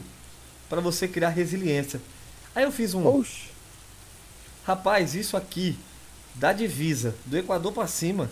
pra 0.68 0.80
você 0.80 1.06
criar 1.06 1.28
resiliência. 1.28 2.00
Aí 2.54 2.64
eu 2.64 2.72
fiz 2.72 2.94
um, 2.94 3.06
Oxi. 3.06 3.50
Rapaz, 4.64 5.14
isso 5.14 5.36
aqui, 5.36 5.78
da 6.34 6.52
divisa, 6.52 7.14
do 7.26 7.36
Equador 7.36 7.72
pra 7.72 7.86
cima, 7.86 8.30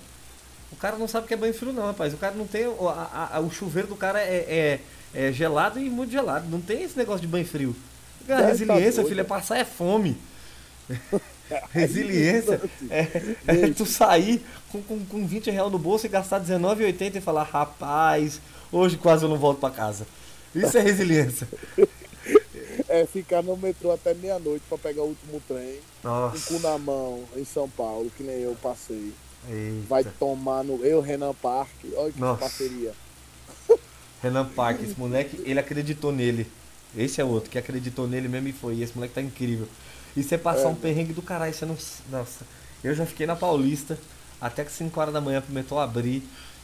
o 0.71 0.77
cara 0.77 0.97
não 0.99 1.09
sabe 1.09 1.25
o 1.25 1.29
que 1.29 1.35
é 1.35 1.37
banho 1.37 1.55
frio, 1.55 1.73
não, 1.73 1.87
rapaz. 1.87 2.13
O 2.13 2.17
cara 2.17 2.35
não 2.35 2.47
tem. 2.47 2.67
O, 2.67 2.89
a- 2.89 3.31
a- 3.35 3.41
o 3.41 3.51
chuveiro 3.51 3.89
do 3.89 3.97
cara 3.97 4.21
é, 4.21 4.81
é- 5.15 5.29
é 5.29 5.33
gelado 5.33 5.79
e 5.81 5.89
muito 5.89 6.11
gelado. 6.13 6.47
Não 6.49 6.61
tem 6.61 6.83
esse 6.83 6.97
negócio 6.99 7.21
de 7.23 7.27
banho 7.27 7.47
frio. 7.47 7.75
A 8.33 8.37
Deve 8.37 8.67
tá 8.67 8.75
resiliência, 8.75 9.05
filho, 9.05 9.21
é 9.21 9.25
passar 9.25 9.59
é 9.59 9.65
fome. 9.65 10.17
Resiliência 11.73 12.61
é, 12.91 13.01
é 13.47 13.71
tu 13.71 13.87
sair 13.87 14.45
com, 14.71 14.83
com, 14.83 15.05
com 15.05 15.27
20 15.27 15.51
reais 15.51 15.73
no 15.73 15.79
bolso 15.79 16.07
e 16.07 16.09
gastar 16.09 16.39
R$19,80 16.39 17.17
e 17.17 17.21
falar, 17.21 17.45
rapaz, 17.45 18.41
hoje 18.71 18.97
quase 18.97 19.25
eu 19.25 19.29
não 19.29 19.37
volto 19.37 19.61
pra 19.61 19.71
casa. 19.71 20.07
Isso 20.55 20.77
é 20.79 20.81
resiliência. 20.81 21.49
É 22.91 23.05
ficar 23.05 23.43
no 23.43 23.55
metrô 23.55 23.93
até 23.93 24.15
meia-noite 24.15 24.65
pra 24.67 24.79
pegar 24.79 25.03
o 25.03 25.09
último 25.09 25.43
trem, 25.47 25.79
com 26.03 26.09
o 26.09 26.31
cu 26.31 26.53
Nossa. 26.55 26.59
na 26.61 26.79
mão, 26.79 27.23
em 27.37 27.45
São 27.45 27.69
Paulo, 27.69 28.11
que 28.17 28.23
nem 28.23 28.41
eu 28.41 28.57
passei. 28.63 29.13
Eita. 29.49 29.87
Vai 29.87 30.05
tomar 30.05 30.65
no. 30.65 30.83
Eu, 30.83 31.03
Renan 31.03 31.35
Parque, 31.35 31.93
olha 31.95 32.13
que 32.13 32.19
Nossa. 32.19 32.41
parceria. 32.41 32.95
Renan 34.23 34.47
Park, 34.47 34.83
esse 34.83 34.99
moleque, 34.99 35.43
ele 35.45 35.61
acreditou 35.61 36.11
nele. 36.11 36.47
Esse 36.97 37.21
é 37.21 37.25
outro 37.25 37.51
que 37.51 37.59
acreditou 37.59 38.07
nele 38.07 38.29
mesmo 38.29 38.49
e 38.49 38.53
foi. 38.53 38.81
Esse 38.81 38.95
moleque 38.95 39.15
tá 39.15 39.23
incrível. 39.23 39.69
E 40.17 40.23
você 40.23 40.39
passar 40.39 40.65
É. 40.65 40.69
um 40.69 40.75
perrengue 40.75 41.13
do 41.13 41.23
caralho, 41.23 41.53
você 41.55 41.67
não. 41.67 41.77
Nossa. 42.11 42.45
Eu 42.83 42.95
já 42.95 43.05
fiquei 43.05 43.27
na 43.27 43.37
Paulista 43.37 43.99
até 44.41 44.65
que 44.65 44.73
5 44.73 44.99
horas 45.01 45.13
da 45.13 45.21
manhã 45.21 45.41
pro 45.41 45.53
metrô 45.53 45.79
abrir. 45.79 46.23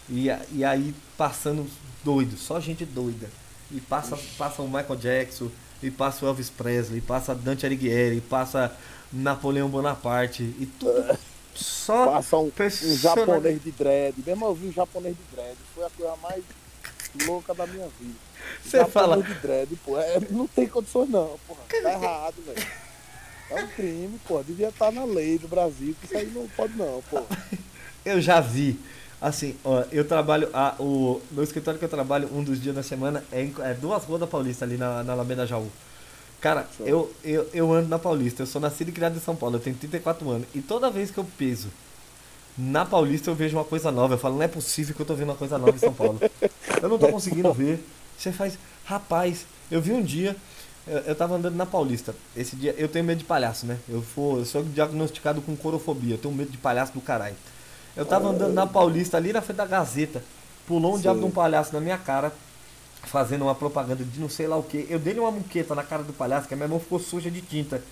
E, 0.08 0.26
e 0.52 0.64
aí 0.64 0.94
passando 1.16 1.66
doido, 2.04 2.36
só 2.36 2.60
gente 2.60 2.84
doida. 2.84 3.28
E 3.70 3.80
passa, 3.80 4.18
passa 4.36 4.62
o 4.62 4.66
Michael 4.66 4.96
Jackson, 4.96 5.50
e 5.82 5.90
passa 5.90 6.24
o 6.24 6.28
Elvis 6.28 6.50
Presley, 6.50 6.98
e 6.98 7.00
passa 7.02 7.34
Dante 7.34 7.64
Alighieri, 7.64 8.18
e 8.18 8.20
passa 8.20 8.72
Napoleão 9.12 9.68
Bonaparte, 9.68 10.42
e 10.42 10.66
tudo. 10.78 11.18
Só 11.54 12.06
Passa 12.06 12.36
um, 12.36 12.50
um 12.50 12.96
japonês 12.96 13.62
de 13.62 13.70
dread. 13.70 14.14
Mesmo 14.26 14.44
eu 14.46 14.54
vi 14.54 14.68
um 14.68 14.72
japonês 14.72 15.16
de 15.16 15.36
dread. 15.36 15.56
Foi 15.74 15.84
a 15.84 15.90
coisa 15.90 16.14
mais 16.22 16.42
louca 17.26 17.54
da 17.54 17.66
minha 17.66 17.88
vida. 18.00 18.14
Você 18.62 18.78
japonês 18.78 18.92
fala- 18.92 19.22
de 19.22 19.34
dread, 19.34 19.76
pô. 19.84 19.98
É, 19.98 20.20
não 20.30 20.46
tem 20.46 20.66
condições 20.66 21.08
não, 21.10 21.38
porra. 21.46 21.60
Tá 21.68 21.92
errado, 21.92 22.34
velho. 22.46 22.66
É 23.50 23.62
um 23.62 23.66
crime, 23.68 24.20
pô. 24.26 24.42
Devia 24.42 24.68
estar 24.68 24.90
na 24.92 25.04
lei 25.04 25.38
do 25.38 25.46
Brasil, 25.48 25.94
que 26.00 26.06
isso 26.06 26.16
aí 26.16 26.26
não 26.34 26.46
pode 26.48 26.74
não, 26.76 27.02
pô. 27.10 27.22
Eu 28.04 28.20
já 28.20 28.40
vi. 28.40 28.78
Assim, 29.20 29.56
ó, 29.64 29.82
eu 29.90 30.06
trabalho. 30.06 30.50
A, 30.52 30.74
o 30.78 31.18
meu 31.30 31.42
escritório 31.42 31.78
que 31.78 31.84
eu 31.86 31.88
trabalho 31.88 32.28
um 32.30 32.44
dos 32.44 32.60
dias 32.60 32.74
da 32.74 32.82
semana 32.82 33.24
é, 33.32 33.42
em- 33.42 33.54
é 33.60 33.72
duas 33.72 34.04
ruas 34.04 34.20
da 34.20 34.26
Paulista, 34.26 34.66
ali 34.66 34.76
na, 34.76 35.02
na 35.02 35.14
Alameda 35.14 35.46
Jaú. 35.46 35.70
Cara, 36.42 36.66
Show. 36.76 36.86
eu, 36.86 37.14
eu, 37.24 37.48
eu 37.54 37.72
ando 37.72 37.88
na 37.88 37.98
Paulista, 37.98 38.42
eu 38.42 38.46
sou 38.46 38.60
nascido 38.60 38.90
e 38.90 38.92
criado 38.92 39.16
em 39.16 39.20
São 39.20 39.34
Paulo, 39.34 39.56
eu 39.56 39.60
tenho 39.60 39.74
34 39.76 40.28
anos. 40.30 40.46
E 40.54 40.60
toda 40.60 40.90
vez 40.90 41.10
que 41.10 41.16
eu 41.16 41.24
peso 41.38 41.68
na 42.58 42.84
Paulista 42.84 43.30
eu 43.30 43.34
vejo 43.34 43.56
uma 43.56 43.64
coisa 43.64 43.90
nova. 43.90 44.12
Eu 44.14 44.18
falo, 44.18 44.34
não 44.36 44.42
é 44.42 44.48
possível 44.48 44.94
que 44.94 45.00
eu 45.00 45.06
tô 45.06 45.14
vendo 45.14 45.30
uma 45.30 45.36
coisa 45.36 45.56
nova 45.56 45.74
em 45.74 45.78
São 45.80 45.94
Paulo. 45.94 46.20
Eu 46.82 46.88
não 46.90 46.98
tô 46.98 47.08
conseguindo 47.12 47.50
ver. 47.54 47.82
Você 48.18 48.32
faz. 48.32 48.58
Rapaz, 48.84 49.46
eu 49.70 49.80
vi 49.80 49.92
um 49.92 50.02
dia. 50.02 50.36
Eu, 50.86 50.98
eu 50.98 51.14
tava 51.14 51.36
andando 51.36 51.56
na 51.56 51.66
Paulista. 51.66 52.14
Esse 52.36 52.56
dia 52.56 52.74
eu 52.76 52.88
tenho 52.88 53.04
medo 53.04 53.18
de 53.18 53.24
palhaço, 53.24 53.66
né? 53.66 53.78
Eu, 53.88 54.02
for, 54.02 54.38
eu 54.38 54.44
sou 54.44 54.62
diagnosticado 54.62 55.40
com 55.40 55.56
corofobia. 55.56 56.14
Eu 56.14 56.18
tenho 56.18 56.34
medo 56.34 56.50
de 56.50 56.58
palhaço 56.58 56.92
do 56.92 57.00
caralho. 57.00 57.36
Eu 57.96 58.04
tava 58.04 58.28
andando 58.28 58.52
na 58.52 58.66
Paulista, 58.66 59.16
ali 59.16 59.32
na 59.32 59.40
frente 59.40 59.56
da 59.56 59.66
Gazeta. 59.66 60.22
Pulou 60.66 60.94
um 60.94 60.96
Sim. 60.96 61.02
diabo 61.02 61.20
de 61.20 61.26
um 61.26 61.30
palhaço 61.30 61.72
na 61.72 61.80
minha 61.80 61.98
cara, 61.98 62.32
fazendo 63.04 63.42
uma 63.42 63.54
propaganda 63.54 64.02
de 64.04 64.18
não 64.18 64.28
sei 64.28 64.46
lá 64.46 64.56
o 64.56 64.62
que. 64.62 64.86
Eu 64.90 64.98
dei 64.98 65.18
uma 65.18 65.30
muqueta 65.30 65.74
na 65.74 65.82
cara 65.82 66.02
do 66.02 66.12
palhaço, 66.12 66.48
que 66.48 66.54
a 66.54 66.56
minha 66.56 66.68
mão 66.68 66.80
ficou 66.80 66.98
suja 66.98 67.30
de 67.30 67.40
tinta. 67.40 67.82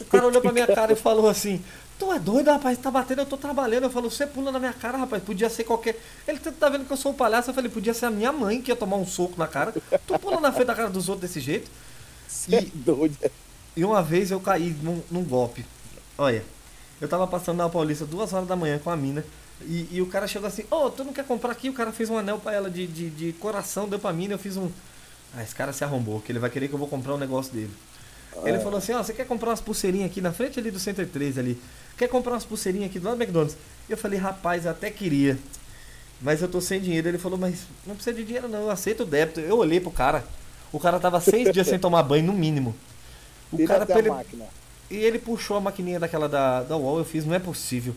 O 0.00 0.04
cara 0.04 0.26
olhou 0.26 0.40
pra 0.40 0.52
minha 0.52 0.66
cara 0.66 0.92
e 0.92 0.96
falou 0.96 1.28
assim: 1.28 1.62
Tu 2.00 2.10
é 2.10 2.18
doido, 2.18 2.50
rapaz? 2.50 2.78
Tá 2.78 2.90
batendo, 2.90 3.20
eu 3.20 3.26
tô 3.26 3.36
trabalhando. 3.36 3.84
Eu 3.84 3.90
falo: 3.90 4.10
Você 4.10 4.26
pula 4.26 4.50
na 4.50 4.58
minha 4.58 4.72
cara, 4.72 4.96
rapaz. 4.96 5.22
Podia 5.22 5.50
ser 5.50 5.64
qualquer. 5.64 6.00
Ele 6.26 6.38
tá 6.38 6.50
tá 6.50 6.70
vendo 6.70 6.86
que 6.86 6.92
eu 6.92 6.96
sou 6.96 7.12
um 7.12 7.14
palhaço. 7.14 7.50
Eu 7.50 7.54
falei: 7.54 7.70
Podia 7.70 7.92
ser 7.92 8.06
a 8.06 8.10
minha 8.10 8.32
mãe 8.32 8.62
que 8.62 8.70
ia 8.70 8.76
tomar 8.76 8.96
um 8.96 9.06
soco 9.06 9.38
na 9.38 9.46
cara. 9.46 9.70
Tu 10.06 10.18
pula 10.18 10.40
na 10.40 10.50
frente 10.50 10.68
da 10.68 10.74
cara 10.74 10.88
dos 10.88 11.10
outros 11.10 11.28
desse 11.28 11.44
jeito. 11.44 11.70
Você 12.26 12.56
é 12.56 12.62
doido. 12.74 13.18
E 13.76 13.84
uma 13.84 14.02
vez 14.02 14.30
eu 14.30 14.40
caí 14.40 14.74
num, 14.82 15.02
num 15.10 15.22
golpe. 15.22 15.66
Olha, 16.16 16.42
eu 17.02 17.06
tava 17.06 17.26
passando 17.26 17.58
na 17.58 17.68
Paulista 17.68 18.06
duas 18.06 18.32
horas 18.32 18.48
da 18.48 18.56
manhã 18.56 18.78
com 18.78 18.88
a 18.88 18.96
mina. 18.96 19.22
E, 19.60 19.86
e 19.90 20.00
o 20.00 20.06
cara 20.06 20.26
chegou 20.26 20.48
assim, 20.48 20.64
ô, 20.70 20.88
tu 20.88 21.04
não 21.04 21.12
quer 21.12 21.26
comprar 21.26 21.52
aqui? 21.52 21.68
O 21.68 21.74
cara 21.74 21.92
fez 21.92 22.08
um 22.08 22.16
anel 22.16 22.38
pra 22.38 22.54
ela 22.54 22.70
de, 22.70 22.86
de, 22.86 23.10
de 23.10 23.32
coração, 23.34 23.86
deu 23.86 23.98
pra 23.98 24.10
mina, 24.10 24.34
eu 24.34 24.38
fiz 24.38 24.56
um. 24.56 24.70
Ah, 25.36 25.42
esse 25.42 25.54
cara 25.54 25.70
se 25.70 25.84
arrombou, 25.84 26.20
que 26.22 26.32
ele 26.32 26.38
vai 26.38 26.48
querer 26.48 26.66
que 26.66 26.74
eu 26.74 26.78
vou 26.78 26.88
comprar 26.88 27.14
um 27.14 27.18
negócio 27.18 27.52
dele. 27.52 27.70
Ele 28.44 28.58
falou 28.60 28.78
assim, 28.78 28.92
ó, 28.92 29.02
você 29.02 29.12
quer 29.12 29.26
comprar 29.26 29.50
umas 29.50 29.60
pulseirinhas 29.60 30.10
aqui 30.10 30.20
na 30.20 30.32
frente 30.32 30.58
ali 30.58 30.70
do 30.70 30.78
Center 30.78 31.06
3 31.06 31.38
ali? 31.38 31.60
Quer 32.00 32.08
comprar 32.08 32.32
umas 32.32 32.46
pulseirinhas 32.46 32.88
aqui 32.88 32.98
do 32.98 33.04
lado 33.04 33.18
do 33.18 33.22
McDonald's? 33.22 33.58
Eu 33.86 33.94
falei, 33.94 34.18
rapaz, 34.18 34.64
eu 34.64 34.70
até 34.70 34.90
queria. 34.90 35.38
Mas 36.18 36.40
eu 36.40 36.48
tô 36.48 36.58
sem 36.58 36.80
dinheiro. 36.80 37.06
Ele 37.06 37.18
falou, 37.18 37.36
mas 37.36 37.66
não 37.86 37.94
precisa 37.94 38.16
de 38.16 38.24
dinheiro 38.24 38.48
não, 38.48 38.62
eu 38.62 38.70
aceito 38.70 39.02
o 39.02 39.04
débito. 39.06 39.38
Eu 39.38 39.58
olhei 39.58 39.80
pro 39.80 39.90
cara. 39.90 40.24
O 40.72 40.80
cara 40.80 40.98
tava 40.98 41.20
seis 41.20 41.52
dias 41.52 41.66
sem 41.66 41.78
tomar 41.78 42.02
banho, 42.02 42.24
no 42.24 42.32
mínimo. 42.32 42.74
O 43.52 43.56
Tira 43.58 43.84
cara 43.84 44.02
máquina. 44.02 44.46
e 44.90 44.96
ele 44.96 45.18
puxou 45.18 45.58
a 45.58 45.60
maquininha 45.60 46.00
daquela 46.00 46.26
da, 46.26 46.62
da 46.62 46.74
UOL, 46.74 47.00
eu 47.00 47.04
fiz, 47.04 47.26
não 47.26 47.34
é 47.34 47.38
possível. 47.38 47.94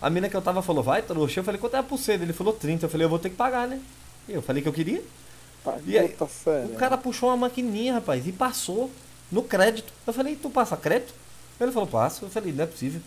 A 0.00 0.10
mina 0.10 0.28
que 0.28 0.36
eu 0.36 0.42
tava 0.42 0.60
falou, 0.60 0.82
vai, 0.82 1.00
trouxa. 1.00 1.38
Eu 1.38 1.44
falei, 1.44 1.60
quanto 1.60 1.76
é 1.76 1.78
a 1.78 1.82
pulseira? 1.84 2.24
Ele 2.24 2.32
falou 2.32 2.52
30. 2.52 2.86
Eu 2.86 2.90
falei, 2.90 3.04
eu 3.04 3.08
vou 3.08 3.20
ter 3.20 3.30
que 3.30 3.36
pagar, 3.36 3.68
né? 3.68 3.80
E 4.28 4.32
eu 4.32 4.42
falei 4.42 4.60
que 4.64 4.68
eu 4.68 4.72
queria. 4.72 5.00
Tá, 5.62 5.78
E 5.86 5.96
aí. 5.96 6.16
O 6.64 6.74
cara 6.74 6.98
puxou 6.98 7.28
uma 7.28 7.36
maquininha, 7.36 7.94
rapaz, 7.94 8.26
e 8.26 8.32
passou 8.32 8.90
no 9.30 9.44
crédito. 9.44 9.92
Eu 10.04 10.12
falei, 10.12 10.34
tu 10.34 10.50
passa 10.50 10.76
crédito? 10.76 11.21
Ele 11.64 11.72
falou, 11.72 11.88
passo. 11.88 12.24
Eu 12.24 12.30
falei, 12.30 12.52
não 12.52 12.64
é 12.64 12.66
possível. 12.66 13.00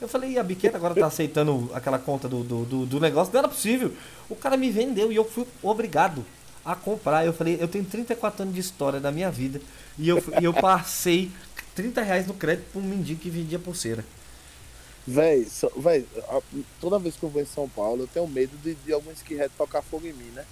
Eu 0.00 0.08
falei, 0.08 0.32
e 0.32 0.38
a 0.38 0.42
biqueta 0.42 0.76
agora 0.76 0.94
tá 0.94 1.06
aceitando 1.06 1.70
aquela 1.72 1.98
conta 1.98 2.28
do, 2.28 2.42
do, 2.44 2.64
do, 2.64 2.86
do 2.86 3.00
negócio? 3.00 3.32
Não 3.32 3.38
era 3.40 3.48
possível. 3.48 3.92
O 4.28 4.36
cara 4.36 4.56
me 4.56 4.70
vendeu 4.70 5.10
e 5.12 5.16
eu 5.16 5.24
fui 5.24 5.46
obrigado 5.62 6.24
a 6.64 6.74
comprar. 6.76 7.24
Eu 7.24 7.32
falei, 7.32 7.58
eu 7.60 7.68
tenho 7.68 7.84
34 7.84 8.42
anos 8.42 8.54
de 8.54 8.60
história 8.60 9.00
da 9.00 9.12
minha 9.12 9.30
vida. 9.30 9.60
E 9.98 10.08
eu, 10.08 10.22
e 10.36 10.44
eu 10.44 10.54
passei 10.54 11.32
30 11.74 12.02
reais 12.02 12.26
no 12.26 12.34
crédito 12.34 12.66
pra 12.72 12.80
um 12.80 12.84
mendigo 12.84 13.20
que 13.20 13.30
vendia 13.30 13.58
pulseira. 13.58 14.04
Véi, 15.06 15.44
só- 15.50 15.70
véi, 15.76 16.08
toda 16.80 16.98
vez 16.98 17.16
que 17.16 17.24
eu 17.24 17.30
vou 17.30 17.42
em 17.42 17.46
São 17.46 17.68
Paulo, 17.68 18.02
eu 18.04 18.08
tenho 18.08 18.26
medo 18.26 18.56
de, 18.58 18.74
de 18.74 18.92
algum 18.92 19.10
skinhead 19.12 19.52
tocar 19.56 19.82
fogo 19.82 20.06
em 20.06 20.12
mim, 20.14 20.30
né? 20.30 20.46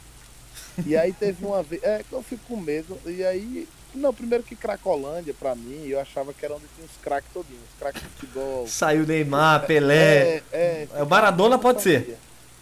E 0.85 0.97
aí 0.97 1.13
teve 1.15 1.45
uma 1.45 1.63
vez. 1.63 1.83
É, 1.85 2.05
que 2.05 2.13
eu 2.15 2.23
fico 2.23 2.45
com 2.47 2.57
medo. 2.61 3.01
E 3.07 3.25
aí. 3.25 3.69
Não, 3.95 4.13
primeiro 4.13 4.43
que 4.43 4.57
Cracolândia, 4.57 5.35
pra 5.35 5.55
mim, 5.55 5.87
eu 5.87 6.01
achava 6.01 6.33
que 6.33 6.45
era 6.45 6.55
onde 6.55 6.65
tinha 6.75 6.87
os 6.87 6.97
craques 7.03 7.31
todinhos. 7.33 7.63
Os 7.73 7.79
craques 7.79 8.03
de 8.03 8.09
futebol. 8.09 8.67
Saiu 8.67 9.07
Neymar, 9.07 9.67
Pelé. 9.67 10.37
É, 10.37 10.43
é. 10.53 10.89
É, 10.95 11.03
o 11.03 11.07
Maradona 11.07 11.59
pode 11.59 11.83
ser. 11.83 12.19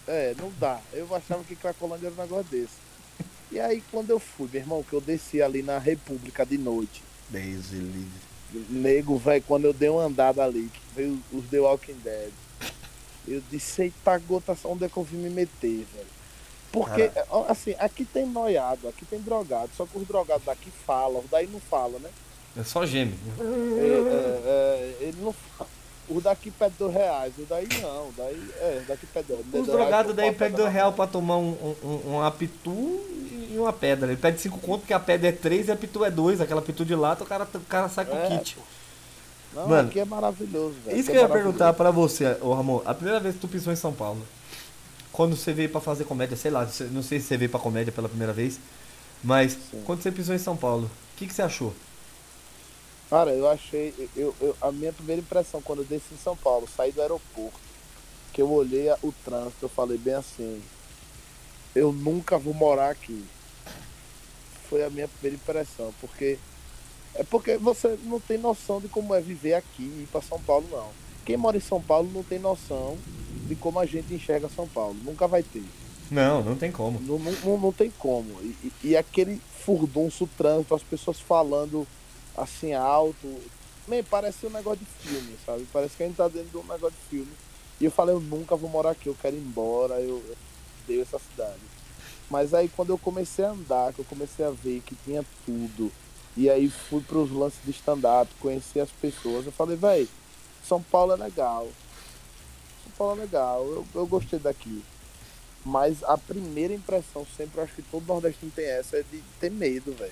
É, 0.07 0.35
não 0.37 0.51
dá. 0.59 0.79
Eu 0.91 1.13
achava 1.15 1.43
que 1.43 1.55
Cracolândia 1.55 2.07
era 2.07 2.15
um 2.15 2.21
negócio 2.21 2.45
desse. 2.51 2.73
E 3.51 3.59
aí, 3.59 3.83
quando 3.91 4.09
eu 4.09 4.19
fui, 4.19 4.49
meu 4.51 4.61
irmão, 4.61 4.83
que 4.83 4.93
eu 4.93 5.01
desci 5.01 5.41
ali 5.41 5.61
na 5.61 5.77
República 5.77 6.45
de 6.45 6.57
noite. 6.57 7.03
Deus 7.29 7.69
livre. 7.69 8.31
Nego, 8.69 9.17
velho, 9.17 9.43
quando 9.47 9.65
eu 9.65 9.73
dei 9.73 9.89
uma 9.89 10.03
andada 10.03 10.43
ali, 10.43 10.69
que 10.73 10.81
veio 10.95 11.19
os 11.31 11.45
The 11.49 11.59
Walking 11.59 11.99
Dead, 12.03 12.31
eu 13.27 13.41
disse, 13.49 13.83
eita 13.83 14.17
gota, 14.17 14.57
onde 14.65 14.85
é 14.85 14.89
que 14.89 14.97
eu 14.97 15.03
vim 15.03 15.17
me 15.17 15.29
meter, 15.29 15.85
velho? 15.93 16.20
Porque, 16.71 17.11
ó, 17.29 17.45
assim, 17.49 17.75
aqui 17.79 18.05
tem 18.05 18.25
noiado, 18.25 18.87
aqui 18.87 19.05
tem 19.05 19.19
drogado, 19.19 19.69
só 19.75 19.85
que 19.85 19.97
os 19.97 20.07
drogados 20.07 20.45
daqui 20.45 20.71
falam, 20.85 21.19
os 21.19 21.29
daí 21.29 21.47
não 21.47 21.59
falam, 21.59 21.99
né? 21.99 22.09
É 22.57 22.63
só 22.63 22.85
gêmeo. 22.85 23.17
É, 23.39 23.43
é, 23.43 24.41
é, 24.45 24.97
ele 25.01 25.17
não 25.21 25.33
fala. 25.33 25.69
Os 26.09 26.23
daqui 26.23 26.51
pede 26.51 26.75
dois 26.77 26.93
reais, 26.93 27.33
os 27.37 27.47
daí 27.47 27.67
não, 27.81 28.09
daí, 28.17 28.51
é, 28.57 28.83
daqui 28.87 29.05
pede 29.05 29.27
dois 29.27 29.39
Os 29.45 29.51
dois 29.51 29.67
drogados 29.67 30.13
reais, 30.15 30.37
daí 30.37 30.49
boto 30.49 30.61
dois 30.61 30.73
mão. 30.73 30.93
pra 30.93 31.07
tomar 31.07 31.37
um, 31.37 31.75
um, 31.83 32.11
um 32.11 32.21
apitu 32.21 32.71
e 32.71 33.55
uma 33.57 33.71
pedra. 33.71 34.07
Ele 34.07 34.17
pede 34.17 34.41
cinco 34.41 34.57
conto 34.59 34.81
porque 34.81 34.93
a 34.93 34.99
pedra 34.99 35.29
é 35.29 35.31
três 35.31 35.67
e 35.67 35.71
a 35.71 35.75
pitu 35.75 36.03
é 36.03 36.11
dois. 36.11 36.41
Aquela 36.41 36.61
pitu 36.61 36.83
de 36.83 36.95
lata, 36.95 37.23
o 37.23 37.27
cara, 37.27 37.47
o 37.53 37.59
cara 37.61 37.87
sai 37.87 38.05
com 38.05 38.15
o 38.15 38.19
É, 38.19 38.37
kit. 38.37 38.57
Não, 39.53 39.67
Mano, 39.67 39.89
aqui 39.89 39.99
é 39.99 40.05
maravilhoso, 40.05 40.75
velho. 40.85 40.97
Isso 40.97 41.11
que 41.11 41.17
eu 41.17 41.21
é 41.21 41.23
ia 41.23 41.29
perguntar 41.29 41.73
pra 41.73 41.91
você, 41.91 42.37
ô 42.41 42.53
Ramon. 42.53 42.81
A 42.85 42.93
primeira 42.93 43.19
vez 43.19 43.35
que 43.35 43.41
tu 43.41 43.47
pisou 43.47 43.71
em 43.71 43.75
São 43.77 43.93
Paulo, 43.93 44.21
quando 45.11 45.35
você 45.35 45.53
veio 45.53 45.69
pra 45.69 45.81
fazer 45.81 46.05
comédia, 46.05 46.37
sei 46.37 46.51
lá, 46.51 46.65
não 46.91 47.03
sei 47.03 47.19
se 47.19 47.27
você 47.27 47.37
veio 47.37 47.51
pra 47.51 47.59
comédia 47.59 47.91
pela 47.93 48.09
primeira 48.09 48.33
vez, 48.33 48.59
mas 49.23 49.59
Sim. 49.69 49.83
quando 49.83 50.01
você 50.03 50.11
pisou 50.11 50.35
em 50.35 50.39
São 50.39 50.57
Paulo, 50.57 50.87
o 50.87 51.15
que, 51.17 51.27
que 51.27 51.33
você 51.33 51.41
achou? 51.43 51.75
Cara, 53.09 53.33
eu 53.35 53.47
achei. 53.47 53.93
Eu, 54.15 54.35
eu- 54.39 54.57
a 54.61 54.71
minha 54.71 54.93
primeira 54.93 55.21
impressão 55.21 55.61
quando 55.61 55.79
eu 55.81 55.85
desci 55.85 56.13
em 56.13 56.17
São 56.17 56.35
Paulo, 56.37 56.67
saí 56.67 56.91
do 56.91 57.01
aeroporto. 57.01 57.59
que 58.33 58.41
eu 58.41 58.51
olhei 58.51 58.87
o 59.03 59.13
trânsito, 59.13 59.65
eu 59.65 59.69
falei 59.69 59.97
bem 59.97 60.15
assim, 60.15 60.69
eu 61.75 61.91
nunca 61.91 62.37
vou 62.39 62.53
morar 62.53 62.89
aqui. 62.91 63.29
Foi 64.67 64.83
a 64.83 64.89
minha 64.89 65.07
primeira 65.07 65.35
impressão, 65.35 65.93
porque 65.99 66.41
é 67.13 67.23
porque 67.23 67.57
você 67.57 67.97
não 68.03 68.21
tem 68.21 68.37
noção 68.39 68.81
de 68.81 68.89
como 68.89 69.15
é 69.15 69.21
viver 69.21 69.55
aqui 69.55 69.83
e 69.83 70.03
ir 70.03 70.07
para 70.07 70.21
São 70.21 70.41
Paulo 70.43 70.69
não. 70.69 70.97
Quem 71.25 71.37
mora 71.37 71.57
em 71.57 71.61
São 71.61 71.81
Paulo 71.81 72.09
não 72.13 72.23
tem 72.23 72.39
noção 72.39 72.97
de 73.47 73.55
como 73.55 73.79
a 73.79 73.85
gente 73.85 74.13
enxerga 74.13 74.49
São 74.49 74.67
Paulo. 74.67 74.95
Nunca 75.03 75.27
vai 75.27 75.43
ter. 75.43 75.63
Não, 76.09 76.43
não 76.43 76.55
tem 76.55 76.71
como. 76.71 76.99
Não, 76.99 77.17
não, 77.17 77.57
não, 77.57 77.71
tem 77.71 77.91
como. 77.97 78.27
E, 78.41 78.71
e- 78.83 78.97
aquele 78.97 79.41
furdunço 79.65 80.27
trânsito, 80.37 80.75
as 80.75 80.83
pessoas 80.83 81.19
falando 81.19 81.87
assim 82.35 82.73
alto. 82.73 83.39
Man, 83.87 84.03
parece 84.09 84.45
um 84.45 84.49
negócio 84.49 84.79
de 84.79 85.09
filme, 85.09 85.35
sabe? 85.45 85.65
Parece 85.71 85.95
que 85.95 86.03
a 86.03 86.07
gente 86.07 86.17
tá 86.17 86.27
dentro 86.27 86.49
de 86.49 86.57
um 86.57 86.63
negócio 86.63 86.91
de 86.91 87.09
filme. 87.09 87.31
E 87.79 87.85
eu 87.85 87.91
falei, 87.91 88.13
eu 88.13 88.19
nunca 88.19 88.55
vou 88.55 88.69
morar 88.69 88.91
aqui, 88.91 89.07
eu 89.07 89.15
quero 89.19 89.35
ir 89.35 89.39
embora, 89.39 89.95
eu 90.01 90.21
eu 90.27 90.35
odeio 90.83 91.01
essa 91.01 91.19
cidade. 91.19 91.59
Mas 92.29 92.53
aí 92.53 92.67
quando 92.69 92.89
eu 92.89 92.97
comecei 92.97 93.45
a 93.45 93.51
andar, 93.51 93.93
que 93.93 93.99
eu 93.99 94.05
comecei 94.05 94.45
a 94.45 94.51
ver 94.51 94.81
que 94.85 94.95
tinha 95.05 95.23
tudo, 95.45 95.91
e 96.35 96.49
aí 96.49 96.69
fui 96.69 97.01
pros 97.01 97.31
lances 97.31 97.59
de 97.63 97.71
stand-up, 97.71 98.31
conheci 98.39 98.79
as 98.79 98.89
pessoas, 98.89 99.45
eu 99.45 99.51
falei, 99.51 99.75
véi, 99.77 100.07
São 100.67 100.81
Paulo 100.81 101.13
é 101.13 101.15
legal. 101.15 101.67
São 102.83 102.91
Paulo 102.97 103.19
é 103.19 103.23
legal, 103.23 103.65
eu, 103.65 103.85
eu 103.93 104.07
gostei 104.07 104.39
daqui. 104.39 104.83
Mas 105.65 106.03
a 106.03 106.17
primeira 106.17 106.73
impressão, 106.73 107.25
sempre 107.37 107.61
acho 107.61 107.73
que 107.73 107.83
todo 107.83 108.05
nordestino 108.07 108.51
tem 108.55 108.65
essa, 108.65 108.97
é 108.97 109.03
de 109.03 109.21
ter 109.39 109.51
medo, 109.51 109.93
velho. 109.93 110.11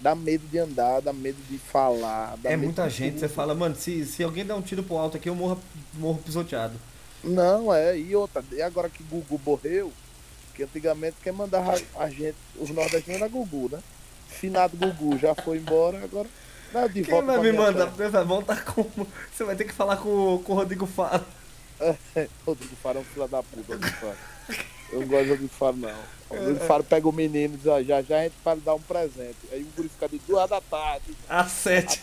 Dá 0.00 0.14
medo 0.14 0.46
de 0.48 0.58
andar, 0.58 1.00
dá 1.00 1.12
medo 1.12 1.38
de 1.48 1.58
falar. 1.58 2.36
É 2.42 2.56
muita 2.56 2.88
gente, 2.88 3.12
tudo. 3.12 3.20
você 3.20 3.28
fala, 3.28 3.54
mano, 3.54 3.76
se, 3.76 4.04
se 4.06 4.24
alguém 4.24 4.44
der 4.44 4.54
um 4.54 4.62
tiro 4.62 4.82
pro 4.82 4.96
alto 4.96 5.16
aqui, 5.16 5.28
eu 5.28 5.34
morro, 5.34 5.60
morro 5.94 6.20
pisoteado. 6.22 6.74
Não, 7.22 7.72
é, 7.72 7.98
e 7.98 8.16
outra, 8.16 8.42
e 8.50 8.62
agora 8.62 8.88
que 8.88 9.02
Gugu 9.02 9.38
morreu, 9.44 9.92
que 10.54 10.62
antigamente 10.62 11.16
quem 11.22 11.32
mandava 11.32 11.74
a 11.96 12.08
gente, 12.08 12.36
os 12.56 12.70
nordestinos 12.70 13.20
era 13.20 13.28
Gugu, 13.28 13.68
né? 13.70 13.82
Finado 14.28 14.76
Gugu 14.76 15.18
já 15.18 15.34
foi 15.34 15.58
embora, 15.58 16.02
agora. 16.02 16.28
Não, 16.72 16.88
de 16.88 17.02
Quem 17.02 17.22
vai 17.22 17.38
me 17.38 17.52
mandar? 17.52 17.90
terra. 17.92 18.10
Vai 18.10 18.24
montar 18.24 18.64
como? 18.64 19.06
Você 19.32 19.44
vai 19.44 19.56
ter 19.56 19.64
que 19.64 19.72
falar 19.72 19.96
com, 19.96 20.42
com 20.44 20.52
o 20.52 20.56
Rodrigo 20.56 20.86
Faro. 20.86 21.24
Rodrigo 22.46 22.76
Faro 22.76 22.98
é 22.98 23.00
um 23.00 23.04
filho 23.04 23.28
da 23.28 23.42
puta, 23.42 23.72
Rodrigo 23.74 23.96
Faro. 23.96 24.16
Eu 24.92 25.00
não 25.00 25.06
gosto 25.08 25.24
de 25.24 25.30
Rodrigo 25.30 25.52
Faro, 25.54 25.76
não. 25.76 25.98
O 26.30 26.36
Rodrigo 26.36 26.60
Faro 26.66 26.84
pega 26.84 27.08
o 27.08 27.12
menino 27.12 27.54
e 27.54 27.56
diz, 27.56 27.66
ó, 27.66 27.82
já 27.82 28.02
já 28.02 28.18
a 28.20 28.22
gente 28.24 28.34
vai 28.44 28.54
lhe 28.56 28.60
dar 28.60 28.74
um 28.74 28.80
presente. 28.80 29.36
Aí 29.52 29.62
o 29.62 29.66
guri 29.76 29.88
fica 29.88 30.08
de 30.08 30.18
duas 30.20 30.48
da 30.50 30.60
tarde, 30.60 31.16
Às 31.28 31.50
sete. 31.52 32.02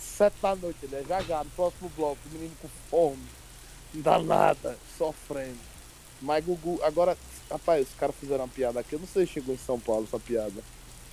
sete 0.00 0.34
da 0.42 0.54
noite, 0.54 0.86
né? 0.90 1.02
Já 1.08 1.20
já, 1.22 1.42
no 1.44 1.50
próximo 1.50 1.90
bloco, 1.96 2.18
o 2.26 2.34
menino 2.34 2.54
com 2.60 2.68
fome, 2.90 3.22
não 3.94 4.02
dá 4.02 4.18
nada, 4.18 4.76
sofrendo. 4.98 5.58
Mas 6.20 6.44
Gugu, 6.44 6.80
agora, 6.82 7.16
rapaz, 7.50 7.86
os 7.88 7.94
caras 7.94 8.14
fizeram 8.18 8.44
uma 8.44 8.48
piada 8.48 8.80
aqui, 8.80 8.94
eu 8.94 8.98
não 9.00 9.06
sei 9.06 9.26
se 9.26 9.32
chegou 9.34 9.54
em 9.54 9.58
São 9.58 9.78
Paulo 9.78 10.04
essa 10.08 10.18
piada. 10.18 10.62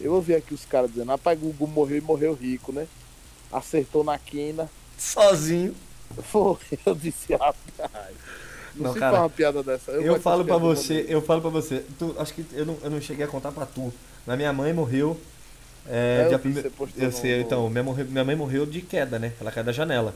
Eu 0.04 0.14
ouvi 0.14 0.36
aqui 0.36 0.54
os 0.54 0.66
caras 0.66 0.92
dizendo, 0.92 1.10
rapaz, 1.10 1.40
Gugu 1.40 1.68
morreu 1.68 1.98
e 1.98 2.02
morreu 2.02 2.34
rico, 2.34 2.72
né? 2.72 2.88
Acertou 3.52 4.04
na 4.04 4.18
quina. 4.18 4.70
Sozinho. 4.98 5.76
Foi, 6.24 6.58
eu 6.86 6.96
disse, 6.96 7.34
rapaz. 7.34 8.16
Não, 8.76 8.86
Não, 8.86 8.94
sei 8.94 9.00
cara, 9.00 9.12
falar 9.14 9.24
uma 9.26 9.30
piada 9.30 9.64
dessa. 9.64 9.92
Eu, 9.92 10.04
gosto 10.14 10.22
falo 10.24 10.44
piadas 10.46 10.62
você, 10.62 11.06
eu 11.10 11.22
falo 11.22 11.42
pra 11.42 11.50
você. 11.50 11.86
Tu, 12.00 12.16
acho 12.18 12.34
que 12.34 12.46
eu 12.54 12.66
não, 12.66 12.78
eu 12.84 12.90
não 12.90 13.02
cheguei 13.02 13.26
a 13.26 13.28
contar 13.28 13.52
pra 13.52 13.66
tu. 13.66 13.94
Mas 14.26 14.38
minha 14.38 14.54
mãe 14.54 14.74
morreu. 14.74 15.20
É, 15.88 16.28
É, 16.30 16.34
eu 16.34 16.40
prime- 16.40 16.62
eu 16.98 17.12
sei, 17.12 17.38
no- 17.38 17.42
então, 17.42 17.70
minha, 17.70 17.84
morre- 17.84 18.04
minha 18.04 18.24
mãe 18.24 18.36
morreu 18.36 18.66
de 18.66 18.82
queda, 18.82 19.20
né? 19.20 19.34
Ela 19.42 19.52
caiu 19.52 19.66
da 19.66 19.72
janela. 19.72 20.14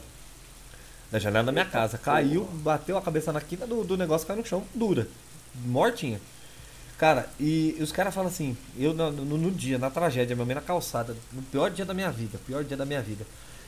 Da 1.12 1.20
janela 1.20 1.46
da 1.46 1.52
minha 1.52 1.66
casa. 1.66 1.98
Caiu, 1.98 2.46
bateu 2.46 2.98
a 2.98 3.02
cabeça 3.02 3.32
na 3.32 3.42
quina 3.42 3.66
do, 3.68 3.84
do 3.84 3.98
negócio, 3.98 4.28
caiu 4.28 4.40
no 4.40 4.46
chão, 4.46 4.64
dura. 4.74 5.08
Mortinha. 5.66 6.20
Cara, 6.98 7.28
e 7.40 7.76
os 7.82 7.92
caras 7.92 8.14
falam 8.14 8.30
assim, 8.30 8.56
eu 8.78 8.94
no, 8.94 9.12
no- 9.12 9.52
dia, 9.52 9.78
na 9.78 9.90
tragédia, 9.90 10.34
minha 10.36 10.46
mãe 10.46 10.56
na 10.56 10.62
calçada, 10.62 11.16
no 11.34 11.42
pior 11.44 11.70
dia 11.70 11.84
da 11.86 11.94
minha 11.94 12.10
vida, 12.10 12.38
pior 12.46 12.64
dia 12.64 12.78
da 12.78 12.86
minha 12.86 13.02
vida. 13.02 13.26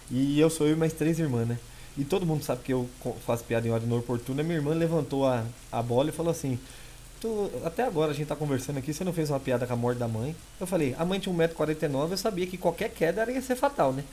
E 0.10 0.40
eu 0.40 0.50
sou 0.50 0.66
eu 0.68 0.74
e 0.74 0.78
mais 0.78 0.94
três 0.94 1.20
irmãs, 1.20 1.46
né? 1.48 1.60
E 1.98 2.06
todo 2.06 2.26
mundo 2.26 2.44
sabe 2.44 2.62
que 2.64 2.72
eu 2.74 2.90
faço 3.26 3.44
piada 3.44 3.68
em 3.68 3.72
hora 3.72 3.84
inoportuna. 3.84 4.44
Minha 4.44 4.56
irmã 4.58 4.74
levantou 4.74 5.28
a, 5.28 5.44
a 5.72 5.82
bola 5.82 6.10
e 6.10 6.14
falou 6.14 6.32
assim: 6.32 6.58
tu, 7.20 7.52
Até 7.66 7.84
agora 7.84 8.12
a 8.12 8.14
gente 8.14 8.28
tá 8.28 8.36
conversando 8.36 8.78
aqui, 8.80 8.94
você 8.94 9.04
não 9.04 9.14
fez 9.14 9.30
uma 9.30 9.40
piada 9.40 9.68
com 9.68 9.74
a 9.74 9.78
morte 9.78 9.98
da 10.00 10.08
mãe? 10.08 10.36
Eu 10.60 10.68
falei: 10.68 10.96
A 10.98 11.06
mãe 11.06 11.20
tinha 11.20 11.34
1,49m, 11.34 12.12
eu 12.12 12.18
sabia 12.18 12.48
que 12.48 12.58
qualquer 12.58 12.90
queda 12.92 13.30
ia 13.32 13.42
ser 13.42 13.56
fatal, 13.56 13.94
né? 13.94 14.04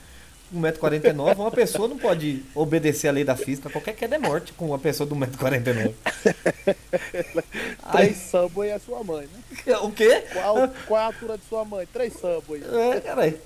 1,49m, 0.53 1.35
uma 1.37 1.51
pessoa 1.51 1.87
não 1.87 1.97
pode 1.97 2.43
obedecer 2.53 3.07
a 3.07 3.11
lei 3.11 3.23
da 3.23 3.35
física, 3.35 3.69
qualquer 3.69 3.95
queda 3.95 4.15
é 4.15 4.19
morte 4.19 4.53
com 4.53 4.67
uma 4.67 4.79
pessoa 4.79 5.07
de 5.07 5.15
1,49m. 5.15 5.93
Três 7.91 8.17
Subway 8.17 8.69
é 8.69 8.79
sua 8.79 9.03
mãe, 9.03 9.27
né? 9.65 9.75
O 9.81 9.91
quê? 9.91 10.23
Qual, 10.33 10.67
qual 10.87 10.99
é 10.99 11.03
a 11.03 11.07
altura 11.07 11.37
de 11.37 11.43
sua 11.45 11.65
mãe? 11.65 11.87
Três 11.91 12.13
Subway. 12.13 12.61
É, 12.63 12.99
caralho. 13.01 13.37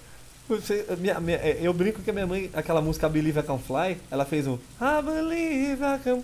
Você- 0.47 0.85
minha- 0.97 1.19
minha- 1.19 1.37
é, 1.37 1.59
eu 1.61 1.71
brinco 1.73 2.01
que 2.01 2.09
a 2.09 2.13
minha 2.13 2.25
mãe, 2.27 2.49
aquela 2.53 2.81
música 2.81 3.07
Believe 3.07 3.39
I 3.39 3.43
Can 3.43 3.59
Fly, 3.59 3.97
ela 4.09 4.25
fez 4.25 4.47
um 4.47 4.55
I 4.81 5.01
Believe 5.03 5.83
I 5.83 5.99
Can. 6.03 6.23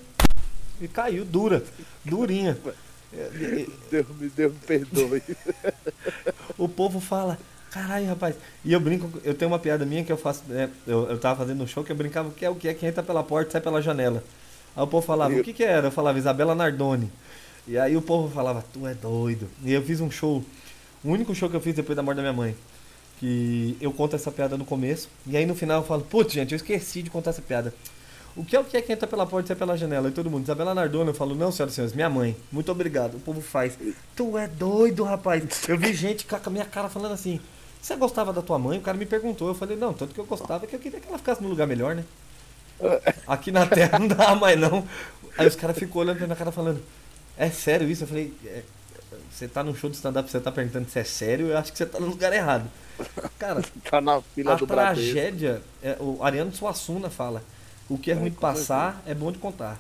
E 0.82 0.88
caiu, 0.88 1.24
dura, 1.24 1.64
durinha. 2.04 2.58
Deus 3.90 4.08
me, 4.20 4.28
Deus 4.30 4.52
me 4.54 4.60
perdoe. 4.60 5.22
O 6.58 6.68
povo 6.68 7.00
fala, 7.00 7.38
caralho, 7.76 8.08
rapaz. 8.08 8.36
E 8.64 8.72
eu 8.72 8.80
brinco, 8.80 9.12
eu 9.26 9.34
tenho 9.34 9.52
uma 9.52 9.60
piada 9.60 9.86
minha 9.86 10.02
que 10.02 10.12
eu 10.12 10.16
faço, 10.16 10.44
né, 10.48 10.70
eu, 10.88 11.10
eu 11.10 11.20
tava 11.20 11.40
fazendo 11.40 11.62
um 11.62 11.68
show 11.68 11.84
que 11.84 11.92
eu 11.92 11.96
brincava 11.96 12.32
que 12.32 12.46
é 12.46 12.50
o 12.50 12.56
que 12.56 12.70
é 12.70 12.74
quem 12.74 12.88
entra 12.88 13.04
pela 13.04 13.22
porta 13.22 13.50
e 13.50 13.52
sai 13.52 13.62
pela 13.62 13.82
janela. 13.82 14.24
Aí 14.74 14.82
o 14.82 14.88
povo 14.88 15.06
falava, 15.06 15.34
o 15.36 15.44
que 15.44 15.52
que 15.52 15.64
era? 15.64 15.88
Eu 15.88 15.92
falava, 15.92 16.18
Isabela 16.18 16.56
Nardoni. 16.56 17.12
E 17.68 17.78
aí 17.78 17.98
o 17.98 18.02
povo 18.02 18.34
falava, 18.34 18.64
tu 18.74 18.88
é 18.88 18.94
doido. 18.94 19.50
E 19.64 19.74
eu 19.74 19.82
fiz 19.82 20.00
um 20.00 20.10
show, 20.10 20.44
o 21.04 21.10
único 21.10 21.36
show 21.36 21.50
que 21.50 21.56
eu 21.56 21.62
fiz 21.62 21.76
depois 21.76 21.96
da 21.96 22.04
morte 22.04 22.18
da 22.18 22.22
minha 22.22 22.34
mãe. 22.34 22.56
Que 23.20 23.78
eu 23.82 23.92
conto 23.92 24.16
essa 24.16 24.32
piada 24.32 24.58
no 24.58 24.66
começo. 24.66 25.10
E 25.26 25.36
aí 25.36 25.46
no 25.46 25.56
final 25.56 25.82
eu 25.82 25.88
falo, 25.88 26.02
putz, 26.02 26.34
gente, 26.34 26.54
eu 26.54 26.58
esqueci 26.58 27.02
de 27.02 27.10
contar 27.10 27.32
essa 27.32 27.42
piada. 27.42 27.74
O 28.36 28.44
que 28.44 28.56
é 28.56 28.60
o 28.60 28.66
que 28.66 28.76
é 28.76 28.82
que 28.82 28.92
entra 28.92 29.08
pela 29.08 29.26
porta 29.26 29.46
e 29.46 29.50
sai 29.50 29.56
pela 29.56 29.78
janela? 29.78 30.10
E 30.10 30.12
todo 30.12 30.30
mundo, 30.30 30.44
Isabela 30.44 30.76
Nardoni, 30.76 31.08
eu 31.08 31.14
falo, 31.14 31.34
não, 31.36 31.52
senhoras 31.52 31.74
e 31.74 31.76
senhores, 31.76 31.96
minha 31.96 32.10
mãe, 32.10 32.36
muito 32.52 32.70
obrigado. 32.70 33.16
O 33.16 33.20
povo 33.20 33.42
faz. 33.42 33.78
Tu 34.14 34.38
é 34.38 34.48
doido, 34.48 35.04
rapaz. 35.04 35.44
Eu 35.70 35.78
vi 35.78 35.94
gente 35.94 36.26
com 36.26 36.36
a 36.36 36.50
minha 36.50 36.66
cara 36.66 36.90
falando 36.90 37.14
assim, 37.14 37.40
você 37.86 37.96
gostava 37.96 38.34
da 38.34 38.42
tua 38.42 38.58
mãe? 38.58 38.78
O 38.78 38.82
cara 38.82 38.98
me 38.98 39.06
perguntou. 39.06 39.48
Eu 39.48 39.56
falei, 39.56 39.78
não, 39.78 39.94
tanto 39.94 40.14
que 40.14 40.20
eu 40.20 40.26
gostava 40.26 40.66
que 40.66 40.76
eu 40.76 40.80
queria 40.80 41.00
que 41.00 41.08
ela 41.08 41.18
ficasse 41.18 41.42
num 41.42 41.50
lugar 41.50 41.68
melhor, 41.68 41.96
né? 41.96 42.04
Aqui 43.28 43.52
na 43.52 43.66
Terra 43.66 44.00
não 44.00 44.08
dá 44.08 44.36
mais 44.36 44.60
não. 44.60 44.88
Aí 45.38 45.48
os 45.48 45.56
caras 45.56 45.78
ficam 45.78 46.02
olhando 46.02 46.18
pra 46.18 46.28
minha 46.28 46.36
cara 46.36 46.52
falando, 46.52 46.82
é 47.38 47.50
sério 47.50 47.90
isso? 47.90 48.04
Eu 48.04 48.08
falei, 48.08 48.34
"É, 48.46 48.64
você 49.32 49.48
tá 49.48 49.64
num 49.64 49.76
show 49.76 49.90
de 49.90 49.96
stand-up, 49.98 50.30
você 50.30 50.40
tá 50.40 50.52
perguntando 50.52 50.90
se 50.90 51.00
é 51.00 51.04
sério, 51.04 51.48
eu 51.48 51.58
acho 51.58 51.72
que 51.72 51.78
você 51.78 51.86
tá 51.86 52.00
no 52.00 52.08
lugar 52.08 52.34
errado. 52.34 52.70
Cara, 53.38 53.62
Tá 53.90 54.02
na 54.02 54.22
fila 54.22 54.54
a 54.54 54.56
do 54.56 54.66
tragédia, 54.66 55.62
é, 55.84 55.98
o 56.00 56.24
Ariano 56.24 56.54
Suassuna 56.54 57.10
fala, 57.10 57.44
o 57.90 57.98
que 57.98 58.12
é 58.12 58.14
ruim 58.14 58.32
de 58.32 58.38
passar 58.38 59.02
é 59.06 59.14
bom 59.14 59.32
de 59.32 59.38
contar. 59.38 59.80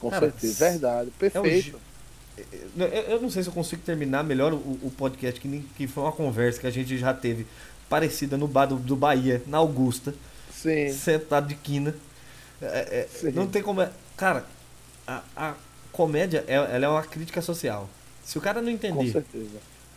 Com 0.00 0.10
Cara, 0.10 0.30
certeza, 0.32 0.70
verdade. 0.70 1.10
É 1.34 1.40
o 1.40 1.42
Perfeito. 1.42 1.54
gi- 1.54 1.74
eu, 3.08 3.20
não 3.20 3.30
sei 3.30 3.42
se 3.42 3.48
eu 3.48 3.52
consigo 3.52 3.82
terminar 3.82 4.22
melhor 4.24 4.52
o, 4.52 4.56
o 4.56 4.92
podcast, 4.96 5.40
que, 5.40 5.48
nem- 5.48 5.64
que 5.76 5.86
foi 5.86 6.02
uma 6.04 6.12
conversa 6.12 6.60
que 6.60 6.66
a 6.66 6.70
gente 6.70 6.96
já 6.98 7.12
teve 7.14 7.46
parecida 7.88 8.36
no 8.36 8.46
bar 8.46 8.66
do, 8.66 8.76
do 8.76 8.94
Bahia, 8.96 9.42
na 9.46 9.58
Augusta, 9.58 10.14
Sim. 10.52 10.92
sentado 10.92 11.48
de 11.48 11.54
quina. 11.54 11.94
É, 12.60 13.00
é, 13.00 13.08
Sim. 13.10 13.30
não 13.32 13.46
tem 13.46 13.62
como. 13.62 13.80
é- 13.80 13.90
Cara, 14.16 14.44
a, 15.06 15.22
a 15.36 15.54
comédia 15.92 16.44
é, 16.48 16.54
ela 16.54 16.84
é 16.84 16.88
uma 16.88 17.02
crítica 17.02 17.40
social. 17.40 17.88
Se 18.24 18.36
o 18.36 18.40
cara 18.40 18.60
não 18.60 18.70
entender 18.70 19.24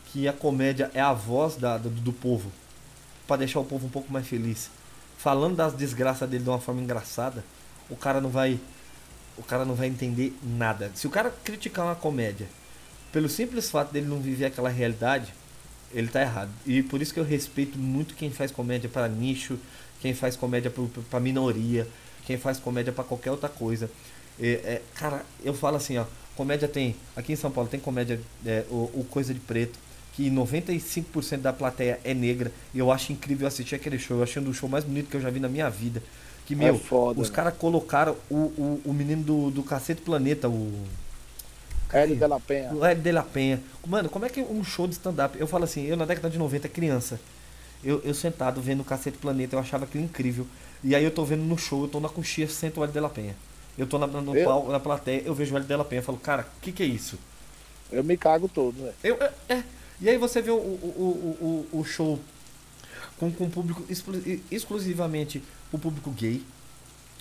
que 0.06 0.28
a 0.28 0.34
comédia 0.34 0.90
é 0.94 1.02
a 1.02 1.12
voz 1.14 1.56
da, 1.56 1.78
do, 1.78 1.90
do 1.90 2.14
povo, 2.14 2.52
pra 3.28 3.36
deixar 3.38 3.60
o 3.60 3.66
povo 3.66 3.88
um 3.88 3.90
pouco 3.90 4.12
mais 4.12 4.28
feliz, 4.28 4.70
falando 5.18 5.56
das 5.56 5.74
desgraças 5.74 6.30
dele 6.30 6.44
de 6.44 6.50
uma 6.50 6.60
forma 6.60 6.82
engraçada, 6.82 7.44
o 7.90 7.96
cara 7.96 8.22
não 8.22 8.30
vai. 8.30 8.60
O 9.42 9.44
cara 9.44 9.66
não 9.66 9.74
vai 9.74 9.88
entender 9.88 10.34
nada. 10.44 10.92
Se 10.94 11.08
o 11.08 11.10
cara 11.10 11.34
criticar 11.44 11.86
uma 11.86 11.96
comédia 11.96 12.48
pelo 13.12 13.28
simples 13.28 13.70
fato 13.70 13.92
dele 13.92 14.06
não 14.06 14.20
viver 14.20 14.46
aquela 14.46 14.70
realidade, 14.70 15.34
ele 15.92 16.08
tá 16.08 16.22
errado. 16.22 16.52
E 16.66 16.84
por 16.84 17.02
isso 17.02 17.12
que 17.12 17.20
eu 17.20 17.24
respeito 17.24 17.78
muito 17.78 18.14
quem 18.14 18.30
faz 18.30 18.52
comédia 18.52 18.88
para 18.88 19.10
nicho, 19.10 19.58
quem 20.00 20.14
faz 20.14 20.36
comédia 20.36 20.72
para 21.10 21.20
minoria, 21.20 21.88
quem 22.24 22.38
faz 22.38 22.60
comédia 22.60 22.94
para 22.94 23.04
qualquer 23.04 23.32
outra 23.32 23.50
coisa. 23.50 23.90
É, 24.40 24.48
é, 24.48 24.82
cara, 24.96 25.26
eu 25.44 25.56
falo 25.56 25.78
assim, 25.78 25.98
ó, 25.98 26.06
comédia 26.36 26.68
tem, 26.68 26.96
aqui 27.16 27.34
em 27.34 27.36
São 27.36 27.52
Paulo 27.52 27.70
tem 27.70 27.80
comédia, 27.80 28.20
é, 28.46 28.64
o, 28.70 28.90
o 28.94 29.08
Coisa 29.10 29.34
de 29.34 29.40
Preto, 29.40 29.78
que 30.14 30.30
95% 30.30 31.38
da 31.38 31.52
plateia 31.52 32.00
é 32.04 32.14
negra, 32.14 32.52
e 32.74 32.80
eu 32.80 32.92
acho 32.92 33.12
incrível 33.12 33.48
assistir 33.48 33.76
aquele 33.76 33.98
show, 33.98 34.18
eu 34.18 34.24
achei 34.24 34.42
um 34.42 34.46
dos 34.46 34.56
shows 34.56 34.72
mais 34.72 34.84
bonitos 34.84 35.10
que 35.10 35.18
eu 35.18 35.22
já 35.22 35.30
vi 35.30 35.40
na 35.40 35.50
minha 35.50 35.70
vida. 35.70 36.02
Que, 36.56 36.56
meu, 36.56 36.76
é 36.76 36.78
foda. 36.78 37.20
os 37.20 37.30
caras 37.30 37.54
colocaram 37.58 38.16
o, 38.30 38.36
o, 38.36 38.82
o 38.86 38.94
menino 38.94 39.24
do, 39.24 39.52
do 39.52 39.64
Cacete 39.64 40.02
Planeta, 40.02 40.50
o... 40.50 40.74
Hélio 41.94 42.16
de 42.16 42.28
la 42.28 42.40
Penha. 42.40 42.74
O 42.74 42.86
Ed 42.86 43.02
de 43.02 43.12
la 43.12 43.24
Penha. 43.24 43.62
Mano, 43.86 44.10
como 44.10 44.26
é 44.26 44.30
que 44.30 44.42
um 44.42 44.64
show 44.64 44.88
de 44.88 44.94
stand-up. 44.94 45.38
Eu 45.40 45.48
falo 45.48 45.66
assim, 45.66 45.86
eu 45.86 45.98
na 45.98 46.06
década 46.06 46.30
de 46.30 46.38
90, 46.38 46.70
criança. 46.70 47.20
Eu, 47.84 48.02
eu 48.06 48.14
sentado 48.14 48.62
vendo 48.62 48.82
o 48.82 48.86
Cacete 48.86 49.18
Planeta, 49.18 49.56
eu 49.56 49.60
achava 49.60 49.86
aquilo 49.86 50.04
incrível. 50.04 50.48
E 50.84 50.96
aí 50.96 51.04
eu 51.04 51.12
tô 51.12 51.26
vendo 51.26 51.44
no 51.44 51.58
show, 51.58 51.84
eu 51.84 51.88
tô 51.88 52.00
na 52.00 52.08
coxinha, 52.10 52.48
sento 52.48 52.80
o 52.80 52.84
Ed 52.84 52.94
de 52.94 53.00
la 53.00 53.10
Penha. 53.10 53.36
Eu 53.78 53.88
tô 53.88 53.98
na, 53.98 54.08
no 54.08 54.36
Eu- 54.36 54.46
pau, 54.46 54.70
na 54.70 54.80
plateia, 54.80 55.24
eu 55.26 55.34
vejo 55.34 55.54
o 55.54 55.58
Hélio 55.58 55.68
Della 55.68 55.86
Penha 55.86 56.02
e 56.02 56.04
falo, 56.04 56.18
cara, 56.18 56.46
o 56.58 56.62
que, 56.62 56.72
que 56.72 56.84
é 56.84 56.86
isso? 56.86 57.18
Eu 57.92 58.04
me 58.04 58.16
cago 58.16 58.48
todo, 58.48 58.76
velho. 58.76 58.94
Eu, 59.04 59.16
é, 59.16 59.32
é. 59.50 59.64
E 60.00 60.10
aí 60.10 60.18
você 60.18 60.42
vê 60.42 60.52
o, 60.52 60.56
o, 60.56 60.58
o, 60.62 61.68
o, 61.74 61.80
o 61.80 61.84
show 61.84 62.20
com, 63.22 63.32
com 63.32 63.48
público 63.52 63.86
exclu- 63.88 64.20
exclusivamente 64.50 65.44
o 65.72 65.78
público 65.78 66.10
gay. 66.10 66.42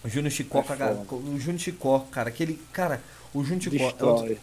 O 0.02 0.08
Júnior 0.08 0.32
Chicó, 0.32 0.60
É 0.60 0.62
cara, 0.62 0.94
o 1.10 1.38
Júnior 1.38 1.58
Chicó, 1.60 1.98
cara, 2.10 2.30
aquele. 2.30 2.58
Cara, 2.72 3.02
o 3.34 3.44
Júnior 3.44 3.62
Chicó 3.64 3.84
é 3.90 4.04
um, 4.04 4.36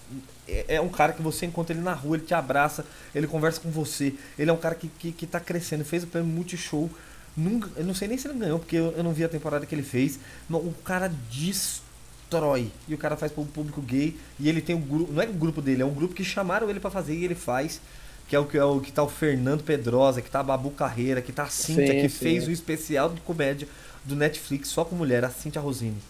é, 0.48 0.76
é 0.76 0.82
um 0.82 0.88
cara 0.90 1.14
que 1.14 1.22
você 1.22 1.48
encontra 1.48 1.76
ele 1.76 1.84
na 1.84 1.94
rua, 1.94 2.16
ele 2.18 2.26
te 2.26 2.34
abraça, 2.36 2.86
ele 3.16 3.26
conversa 3.26 3.60
com 3.60 3.72
você. 3.72 4.14
Ele 4.38 4.52
é 4.52 4.54
um 4.54 4.58
cara 4.58 4.76
que, 4.76 4.88
que, 4.88 5.12
que 5.12 5.26
tá 5.26 5.40
crescendo, 5.40 5.84
fez 5.84 6.04
o 6.04 6.08
prêmio 6.08 6.30
Multishow. 6.32 6.88
Nunca, 7.36 7.70
eu 7.76 7.84
não 7.86 7.96
sei 7.96 8.08
nem 8.08 8.18
se 8.20 8.28
ele 8.28 8.38
ganhou, 8.38 8.60
porque 8.60 8.76
eu, 8.76 8.92
eu 8.96 9.04
não 9.04 9.14
vi 9.14 9.24
a 9.24 9.30
temporada 9.30 9.66
que 9.66 9.74
ele 9.74 9.84
fez. 9.84 10.20
Mas 10.48 10.62
o 10.64 10.72
cara 10.84 11.12
destrói. 11.32 12.72
E 12.88 12.94
o 12.94 12.98
cara 12.98 13.18
faz 13.18 13.32
pro 13.32 13.44
público 13.46 13.82
gay. 13.82 14.16
E 14.40 14.48
ele 14.48 14.62
tem 14.62 14.76
um 14.76 14.82
grupo. 14.82 15.12
Não 15.12 15.22
é 15.24 15.26
o 15.26 15.34
grupo 15.34 15.60
dele, 15.62 15.82
é 15.82 15.86
um 15.86 15.94
grupo 15.94 16.14
que 16.14 16.24
chamaram 16.24 16.70
ele 16.70 16.80
pra 16.80 16.92
fazer 16.92 17.16
e 17.16 17.26
ele 17.26 17.36
faz. 17.36 17.82
Que 18.28 18.36
é 18.36 18.40
o 18.40 18.46
que, 18.46 18.58
é 18.58 18.64
o 18.64 18.80
que 18.82 18.92
tá 18.92 19.04
o 19.04 19.08
Fernando 19.08 19.64
Pedrosa, 19.64 20.22
que 20.22 20.30
tá 20.30 20.42
a 20.42 20.44
Babu 20.44 20.72
Carreira, 20.72 21.22
que 21.22 21.32
tá 21.32 21.44
a 21.44 21.50
Cintia, 21.50 21.88
Sim, 21.88 22.02
que 22.02 22.10
sim. 22.10 22.18
fez 22.20 22.48
o 22.48 22.52
especial 22.52 23.10
de 23.10 23.22
comédia 23.22 23.68
do 24.04 24.16
Netflix 24.16 24.70
só 24.70 24.84
com 24.84 24.96
mulher, 24.96 25.24
a 25.24 25.30
Cintia 25.30 25.62
Rosini. 25.62 26.02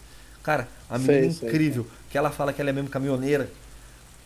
Cara, 0.41 0.68
a 0.89 0.98
menina 0.98 1.31
sei, 1.31 1.49
incrível, 1.49 1.85
que 2.10 2.18
ela 2.18 2.31
fala 2.31 2.53
que 2.53 2.61
ela 2.61 2.69
é 2.69 2.73
mesmo 2.73 2.89
caminhoneira, 2.89 3.49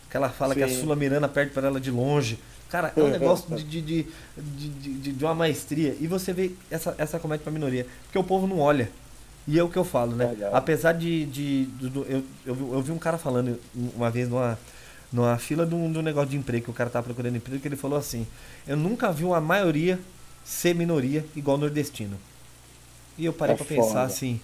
que 0.08 0.16
ela 0.16 0.28
fala 0.28 0.54
que 0.54 0.62
a 0.62 0.68
Sim. 0.68 0.80
Sula 0.80 0.94
Miranda 0.94 1.28
perde 1.28 1.52
para 1.52 1.66
ela 1.66 1.80
de 1.80 1.90
longe. 1.90 2.38
Cara, 2.70 2.92
é 2.96 3.02
um 3.02 3.08
negócio 3.10 3.54
de, 3.56 3.82
de, 3.82 4.06
de, 4.36 5.12
de, 5.12 5.24
uma 5.24 5.34
maestria. 5.34 5.96
E 6.00 6.06
você 6.06 6.32
vê 6.32 6.52
essa, 6.70 6.94
essa 6.96 7.18
comédia 7.18 7.42
pra 7.42 7.52
minoria. 7.52 7.86
Porque 8.04 8.18
o 8.18 8.24
povo 8.24 8.46
não 8.46 8.58
olha. 8.58 8.88
E 9.46 9.58
é 9.58 9.62
o 9.62 9.68
que 9.68 9.76
eu 9.76 9.84
falo, 9.84 10.14
né? 10.14 10.34
Apesar 10.52 10.92
de. 10.92 11.26
de, 11.26 11.68
eu, 12.08 12.22
eu 12.46 12.80
vi 12.80 12.92
um 12.92 12.98
cara 12.98 13.18
falando 13.18 13.58
uma 13.74 14.08
vez 14.08 14.28
numa, 14.28 14.58
numa 15.12 15.36
fila 15.38 15.66
de 15.66 15.74
um, 15.74 15.92
de 15.92 15.98
um 15.98 16.02
negócio 16.02 16.30
de 16.30 16.36
emprego, 16.36 16.64
que 16.64 16.70
o 16.70 16.74
cara 16.74 16.88
tava 16.88 17.04
procurando 17.04 17.36
emprego, 17.36 17.60
que 17.60 17.68
ele 17.68 17.76
falou 17.76 17.98
assim: 17.98 18.26
Eu 18.66 18.76
nunca 18.76 19.12
vi 19.12 19.24
uma 19.24 19.40
maioria 19.40 19.98
ser 20.44 20.74
minoria 20.74 21.24
igual 21.36 21.58
nordestino. 21.58 22.18
E 23.18 23.24
eu 23.24 23.32
parei 23.32 23.54
É 23.54 23.56
pra 23.56 23.66
pensar 23.66 24.02
assim: 24.02 24.40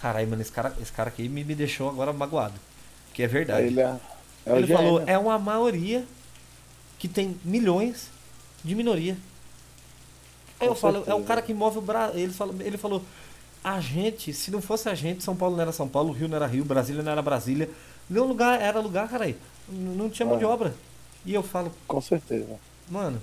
Caralho, 0.00 0.28
mano, 0.28 0.42
esse 0.42 0.52
cara, 0.52 0.74
esse 0.80 0.92
cara 0.92 1.08
aqui 1.08 1.28
me, 1.28 1.42
me 1.42 1.54
deixou 1.54 1.88
agora 1.88 2.12
magoado. 2.12 2.54
Que 3.12 3.22
é 3.22 3.26
verdade. 3.26 3.66
Ele 3.66 3.80
é, 3.80 3.96
é 4.44 4.52
o 4.52 4.56
Ele 4.56 4.66
falou, 4.66 5.02
é 5.06 5.18
uma 5.18 5.38
maioria 5.38 6.04
que 6.98 7.08
tem 7.08 7.36
milhões 7.44 8.10
de 8.62 8.74
minoria. 8.74 9.16
Aí 10.60 10.68
Com 10.68 10.72
eu 10.72 10.74
falo, 10.74 11.04
é 11.06 11.14
um 11.14 11.24
cara 11.24 11.42
que 11.42 11.52
move 11.52 11.78
o 11.78 11.80
Brasil. 11.80 12.20
Ele 12.20 12.32
falou, 12.32 12.54
ele 12.60 12.78
falou, 12.78 13.02
a 13.64 13.80
gente, 13.80 14.32
se 14.32 14.50
não 14.50 14.62
fosse 14.62 14.88
a 14.88 14.94
gente, 14.94 15.24
São 15.24 15.34
Paulo 15.34 15.56
não 15.56 15.62
era 15.62 15.72
São 15.72 15.88
Paulo, 15.88 16.12
Rio 16.12 16.28
não 16.28 16.36
era 16.36 16.46
Rio, 16.46 16.64
Brasília 16.64 17.02
não 17.02 17.12
era 17.12 17.22
Brasília. 17.22 17.68
Nenhum 18.08 18.26
lugar 18.26 18.60
era 18.60 18.78
lugar, 18.80 19.08
cara. 19.08 19.34
Não 19.68 20.08
tinha 20.10 20.26
mão 20.26 20.38
de 20.38 20.44
Ah. 20.44 20.48
obra. 20.48 20.74
E 21.24 21.34
eu 21.34 21.42
falo, 21.42 21.72
Com 21.88 22.00
certeza. 22.00 22.46
Mano, 22.88 23.20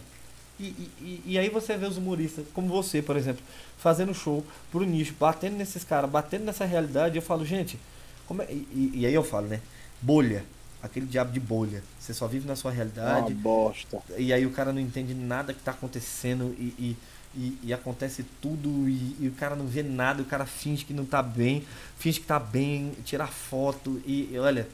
e, 0.60 0.65
e- 0.65 1.22
e, 1.26 1.38
aí 1.40 1.49
você 1.49 1.78
vê 1.78 1.86
os 1.86 1.98
humoristas, 1.98 2.45
como 2.53 2.68
você, 2.68 3.02
por 3.02 3.15
exemplo, 3.15 3.41
fazendo 3.78 4.14
show 4.14 4.45
pro 4.72 4.84
nicho, 4.86 5.14
batendo 5.20 5.56
nesses 5.56 5.84
caras, 5.84 6.10
batendo 6.10 6.44
nessa 6.45 6.65
realidade, 6.65 7.15
eu 7.15 7.22
falo, 7.22 7.45
gente, 7.45 7.80
como 8.28 8.41
é- 8.41 8.52
e, 8.52 8.91
e- 8.95 9.06
aí 9.06 9.14
eu 9.14 9.24
falo, 9.24 9.48
né? 9.48 9.61
Bolha. 10.02 10.44
Aquele 10.82 11.06
diabo 11.06 11.32
de 11.32 11.40
bolha. 11.40 11.82
Você 11.98 12.14
só 12.14 12.28
vive 12.28 12.45
na 12.45 12.57
sua 12.57 12.72
É 12.72 12.74
uma 12.74 12.76
realidade. 12.76 13.34
bosta. 13.36 14.02
E 14.18 14.34
aí 14.34 14.45
o 14.45 14.52
cara 14.52 14.74
não 14.74 14.82
entende 14.82 15.14
nada 15.14 15.53
que 15.53 15.61
tá 15.61 15.72
acontecendo 15.72 16.53
e, 16.60 16.74
e, 16.78 16.98
e- 17.36 17.57
e 17.64 17.74
acontece 17.74 18.26
tudo 18.41 18.68
e, 18.90 19.15
e 19.18 19.28
o 19.30 19.32
cara 19.32 19.56
não 19.56 19.65
vê 19.65 19.82
nada, 19.82 20.22
o 20.22 20.26
cara 20.26 20.45
finge 20.45 20.84
que 20.84 20.94
não 20.94 21.06
tá 21.06 21.24
bem, 21.24 21.64
finge 21.98 22.20
que 22.20 22.26
tá 22.26 22.38
bem, 22.38 22.91
tira 23.06 23.26
foto 23.28 24.02
e, 24.06 24.30
e 24.34 24.38
olha. 24.38 24.68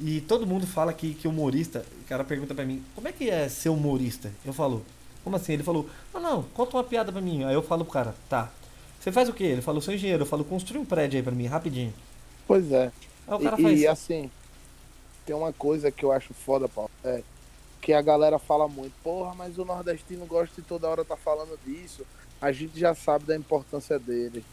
E 0.00 0.20
todo 0.20 0.46
mundo 0.46 0.66
fala 0.66 0.92
que, 0.92 1.14
que 1.14 1.26
humorista, 1.26 1.84
o 2.02 2.04
cara 2.04 2.22
pergunta 2.22 2.54
pra 2.54 2.64
mim, 2.64 2.84
como 2.94 3.08
é 3.08 3.12
que 3.12 3.28
é 3.28 3.48
ser 3.48 3.68
humorista? 3.68 4.32
Eu 4.44 4.52
falo, 4.52 4.84
como 5.24 5.36
assim? 5.36 5.54
Ele 5.54 5.62
falou, 5.62 5.88
não, 6.14 6.20
não, 6.20 6.42
conta 6.54 6.76
uma 6.76 6.84
piada 6.84 7.10
pra 7.10 7.20
mim. 7.20 7.44
Aí 7.44 7.54
eu 7.54 7.62
falo 7.62 7.84
pro 7.84 7.92
cara, 7.92 8.14
tá. 8.28 8.50
Você 9.00 9.10
faz 9.10 9.28
o 9.28 9.32
quê? 9.32 9.44
Ele 9.44 9.62
falou, 9.62 9.80
sou 9.80 9.94
engenheiro. 9.94 10.22
Eu 10.22 10.26
falo, 10.26 10.44
construi 10.44 10.80
um 10.80 10.84
prédio 10.84 11.18
aí 11.18 11.22
pra 11.22 11.32
mim, 11.32 11.46
rapidinho. 11.46 11.92
Pois 12.46 12.70
é. 12.70 12.92
Aí 13.26 13.34
o 13.34 13.40
cara 13.40 13.60
e, 13.60 13.62
faz. 13.62 13.80
e, 13.80 13.86
assim, 13.86 14.30
tem 15.26 15.34
uma 15.34 15.52
coisa 15.52 15.90
que 15.90 16.04
eu 16.04 16.12
acho 16.12 16.32
foda, 16.32 16.68
Paulo. 16.68 16.90
É 17.04 17.22
que 17.80 17.92
a 17.92 18.02
galera 18.02 18.38
fala 18.38 18.68
muito, 18.68 18.92
porra, 19.02 19.34
mas 19.34 19.58
o 19.58 19.64
nordestino 19.64 20.26
gosta 20.26 20.60
de 20.60 20.66
toda 20.66 20.88
hora 20.88 21.04
tá 21.04 21.16
falando 21.16 21.58
disso. 21.64 22.04
A 22.40 22.52
gente 22.52 22.78
já 22.78 22.94
sabe 22.94 23.24
da 23.24 23.36
importância 23.36 23.98
dele. 23.98 24.44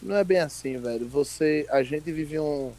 Não 0.00 0.16
é 0.16 0.24
bem 0.24 0.38
assim, 0.38 0.78
velho. 0.78 1.08
Você, 1.08 1.66
a 1.70 1.82
gente 1.82 2.10
vive 2.12 2.38
um, 2.38 2.72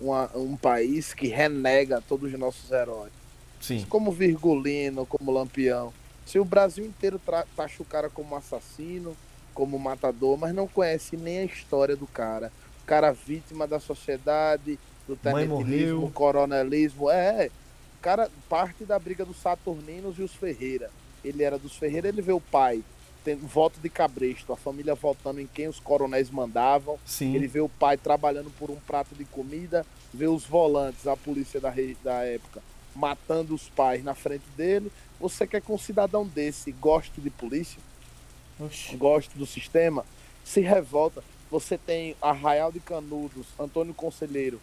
uma- 0.00 0.30
um 0.34 0.56
país 0.56 1.12
que 1.12 1.28
renega 1.28 2.02
todos 2.06 2.32
os 2.32 2.38
nossos 2.38 2.70
heróis. 2.70 3.12
Sim. 3.60 3.84
Como 3.88 4.10
Virgulino, 4.10 5.04
como 5.04 5.30
Lampião. 5.30 5.92
Se 6.24 6.38
o 6.38 6.44
Brasil 6.44 6.84
inteiro 6.84 7.20
taxa 7.56 7.82
o 7.82 7.84
cara 7.84 8.08
como 8.08 8.34
assassino, 8.36 9.16
como 9.52 9.78
matador, 9.78 10.38
mas 10.38 10.54
não 10.54 10.66
conhece 10.66 11.16
nem 11.16 11.40
a 11.40 11.44
história 11.44 11.96
do 11.96 12.06
cara. 12.06 12.50
O 12.82 12.86
cara 12.86 13.12
vítima 13.12 13.66
da 13.66 13.78
sociedade, 13.78 14.78
do 15.06 15.16
tenentilismo, 15.16 16.10
coronelismo. 16.10 17.10
É, 17.10 17.50
o 17.98 18.00
cara 18.00 18.30
parte 18.48 18.84
da 18.84 18.98
briga 18.98 19.24
dos 19.24 19.36
Saturninos 19.36 20.18
e 20.18 20.22
os 20.22 20.32
Ferreira. 20.32 20.90
Ele 21.22 21.42
era 21.42 21.58
dos 21.58 21.76
Ferreira, 21.76 22.08
ele 22.08 22.22
vê 22.22 22.32
o 22.32 22.40
pai 22.40 22.82
tendo 23.24 23.46
voto 23.46 23.80
de 23.80 23.88
cabresto, 23.88 24.52
a 24.52 24.56
família 24.56 24.94
votando 24.94 25.40
em 25.40 25.46
quem 25.46 25.68
os 25.68 25.78
coronéis 25.78 26.30
mandavam. 26.30 26.98
Sim. 27.04 27.34
Ele 27.34 27.46
vê 27.46 27.60
o 27.60 27.68
pai 27.68 27.96
trabalhando 27.96 28.50
por 28.58 28.70
um 28.70 28.76
prato 28.76 29.14
de 29.14 29.24
comida, 29.24 29.84
vê 30.12 30.26
os 30.26 30.44
volantes, 30.44 31.06
a 31.06 31.16
polícia 31.16 31.60
da, 31.60 31.72
da 32.02 32.24
época, 32.24 32.62
matando 32.94 33.54
os 33.54 33.68
pais 33.68 34.02
na 34.02 34.14
frente 34.14 34.44
dele. 34.56 34.90
Você 35.18 35.46
quer 35.46 35.60
que 35.60 35.72
um 35.72 35.78
cidadão 35.78 36.26
desse 36.26 36.72
goste 36.72 37.20
de 37.20 37.30
polícia, 37.30 37.80
Oxi. 38.58 38.96
goste 38.96 39.36
do 39.36 39.46
sistema, 39.46 40.04
se 40.44 40.60
revolta. 40.60 41.22
Você 41.50 41.76
tem 41.76 42.16
Arraial 42.22 42.70
de 42.70 42.80
Canudos, 42.80 43.46
Antônio 43.58 43.92
Conselheiro. 43.92 44.60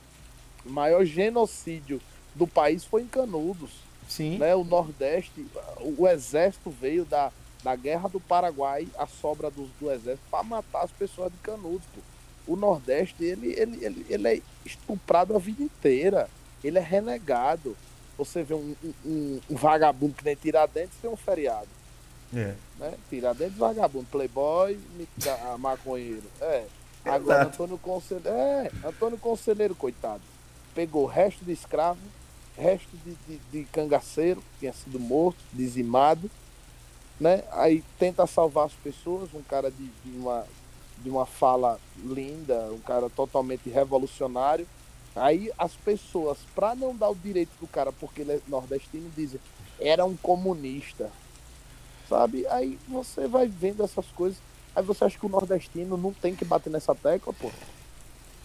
O 0.65 0.69
maior 0.69 1.03
genocídio 1.05 2.01
do 2.33 2.47
país 2.47 2.85
foi 2.85 3.01
em 3.01 3.07
Canudos 3.07 3.87
Sim. 4.07 4.37
né, 4.37 4.55
o 4.55 4.63
Nordeste, 4.63 5.45
o 5.79 6.07
exército 6.07 6.69
veio 6.69 7.03
da, 7.05 7.31
da 7.67 7.75
guerra 7.75 8.07
do 8.07 8.17
Paraguai, 8.21 8.87
a 8.97 9.05
sobra 9.05 9.51
do, 9.51 9.67
do 9.77 9.91
exército, 9.91 10.23
para 10.31 10.41
matar 10.41 10.83
as 10.85 10.91
pessoas 10.91 11.29
de 11.29 11.37
Canudos. 11.39 11.85
pô. 11.93 11.99
O 12.53 12.55
Nordeste, 12.55 13.25
ele, 13.25 13.51
ele, 13.59 13.83
ele, 13.83 14.05
ele 14.09 14.27
é 14.35 14.41
estuprado 14.65 15.35
a 15.35 15.37
vida 15.39 15.61
inteira. 15.61 16.29
Ele 16.63 16.77
é 16.77 16.81
renegado. 16.81 17.75
Você 18.17 18.41
vê 18.41 18.53
um, 18.53 18.73
um- 19.05 19.41
um, 19.49 19.55
vagabundo 19.55 20.13
que 20.13 20.23
nem 20.23 20.33
Tiradentes 20.33 20.97
tem 21.01 21.09
um 21.11 21.17
feriado. 21.17 21.67
É. 22.33 22.55
Né? 22.79 22.93
Tiradentes, 23.09 23.57
vagabundo. 23.57 24.07
Playboy, 24.09 24.79
da- 25.17 25.57
maconheiro. 25.57 26.23
É. 26.39 26.63
Agora, 27.03 27.41
Exato. 27.41 27.63
Antônio 27.63 27.77
Conselheiro. 27.79 28.29
É, 28.29 28.71
Antônio 28.85 29.17
Conselheiro, 29.17 29.75
coitado. 29.75 30.21
Pegou 30.73 31.05
resto 31.05 31.43
de 31.43 31.51
escravo, 31.51 31.99
resto 32.57 32.87
de, 33.03 33.13
de, 33.27 33.41
de 33.51 33.63
cangaceiro, 33.73 34.39
que 34.41 34.59
tinha 34.61 34.73
sido 34.73 34.97
morto, 35.01 35.37
dizimado, 35.51 36.31
né? 37.19 37.43
Aí 37.51 37.83
tenta 37.97 38.25
salvar 38.27 38.65
as 38.65 38.73
pessoas, 38.73 39.33
um 39.33 39.41
cara 39.41 39.71
de, 39.71 39.87
de 40.05 40.17
uma, 40.17 40.45
de 40.99 41.09
uma 41.09 41.25
fala 41.25 41.79
linda, 41.97 42.69
um 42.71 42.79
cara 42.79 43.09
totalmente 43.09 43.69
revolucionário. 43.69 44.67
Aí 45.15 45.51
as 45.57 45.73
pessoas, 45.73 46.37
para 46.53 46.75
não 46.75 46.95
dar 46.95 47.09
o 47.09 47.15
direito 47.15 47.49
do 47.59 47.67
cara, 47.67 47.91
porque 47.91 48.21
ele 48.21 48.33
é 48.33 48.41
nordestino, 48.47 49.11
dizem, 49.15 49.39
era 49.79 50.05
um 50.05 50.15
comunista. 50.15 51.09
Sabe? 52.07 52.45
Aí 52.47 52.77
você 52.87 53.27
vai 53.27 53.47
vendo 53.47 53.83
essas 53.83 54.05
coisas. 54.07 54.39
Aí 54.75 54.83
você 54.83 55.05
acha 55.05 55.17
que 55.17 55.25
o 55.25 55.29
nordestino 55.29 55.97
não 55.97 56.13
tem 56.13 56.35
que 56.35 56.45
bater 56.45 56.69
nessa 56.69 56.93
tecla, 56.93 57.33
pô. 57.33 57.49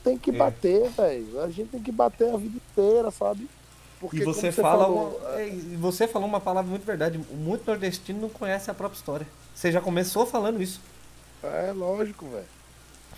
Tem 0.03 0.17
que 0.19 0.31
É. 0.31 0.33
bater, 0.33 0.89
velho. 0.91 1.41
A 1.41 1.51
gente 1.51 1.69
tem 1.71 1.83
que 1.83 1.93
bater 1.93 2.33
a 2.33 2.37
vida 2.37 2.57
inteira, 2.57 3.11
sabe? 3.11 3.49
Porque, 4.03 4.17
E 4.17 4.25
como 4.25 4.35
você, 4.35 4.51
fala 4.51 4.85
falou, 4.85 5.21
uma, 5.23 5.41
é, 5.41 5.49
e 5.49 5.77
você 5.77 6.09
falou 6.09 6.27
uma 6.27 6.41
palavra 6.41 6.69
muito 6.69 6.85
verdade. 6.85 7.21
Muito 7.31 7.65
nordestino 7.65 8.21
não 8.21 8.29
conhece 8.29 8.69
a 8.69 8.75
própria 8.75 8.99
história. 8.99 9.27
Você 9.55 9.71
já 9.71 9.81
começou 9.81 10.27
falando 10.27 10.61
isso. 10.61 10.81
É 11.41 11.71
lógico, 11.71 12.27
velho. 12.27 12.45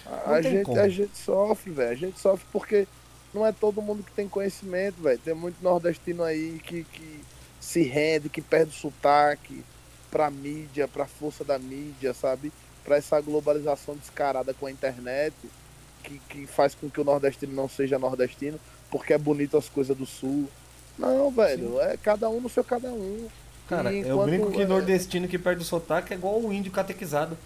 A, 0.04 0.32
a 0.32 0.42
gente, 0.42 0.64
como. 0.64 0.78
a 0.78 0.86
gente 0.86 1.16
sofre, 1.16 1.70
velho. 1.70 1.90
A 1.90 1.94
gente 1.94 2.20
sofre 2.20 2.44
porque 2.52 2.86
não 3.32 3.46
é 3.46 3.50
todo 3.50 3.80
mundo 3.80 4.02
que 4.02 4.12
tem 4.12 4.28
conhecimento, 4.28 5.02
velho. 5.02 5.18
Tem 5.18 5.32
muito 5.32 5.56
nordestino 5.62 6.22
aí 6.22 6.60
que, 6.62 6.84
que 6.84 7.20
se 7.58 7.82
rende, 7.82 8.28
que 8.28 8.42
perde 8.42 8.70
o 8.70 8.78
sotaque 8.78 9.64
pra 10.10 10.30
mídia, 10.30 10.86
pra 10.86 11.06
força 11.06 11.42
da 11.42 11.58
mídia, 11.58 12.12
sabe? 12.12 12.52
Pra 12.84 12.96
essa 12.96 13.18
globalização 13.22 13.96
descarada 13.96 14.52
com 14.52 14.66
a 14.66 14.70
internet, 14.70 15.34
que, 16.02 16.20
que 16.28 16.46
faz 16.46 16.74
com 16.74 16.90
que 16.90 17.00
o 17.00 17.04
nordestino 17.04 17.54
não 17.54 17.70
seja 17.70 17.98
nordestino, 17.98 18.60
porque 18.90 19.14
é 19.14 19.18
bonito 19.18 19.56
as 19.56 19.66
coisas 19.66 19.96
do 19.96 20.04
sul. 20.04 20.46
Não, 20.98 21.30
velho, 21.30 21.80
é 21.80 21.96
cada 21.96 22.28
um 22.28 22.40
no 22.40 22.48
seu 22.48 22.62
cada 22.62 22.88
um. 22.92 23.28
Cara, 23.68 23.92
E 23.92 24.00
eu 24.06 24.22
brinco 24.24 24.52
que 24.52 24.62
é- 24.62 24.66
nordestino 24.66 25.26
que 25.26 25.38
perde 25.38 25.62
o 25.62 25.64
sotaque 25.64 26.12
é 26.12 26.16
igual 26.16 26.40
o 26.40 26.52
índio 26.52 26.70
catequizado. 26.70 27.36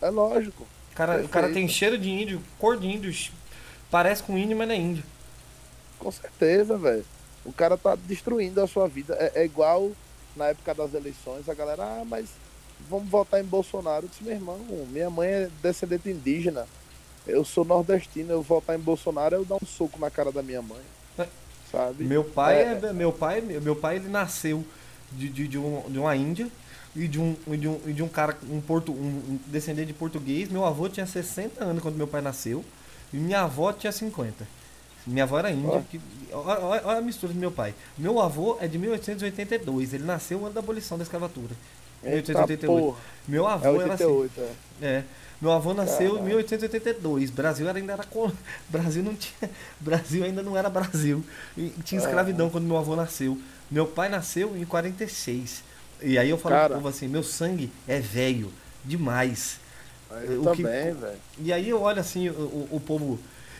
É 0.00 0.10
lógico. 0.10 0.66
O 0.92 0.96
cara, 0.96 1.22
o 1.22 1.28
cara 1.28 1.52
tem 1.52 1.68
cheiro 1.68 1.98
de 1.98 2.08
índio, 2.08 2.42
cor 2.58 2.78
de 2.78 2.86
índio, 2.86 3.14
parece 3.90 4.22
com 4.22 4.36
índio, 4.36 4.56
mas 4.56 4.66
não 4.68 4.74
é 4.74 4.78
índio. 4.78 5.04
Com 5.98 6.10
certeza, 6.10 6.76
velho. 6.76 7.04
O 7.44 7.52
cara 7.52 7.76
tá 7.76 7.94
destruindo 7.94 8.60
a 8.62 8.66
sua 8.66 8.88
vida. 8.88 9.14
É, 9.18 9.42
é 9.42 9.44
igual 9.44 9.92
na 10.34 10.46
época 10.46 10.74
das 10.74 10.94
eleições, 10.94 11.48
a 11.48 11.54
galera, 11.54 11.82
ah, 11.84 12.04
mas 12.04 12.28
vamos 12.88 13.08
votar 13.08 13.40
em 13.40 13.44
Bolsonaro. 13.44 14.06
Eu 14.06 14.08
disse, 14.08 14.24
meu 14.24 14.32
irmão, 14.34 14.58
minha 14.90 15.08
mãe 15.08 15.28
é 15.28 15.50
descendente 15.62 16.08
indígena. 16.10 16.66
Eu 17.26 17.44
sou 17.44 17.64
nordestino, 17.64 18.32
eu 18.32 18.42
votar 18.42 18.76
em 18.76 18.82
Bolsonaro, 18.82 19.36
eu 19.36 19.44
dar 19.44 19.56
um 19.56 19.66
soco 19.66 19.98
na 19.98 20.10
cara 20.10 20.30
da 20.32 20.42
minha 20.42 20.62
mãe. 20.62 20.80
É. 21.72 21.76
Sabe? 21.76 22.04
Meu 22.04 22.24
pai 22.24 22.56
É. 22.62 22.80
é, 22.82 22.92
meu 22.92 23.12
pai, 23.12 23.40
meu 23.40 23.76
pai 23.76 23.96
ele 23.96 24.08
nasceu 24.08 24.64
de, 25.12 25.28
de, 25.28 25.48
de, 25.48 25.58
um, 25.58 25.82
de 25.88 25.98
uma 25.98 26.14
Índia 26.16 26.48
e 26.94 27.06
de 27.06 27.20
um, 27.20 27.36
e 27.48 27.56
de 27.56 27.68
um, 27.68 27.80
e 27.86 27.92
de 27.92 28.02
um 28.02 28.08
cara, 28.08 28.36
um, 28.50 28.60
portu, 28.60 28.92
um, 28.92 29.38
descendente 29.46 29.88
de 29.88 29.92
português. 29.94 30.48
Meu 30.50 30.64
avô 30.64 30.88
tinha 30.88 31.06
60 31.06 31.62
anos 31.62 31.82
quando 31.82 31.96
meu 31.96 32.06
pai 32.06 32.20
nasceu 32.22 32.64
e 33.12 33.16
minha 33.16 33.42
avó 33.42 33.72
tinha 33.72 33.92
50. 33.92 34.46
Minha 35.06 35.22
avó 35.24 35.38
era 35.38 35.50
índia. 35.52 35.70
Ó. 35.70 35.80
que- 35.82 36.00
olha, 36.32 36.60
olha- 36.64 36.82
olha 36.84 36.98
a 36.98 37.02
mistura 37.02 37.32
do 37.32 37.38
meu 37.38 37.52
pai. 37.52 37.74
Meu 37.96 38.20
avô 38.20 38.56
é 38.60 38.66
de 38.66 38.76
1882. 38.78 39.92
Ele 39.94 40.04
nasceu 40.04 40.38
ano 40.44 40.52
da 40.54 40.60
abolição 40.60 40.96
da 40.98 41.02
escravatura. 41.04 41.54
Eita 42.02 42.32
1888. 42.32 42.66
porra. 42.80 42.98
Meu 43.28 43.48
É 43.48 43.52
avô 43.52 43.80
era 43.80 43.94
assim. 43.94 44.04
88, 44.04 44.40
é. 44.82 44.86
É. 44.86 45.04
Meu 45.40 45.52
avô 45.52 45.74
nasceu 45.74 46.06
em 46.06 46.10
Caralho. 46.12 46.24
1882. 46.26 47.30
Brasil 47.30 47.68
ainda 47.68 47.92
era 47.92 48.04
Brasil 48.68 49.02
não 49.02 49.14
tinha, 49.14 49.50
Brasil 49.80 50.24
ainda 50.24 50.42
não 50.42 50.56
era 50.56 50.68
Brasil. 50.70 51.24
E 51.56 51.70
tinha 51.84 52.00
É. 52.00 52.04
escravidão 52.04 52.48
quando 52.50 52.64
meu 52.64 52.76
avô 52.76 52.96
nasceu. 52.96 53.38
Meu 53.70 53.86
pai 53.86 54.08
nasceu 54.08 54.56
em 54.56 54.64
46. 54.64 55.62
E 56.02 56.18
aí 56.18 56.30
eu 56.30 56.38
falo 56.38 56.54
Cara. 56.54 56.68
pro 56.68 56.76
povo 56.76 56.88
assim, 56.88 57.08
meu 57.08 57.22
sangue 57.22 57.70
é 57.88 57.98
velho 58.00 58.52
demais. 58.84 59.58
Eu 60.28 60.42
O 60.42 60.52
que- 60.54 60.62
também, 60.62 60.94
velho. 60.94 61.18
E 61.38 61.52
aí 61.52 61.68
eu 61.68 61.80
olho 61.82 62.00
assim 62.00 62.28
o, 62.28 62.68
o- 62.70 62.80
povo 62.80 63.18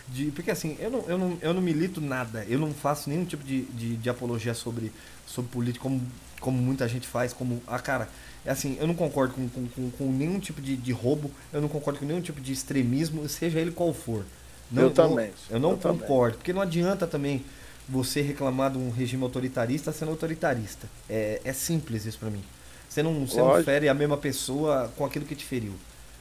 de, 0.09 0.31
porque 0.31 0.51
assim, 0.53 0.77
eu 0.79 0.91
não, 0.91 1.01
eu, 1.09 1.19
não, 1.19 1.39
eu 1.43 1.53
não 1.53 1.61
milito 1.61 2.01
nada, 2.01 2.45
eu 2.49 2.59
não 2.59 2.73
faço 2.73 3.11
nenhum 3.11 3.25
tipo 3.25 3.43
de, 3.43 3.63
de, 3.63 3.97
de 3.97 4.09
apologia 4.09 4.55
sobre, 4.55 4.93
sobre 5.27 5.51
política, 5.51 5.83
como, 5.83 6.01
como 6.41 6.57
muita 6.63 6.87
gente 6.87 7.09
faz, 7.09 7.33
como. 7.33 7.61
Ah, 7.67 7.81
cara, 7.81 8.05
é 8.05 8.09
assim, 8.51 8.77
eu 8.81 8.87
não 8.87 8.95
concordo 8.95 9.35
com, 9.35 9.49
com, 9.49 9.67
com, 9.69 9.91
com 9.91 10.13
nenhum 10.13 10.39
tipo 10.39 10.61
de, 10.61 10.77
de 10.77 10.93
roubo, 10.93 11.31
eu 11.53 11.61
não 11.61 11.69
concordo 11.69 11.99
com 12.01 12.07
nenhum 12.07 12.21
tipo 12.21 12.41
de 12.41 12.53
extremismo, 12.53 13.29
seja 13.29 13.59
ele 13.61 13.71
qual 13.73 13.93
for. 13.93 14.25
Não, 14.71 14.85
Eu 14.85 14.91
também, 14.91 15.31
Eu 15.51 15.61
não 15.61 15.73
eu 15.73 15.77
também. 15.77 15.99
concordo, 16.01 16.39
porque 16.39 16.53
não 16.53 16.61
adianta 16.61 17.07
também 17.07 17.45
você 17.89 18.21
reclamar 18.21 18.73
de 18.73 18.79
um 18.79 18.91
regime 18.91 19.23
autoritarista 19.23 19.93
sendo 19.93 20.11
autoritarista. 20.11 20.89
É, 21.09 21.41
é 21.45 21.53
simples 21.53 22.05
isso 22.05 22.19
pra 22.19 22.31
mim. 22.31 22.43
Você 22.89 23.03
não, 23.03 23.27
você 23.27 23.39
não 23.39 23.47
Lógico. 23.47 23.65
fere 23.65 23.89
a 23.89 23.95
mesma 23.95 24.17
pessoa 24.17 24.91
com 24.97 25.05
aquilo 25.05 25.25
que 25.25 25.35
te 25.37 25.45
feriu. 25.45 25.75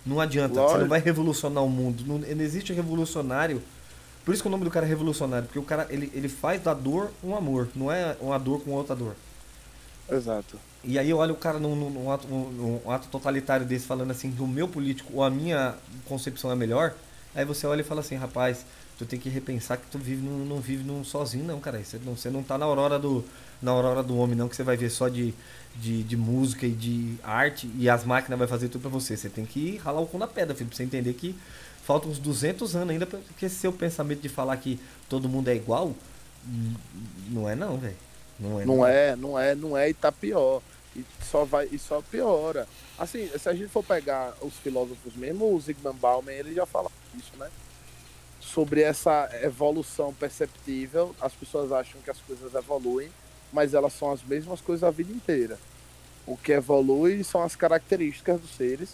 Não 0.06 0.20
adianta, 0.20 0.54
você 0.54 0.60
não 0.60 0.68
Lógico. 0.68 0.90
vai 0.90 1.00
revolucionar 1.00 1.64
o 1.64 1.70
mundo. 1.70 2.04
Não, 2.06 2.20
não 2.20 2.42
existe 2.44 2.72
revolucionário. 2.74 3.62
Por 4.24 4.34
isso 4.34 4.44
que 4.44 4.48
o 4.48 4.52
nome 4.52 4.64
do 4.64 4.70
cara 4.72 4.86
é 4.86 4.90
revolucionário, 4.90 5.48
porque 5.48 5.60
o 5.60 5.64
cara 5.64 5.88
ele, 5.90 6.12
ele 6.14 6.28
faz 6.28 6.62
da 6.62 6.74
dor 6.74 7.12
um 7.24 7.36
amor, 7.36 7.70
não 7.76 7.92
é 7.92 8.16
uma 8.20 8.38
dor 8.40 8.62
com 8.62 8.72
outra 8.72 8.96
dor. 8.96 9.16
Exato. 10.10 10.60
E 10.84 11.00
aí 11.00 11.10
eu 11.10 11.18
olho 11.18 11.34
o 11.34 11.38
cara 11.38 11.60
num, 11.60 11.76
num- 11.76 12.12
ato, 12.12 12.28
num- 12.28 12.52
num 12.84 12.92
ato 12.92 13.08
totalitário 13.08 13.66
desse 13.66 13.88
falando 13.88 14.12
assim 14.12 14.34
o 14.40 14.48
meu 14.48 14.68
político 14.68 15.12
ou 15.16 15.24
a 15.24 15.30
minha 15.32 15.76
concepção 16.06 16.52
é 16.52 16.56
melhor, 16.56 16.94
aí 17.34 17.44
você 17.44 17.66
olha 17.66 17.82
e 17.82 17.84
fala 17.84 18.02
assim, 18.02 18.16
rapaz, 18.16 18.66
tu 19.00 19.06
tem 19.06 19.20
que 19.20 19.28
repensar 19.30 19.78
que 19.78 19.88
tu 19.88 19.98
vive 19.98 20.22
num, 20.22 20.46
não 20.46 20.60
vive 20.62 20.84
num 20.84 21.04
sozinho 21.04 21.44
não, 21.44 21.60
cara. 21.60 21.84
Você 21.84 22.00
não, 22.06 22.16
você 22.16 22.30
não 22.30 22.44
tá 22.44 22.58
na 22.58 22.66
aurora 22.66 23.00
do 23.00 23.24
na 23.62 23.72
aurora 23.72 24.04
do 24.04 24.16
homem 24.18 24.36
não, 24.36 24.48
que 24.48 24.56
você 24.56 24.64
vai 24.64 24.78
ver 24.78 24.90
só 24.92 25.08
de, 25.10 25.34
de, 25.76 26.04
de 26.04 26.16
música 26.18 26.68
e 26.68 26.72
de 26.72 27.16
arte 27.24 27.68
e 27.78 27.90
as 27.90 28.04
máquinas 28.06 28.38
vai 28.38 28.48
fazer 28.48 28.70
tudo 28.70 28.82
pra 28.82 28.90
você. 28.92 29.18
Você 29.18 29.28
tem 29.30 29.46
que 29.46 29.78
ralar 29.78 30.02
o 30.02 30.06
cu 30.08 30.18
na 30.20 30.28
pedra, 30.28 30.54
filho, 30.56 30.68
pra 30.70 30.78
você 30.78 30.84
entender 30.84 31.14
que 31.14 31.36
faltam 31.84 32.12
uns 32.12 32.20
200 32.20 32.76
anos 32.76 32.92
ainda 32.92 33.08
pra 33.08 33.20
que 33.40 33.46
esse 33.46 33.56
seu 33.56 33.74
pensamento 33.74 34.22
de 34.22 34.30
falar 34.30 34.56
que 34.58 34.80
todo 35.10 35.28
mundo 35.28 35.48
é 35.48 35.56
igual, 35.56 35.96
hum, 36.48 36.74
não 37.32 37.50
é 37.50 37.56
não, 37.56 37.78
velho. 37.78 37.96
Não 38.40 38.60
é. 38.60 38.66
Não 38.66 38.86
é, 38.88 39.16
não 39.16 39.40
é, 39.40 39.56
não 39.56 39.78
é 39.78 39.90
e 39.90 39.94
tá 39.94 40.12
pior. 40.12 40.62
E 40.96 41.04
só 41.30 41.44
vai 41.44 41.68
e 41.72 41.78
só 41.78 42.02
piora. 42.02 42.68
Assim, 42.98 43.30
se 43.38 43.50
a 43.50 43.54
gente 43.54 43.68
for 43.70 43.84
pegar 43.84 44.34
os 44.42 44.54
filósofos 44.56 45.14
mesmo, 45.16 45.54
o 45.54 45.60
Zygmunt 45.60 45.96
Bauman, 45.98 46.32
ele 46.34 46.54
já 46.54 46.66
fala 46.66 46.90
isso, 47.14 47.32
né? 47.38 47.50
Sobre 48.40 48.82
essa 48.82 49.30
evolução 49.42 50.14
perceptível, 50.14 51.14
as 51.20 51.34
pessoas 51.34 51.72
acham 51.72 52.00
que 52.02 52.10
as 52.12 52.20
coisas 52.20 52.54
evoluem, 52.54 53.10
mas 53.52 53.74
elas 53.74 53.92
são 53.94 54.12
as 54.12 54.24
mesmas 54.24 54.62
coisas 54.62 54.84
a 54.84 54.92
vida 54.92 55.12
inteira. 55.12 55.58
O 56.26 56.38
que 56.38 56.52
evolui 56.54 57.24
são 57.24 57.42
as 57.44 57.56
características 57.56 58.40
dos 58.40 58.52
seres, 58.56 58.92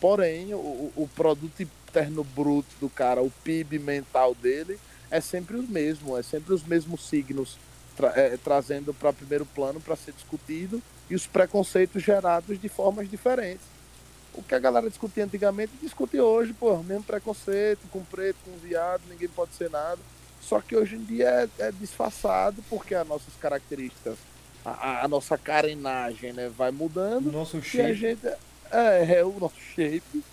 porém, 0.00 0.52
o, 0.54 0.58
o- 0.58 0.92
o 0.96 1.08
produto 1.08 1.60
interno 1.62 2.24
bruto 2.24 2.68
do 2.80 2.88
cara, 2.90 3.22
o 3.22 3.30
PIB 3.30 3.78
mental 3.78 4.34
dele, 4.34 4.78
é 5.10 5.20
sempre 5.20 5.56
o 5.56 5.62
mesmo, 5.62 6.16
é 6.18 6.22
sempre 6.22 6.52
os 6.52 6.64
mesmos 6.64 7.06
signos 7.08 7.56
tra- 7.96 8.12
eh, 8.16 8.38
trazendo 8.42 8.92
para 8.94 9.12
primeiro 9.12 9.44
plano 9.46 9.80
para 9.80 9.96
ser 9.96 10.12
discutido 10.12 10.82
e 11.08 11.14
os 11.14 11.26
preconceitos 11.26 12.02
gerados 12.02 12.60
de 12.60 12.68
formas 12.68 13.10
diferentes. 13.10 13.64
O 14.32 14.42
que 14.42 14.54
a 14.54 14.58
galera 14.58 14.88
discutia 14.88 15.24
antigamente, 15.24 15.72
discute 15.80 16.18
hoje, 16.20 16.52
pô, 16.52 16.76
mesmo 16.78 17.04
preconceito, 17.04 17.80
com 17.90 18.02
preto, 18.04 18.36
com 18.44 18.56
viado, 18.58 19.02
ninguém 19.08 19.28
pode 19.28 19.54
ser 19.54 19.70
nada. 19.70 19.98
Só 20.40 20.60
que 20.60 20.76
hoje 20.76 20.96
em 20.96 21.04
dia 21.04 21.48
é, 21.58 21.68
é 21.68 21.72
disfarçado 21.72 22.62
porque 22.68 22.94
as 22.94 23.06
nossas 23.06 23.32
características, 23.40 24.16
a, 24.64 25.02
a- 25.02 25.08
nossa 25.08 25.38
carenagem, 25.38 26.32
né, 26.32 26.50
vai 26.56 26.70
O 26.70 26.74
mudando 26.74 27.30
nosso 27.30 27.56
e 27.58 27.60
a 27.60 27.62
shape 27.62 27.94
gente 27.94 28.26
é, 28.26 29.18
é 29.18 29.24
o 29.24 29.38
nosso 29.38 29.54
shape, 29.74 30.24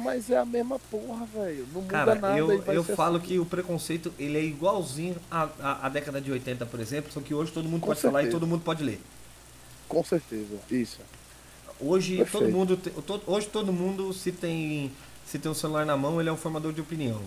mas 0.00 0.28
é 0.30 0.36
a 0.38 0.44
mesma 0.44 0.78
porra, 0.90 1.26
velho. 1.26 1.66
Não 1.72 1.82
muda 1.82 1.92
Cara, 1.92 2.14
nada. 2.16 2.38
eu, 2.38 2.62
eu 2.64 2.82
falo 2.84 3.16
assim. 3.18 3.26
que 3.26 3.38
o 3.38 3.44
preconceito 3.46 4.12
ele 4.18 4.38
é 4.38 4.42
igualzinho 4.44 5.16
à, 5.30 5.48
à, 5.60 5.86
à 5.86 5.88
década 5.88 6.20
de 6.20 6.32
80, 6.32 6.66
por 6.66 6.80
exemplo, 6.80 7.12
só 7.12 7.20
que 7.20 7.32
hoje 7.34 7.52
todo 7.52 7.68
mundo 7.68 7.80
Com 7.82 7.88
pode 7.88 8.00
falar 8.00 8.20
e 8.20 8.24
certeza. 8.24 8.40
todo 8.40 8.48
mundo 8.48 8.62
pode 8.62 8.82
ler. 8.82 9.00
Com 9.88 10.02
certeza, 10.04 10.56
isso. 10.70 10.98
Hoje 11.80 12.16
todo 12.18 12.24
Perfeito. 12.30 12.52
mundo 12.56 12.76
te- 12.76 12.90
to- 12.90 13.22
hoje 13.26 13.46
todo 13.46 13.72
mundo 13.72 14.12
se 14.12 14.30
tem 14.32 14.90
se 15.26 15.38
tem 15.38 15.50
um 15.50 15.54
celular 15.54 15.86
na 15.86 15.96
mão 15.96 16.20
ele 16.20 16.28
é 16.28 16.32
um 16.32 16.36
formador 16.36 16.72
de 16.72 16.80
opinião. 16.80 17.20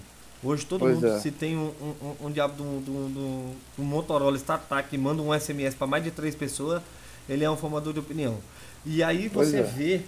Hoje 0.44 0.66
todo 0.66 0.82
Pois 0.82 0.96
mundo 0.96 1.08
é. 1.08 1.20
se 1.20 1.32
tem 1.32 1.56
um, 1.58 1.72
um, 1.82 2.28
um- 2.28 2.32
diabo 2.32 2.54
de 2.56 2.62
um, 2.62 2.82
de 2.84 2.92
um- 2.92 3.56
Motorola 3.86 4.36
StarTAC 4.38 4.90
que 4.90 4.98
manda 4.98 5.22
um 5.22 5.34
SMS 5.34 5.74
para 5.74 5.88
mais 5.88 6.04
de 6.04 6.12
três 6.12 6.36
pessoas, 6.36 6.82
ele 7.30 7.44
é 7.46 7.50
um 7.50 7.56
formador 7.58 7.94
de 7.94 8.00
opinião. 8.00 8.38
E 8.86 9.02
aí 9.02 9.30
Pois 9.30 9.48
você 9.50 9.60
é. 9.60 9.64
vê 9.64 10.02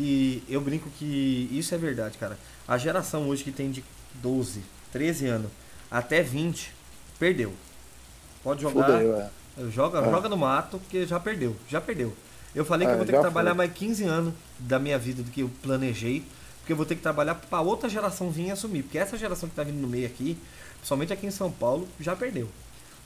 que 0.00 0.42
eu 0.48 0.60
brinco 0.62 0.88
que 0.98 1.48
isso 1.52 1.74
é 1.74 1.78
verdade, 1.78 2.16
cara. 2.16 2.38
A 2.66 2.78
geração 2.78 3.28
hoje 3.28 3.44
que 3.44 3.52
tem 3.52 3.70
de 3.70 3.84
12, 4.14 4.62
13 4.92 5.26
anos 5.26 5.50
até 5.90 6.22
20 6.22 6.72
perdeu. 7.18 7.52
Pode 8.42 8.62
jogar 8.62 8.86
Fudeu, 8.86 9.16
é. 9.16 9.30
Joga, 9.70 9.98
É. 9.98 10.10
joga 10.10 10.28
no 10.28 10.36
mato, 10.38 10.78
porque 10.78 11.06
já 11.06 11.20
perdeu, 11.20 11.54
já 11.68 11.80
perdeu. 11.80 12.14
Eu 12.54 12.64
falei 12.64 12.86
que 12.86 12.90
É, 12.92 12.94
eu 12.94 12.98
vou 12.98 13.06
ter 13.06 13.12
que 13.12 13.20
trabalhar 13.20 13.50
foi. 13.50 13.58
mais 13.58 13.72
15 13.74 14.04
anos 14.04 14.32
da 14.58 14.78
minha 14.78 14.98
vida 14.98 15.22
do 15.22 15.30
que 15.30 15.40
eu 15.42 15.50
planejei, 15.62 16.24
porque 16.60 16.72
eu 16.72 16.76
vou 16.76 16.86
ter 16.86 16.94
que 16.94 17.02
trabalhar 17.02 17.34
para 17.34 17.60
outra 17.60 17.88
geração 17.88 18.30
vir 18.30 18.50
assumir. 18.50 18.82
Porque 18.84 18.96
essa 18.96 19.18
geração 19.18 19.48
que 19.48 19.54
tá 19.54 19.62
vindo 19.62 19.78
no 19.80 19.86
meio 19.88 20.06
aqui, 20.06 20.38
principalmente 20.78 21.12
aqui 21.12 21.26
em 21.26 21.30
São 21.30 21.50
Paulo, 21.52 21.86
já 22.00 22.16
perdeu. 22.16 22.48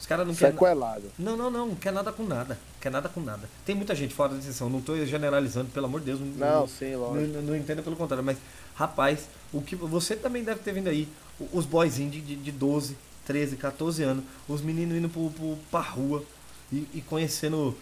Os 0.05 0.06
caras 0.06 0.26
não 0.26 0.35
querem. 0.35 0.52
Sequelado. 0.52 1.10
Não, 1.18 1.35
não, 1.35 1.51
não, 1.51 1.68
não 1.68 1.74
quer 1.74 1.90
nada 1.90 2.12
com 2.12 2.24
nada. 2.24 2.59
Quer 2.78 2.93
nada 2.93 3.09
com 3.09 3.22
nada. 3.22 3.48
Tem 3.64 3.74
muita 3.74 3.94
gente 3.94 4.12
fora 4.12 4.32
da 4.32 4.36
decisão, 4.36 4.68
não 4.68 4.82
tô 4.82 4.94
generalizando, 5.06 5.70
pelo 5.70 5.86
amor 5.86 6.01
de 6.01 6.06
Deus. 6.12 6.20
Não, 6.20 6.68
sim, 6.68 6.90
não, 6.93 7.01
lógico. 7.01 7.32
não, 7.32 7.40
não 7.40 7.56
entenda 7.56 7.81
pelo 7.81 7.97
contrário, 7.97 8.22
mas, 8.22 8.36
rapaz, 8.74 9.31
o 9.51 9.62
que 9.62 9.74
você 9.74 10.14
também 10.14 10.44
deve 10.44 10.60
ter 10.60 10.74
vindo 10.74 10.89
aí, 10.89 11.09
os 11.55 11.64
boyzinhos 11.64 12.12
de, 12.12 12.20
de, 12.20 12.36
de 12.36 12.52
12, 12.52 12.98
13, 13.24 13.56
14 13.56 14.02
anos, 14.02 14.24
os 14.47 14.60
meninos 14.60 14.94
indo 14.94 15.09
pro, 15.09 15.31
pro, 15.31 15.56
pra 15.70 15.81
rua 15.81 16.22
e, 16.70 16.86
e 16.93 17.01
conhecendo, 17.01 17.74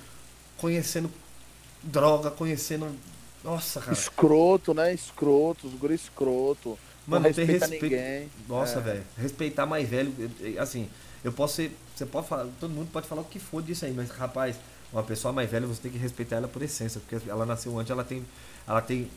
conhecendo 0.57 1.11
droga, 1.83 2.31
conhecendo. 2.31 2.87
Nossa, 3.43 3.81
cara. 3.81 3.93
Escroto, 3.95 4.73
né? 4.73 4.95
Escroto, 4.95 5.67
os 5.67 5.75
guri 5.75 5.95
escroto. 5.97 6.79
Mano, 7.05 7.27
não 7.27 7.33
tem 7.35 7.45
respeita 7.45 7.67
respeito. 7.67 7.83
ninguém. 7.97 8.31
Nossa, 8.49 8.79
É. 8.79 8.81
velho. 8.81 9.03
Respeitar 9.19 9.67
mais 9.67 9.89
velho, 9.89 10.15
assim, 10.61 10.89
eu 11.25 11.33
posso 11.33 11.57
ser. 11.57 11.77
Você 12.03 12.07
pode 12.07 12.27
falar, 12.27 12.49
todo 12.59 12.71
mundo 12.71 12.89
pode 12.93 13.07
falar 13.07 13.23
o 13.23 13.25
que 13.25 13.39
for 13.39 13.63
disso 13.63 13.85
aí, 13.85 13.93
mas 13.93 14.11
rapaz, 14.11 14.57
uma 14.93 15.05
pessoa 15.05 15.33
mais 15.33 15.49
velha, 15.49 15.67
você 15.67 15.81
tem 15.83 15.93
que 15.93 15.99
respeitar 15.99 16.37
ela 16.37 16.49
por 16.49 16.61
essência, 16.61 17.01
porque 17.01 17.31
ela 17.31 17.47
nasceu 17.47 17.79
antes, 17.79 17.91
ela 17.91 18.03
tem. 18.03 18.25
Ela 18.67 18.81
tem 18.81 19.09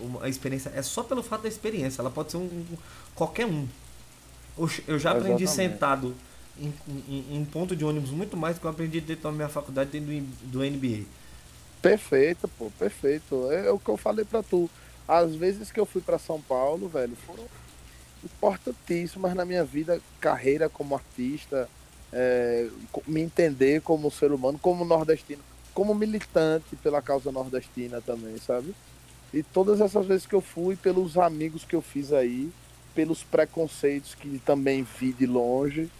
uma 0.00 0.28
experiência. 0.28 0.70
É 0.74 0.82
só 0.82 1.02
pelo 1.02 1.22
fato 1.22 1.42
da 1.42 1.48
experiência, 1.48 2.00
ela 2.02 2.10
pode 2.10 2.30
ser 2.30 2.36
um, 2.36 2.42
um- 2.42 2.78
qualquer 3.14 3.46
um. 3.46 3.66
Eu 4.86 4.98
já 4.98 5.10
aprendi 5.12 5.42
Exatamente. 5.42 5.46
sentado 5.46 6.14
em, 6.58 6.72
em- 6.88 7.36
em 7.36 7.44
ponto 7.44 7.74
de 7.74 7.84
ônibus 7.84 8.10
muito 8.10 8.36
mais 8.36 8.56
do 8.56 8.60
que 8.60 8.66
eu 8.66 8.70
aprendi 8.70 9.00
dentro 9.00 9.24
da 9.24 9.32
minha 9.32 9.48
faculdade 9.48 9.90
dentro 9.90 10.08
do, 10.12 10.50
do 10.52 10.64
NBA. 10.64 11.04
Perfeito, 11.82 12.48
pô, 12.48 12.70
perfeito. 12.70 13.50
É, 13.50 13.66
é 13.66 13.70
o 13.70 13.78
que 13.78 13.88
eu 13.90 13.96
falei 13.96 14.24
pra 14.24 14.42
tu. 14.42 14.70
As 15.06 15.34
vezes 15.34 15.70
que 15.70 15.78
eu 15.80 15.84
fui 15.86 16.00
pra 16.00 16.18
São 16.18 16.40
Paulo, 16.40 16.88
velho, 16.88 17.16
foram 17.16 17.44
importantíssimas 18.22 19.34
na 19.34 19.44
minha 19.44 19.64
vida, 19.64 20.00
carreira 20.20 20.68
como 20.68 20.94
artista, 20.94 21.68
é, 22.14 22.68
me 23.06 23.20
entender 23.20 23.82
como 23.82 24.10
ser 24.10 24.32
humano, 24.32 24.58
como 24.62 24.84
nordestino, 24.84 25.42
como 25.74 25.94
militante 25.94 26.76
pela 26.76 27.02
causa 27.02 27.32
nordestina 27.32 28.00
também, 28.00 28.38
sabe? 28.38 28.74
E 29.32 29.42
todas 29.42 29.80
essas 29.80 30.06
vezes 30.06 30.26
que 30.26 30.34
eu 30.34 30.40
fui, 30.40 30.76
pelos 30.76 31.18
amigos 31.18 31.64
que 31.64 31.74
eu 31.74 31.82
fiz 31.82 32.12
aí, 32.12 32.50
pelos 32.94 33.24
preconceitos 33.24 34.14
que 34.14 34.38
também 34.38 34.86
vi 34.98 35.12
de 35.12 35.26
longe, 35.26 35.90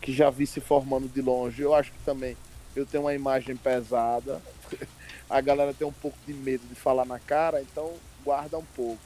que 0.00 0.12
já 0.12 0.28
vi 0.28 0.44
se 0.44 0.60
formando 0.60 1.08
de 1.08 1.22
longe. 1.22 1.62
Eu 1.62 1.72
acho 1.72 1.92
que 1.92 1.98
também 2.04 2.36
eu 2.74 2.84
tenho 2.84 3.04
uma 3.04 3.14
imagem 3.14 3.56
pesada. 3.56 4.42
A 5.30 5.40
galera 5.40 5.72
tem 5.72 5.86
um 5.86 5.92
pouco 5.92 6.18
de 6.26 6.34
medo 6.34 6.66
de 6.68 6.74
falar 6.74 7.04
na 7.04 7.20
cara, 7.20 7.62
então 7.62 7.92
guarda 8.24 8.58
um 8.58 8.64
pouco. 8.74 9.00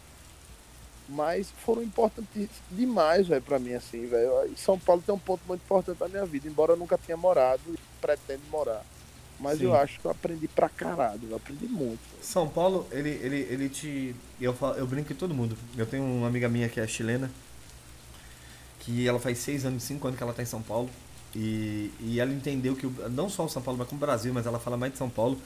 Mas 1.09 1.51
foram 1.65 1.83
importantes 1.83 2.49
demais, 2.71 3.29
velho, 3.29 3.43
pra 3.43 3.59
mim, 3.59 3.75
assim, 3.75 4.07
velho. 4.07 4.31
São 4.57 4.79
Paulo 4.79 5.03
tem 5.05 5.15
um 5.15 5.19
ponto 5.19 5.43
muito 5.47 5.61
importante 5.61 6.01
na 6.01 6.09
minha 6.09 6.25
vida, 6.25 6.49
embora 6.49 6.73
eu 6.73 6.77
nunca 6.77 6.97
tenha 6.97 7.17
morado 7.17 7.61
e 7.69 7.79
pretendo 8.01 8.43
morar. 8.51 8.83
Mas 9.39 9.59
Sim. 9.59 9.65
eu 9.65 9.75
acho 9.75 10.01
que 10.01 10.07
eu 10.07 10.11
aprendi 10.11 10.49
pra 10.49 10.69
caralho, 10.69 11.21
eu 11.29 11.37
aprendi 11.37 11.67
muito. 11.67 12.01
velho. 12.11 12.23
São 12.23 12.49
Paulo, 12.49 12.87
ele, 12.91 13.11
ele, 13.11 13.37
ele 13.51 13.69
te. 13.69 14.15
Eu, 14.41 14.55
falo, 14.55 14.77
eu 14.77 14.87
brinco 14.87 15.09
com 15.09 15.15
todo 15.15 15.35
mundo. 15.35 15.57
Eu 15.77 15.85
tenho 15.85 16.05
uma 16.05 16.27
amiga 16.27 16.49
minha 16.49 16.69
que 16.69 16.81
é 16.81 16.87
chilena, 16.87 17.31
que 18.81 19.07
ela 19.07 19.19
faz 19.19 19.39
seis 19.39 19.65
anos, 19.67 19.83
cinco 19.83 20.07
anos 20.07 20.17
que 20.17 20.23
ela 20.23 20.33
tá 20.33 20.43
em 20.43 20.47
São 20.47 20.63
Paulo. 20.63 20.89
E, 21.35 21.91
e 22.01 22.21
ela 22.21 22.33
entendeu 22.33 22.77
que, 22.77 22.87
não 23.11 23.29
só 23.29 23.45
o 23.45 23.49
São 23.49 23.61
Paulo, 23.61 23.79
mas 23.79 23.89
como 23.89 24.01
o 24.01 24.07
Brasil, 24.07 24.33
mas 24.33 24.47
ela 24.47 24.61
fala 24.61 24.77
mais 24.77 24.93
de 24.93 24.99
São 24.99 25.11
Paulo, 25.11 25.37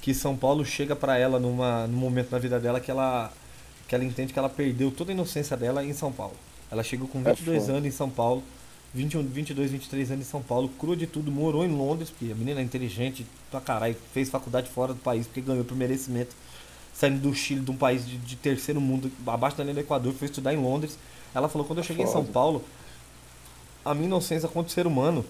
que 0.00 0.12
São 0.12 0.36
Paulo 0.36 0.64
chega 0.64 0.94
pra 0.94 1.16
ela 1.16 1.40
numa, 1.40 1.86
num 1.86 1.96
momento 1.96 2.30
na 2.30 2.38
vida 2.38 2.60
dela 2.60 2.80
que 2.80 2.90
ela, 2.90 3.32
que 3.92 3.96
ela 3.96 4.04
entende 4.06 4.32
que 4.32 4.38
ela 4.38 4.48
perdeu 4.48 4.90
toda 4.90 5.12
a 5.12 5.14
inocência 5.14 5.54
dela 5.54 5.84
em 5.84 5.92
São 5.92 6.10
Paulo. 6.10 6.32
Ela 6.70 6.82
chegou 6.82 7.06
com 7.06 7.20
É 7.26 7.34
22 7.34 7.66
foda. 7.66 7.72
anos 7.74 7.86
em 7.86 7.90
São 7.90 8.08
Paulo, 8.08 8.42
21, 8.94 9.22
22, 9.22 9.70
23 9.70 10.12
anos 10.12 10.26
em 10.26 10.30
São 10.30 10.40
Paulo, 10.40 10.70
crua 10.78 10.96
de 10.96 11.06
tudo, 11.06 11.30
morou 11.30 11.62
em 11.62 11.68
Londres, 11.68 12.08
porque 12.08 12.32
a 12.32 12.34
menina 12.34 12.60
é 12.60 12.62
inteligente 12.64 13.26
pra 13.50 13.60
caralho, 13.60 13.94
fez 14.14 14.30
faculdade 14.30 14.70
fora 14.70 14.94
do 14.94 15.00
país, 15.00 15.26
porque 15.26 15.42
ganhou 15.42 15.62
por 15.62 15.76
merecimento, 15.76 16.34
saindo 16.94 17.20
do 17.20 17.34
Chile, 17.34 17.60
de 17.60 17.70
um 17.70 17.76
país 17.76 18.06
de, 18.06 18.16
de 18.16 18.34
terceiro 18.36 18.80
mundo, 18.80 19.12
abaixo 19.26 19.58
da 19.58 19.62
linha 19.62 19.74
do 19.74 19.80
Equador, 19.80 20.14
foi 20.14 20.24
estudar 20.26 20.54
em 20.54 20.56
Londres. 20.56 20.96
Ela 21.34 21.46
falou, 21.50 21.66
quando 21.66 21.80
eu 21.80 21.84
cheguei 21.84 22.06
em 22.06 22.08
São. 22.08 22.24
Paulo, 22.24 22.64
a 23.84 23.92
minha 23.92 24.06
inocência 24.06 24.48
quanto 24.48 24.72
ser 24.72 24.86
humano 24.86 25.22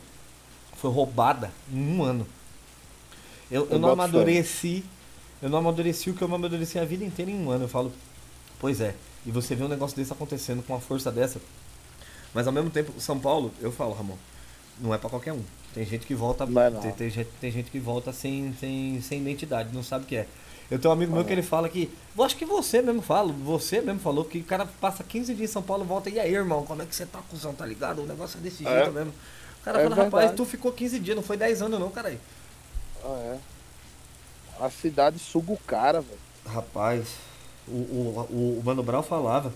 foi 0.77 0.89
roubada 0.93 1.51
em 1.73 1.97
um 1.97 2.05
ano. 2.05 2.25
Eu, 3.51 3.63
eu 3.63 3.71
Eu 3.73 3.79
não 3.81 3.89
amadureci, 3.91 4.85
eu 5.43 5.51
não 5.51 5.59
amadureci 5.59 6.11
o 6.11 6.15
que 6.15 6.23
eu 6.23 6.29
amadureci 6.33 6.79
a 6.79 6.85
vida 6.85 7.05
inteira 7.05 7.29
em 7.29 7.45
um 7.45 7.51
ano. 7.51 7.65
Eu 7.65 7.69
falo, 7.69 7.93
pois 8.63 8.81
é, 8.81 8.95
e 9.27 9.31
você 9.31 9.55
vê 9.55 9.63
um 9.65 9.69
negócio 9.69 9.95
desse 9.95 10.13
acontecendo 10.13 10.63
com 10.63 10.73
uma 10.73 10.81
força 10.81 11.13
dessa. 11.13 11.39
Mas 12.33 12.47
ao 12.47 12.53
mesmo 12.53 12.71
tempo, 12.71 12.99
São 12.99 13.19
Paulo, 13.21 13.53
eu 13.61 13.71
falo, 13.71 13.93
Ramon, 13.93 14.17
não 14.81 14.95
é 14.95 14.97
pra 14.99 15.11
qualquer 15.11 15.35
um. 15.35 15.43
Tem 15.75 15.85
gente 15.85 16.07
que 16.07 16.15
volta, 16.15 16.47
Não 16.47 16.63
é 16.63 16.71
não. 16.71 16.81
Tem, 16.81 16.93
tem 16.93 17.11
gente, 17.11 17.29
tem 17.41 17.51
gente 17.51 17.71
que 17.71 17.79
volta 17.79 18.13
sem, 18.13 18.55
sem, 18.59 19.03
sem 19.03 19.21
identidade, 19.21 19.75
não 19.75 19.83
sabe 19.83 20.05
o 20.05 20.09
que 20.09 20.17
é. 20.17 20.27
Eu 20.71 20.79
tenho 20.79 20.91
um 20.91 20.97
amigo 20.97 21.13
meu 21.13 21.23
que 21.23 21.33
ele 21.33 21.43
fala 21.43 21.69
que, 21.69 21.91
eu 22.17 22.25
acho 22.25 22.35
que 22.37 22.47
você 22.47 22.81
mesmo 22.81 23.03
fala, 23.03 23.31
você 23.31 23.83
mesmo 23.83 24.01
falou 24.01 24.25
que 24.25 24.39
o 24.39 24.45
cara 24.45 24.65
passa 24.81 25.05
15 25.05 25.35
dias 25.35 25.51
em 25.51 25.53
São 25.53 25.63
Paulo, 25.63 25.85
volta, 25.85 26.09
e 26.09 26.19
aí, 26.19 26.33
irmão, 26.33 26.65
como 26.65 26.81
é 26.81 26.87
que 26.87 26.95
você 26.97 27.05
tá, 27.05 27.21
cuzão, 27.29 27.53
tá 27.53 27.67
ligado? 27.67 28.03
O 28.03 28.07
negócio 28.07 28.39
é 28.39 28.41
desse 28.41 28.67
É. 28.67 28.77
jeito 28.77 28.93
mesmo. 28.93 29.13
O 29.61 29.65
cara 29.65 29.81
É 29.81 29.83
fala, 29.83 29.97
rapaz, 30.05 30.33
tu 30.33 30.45
ficou 30.47 30.73
15 30.73 30.99
dias, 30.99 31.15
não 31.17 31.23
foi 31.23 31.37
10 31.37 31.61
anos 31.63 31.79
não, 31.79 31.91
cara. 31.91 32.19
Ah, 33.05 33.37
é. 33.37 33.39
A 34.65 34.71
cidade 34.71 35.19
suga 35.19 35.53
o 35.53 35.59
cara, 35.59 36.01
velho. 36.01 36.19
Rapaz, 36.47 37.09
o, 37.69 37.71
o, 37.73 38.59
o, 38.59 38.63
Mano 38.65 38.83
Brown 38.83 39.03
falava, 39.03 39.53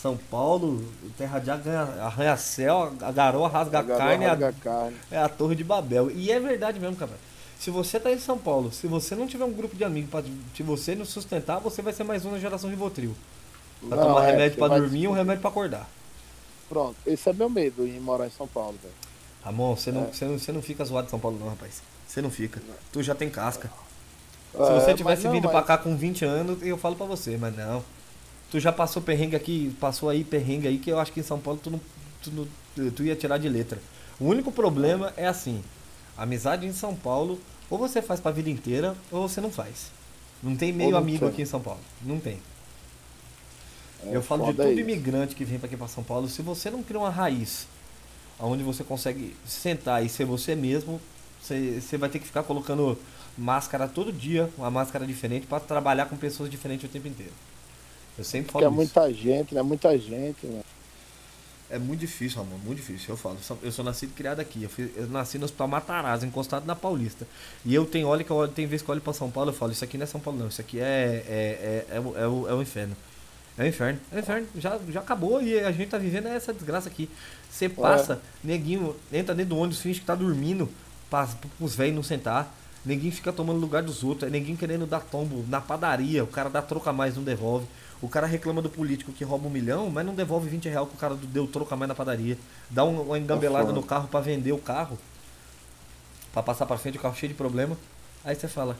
São 0.00 0.16
Paulo, 0.16 0.84
terra 1.18 1.38
de 1.38 1.50
arranha- 1.50 2.02
arranha-céu, 2.02 2.92
a 3.00 3.12
garoa 3.12 3.48
rasga 3.48 3.78
a 3.78 3.80
Agarrou, 3.80 3.98
carne, 3.98 4.24
é 4.24 4.28
a 4.28 4.30
rasga 4.30 4.48
a 4.48 4.52
carne. 4.52 4.96
É 5.10 5.18
a 5.18 5.28
Torre 5.28 5.54
de 5.54 5.64
Babel. 5.64 6.10
E 6.10 6.30
é 6.30 6.40
verdade 6.40 6.78
mesmo, 6.80 6.96
cara. 6.96 7.12
Se 7.58 7.70
você 7.70 8.00
tá 8.00 8.10
em 8.10 8.18
São 8.18 8.38
Paulo, 8.38 8.72
se 8.72 8.86
você 8.86 9.14
não 9.14 9.26
tiver 9.26 9.44
um 9.44 9.52
grupo 9.52 9.76
de 9.76 9.84
amigos 9.84 10.10
pra 10.10 10.22
se 10.56 10.62
você 10.62 10.94
não 10.94 11.04
sustentar, 11.04 11.58
você 11.60 11.82
vai 11.82 11.92
ser 11.92 12.04
mais 12.04 12.24
um 12.24 12.30
na 12.30 12.38
geração 12.38 12.70
Rivotril. 12.70 13.14
Vai 13.82 13.98
Não, 13.98 14.06
tomar 14.08 14.24
é, 14.24 14.30
remédio 14.32 14.58
vai- 14.58 14.80
dormir 14.80 15.02
e 15.02 15.08
um 15.08 15.12
remédio 15.12 15.40
pra 15.42 15.50
acordar. 15.50 15.88
Pronto, 16.68 16.96
esse 17.04 17.28
é 17.28 17.32
meu 17.32 17.50
medo 17.50 17.86
em 17.86 17.98
morar 18.00 18.26
em 18.26 18.30
São 18.30 18.46
Paulo, 18.48 18.78
velho. 18.82 18.94
Ramon, 19.44 19.74
você 19.76 19.90
não, 19.92 20.02
É. 20.04 20.06
você, 20.12 20.24
não, 20.24 20.38
você 20.38 20.52
não 20.52 20.62
fica 20.62 20.84
zoado 20.84 21.06
em 21.06 21.10
São 21.10 21.18
Paulo 21.18 21.38
não, 21.38 21.48
rapaz. 21.48 21.82
Você 22.06 22.22
não 22.22 22.30
fica. 22.30 22.60
Tu 22.92 23.02
já 23.02 23.14
tem 23.14 23.28
casca. 23.28 23.70
Se 24.52 24.56
É, 24.56 24.64
você 24.80 24.86
mas 24.88 24.96
tivesse 24.96 25.24
não, 25.24 25.32
vindo 25.32 25.44
mas- 25.44 25.52
pra 25.52 25.62
cá 25.62 25.78
com 25.78 25.96
20 25.96 26.24
anos, 26.24 26.58
eu 26.62 26.76
falo 26.76 26.96
pra 26.96 27.06
você, 27.06 27.36
mas 27.36 27.56
não. 27.56 27.84
Tu 28.50 28.58
já 28.58 28.72
passou 28.72 29.00
perrengue 29.00 29.36
aqui, 29.36 29.74
passou 29.80 30.08
aí 30.08 30.24
perrengue 30.24 30.66
aí, 30.66 30.78
que 30.78 30.90
eu 30.90 30.98
acho 30.98 31.12
que 31.12 31.20
em 31.20 31.22
São 31.22 31.38
Paulo 31.38 31.60
tu, 31.62 31.70
não, 31.70 31.80
tu, 32.22 32.30
não- 32.32 32.90
tu 32.90 33.04
ia 33.04 33.14
tirar 33.14 33.38
de 33.38 33.48
letra. 33.48 33.78
O 34.18 34.24
único 34.26 34.50
problema 34.50 35.12
é 35.16 35.26
assim, 35.26 35.62
amizade 36.18 36.66
em 36.66 36.72
São 36.72 36.94
Paulo, 36.96 37.40
ou 37.70 37.78
você 37.78 38.02
faz 38.02 38.18
pra 38.18 38.32
vida 38.32 38.50
inteira, 38.50 38.96
ou 39.10 39.28
você 39.28 39.40
não 39.40 39.50
faz. 39.52 39.92
Não 40.42 40.56
tem 40.56 40.72
meio 40.72 40.90
não 40.90 40.98
amigo 40.98 41.20
tem. 41.20 41.28
aqui 41.28 41.42
em 41.42 41.46
São 41.46 41.60
Paulo. 41.60 41.80
Não 42.02 42.18
tem. 42.18 42.38
É, 44.06 44.16
eu 44.16 44.22
falo 44.22 44.46
de 44.46 44.54
todo 44.54 44.68
isso. 44.70 44.80
imigrante 44.80 45.34
que 45.36 45.44
vem 45.44 45.58
pra 45.58 45.66
aqui 45.66 45.76
pra 45.76 45.86
São 45.86 46.02
Paulo, 46.02 46.28
se 46.28 46.42
você 46.42 46.70
não 46.70 46.82
cria 46.82 46.98
uma 46.98 47.10
raiz 47.10 47.66
onde 48.38 48.62
você 48.62 48.82
consegue 48.82 49.36
sentar 49.46 50.04
e 50.04 50.08
ser 50.08 50.24
você 50.24 50.54
mesmo, 50.56 50.98
você, 51.40 51.80
você 51.80 51.96
vai 51.98 52.08
ter 52.08 52.18
que 52.18 52.26
ficar 52.26 52.42
colocando 52.42 52.98
máscara 53.36 53.88
todo 53.88 54.12
dia, 54.12 54.50
uma 54.56 54.70
máscara 54.70 55.06
diferente, 55.06 55.46
pra 55.46 55.60
trabalhar 55.60 56.06
com 56.06 56.16
pessoas 56.16 56.50
diferentes 56.50 56.88
o 56.88 56.92
tempo 56.92 57.08
inteiro. 57.08 57.32
Eu 58.18 58.24
sempre 58.24 58.52
Porque 58.52 58.52
falo 58.52 58.66
é 58.66 58.70
isso. 58.70 58.70
muita 58.70 59.12
gente, 59.12 59.54
né? 59.54 59.62
Muita 59.62 59.98
gente, 59.98 60.46
né? 60.46 60.62
É 61.68 61.78
muito 61.78 62.00
difícil, 62.00 62.40
amor, 62.40 62.58
muito 62.64 62.78
difícil. 62.78 63.10
Eu 63.10 63.16
falo, 63.16 63.38
eu 63.62 63.70
sou 63.70 63.84
nascido 63.84 64.10
e 64.10 64.12
criado 64.14 64.40
aqui. 64.40 64.64
Eu, 64.64 64.68
fui- 64.68 64.92
eu 64.96 65.06
nasci 65.06 65.38
no 65.38 65.44
Hospital 65.44 65.68
Matarazzo, 65.68 66.26
encostado 66.26 66.66
na 66.66 66.74
Paulista. 66.74 67.26
E 67.64 67.72
eu 67.72 67.86
tenho, 67.86 68.08
olha 68.08 68.24
que 68.24 68.30
eu 68.30 68.36
olho, 68.36 68.50
tem 68.50 68.66
vezes 68.66 68.82
que 68.82 68.90
eu 68.90 68.92
olho 68.94 69.00
pra 69.00 69.12
São 69.12 69.30
Paulo 69.30 69.50
eu 69.50 69.54
falo, 69.54 69.70
isso 69.70 69.84
aqui 69.84 69.96
não 69.96 70.02
é 70.02 70.06
São 70.06 70.20
Paulo 70.20 70.40
não, 70.40 70.48
isso 70.48 70.60
aqui 70.60 70.80
é, 70.80 71.24
é, 71.28 71.86
é, 71.90 71.96
é, 71.96 72.00
o, 72.00 72.18
é, 72.18 72.26
o, 72.26 72.48
é 72.48 72.54
o 72.54 72.60
inferno. 72.62 72.96
É 73.56 73.62
o 73.64 73.66
inferno, 73.66 74.00
é 74.10 74.16
o 74.16 74.18
inferno. 74.20 74.48
Já, 74.56 74.78
já 74.88 75.00
acabou 75.00 75.40
e 75.42 75.60
a 75.60 75.70
gente 75.70 75.88
tá 75.90 75.98
vivendo 75.98 76.26
essa 76.26 76.52
desgraça 76.52 76.88
aqui. 76.88 77.08
Você 77.50 77.68
passa, 77.68 78.20
neguinho, 78.42 78.96
entra 79.12 79.34
dentro 79.34 79.50
do 79.50 79.58
ônibus, 79.58 79.80
finge 79.80 80.00
que 80.00 80.06
tá 80.06 80.14
dormindo, 80.16 80.68
passa 81.08 81.36
os 81.60 81.74
velhos 81.76 81.94
não 81.94 82.02
sentar. 82.02 82.52
Neguinho 82.84 83.12
fica 83.12 83.32
tomando 83.32 83.58
lugar 83.60 83.82
dos 83.82 84.02
outros. 84.02 84.28
É 84.28 84.30
neguinho 84.30 84.56
querendo 84.56 84.86
dar 84.86 85.00
tombo 85.00 85.44
na 85.48 85.60
padaria. 85.60 86.24
O 86.24 86.26
cara 86.26 86.48
dá 86.48 86.62
troco 86.62 86.88
a 86.88 86.92
mais, 86.92 87.14
não 87.16 87.22
devolve. 87.22 87.66
O 88.00 88.08
cara 88.08 88.26
reclama 88.26 88.62
do 88.62 88.70
político 88.70 89.12
que 89.12 89.22
rouba 89.24 89.46
um 89.48 89.50
milhão, 89.50 89.90
mas 89.90 90.06
não 90.06 90.14
devolve 90.14 90.48
20 90.48 90.68
reais 90.68 90.88
que 90.88 90.94
o 90.94 90.98
cara 90.98 91.14
deu 91.14 91.46
troco 91.46 91.72
a 91.74 91.76
mais 91.76 91.88
na 91.88 91.94
padaria. 91.94 92.38
Dá 92.70 92.82
um- 92.84 93.02
uma 93.02 93.18
engambelada 93.18 93.66
foda. 93.66 93.78
no 93.78 93.86
carro 93.86 94.08
pra 94.08 94.20
vender 94.20 94.52
o 94.52 94.58
carro. 94.58 94.98
Pra 96.32 96.42
passar 96.42 96.64
pra 96.64 96.78
frente 96.78 96.96
o 96.96 97.00
carro 97.00 97.14
cheio 97.14 97.28
de 97.32 97.36
problema. 97.36 97.76
Aí 98.24 98.34
você 98.34 98.48
fala, 98.48 98.76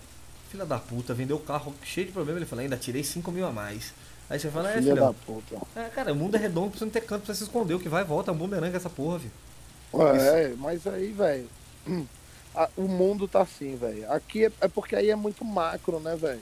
filha 0.51 0.65
da 0.65 0.79
puta, 0.79 1.13
vendeu 1.13 1.37
o 1.37 1.41
carro 1.41 1.75
cheio 1.85 2.07
de 2.07 2.13
problema. 2.13 2.39
Ele 2.39 2.47
fala, 2.47 2.63
ainda 2.63 2.77
tirei 2.77 3.05
5 3.05 3.31
mil 3.31 3.47
a 3.47 3.51
mais. 3.53 3.93
Aí 4.31 4.39
você 4.39 4.49
fala, 4.49 4.71
é, 4.71 4.75
Filha 4.79 4.95
filhão. 4.95 5.07
da 5.09 5.13
puta. 5.13 5.57
É, 5.77 5.85
cara, 5.89 6.13
o 6.13 6.17
mundo 6.17 6.37
é 6.37 6.39
redondo, 6.39 6.69
precisa 6.71 6.87
não 6.87 6.93
ter 6.93 7.01
canto 7.03 7.25
pra 7.27 7.35
se 7.35 7.43
esconder. 7.43 7.75
O 7.75 7.81
que 7.81 7.89
vai 7.89 8.03
e 8.03 8.07
volta 8.07 8.31
é 8.31 8.35
um 8.35 8.37
bumerangue 8.39 8.77
essa 8.77 8.89
porra, 8.89 9.19
viu? 9.19 9.31
É, 10.15 10.55
mas 10.57 10.87
aí, 10.87 11.13
velho. 11.13 11.49
O 12.77 12.83
mundo 12.83 13.29
tá 13.29 13.43
assim, 13.43 13.77
velho. 13.77 14.11
Aqui 14.13 14.47
é, 14.47 14.53
é 14.61 14.69
porque 14.69 14.97
aí 14.97 15.09
é 15.11 15.17
muito 15.17 15.45
macro, 15.45 16.01
né, 16.01 16.17
velho? 16.17 16.41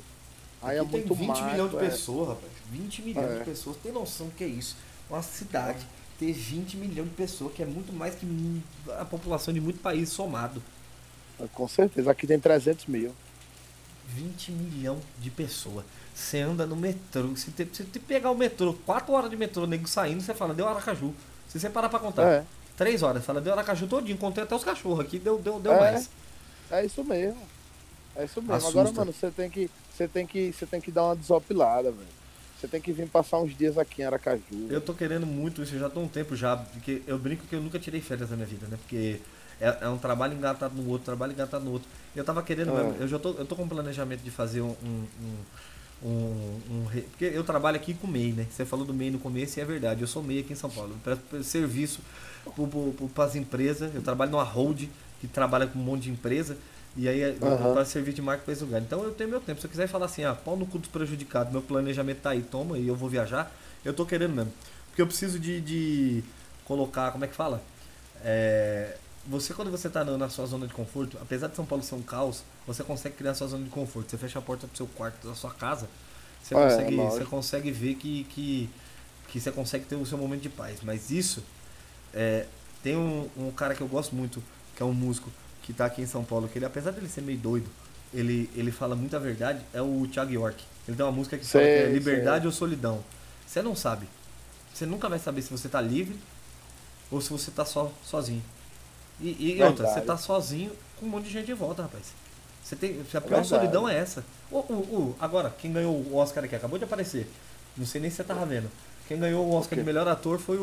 Aí 0.62 0.76
é 0.76 0.80
Aqui 0.80 0.90
tem 0.90 1.01
muito 1.01 1.14
20 1.14 1.28
macro. 1.28 1.44
milhões 1.51 1.70
de 1.70 1.76
é. 1.76 1.80
pessoas, 1.80 2.28
rapaz. 2.30 2.52
20 2.70 3.02
milhões 3.02 3.30
É. 3.30 3.39
de 3.39 3.44
pessoas. 3.44 3.76
Tem 3.76 3.93
noção 3.93 4.26
do 4.26 4.32
que 4.35 4.44
é 4.44 4.48
isso? 4.48 4.76
Uma 5.09 5.22
cidade 5.22 5.86
ter 6.18 6.32
20 6.32 6.76
milhões 6.76 7.09
de 7.09 7.14
pessoas, 7.14 7.52
que 7.55 7.62
é 7.62 7.66
muito 7.66 7.93
mais 7.93 8.14
que 8.14 8.26
a 8.98 9.05
população 9.05 9.55
de 9.55 9.60
muito 9.60 9.80
país 9.80 10.09
somado. 10.09 10.62
Com 11.55 11.68
certeza. 11.68 12.10
Aqui 12.10 12.26
tem 12.26 12.40
300 12.40 12.86
mil. 12.86 13.14
20 14.09 14.51
milhões 14.52 15.02
de 15.20 15.30
pessoas. 15.30 15.85
Você 16.14 16.40
anda 16.40 16.66
no 16.66 16.74
metrô, 16.74 17.36
se 17.36 17.51
te 17.52 17.98
pegar 18.01 18.30
o 18.32 18.35
metrô, 18.36 18.72
4 18.85 19.12
horas 19.12 19.30
de 19.30 19.36
metrô, 19.36 19.66
nego 19.66 19.86
saindo, 19.86 20.20
você 20.20 20.35
fala, 20.35 20.52
deu 20.55 20.66
Aracaju. 20.66 21.14
Se 21.48 21.60
você 21.60 21.70
parar 21.70 21.89
pra 21.89 22.01
contar, 22.01 22.22
É, 22.22 22.44
3 22.78 23.02
horas, 23.02 23.24
fala, 23.24 23.40
deu 23.40 23.52
Aracaju 23.52 23.86
todinho, 23.88 24.16
contei 24.16 24.44
até 24.44 24.55
os 24.55 24.62
cachorros 24.64 25.00
aqui, 25.00 25.18
deu, 25.18 25.38
deu, 25.38 25.59
deu 25.60 25.72
É. 25.72 25.80
mais. 25.92 26.09
é 26.70 26.86
isso 26.86 27.02
mesmo. 27.05 27.42
É 28.16 28.24
isso 28.24 28.40
mesmo. 28.40 28.55
Assusta. 28.55 28.80
Agora, 28.80 28.94
mano, 28.94 29.12
você 29.12 29.30
tem 29.30 29.50
que. 29.50 29.68
Você 29.94 30.06
tem 30.09 30.26
que. 30.26 30.52
Você 30.52 30.64
tem 30.64 30.80
que 30.80 30.90
dar 30.90 31.05
uma 31.05 31.16
desopilada, 31.16 31.90
velho. 31.90 32.18
Você 32.59 32.66
tem 32.66 32.80
que 32.80 32.92
vir 32.92 33.09
passar 33.09 33.38
uns 33.38 33.56
dias 33.56 33.76
aqui 33.78 34.02
em 34.02 34.05
Aracaju. 34.05 34.42
Eu 34.70 34.80
tô 34.80 34.92
querendo 34.94 35.24
muito 35.26 35.62
isso, 35.62 35.74
eu 35.74 35.80
já 35.80 35.88
tô 35.90 36.00
um 36.00 36.09
tempo 36.09 36.34
já, 36.34 36.56
porque 36.56 37.02
eu 37.06 37.16
brinco 37.18 37.46
que 37.46 37.55
eu 37.55 37.60
nunca 37.60 37.78
tirei 37.78 38.00
férias 38.00 38.30
na 38.30 38.36
minha 38.36 38.48
vida, 38.48 38.66
né? 38.66 38.76
Porque 38.76 39.20
é, 39.60 39.78
é 39.82 39.88
um 39.88 39.98
trabalho 39.98 40.34
engatado 40.34 40.74
no 40.74 40.88
outro, 40.88 41.05
trabalho 41.05 41.32
engatado 41.32 41.64
no 41.64 41.70
outro. 41.72 41.88
Eu 42.16 42.24
tava 42.24 42.42
querendo 42.42 42.72
É. 42.76 42.82
mesmo, 42.82 42.96
eu 43.00 43.06
já 43.06 43.18
tô, 43.18 43.30
eu 43.34 43.44
tô 43.44 43.55
com 43.55 43.62
um 43.62 43.68
planejamento 43.68 44.22
de 44.22 44.30
fazer 44.30 44.60
um. 44.60 44.74
um, 44.82 45.06
um, 45.22 46.09
um- 46.09 46.60
um 46.70 46.86
porque 47.10 47.24
eu 47.26 47.44
trabalho 47.44 47.76
aqui 47.76 47.94
com 47.94 48.06
MEI, 48.09 48.32
né? 48.32 48.46
Você 48.50 48.64
falou 48.64 48.84
do 48.84 48.92
MEI 48.94 49.10
no 49.12 49.18
começo 49.20 49.59
e 49.59 49.62
é 49.62 49.64
verdade, 49.64 50.00
eu 50.00 50.09
sou 50.09 50.22
MEI 50.22 50.40
aqui 50.40 50.52
em 50.52 50.56
São 50.56 50.70
Paulo. 50.70 50.92
Eu 50.94 50.98
presto 50.98 51.22
pre- 51.30 51.44
serviço 51.44 52.00
para 53.15 53.24
as 53.24 53.35
empresas, 53.36 53.94
eu 53.94 54.02
trabalho 54.02 54.31
numa 54.31 54.43
hold 54.43 54.85
que 55.20 55.27
trabalha 55.27 55.66
com 55.66 55.78
um 55.78 55.82
monte 55.82 56.05
de 56.05 56.10
empresa. 56.10 56.56
E 56.97 57.09
aí 57.09 57.20
eu 57.20 57.36
Aham. 57.47 57.73
para 57.74 57.85
servir 57.85 58.12
de 58.12 58.20
marca 58.23 58.43
para 58.44 58.52
esse 58.52 58.65
lugar. 58.65 58.81
Então 58.81 59.05
eu 59.05 59.12
tenho 59.12 59.31
meu 59.31 59.40
tempo. 59.40 59.60
Se 59.60 59.66
eu 59.66 59.70
quiser 59.70 59.86
falar 59.86 60.06
assim, 60.06 60.24
ah, 60.24 60.35
pau 60.35 60.56
no 60.56 60.66
cu 60.66 60.78
dos 60.78 60.89
prejudicados, 60.89 61.52
meu 61.52 61.62
planejamento 61.62 62.19
tá 62.20 62.31
aí, 62.31 62.43
toma 62.43 62.78
e 62.78 62.89
eu 62.89 62.97
vou 62.97 63.09
viajar, 63.09 63.52
eu 63.85 63.94
tô 63.94 64.05
querendo 64.05 64.35
mesmo. 64.35 64.52
Porque 64.89 65.02
eu 65.02 65.06
preciso 65.06 65.39
de, 65.39 65.60
de 65.60 66.24
colocar, 66.65 67.12
como 67.12 67.24
é 67.24 67.28
que 67.28 67.35
fala? 67.35 67.62
É, 68.24 68.97
você 69.27 69.55
quando 69.55 69.70
você 69.70 69.89
tá 69.89 70.05
na, 70.05 70.28
sua 70.28 70.47
zona 70.47 70.66
de 70.66 70.74
conforto, 70.74 71.16
apesar 71.20 71.47
de 71.48 71.55
São 71.55 71.65
Paulo 71.65 71.85
ser 71.85 71.94
um 71.94 72.02
caos, 72.02 72.43
você 72.66 72.82
consegue 72.82 73.15
criar 73.15 73.31
a 73.32 73.35
sua 73.35 73.47
zona 73.47 73.65
de 73.65 73.70
conforto. 73.70 74.10
Você 74.10 74.19
fecha 74.19 74.39
a 74.39 74.43
porta 74.43 74.66
do 74.66 74.77
seu 74.77 74.86
quarto, 74.89 75.28
da 75.28 75.35
sua 75.35 75.52
casa, 75.52 75.89
você, 76.43 76.56
É, 76.56 76.56
consegue, 76.56 76.97
lógico. 76.97 77.19
você 77.19 77.24
consegue 77.24 77.70
ver 77.70 77.94
que, 77.94 78.24
que 78.24 78.69
que 79.28 79.39
você 79.39 79.52
consegue 79.52 79.85
ter 79.85 79.94
o 79.94 80.06
seu 80.06 80.19
momento 80.19 80.43
de 80.43 80.48
paz. 80.48 80.78
Mas 80.82 81.10
isso, 81.10 81.44
é, 82.14 82.47
tem 82.82 82.97
um, 82.97 83.28
um 83.36 83.51
cara 83.51 83.74
que 83.74 83.80
eu 83.80 83.89
gosto 83.89 84.14
muito, 84.14 84.43
que 84.76 84.82
é 84.82 84.86
um 84.86 84.93
músico, 84.93 85.30
que 85.62 85.72
tá 85.72 85.86
aqui 85.86 86.02
em 86.02 86.06
São 86.06 86.24
Paulo, 86.24 86.48
que 86.48 86.59
ele, 86.59 86.64
apesar 86.66 86.90
dele 86.93 87.09
ser 87.09 87.22
meio 87.22 87.39
doido, 87.39 87.68
ele, 88.12 88.51
ele 88.55 88.70
fala 88.72 88.97
muita 88.97 89.18
verdade, 89.20 89.60
é 89.72 89.82
o 89.82 90.06
Thiago 90.10 90.32
York. 90.32 90.64
Ele 90.86 90.97
tem 90.97 91.05
uma 91.05 91.12
música 91.12 91.36
que 91.39 91.47
fala 91.47 91.68
que 91.68 91.78
é 91.78 91.86
Sei, 91.86 91.93
liberdade 91.93 92.47
sei. 92.47 92.47
ou 92.47 92.52
solidão. 92.52 93.05
Você 93.47 93.62
não 93.62 93.76
sabe. 93.76 94.09
Você 94.72 94.86
nunca 94.86 95.09
vai 95.09 95.18
saber 95.18 95.43
se 95.43 95.51
você 95.51 95.68
tá 95.68 95.80
livre 95.80 96.18
ou 97.10 97.20
se 97.20 97.30
você 97.30 97.51
tá 97.51 97.64
só, 97.64 97.93
sozinho. 98.05 98.43
E, 99.20 99.56
e 99.59 99.62
outra, 99.62 99.86
você 99.86 100.01
tá 100.01 100.16
sozinho 100.16 100.72
com 100.98 101.06
um 101.06 101.09
monte 101.09 101.24
de 101.24 101.30
gente 101.30 101.51
em 101.51 101.55
volta, 101.55 101.82
rapaz. 101.82 102.14
Você 102.62 102.76
tem, 102.76 103.01
a 103.14 103.20
pior 103.20 103.44
solidão 103.44 103.89
é 103.89 103.97
essa. 103.98 104.24
O, 104.51 104.59
o, 104.59 104.74
o- 104.74 105.16
agora, 105.20 105.51
quem 105.59 105.72
ganhou 105.72 105.94
o 105.94 106.16
Oscar 106.16 106.44
aqui, 106.44 106.55
acabou 106.55 106.78
de 106.78 106.85
aparecer. 106.85 107.28
Não 107.76 107.86
sei 107.86 108.01
nem 108.01 108.10
se 108.10 108.16
você 108.16 108.24
tava 108.24 108.44
vendo. 108.47 108.70
Quem 109.09 109.18
ganhou 109.18 109.47
o 109.47 109.52
Oscar 109.55 109.78
de 109.78 109.85
melhor 109.85 110.06
ator 110.09 110.39
foi 110.39 110.59
o, 110.59 110.62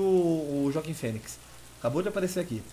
o 0.65 0.71
Joaquim 0.73 0.93
Fênix. 0.93 1.39
Acabou 1.79 2.01
de 2.01 2.09
aparecer 2.09 2.39
aqui. 2.41 2.63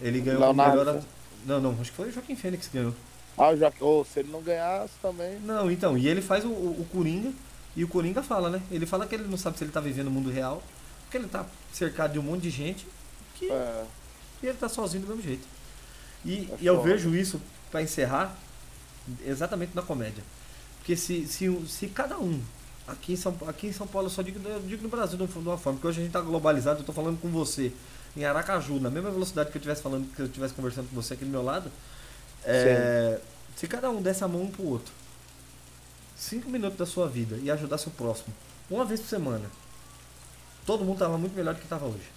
Ele 0.00 0.20
ganhou 0.20 0.42
o 0.42 0.44
Leonardo. 0.46 0.62
melhor 0.62 0.88
ator. 0.88 1.04
Não, 1.46 1.60
não, 1.60 1.72
acho 1.80 1.90
que 1.90 1.96
foi 1.96 2.08
o 2.08 2.12
Joaquim 2.12 2.36
Fênix 2.36 2.66
que 2.68 2.78
ganhou. 2.78 2.94
Ah, 3.38 3.54
já 3.56 3.72
oh, 3.80 4.04
se 4.04 4.20
ele 4.20 4.30
não 4.30 4.42
ganhasse 4.42 4.94
também. 5.00 5.40
Não, 5.40 5.70
então, 5.70 5.96
e 5.96 6.08
ele 6.08 6.20
faz 6.20 6.44
o, 6.44 6.48
o, 6.48 6.80
o 6.82 6.86
Coringa, 6.90 7.32
e 7.76 7.84
o 7.84 7.88
Coringa 7.88 8.22
fala, 8.22 8.50
né? 8.50 8.62
Ele 8.70 8.86
fala 8.86 9.06
que 9.06 9.14
ele 9.14 9.28
não 9.28 9.38
sabe 9.38 9.56
se 9.58 9.64
ele 9.64 9.70
tá 9.72 9.80
vivendo 9.80 10.08
o 10.08 10.10
mundo 10.10 10.30
real, 10.30 10.62
porque 11.04 11.16
ele 11.16 11.28
tá 11.28 11.46
cercado 11.72 12.12
de 12.12 12.18
um 12.18 12.22
monte 12.22 12.42
de 12.42 12.50
gente 12.50 12.86
que 13.34 13.50
É, 13.50 13.86
e 14.42 14.46
ele 14.46 14.58
tá 14.58 14.68
sozinho 14.68 15.02
do 15.02 15.08
mesmo 15.08 15.22
jeito. 15.22 15.46
E, 16.24 16.48
É 16.48 16.58
e 16.60 16.66
eu 16.66 16.82
vejo 16.82 17.14
isso, 17.14 17.40
pra 17.70 17.82
encerrar, 17.82 18.36
exatamente 19.24 19.74
na 19.74 19.82
comédia. 19.82 20.24
Porque 20.78 20.96
se, 20.96 21.26
se, 21.26 21.48
o- 21.48 21.66
se 21.66 21.88
cada 21.88 22.18
um, 22.18 22.42
aqui 22.88 23.12
em, 23.12 23.16
São, 23.16 23.36
aqui 23.46 23.66
em 23.68 23.72
São 23.72 23.86
Paulo, 23.86 24.06
eu 24.06 24.10
só 24.10 24.22
digo, 24.22 24.46
eu 24.48 24.60
digo 24.60 24.82
no 24.82 24.88
Brasil 24.88 25.16
de 25.16 25.22
uma 25.22 25.58
forma, 25.58 25.78
porque 25.78 25.86
hoje 25.86 26.00
a 26.00 26.02
gente 26.04 26.12
tá 26.12 26.20
globalizado, 26.20 26.80
eu 26.80 26.84
tô 26.84 26.92
falando 26.92 27.20
com 27.20 27.28
você 27.28 27.72
em 28.16 28.24
Aracaju, 28.24 28.80
na 28.80 28.90
mesma 28.90 29.10
velocidade 29.10 29.50
que 29.50 29.56
eu 29.56 29.60
estivesse 29.60 29.82
falando, 29.82 30.12
que 30.14 30.22
eu 30.22 30.26
estivesse 30.26 30.54
conversando 30.54 30.88
com 30.88 30.96
você 30.96 31.14
aqui 31.14 31.24
do 31.24 31.30
meu 31.30 31.42
lado, 31.42 31.70
é, 32.44 33.20
se 33.54 33.68
cada 33.68 33.90
um 33.90 34.00
desse 34.00 34.24
a 34.24 34.28
mão 34.28 34.42
um 34.42 34.50
pro 34.50 34.64
outro, 34.64 34.92
cinco 36.16 36.48
minutos 36.48 36.78
da 36.78 36.86
sua 36.86 37.06
vida 37.06 37.36
e 37.42 37.50
ajudasse 37.50 37.86
o 37.88 37.90
próximo, 37.90 38.34
uma 38.70 38.84
vez 38.84 39.00
por 39.00 39.08
semana, 39.08 39.44
todo 40.66 40.84
mundo 40.84 40.98
tava 40.98 41.18
muito 41.18 41.34
melhor 41.36 41.54
do 41.54 41.60
que 41.60 41.68
tava 41.68 41.86
hoje. 41.86 42.10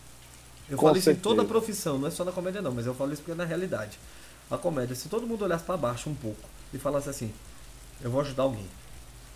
Eu 0.69 0.77
Com 0.77 0.85
falo 0.85 0.97
isso 0.97 1.09
em 1.09 1.13
certeza. 1.13 1.23
toda 1.23 1.41
a 1.41 1.45
profissão, 1.45 1.99
não 1.99 2.07
é 2.07 2.11
só 2.11 2.23
na 2.23 2.31
comédia 2.31 2.61
não, 2.61 2.71
mas 2.71 2.85
eu 2.85 2.93
falo 2.95 3.11
isso 3.11 3.21
porque 3.21 3.33
é 3.33 3.35
na 3.35 3.45
realidade. 3.45 3.99
A 4.49 4.57
comédia, 4.57 4.95
se 4.95 5.09
todo 5.09 5.27
mundo 5.27 5.43
olhasse 5.43 5.63
pra 5.63 5.75
baixo 5.75 6.09
um 6.09 6.15
pouco 6.15 6.49
e 6.73 6.77
falasse 6.77 7.09
assim, 7.09 7.33
eu 8.01 8.09
vou 8.09 8.21
ajudar 8.21 8.43
alguém, 8.43 8.65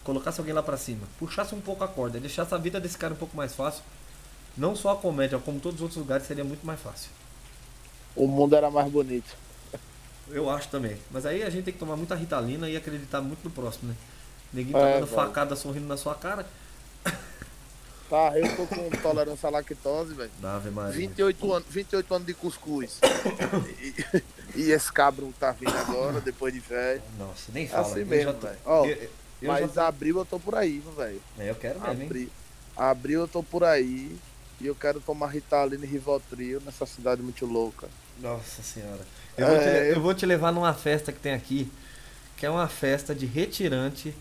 colocasse 0.06 0.40
alguém 0.40 0.53
lá 0.53 0.64
pra 0.64 0.77
cima, 0.77 1.06
puxasse 1.19 1.53
um 1.53 1.60
pouco 1.60 1.84
a 1.84 1.88
corda, 1.90 2.18
deixasse 2.19 2.53
a 2.53 2.57
vida 2.57 2.80
desse 2.80 2.98
cara 2.98 3.14
um 3.14 3.18
pouco 3.18 3.36
mais 3.36 3.53
fácil, 3.53 3.84
não 4.56 4.73
só 4.76 4.91
a 4.91 4.95
comédia, 4.95 5.38
como 5.40 5.60
todos 5.60 5.76
os 5.80 5.82
outros 5.82 5.98
lugares, 5.99 6.26
seria 6.26 6.44
muito 6.45 6.65
mais 6.65 6.80
fácil. 6.80 7.10
o 8.15 8.26
mundo 8.27 8.56
era 8.56 8.72
mais 8.72 8.90
bonito. 8.90 9.36
Eu 10.30 10.49
acho 10.49 10.69
também. 10.69 10.98
Mas 11.11 11.26
aí 11.26 11.44
a 11.44 11.49
gente 11.49 11.65
tem 11.65 11.73
que 11.73 11.80
tomar 11.80 11.95
muita 11.98 12.15
ritalina 12.15 12.68
e 12.69 12.76
acreditar 12.77 13.22
muito 13.22 13.44
no 13.44 13.52
próximo, 13.52 13.90
né? 13.90 13.95
Ninguém 14.53 14.72
tá 14.73 14.80
É, 14.80 14.94
dando 14.94 15.06
velho. 15.06 15.15
facada 15.15 15.56
sorrindo 15.56 15.86
na 15.88 15.98
sua 15.98 16.15
cara. 16.15 16.45
Tá, 18.10 18.38
eu 18.38 18.56
tô 18.56 18.68
com 18.68 18.90
tolerância 19.02 19.48
à 19.48 19.52
lactose, 19.52 20.14
velho. 20.14 20.30
Ave 20.44 20.69
Maria. 20.69 20.94
28 20.94 21.53
anos, 21.53 21.68
28 21.69 22.14
anos 22.15 22.27
de 22.27 22.34
cuscuz. 22.36 22.99
e, 23.80 24.23
e 24.61 24.72
esse 24.72 24.91
cabro 24.91 25.34
tá 25.40 25.52
vindo 25.52 25.76
agora, 25.76 26.22
depois 26.22 26.53
de 26.53 26.60
velho. 26.60 27.02
Nossa, 27.18 27.52
nem 27.52 27.68
fala. 27.68 27.82
assim 27.88 28.03
mesmo, 28.06 28.34
tô- 28.34 28.48
velho. 28.48 28.60
Eu, 28.65 29.10
eu 29.41 29.52
Mas 29.52 29.74
já 29.74 29.88
abril 29.88 30.18
eu 30.18 30.26
tô 30.26 30.40
por 30.40 30.56
aí, 30.56 30.82
velho. 30.98 31.22
É, 31.38 31.49
eu 31.49 31.56
quero 31.56 31.80
mesmo, 31.80 32.03
hein? 32.03 32.30
Abril, 32.76 33.22
eu 33.22 33.28
tô 33.28 33.44
por 33.44 33.64
aí. 33.64 34.18
E 34.60 34.68
eu 34.68 34.76
quero 34.76 35.02
tomar 35.02 35.28
Ritalina 35.28 35.86
e 35.86 35.88
Rivotril 35.88 36.62
nessa 36.62 36.86
cidade 36.86 37.22
muito 37.22 37.45
louca. 37.45 37.90
Nossa 38.22 38.64
senhora. 38.64 39.02
Eu, 39.38 39.48
vou 39.48 39.57
te, 39.57 39.64
É, 39.64 39.91
eu 39.91 40.02
vou 40.02 40.14
te 40.14 40.26
levar 40.26 40.52
numa 40.52 40.74
festa 40.74 41.12
que 41.12 41.20
tem 41.20 41.34
aqui, 41.34 41.70
que 42.38 42.45
é 42.45 42.49
uma 42.49 42.68
festa 42.68 43.14
de 43.14 43.26
retirante 43.26 44.16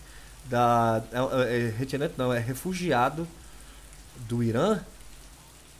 da. 0.45 1.03
É, 1.11 1.57
é, 1.57 1.69
retirante 1.69 2.15
não, 2.17 2.33
é 2.33 2.39
refugiado 2.39 3.27
do 4.27 4.43
Irã. 4.43 4.81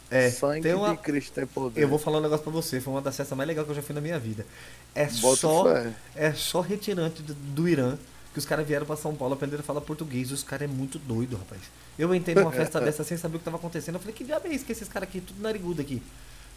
É, 0.10 0.30
Sangue 0.30 0.62
tem 0.62 0.74
uma, 0.74 0.92
de 0.92 0.98
Cristo 0.98 1.34
tem 1.34 1.46
poder. 1.46 1.82
eu 1.82 1.90
vou 1.90 2.00
falar 2.00 2.20
um 2.20 2.22
negócio 2.22 2.44
pra 2.44 2.54
você, 2.54 2.80
foi 2.80 2.94
uma 2.94 3.02
das 3.02 3.18
festas 3.18 3.36
mais 3.36 3.48
legais 3.48 3.66
que 3.66 3.72
eu 3.72 3.76
já 3.76 3.82
fui 3.82 3.96
na 3.96 4.02
minha 4.02 4.20
vida. 4.20 4.46
É 4.94 5.06
Bota 5.08 5.36
só, 5.36 5.64
fé. 5.66 5.94
é 6.16 6.32
só 6.34 6.62
retirante 6.62 7.22
do, 7.22 7.34
do 7.34 7.68
Irã 7.68 7.98
que 8.36 8.40
os 8.40 8.46
caras 8.46 8.68
vieram 8.68 8.86
pra 8.86 8.98
São 8.98 9.16
Paulo 9.16 9.34
aprender 9.34 9.56
a 9.58 9.64
falar 9.64 9.80
português. 9.80 10.30
Os 10.30 10.44
caras 10.44 10.70
é 10.70 10.72
muito 10.74 11.00
doido, 11.00 11.38
rapaz. 11.38 11.62
Eu 11.98 12.14
entrei 12.14 12.36
numa 12.36 12.52
festa 12.52 12.82
dessa 12.84 13.02
sem 13.06 13.18
saber 13.18 13.38
o 13.38 13.40
que 13.40 13.46
tava 13.46 13.56
acontecendo. 13.56 13.96
Eu 13.96 14.00
falei, 14.02 14.14
que 14.14 14.26
diabo 14.26 14.46
é 14.48 14.52
isso 14.54 14.66
que 14.66 14.74
esses 14.74 14.90
caras 14.90 15.08
aqui, 15.08 15.22
tudo 15.22 15.42
narigudo 15.42 15.82
aqui? 15.82 16.02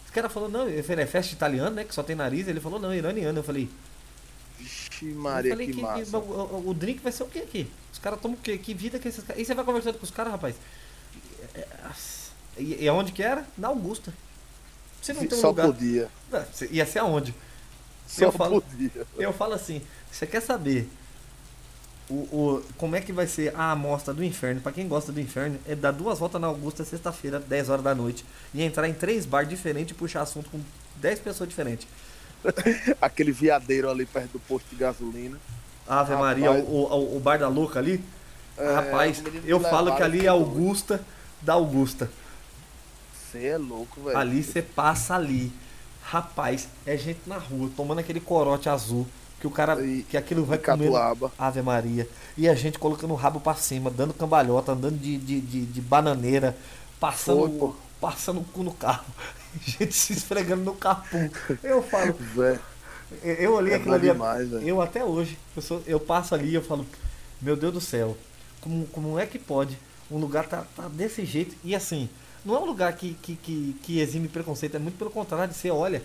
Os 0.04 0.10
caras 0.10 0.32
falaram, 0.32 0.52
não, 0.52 0.68
eu 0.68 0.82
falei, 0.82 1.04
é 1.04 1.06
festa 1.06 1.32
italiana, 1.34 1.70
né? 1.70 1.84
Que 1.84 1.94
só 1.94 2.02
tem 2.02 2.16
nariz. 2.16 2.48
Ele 2.48 2.58
falou, 2.58 2.80
não, 2.80 2.92
iraniano. 2.92 3.38
Eu 3.38 3.44
falei, 3.44 3.68
Vixe, 4.58 5.06
eu 5.08 5.14
Maria, 5.14 5.52
falei 5.52 5.68
que, 5.72 5.80
massa. 5.80 6.18
o, 6.18 6.68
o- 6.68 6.74
drink 6.74 7.00
vai 7.00 7.12
ser 7.12 7.22
o 7.22 7.26
quê 7.26 7.38
aqui? 7.38 7.70
Os 7.92 7.98
caras 8.00 8.20
tomam 8.20 8.36
o 8.36 8.40
quê? 8.40 8.58
Que 8.58 8.74
vida 8.74 8.98
que 8.98 9.06
esses 9.06 9.22
caras. 9.22 9.40
E 9.40 9.44
você 9.44 9.54
vai 9.54 9.64
conversando 9.64 9.98
com 9.98 10.04
os 10.04 10.10
caras, 10.10 10.32
rapaz. 10.32 10.56
É, 11.54 11.60
é, 11.60 11.90
E, 12.58 12.82
e 12.84 12.88
aonde 12.88 13.12
que 13.12 13.22
era? 13.22 13.46
Na 13.56 13.68
Augusta. 13.68 14.12
Você 15.00 15.12
não 15.12 15.24
tem 15.24 15.38
um 15.38 15.40
Só 15.40 15.48
lugar. 15.50 15.66
podia. 15.68 16.08
Não, 16.32 16.44
Ia 16.72 16.84
ser 16.84 16.98
aonde? 16.98 17.32
Só 18.08 18.24
Eu 18.24 18.32
falo- 18.32 18.60
podia. 18.62 19.06
Eu 19.16 19.32
falo 19.32 19.52
assim, 19.54 19.80
você 20.10 20.26
quer 20.26 20.40
saber 20.40 20.88
o, 22.10 22.14
o, 22.14 22.64
como 22.76 22.96
é 22.96 23.00
que 23.00 23.12
vai 23.12 23.26
ser 23.26 23.54
a 23.54 23.72
amostra 23.72 24.14
do 24.14 24.24
inferno? 24.24 24.60
Pra 24.60 24.72
quem 24.72 24.88
gosta 24.88 25.12
do 25.12 25.20
inferno, 25.20 25.58
é 25.66 25.74
dar 25.74 25.92
duas 25.92 26.18
voltas 26.18 26.40
na 26.40 26.46
Augusta 26.46 26.84
sexta-feira, 26.84 27.38
10 27.38 27.68
horas 27.68 27.84
da 27.84 27.94
noite, 27.94 28.24
e 28.54 28.62
entrar 28.62 28.88
em 28.88 28.94
três 28.94 29.26
bar 29.26 29.44
diferentes 29.44 29.92
e 29.92 29.94
puxar 29.94 30.22
assunto 30.22 30.48
com 30.50 30.60
10 30.96 31.20
pessoas 31.20 31.48
diferentes. 31.48 31.86
Aquele 33.00 33.32
viadeiro 33.32 33.90
ali 33.90 34.06
perto 34.06 34.32
do 34.32 34.40
posto 34.40 34.68
de 34.70 34.76
gasolina. 34.76 35.38
Ave 35.86 36.12
Rapaz. 36.12 36.20
Maria, 36.20 36.52
o, 36.52 36.84
o, 36.84 37.16
o 37.16 37.20
bar 37.20 37.38
da 37.38 37.48
louca 37.48 37.78
ali. 37.78 38.02
É, 38.56 38.74
rapaz, 38.74 39.22
eu 39.44 39.60
falo 39.60 39.94
que 39.94 40.02
ali 40.02 40.26
é. 40.26 40.28
Augusta 40.28 41.00
da 41.40 41.54
Augusta. 41.54 42.10
Você 43.12 43.46
é 43.46 43.58
louco, 43.58 44.02
velho. 44.02 44.16
Ali 44.16 44.42
você 44.42 44.62
passa 44.62 45.14
ali. 45.14 45.52
Rapaz, 46.02 46.68
é 46.86 46.96
gente 46.96 47.20
na 47.26 47.36
rua 47.36 47.70
tomando 47.76 47.98
aquele 47.98 48.20
corote 48.20 48.68
azul. 48.68 49.06
Que 49.40 49.46
o 49.46 49.50
cara. 49.50 49.80
E- 49.84 50.02
que 50.02 50.16
aquilo 50.16 50.44
vai. 50.44 50.58
Catuaba. 50.58 51.32
Ave 51.38 51.62
Maria. 51.62 52.08
E 52.36 52.48
a 52.48 52.54
gente 52.54 52.78
colocando 52.78 53.12
o 53.12 53.16
rabo 53.16 53.40
pra 53.40 53.54
cima, 53.54 53.90
dando 53.90 54.12
cambalhota, 54.14 54.72
andando 54.72 54.98
de, 54.98 55.16
de, 55.16 55.40
de, 55.40 55.66
de 55.66 55.80
bananeira, 55.80 56.56
passando, 57.00 57.58
Foi, 57.58 57.72
passando 58.00 58.40
o 58.40 58.44
cu 58.44 58.62
no 58.62 58.72
carro. 58.72 59.04
Gente 59.64 59.94
se 59.94 60.12
esfregando 60.12 60.62
no 60.62 60.74
capô. 60.74 61.16
Eu 61.62 61.82
falo, 61.82 62.14
eu 63.22 63.54
olhei 63.54 63.72
é 63.72 63.76
aquilo 63.76 63.94
ali. 63.94 64.08
demais. 64.08 64.52
Eu 64.52 64.80
até 64.80 65.04
hoje, 65.04 65.38
eu, 65.56 65.62
sou- 65.62 65.82
eu 65.86 65.98
passo 66.00 66.34
ali 66.34 66.50
e 66.50 66.54
eu 66.54 66.62
falo, 66.62 66.86
meu 67.40 67.56
Deus 67.56 67.72
do 67.72 67.80
céu, 67.80 68.16
como, 68.60 68.86
como 68.88 69.18
é 69.18 69.26
que 69.26 69.38
pode 69.38 69.78
um 70.10 70.18
lugar 70.18 70.46
tá, 70.46 70.64
tá 70.76 70.88
desse 70.88 71.24
jeito? 71.24 71.56
E 71.64 71.74
assim, 71.74 72.08
não 72.44 72.54
é 72.56 72.58
um 72.60 72.64
lugar 72.66 72.92
que, 72.94 73.14
que, 73.14 73.36
que, 73.36 73.76
que 73.82 74.00
exime 74.00 74.28
preconceito, 74.28 74.76
é 74.76 74.78
muito 74.78 74.98
pelo 74.98 75.10
contrário, 75.10 75.54
você 75.54 75.70
olha, 75.70 76.02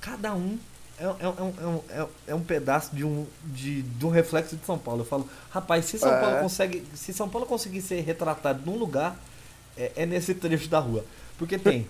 cada 0.00 0.34
um 0.34 0.58
é, 1.00 1.04
é, 1.04 1.06
é, 1.24 1.28
um- 1.42 1.54
é, 1.62 1.66
um- 1.66 1.82
é, 1.90 2.06
é 2.28 2.34
um 2.34 2.42
pedaço 2.42 2.94
de 2.94 3.04
um, 3.04 3.26
de, 3.44 3.82
de 3.82 4.06
um 4.06 4.10
reflexo 4.10 4.56
de 4.56 4.64
São 4.64 4.78
Paulo. 4.78 5.02
Eu 5.02 5.06
falo, 5.06 5.28
rapaz, 5.50 5.84
se 5.84 5.98
São 5.98 6.12
É. 6.12 6.20
Paulo 6.20 6.38
consegue. 6.40 6.84
Se 6.94 7.12
São 7.12 7.28
Paulo 7.28 7.46
conseguir 7.46 7.80
ser 7.82 8.00
retratado 8.00 8.62
num 8.64 8.76
lugar, 8.76 9.16
é, 9.76 9.92
é 9.96 10.06
nesse 10.06 10.34
trecho 10.34 10.68
da 10.68 10.78
rua. 10.78 11.04
Porque 11.38 11.56
tem. 11.58 11.86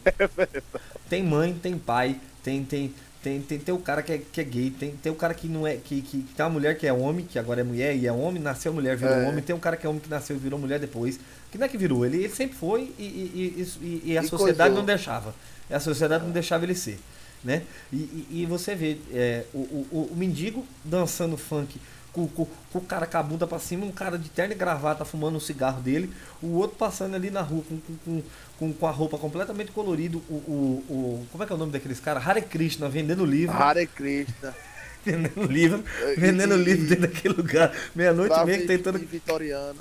tem 1.08 1.22
mãe, 1.22 1.54
tem 1.54 1.78
pai, 1.78 2.20
tem, 2.42 2.62
tem, 2.64 2.94
tem, 3.22 3.40
tem, 3.40 3.58
tem 3.58 3.74
o 3.74 3.78
cara 3.78 4.02
que 4.02 4.12
é, 4.12 4.18
que 4.18 4.40
é 4.40 4.44
gay, 4.44 4.70
tem, 4.70 4.90
tem 4.92 5.10
o 5.10 5.14
cara 5.14 5.32
que 5.34 5.48
não 5.48 5.66
é. 5.66 5.76
Que, 5.76 6.02
que 6.02 6.18
tem 6.36 6.44
uma 6.44 6.50
mulher 6.52 6.76
que 6.76 6.86
é 6.86 6.92
homem, 6.92 7.24
que 7.24 7.38
agora 7.38 7.60
é 7.62 7.64
mulher 7.64 7.96
e 7.96 8.06
é 8.06 8.12
homem, 8.12 8.42
nasceu 8.42 8.72
mulher, 8.72 8.96
virou 8.96 9.14
É. 9.14 9.26
homem, 9.28 9.42
tem 9.42 9.56
um 9.56 9.60
cara 9.60 9.76
que 9.76 9.86
é 9.86 9.88
homem 9.88 10.00
que 10.02 10.08
nasceu 10.10 10.36
e 10.36 10.38
virou 10.38 10.58
mulher 10.58 10.78
depois. 10.78 11.18
Que 11.50 11.56
não 11.56 11.64
é 11.64 11.68
que 11.68 11.78
virou, 11.78 12.04
ele, 12.04 12.18
ele 12.18 12.28
sempre 12.34 12.56
foi 12.58 12.92
e, 12.98 13.02
e, 13.02 13.66
e, 13.82 14.02
e- 14.12 14.18
a 14.18 14.22
E 14.22 14.28
sociedade 14.28 14.70
coisou. 14.70 14.76
não 14.78 14.84
deixava. 14.84 15.34
E 15.70 15.74
a 15.74 15.80
sociedade 15.80 16.24
não 16.24 16.30
deixava 16.30 16.64
ele 16.64 16.74
ser. 16.74 16.98
Né? 17.44 17.62
E, 17.92 17.96
e, 17.96 18.26
e 18.42 18.46
você 18.46 18.74
vê 18.74 18.98
é, 19.12 19.44
o, 19.54 19.58
o, 19.58 20.08
o 20.12 20.16
mendigo 20.16 20.66
dançando 20.84 21.36
funk 21.36 21.80
com, 22.12 22.26
com, 22.26 22.46
com 22.72 22.78
o 22.78 22.82
cara 22.82 23.06
com 23.06 23.16
a 23.16 23.22
bunda 23.22 23.46
pra 23.46 23.60
cima, 23.60 23.86
um 23.86 23.92
cara 23.92 24.18
de 24.18 24.28
terno 24.28 24.52
e 24.52 24.56
gravata 24.56 25.04
fumando 25.04 25.36
um 25.36 25.40
cigarro 25.40 25.80
dele, 25.80 26.10
o 26.42 26.48
outro 26.56 26.76
passando 26.76 27.14
ali 27.14 27.30
na 27.30 27.40
rua 27.42 27.62
com, 27.68 27.78
com, 28.04 28.22
com, 28.58 28.72
com, 28.72 28.86
a 28.86 28.90
roupa 28.90 29.16
completamente 29.18 29.70
colorida, 29.70 30.16
o, 30.16 30.20
o, 30.32 30.84
o- 30.88 31.26
Como 31.30 31.44
é 31.44 31.46
que 31.46 31.52
é 31.52 31.54
o 31.54 31.58
nome 31.58 31.70
daqueles 31.70 32.00
caras? 32.00 32.26
Hare 32.26 32.42
Krishna 32.42 32.88
vendendo 32.88 33.24
livro, 33.24 33.56
Hare 33.56 33.86
Krishna. 33.86 34.52
vendendo 35.06 35.42
livro, 35.44 35.84
E- 36.08 36.14
vendendo 36.20 36.54
e- 36.56 36.64
livro 36.64 36.86
dentro 36.88 37.06
daquele 37.06 37.34
lugar, 37.34 37.72
meia-noite 37.94 38.34
e 38.34 38.44
meia, 38.44 38.66
tentando 38.66 38.98
vitoriano. 38.98 39.80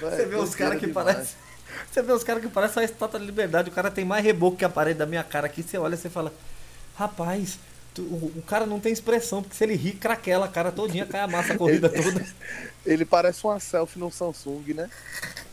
Você 0.00 0.24
vê 0.24 0.36
os 0.36 0.54
caras 0.54 0.78
que 0.80 0.86
parecem. 0.88 1.41
Você 1.90 2.02
vê 2.02 2.12
os 2.12 2.24
caras 2.24 2.42
que 2.42 2.48
parecem 2.48 2.82
uma 2.82 2.84
estátua 2.84 3.18
de 3.20 3.26
liberdade. 3.26 3.68
O 3.68 3.72
cara 3.72 3.90
tem 3.90 4.04
mais 4.04 4.24
reboco 4.24 4.56
que 4.56 4.64
a 4.64 4.68
parede 4.68 4.98
da 4.98 5.06
minha 5.06 5.22
cara 5.24 5.46
aqui. 5.46 5.62
Você 5.62 5.76
olha 5.78 5.94
e 5.94 5.98
você 5.98 6.08
fala: 6.10 6.32
Rapaz, 6.96 7.58
tu- 7.94 8.02
o, 8.02 8.32
o 8.36 8.42
cara 8.42 8.66
não 8.66 8.80
tem 8.80 8.92
expressão, 8.92 9.42
porque 9.42 9.56
se 9.56 9.64
ele 9.64 9.74
rir, 9.74 9.92
craquela 9.94 10.46
a 10.46 10.48
cara 10.48 10.72
todinha, 10.72 11.06
cai 11.06 11.20
a 11.20 11.28
massa 11.28 11.54
a 11.54 11.58
corrida 11.58 11.88
toda. 11.88 12.24
Ele 12.84 13.04
parece 13.04 13.44
uma 13.44 13.60
selfie 13.60 13.98
no 14.00 14.10
Samsung, 14.10 14.74
né? 14.74 14.90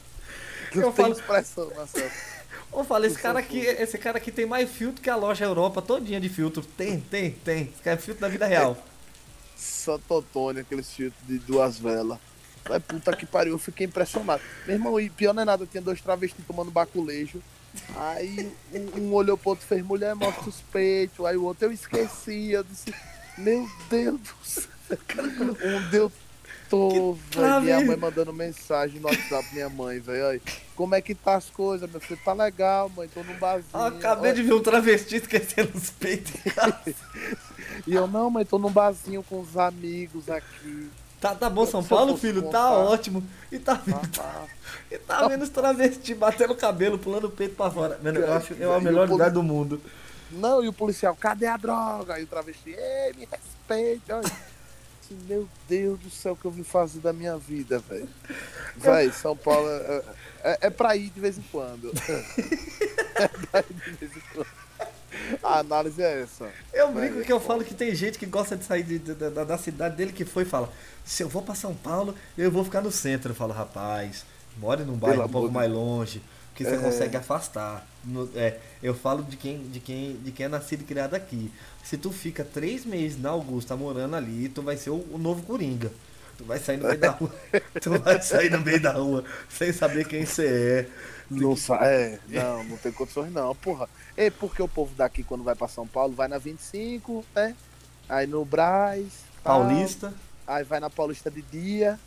Não 0.73 0.83
Eu 0.83 0.91
tem 0.91 1.05
falo- 1.05 1.13
expressão, 1.15 1.71
Marcelo. 1.75 2.11
Eu 2.71 2.83
falo, 2.83 3.05
esse 3.05 3.17
cara 3.17 3.39
aqui, 3.39 3.59
esse 3.59 3.97
cara 3.97 4.17
aqui 4.17 4.31
tem 4.31 4.45
mais 4.45 4.69
filtro 4.69 5.01
que 5.01 5.09
a 5.09 5.15
loja 5.15 5.43
Europa 5.43 5.81
todinha 5.81 6.19
de 6.21 6.29
filtro. 6.29 6.61
Tem, 6.63 6.99
tem, 6.99 7.31
tem. 7.31 7.63
Esse 7.73 7.81
cara 7.83 7.97
é 7.97 7.99
filtro 7.99 8.21
da 8.21 8.27
vida 8.27 8.45
real. 8.45 8.77
Santo 9.57 10.17
Antônio, 10.17 10.61
aquele 10.61 10.83
filtro 10.83 11.17
de 11.27 11.39
duas 11.39 11.79
velas. 11.79 12.19
Vai 12.67 12.79
puta 12.79 13.15
que 13.15 13.25
pariu, 13.25 13.53
eu 13.53 13.59
fiquei 13.59 13.87
impressionado. 13.87 14.41
Meu 14.65 14.75
irmão, 14.75 14.99
e 14.99 15.09
pior 15.09 15.33
não 15.33 15.41
é 15.41 15.45
nada, 15.45 15.65
tinha 15.65 15.81
dois 15.81 16.01
travestis 16.01 16.45
tomando 16.45 16.71
baculejo. 16.71 17.41
Aí 17.95 18.51
um, 18.73 19.01
um 19.01 19.13
olhou 19.13 19.37
pro 19.37 19.51
outro 19.51 19.65
e 19.65 19.67
fez, 19.67 19.83
mulher, 19.83 20.15
mostra 20.15 20.49
os 20.49 20.61
peitos. 20.71 21.25
Aí 21.25 21.37
o 21.37 21.43
outro, 21.43 21.65
eu 21.65 21.71
esqueci. 21.71 22.51
Eu 22.51 22.63
disse, 22.63 22.93
meu 23.37 23.67
Deus 23.89 24.19
do 24.19 24.35
céu. 24.43 24.67
Um 25.63 25.89
deu 25.89 26.11
tô, 26.69 27.13
velho. 27.31 27.61
Minha 27.61 27.81
mãe 27.81 27.97
mandando 27.97 28.31
mensagem 28.31 28.99
no 28.99 29.07
WhatsApp, 29.07 29.47
minha 29.53 29.69
mãe, 29.69 29.99
velho. 29.99 30.41
Como 30.75 30.95
é 30.95 31.01
que 31.01 31.13
tá 31.15 31.35
as 31.35 31.49
coisas, 31.49 31.89
meu 31.89 31.99
filho? 31.99 32.19
Tá 32.23 32.33
legal, 32.33 32.89
mãe, 32.89 33.07
tô 33.07 33.23
num 33.23 33.37
barzinho. 33.37 33.69
Ah, 33.73 33.87
acabei 33.87 34.33
de 34.33 34.43
ver 34.43 34.53
um 34.53 34.61
travesti 34.61 35.17
esquecendo 35.17 35.71
os 35.75 35.89
peitos. 35.89 36.33
E 37.87 37.93
eu, 37.93 38.07
não, 38.07 38.29
mãe, 38.29 38.43
tô 38.43 38.59
num 38.59 38.69
barzinho 38.69 39.23
com 39.23 39.39
os 39.39 39.55
amigos 39.55 40.29
aqui. 40.29 40.89
Tá, 41.19 41.35
tá 41.35 41.49
bom, 41.49 41.65
São 41.65 41.83
Paulo, 41.83 42.15
filho? 42.17 42.43
Tá 42.49 42.71
ótimo. 42.71 43.23
E 43.51 43.59
tá, 43.59 43.81
Ah, 43.91 44.01
tá. 44.15 44.45
e 44.89 44.97
tá 44.97 45.27
vendo 45.27 45.41
os 45.43 45.49
travesti 45.49 46.13
batendo 46.15 46.53
o 46.53 46.57
cabelo, 46.57 46.97
pulando 46.97 47.25
o 47.27 47.31
peito 47.31 47.55
pra 47.55 47.69
fora. 47.69 47.99
Mano, 48.01 48.19
eu 48.19 48.33
acho 48.33 48.55
que 48.55 48.63
é 48.63 48.67
o 48.67 48.79
melhor 48.79 49.01
poli- 49.01 49.11
lugar 49.11 49.31
do 49.31 49.43
mundo. 49.43 49.81
Não, 50.31 50.63
e 50.63 50.67
o 50.67 50.73
policial, 50.73 51.15
cadê 51.19 51.47
a 51.47 51.57
droga? 51.57 52.13
Aí 52.13 52.23
o 52.23 52.27
travesti, 52.27 52.69
ei, 52.69 53.13
me 53.17 53.27
respeita. 53.29 54.17
Olha. 54.17 54.49
Meu 55.27 55.49
Deus 55.67 55.99
do 56.01 56.09
céu, 56.11 56.33
o 56.33 56.35
que 56.35 56.45
eu 56.45 56.51
vim 56.51 56.61
fazer 56.63 56.99
da 56.99 57.11
minha 57.11 57.35
vida, 57.35 57.79
velho. 57.79 58.07
Véi, 58.77 59.11
São 59.11 59.35
Paulo 59.35 59.67
é, 59.67 60.03
é, 60.43 60.57
é 60.67 60.69
pra 60.69 60.95
ir 60.95 61.09
de 61.09 61.19
vez 61.19 61.37
em 61.37 61.43
quando. 61.51 61.91
É 63.15 63.27
pra 63.27 63.59
ir 63.61 63.73
de 63.73 63.91
vez 63.91 64.15
em 64.15 64.21
quando. 64.33 64.47
A 65.43 65.59
análise 65.59 66.01
é 66.01 66.21
essa. 66.21 66.49
Eu 66.73 66.91
brinco 66.91 67.21
que 67.21 67.31
eu 67.31 67.39
falo 67.39 67.63
que 67.63 67.73
tem 67.73 67.93
gente 67.95 68.17
que 68.17 68.25
gosta 68.25 68.55
de 68.55 68.63
sair 68.65 68.83
de- 68.83 68.99
de- 68.99 69.13
da, 69.15 69.43
da 69.43 69.57
cidade 69.57 69.95
dele 69.95 70.11
que 70.13 70.25
foi 70.25 70.43
e 70.43 70.45
fala: 70.45 70.71
se 71.05 71.23
eu 71.23 71.29
vou 71.29 71.41
pra 71.41 71.55
São 71.55 71.73
Paulo, 71.75 72.15
eu 72.37 72.51
vou 72.51 72.63
ficar 72.63 72.81
no 72.81 72.91
centro. 72.91 73.31
Eu 73.31 73.35
falo, 73.35 73.53
rapaz, 73.53 74.25
more 74.57 74.83
num 74.83 74.95
bairro 74.95 75.23
um 75.23 75.29
pouco 75.29 75.47
de 75.47 75.53
mais 75.53 75.71
longe, 75.71 76.21
que 76.55 76.63
você 76.63 76.75
É. 76.75 76.77
consegue 76.77 77.17
afastar. 77.17 77.85
No- 78.03 78.29
é, 78.35 78.57
eu 78.81 78.93
falo 78.93 79.23
de 79.23 79.35
quem, 79.37 79.57
de, 79.69 79.79
quem, 79.79 80.15
de 80.17 80.31
quem 80.31 80.45
é 80.45 80.49
nascido 80.49 80.81
e 80.81 80.85
criado 80.85 81.13
aqui. 81.15 81.51
Se 81.83 81.97
tu 81.97 82.11
fica 82.11 82.43
três 82.43 82.85
meses 82.85 83.19
na 83.21 83.29
Augusta 83.29 83.75
morando 83.75 84.15
ali, 84.15 84.49
tu 84.49 84.61
vai 84.61 84.77
ser 84.77 84.89
o, 84.91 85.05
o 85.11 85.17
novo 85.17 85.43
Coringa. 85.43 85.91
Tu 86.37 86.45
vai 86.45 86.57
sair 86.59 86.77
no 86.77 86.87
meio 86.87 86.99
da 86.99 87.11
rua. 87.11 87.31
Tu 87.81 87.99
vai 87.99 88.21
sair 88.21 88.49
no 88.49 88.61
meio 88.61 88.79
da 88.81 88.93
rua 88.93 89.25
sem 89.49 89.73
saber 89.73 90.07
quem 90.07 90.25
você 90.25 90.47
é. 90.47 90.87
Não 91.29 91.55
sa- 91.55 91.79
é, 91.85 92.19
não, 92.27 92.63
não 92.63 92.77
tem 92.77 92.91
condições 92.91 93.31
não, 93.31 93.53
porra. 93.55 93.87
É 94.17 94.29
porque 94.29 94.61
o 94.61 94.67
povo 94.67 94.93
daqui, 94.95 95.23
quando 95.23 95.43
vai 95.43 95.55
pra 95.55 95.67
São 95.67 95.85
Paulo, 95.87 96.13
vai 96.13 96.27
na 96.27 96.37
25, 96.37 97.23
né? 97.35 97.55
Aí 98.07 98.25
no 98.25 98.43
Braz, 98.43 99.05
tal, 99.43 99.61
Paulista. 99.65 100.13
aí 100.47 100.63
vai 100.63 100.79
na 100.79 100.89
Paulista 100.89 101.29
de 101.29 101.41
dia. 101.43 101.99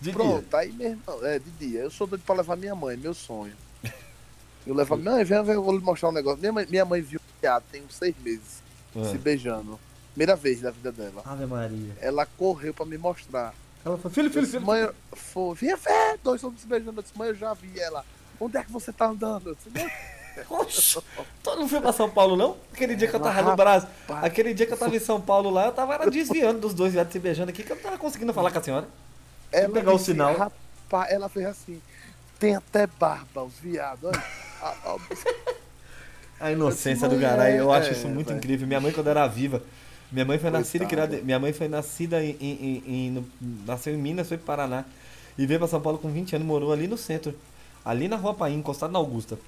De 0.00 0.12
Pronto, 0.12 0.46
dia. 0.48 0.58
aí 0.58 0.72
mesmo, 0.72 1.02
é, 1.22 1.38
de 1.38 1.50
dia. 1.52 1.80
Eu 1.80 1.90
sou 1.90 2.06
doido 2.06 2.22
pra 2.24 2.34
levar 2.36 2.56
minha 2.56 2.74
mãe, 2.74 2.96
meu 2.96 3.14
sonho. 3.14 3.54
Eu 4.66 4.74
levo 4.74 4.94
a 4.94 4.96
mãe, 4.96 5.24
vem, 5.24 5.42
vem, 5.42 5.54
eu 5.54 5.62
vou 5.62 5.74
lhe 5.76 5.82
mostrar 5.82 6.10
um 6.10 6.12
negócio. 6.12 6.38
Minha 6.40 6.52
mãe, 6.52 6.66
minha 6.68 6.84
mãe 6.84 7.00
viu 7.00 7.18
um 7.18 7.40
viado 7.40 7.64
tem 7.72 7.82
uns 7.82 7.94
seis 7.94 8.14
meses 8.22 8.62
se 8.92 9.16
Ah. 9.16 9.18
beijando. 9.18 9.80
Primeira 10.12 10.36
vez 10.36 10.60
da 10.60 10.70
vida 10.70 10.92
dela. 10.92 11.22
Ave 11.24 11.46
Maria. 11.46 11.96
Ela 12.00 12.26
correu 12.26 12.74
pra 12.74 12.84
me 12.84 12.98
mostrar. 12.98 13.54
Ela 13.84 13.96
falou: 13.96 14.12
filho, 14.12 14.30
filho, 14.30 14.46
filho. 14.46 14.62
mãe, 14.66 14.88
foi, 15.12 15.54
vinha 15.54 15.76
ver, 15.76 16.18
dois 16.22 16.42
homens 16.44 16.60
se 16.60 16.66
beijando. 16.66 16.98
Eu 16.98 17.02
disse, 17.02 17.16
mãe, 17.18 17.28
eu 17.28 17.34
já 17.34 17.54
vi 17.54 17.78
ela. 17.80 18.04
Onde 18.38 18.56
é 18.56 18.62
que 18.64 18.70
você 18.72 18.92
tá 18.92 19.06
andando? 19.06 19.50
Eu 19.50 19.54
disse, 19.54 19.70
"Mãe, 19.70 19.90
Oxe, 20.48 20.98
tu 21.42 21.56
não 21.56 21.68
foi 21.68 21.80
pra 21.80 21.92
São 21.92 22.08
Paulo, 22.08 22.36
não? 22.36 22.56
Aquele 22.72 22.94
dia 22.94 23.08
que 23.08 23.14
eu 23.16 23.20
tava 23.20 23.42
no 23.42 23.56
Brasil. 23.56 23.88
Aquele 24.22 24.54
dia 24.54 24.64
que 24.66 24.72
eu 24.72 24.76
tava 24.78 24.94
em 24.94 25.00
São 25.00 25.20
Paulo 25.20 25.50
lá, 25.50 25.66
eu 25.66 25.72
tava 25.72 25.94
era 25.94 26.10
desviando 26.10 26.60
dos 26.60 26.72
dois 26.72 26.92
viados 26.92 27.12
se 27.12 27.18
beijando 27.18 27.50
aqui, 27.50 27.62
que 27.62 27.70
eu 27.72 27.76
não 27.76 27.82
tava 27.82 27.98
conseguindo 27.98 28.32
falar 28.32 28.50
com 28.50 28.58
a 28.58 28.62
senhora. 28.62 28.88
Ela 29.52 29.68
pegar 29.74 29.92
o 29.92 29.98
sinal. 29.98 30.34
Rapaz, 30.36 31.10
ela 31.10 31.28
fez 31.28 31.46
assim. 31.46 31.82
Tem 32.38 32.54
até 32.56 32.86
barba, 32.86 33.42
os 33.42 33.54
viados. 33.58 34.04
Olha. 34.04 34.22
A- 34.62 34.68
a- 34.92 34.98
A 36.40 36.50
inocência 36.50 37.06
do 37.06 37.22
é- 37.22 37.60
eu 37.60 37.70
acho 37.70 37.90
é, 37.90 37.92
isso 37.92 38.08
muito 38.08 38.28
velho. 38.28 38.38
incrível. 38.38 38.66
Minha 38.66 38.80
mãe, 38.80 38.92
quando 38.92 39.08
era 39.08 39.26
viva, 39.26 39.62
minha 40.12 40.24
mãe 40.24 40.38
foi 40.38 40.50
nascida 40.50 40.84
e 40.84 40.86
criada. 40.86 41.20
Minha 41.22 41.38
mãe 41.38 41.52
foi 41.52 41.68
nascida 41.68 42.24
em. 42.24 42.36
em- 42.40 42.82
em- 42.86 43.10
no- 43.10 43.24
nasceu 43.66 43.94
em 43.94 43.98
Minas, 43.98 44.28
foi 44.28 44.36
pro 44.36 44.46
Paraná. 44.46 44.84
E 45.38 45.46
veio 45.46 45.58
pra 45.60 45.68
São 45.68 45.80
Paulo 45.80 45.98
com 45.98 46.10
20 46.10 46.34
anos, 46.36 46.46
morou 46.46 46.72
ali 46.72 46.86
no 46.86 46.98
centro. 46.98 47.34
Ali 47.84 48.08
na 48.08 48.16
Rua 48.16 48.34
Paim, 48.34 48.56
encostado 48.58 48.90
na 48.92 48.98
Augusta. 48.98 49.38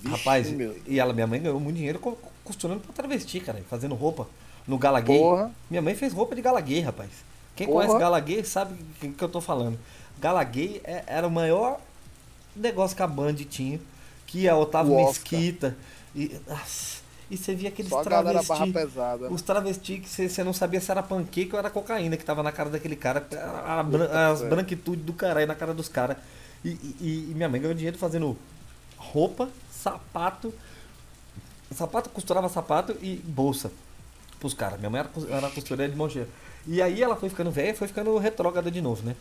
Vixe, 0.00 0.16
Rapaz, 0.16 0.50
meu. 0.50 0.74
e 0.86 0.98
ela, 0.98 1.12
minha 1.12 1.26
mãe 1.26 1.40
ganhou 1.40 1.58
muito 1.60 1.76
dinheiro 1.76 1.98
co- 1.98 2.16
costurando 2.42 2.80
pra 2.80 2.92
travesti, 2.92 3.40
cara, 3.40 3.62
fazendo 3.68 3.94
roupa 3.94 4.26
no 4.66 4.78
Gala 4.78 5.00
Gay. 5.00 5.18
Porra. 5.18 5.50
Minha 5.70 5.82
mãe 5.82 5.94
fez 5.94 6.12
roupa 6.12 6.34
de 6.34 6.42
Gala 6.42 6.60
Gay, 6.60 6.80
rapaz. 6.80 7.10
Quem 7.56 7.66
Porra. 7.66 7.84
conhece 7.86 7.98
Gala 8.00 8.20
Gay 8.20 8.44
sabe 8.44 8.74
o 9.02 9.12
que, 9.12 9.22
eu 9.22 9.28
tô 9.28 9.40
falando. 9.40 9.78
Gala 10.20 10.42
Gay 10.44 10.80
é- 10.84 11.04
era 11.06 11.26
o 11.26 11.30
maior 11.30 11.78
negócio 12.56 12.96
que 12.96 13.02
a 13.02 13.06
Band 13.06 13.34
tinha, 13.34 13.80
que 14.26 14.40
ia 14.40 14.56
Otávio. 14.56 14.94
Mesquita. 14.94 15.76
E, 16.14 16.36
nossa, 16.48 17.02
e 17.30 17.36
você 17.36 17.54
via 17.54 17.68
aqueles 17.70 17.90
travestis. 18.04 18.48
Os 19.30 19.42
travestis 19.42 20.00
que 20.00 20.08
você, 20.08 20.28
você 20.28 20.44
não 20.44 20.52
sabia 20.52 20.80
se 20.80 20.90
era 20.90 21.02
panqueca 21.02 21.54
ou 21.56 21.58
era 21.58 21.70
cocaína 21.70 22.16
que 22.16 22.24
tava 22.24 22.42
na 22.42 22.52
cara 22.52 22.70
daquele 22.70 22.96
cara. 22.96 23.26
A, 23.64 23.80
a 23.80 24.30
as 24.30 24.42
branquitudes 24.42 25.04
do 25.04 25.12
caralho 25.12 25.46
na 25.46 25.54
cara 25.54 25.72
dos 25.74 25.88
caras. 25.88 26.16
E, 26.64 26.68
e- 27.00 27.28
e 27.30 27.34
minha 27.34 27.48
mãe 27.48 27.60
ganhou 27.60 27.74
dinheiro 27.74 27.96
fazendo 27.98 28.36
roupa, 28.96 29.48
sapato. 29.70 30.52
Sapato, 31.74 32.08
costurava 32.10 32.48
sapato 32.48 32.96
e 33.02 33.16
bolsa 33.24 33.70
pros 34.38 34.54
caras. 34.54 34.78
Minha 34.78 34.90
mãe 34.90 35.00
era, 35.00 35.10
era 35.36 35.50
costureira 35.50 35.90
de 35.90 35.98
moncheiro. 35.98 36.28
E 36.66 36.80
aí 36.80 37.02
ela 37.02 37.16
foi 37.16 37.28
ficando 37.28 37.50
velha 37.50 37.74
foi 37.74 37.88
ficando 37.88 38.16
retrógrada 38.18 38.70
de 38.70 38.80
novo, 38.80 39.02
né? 39.04 39.16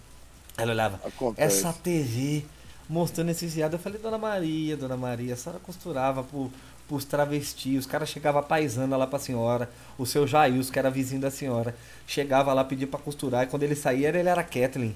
Ela 0.57 0.71
olhava, 0.71 0.99
Acontece. 1.05 1.57
essa 1.59 1.73
TV 1.73 2.45
mostrando 2.87 3.29
esses 3.29 3.53
viados. 3.55 3.73
Eu 3.73 3.79
falei, 3.79 3.99
Dona 3.99 4.17
Maria, 4.19 4.77
Dona 4.77 4.95
Maria, 4.95 5.33
a 5.33 5.37
senhora 5.37 5.59
costurava 5.59 6.23
pro, 6.23 6.51
pros 6.87 7.05
travestis, 7.05 7.79
os 7.79 7.85
caras 7.85 8.09
chegavam 8.09 8.43
paisando 8.43 8.95
lá 8.97 9.07
pra 9.07 9.19
senhora, 9.19 9.69
o 9.97 10.05
seu 10.05 10.27
Jails, 10.27 10.69
que 10.69 10.77
era 10.79 10.89
vizinho 10.89 11.21
da 11.21 11.31
senhora, 11.31 11.75
chegava 12.05 12.53
lá, 12.53 12.63
pedia 12.63 12.87
pra 12.87 12.99
costurar, 12.99 13.43
e 13.43 13.47
quando 13.47 13.63
ele 13.63 13.75
saía, 13.75 14.09
ele 14.09 14.29
era 14.29 14.43
Kathleen, 14.43 14.95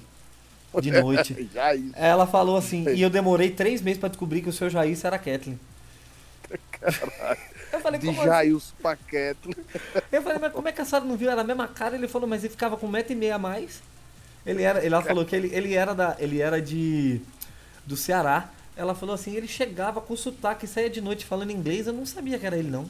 de 0.80 0.90
noite. 0.90 1.48
Ela 1.94 2.26
falou 2.26 2.56
assim, 2.56 2.88
e 2.90 3.02
eu 3.02 3.10
demorei 3.10 3.50
três 3.50 3.80
meses 3.80 3.98
pra 3.98 4.08
descobrir 4.08 4.42
que 4.42 4.48
o 4.48 4.52
seu 4.52 4.68
Jails 4.68 5.04
era 5.04 5.18
Kathleen. 5.18 5.58
Eu 7.72 7.80
falei, 7.80 8.00
De 8.00 8.06
como 8.06 8.20
assim? 8.22 8.60
Paqueto. 8.82 9.50
Eu 10.10 10.22
falei, 10.22 10.38
mas 10.38 10.52
como 10.52 10.68
é 10.68 10.72
que 10.72 10.80
a 10.80 10.84
senhora 10.84 11.04
não 11.04 11.16
viu? 11.16 11.30
Era 11.30 11.42
a 11.42 11.44
mesma 11.44 11.68
cara. 11.68 11.96
Ele 11.96 12.08
falou, 12.08 12.28
mas 12.28 12.42
ele 12.42 12.50
ficava 12.50 12.76
com 12.76 12.86
um 12.86 12.90
metro 12.90 13.12
e 13.12 13.16
meio 13.16 13.34
a 13.34 13.38
mais. 13.38 13.82
Ele 14.46 14.62
era, 14.62 14.84
ela 14.84 15.02
falou 15.02 15.24
que 15.24 15.36
ele, 15.36 15.54
ele 15.54 15.74
era 15.74 15.94
da, 15.94 16.16
ele 16.18 16.40
era 16.40 16.60
de 16.60 17.20
do 17.84 17.96
Ceará. 17.96 18.48
Ela 18.78 18.94
falou 18.94 19.12
assim, 19.16 19.34
ele 19.34 19.48
chegava 19.48 20.00
com 20.00 20.16
sotaque, 20.16 20.64
saía 20.64 20.88
de 20.88 21.00
noite 21.00 21.26
falando 21.26 21.50
inglês. 21.50 21.88
Eu 21.88 21.92
não 21.92 22.06
sabia 22.06 22.38
que 22.38 22.46
era 22.46 22.56
ele 22.56 22.70
não. 22.70 22.88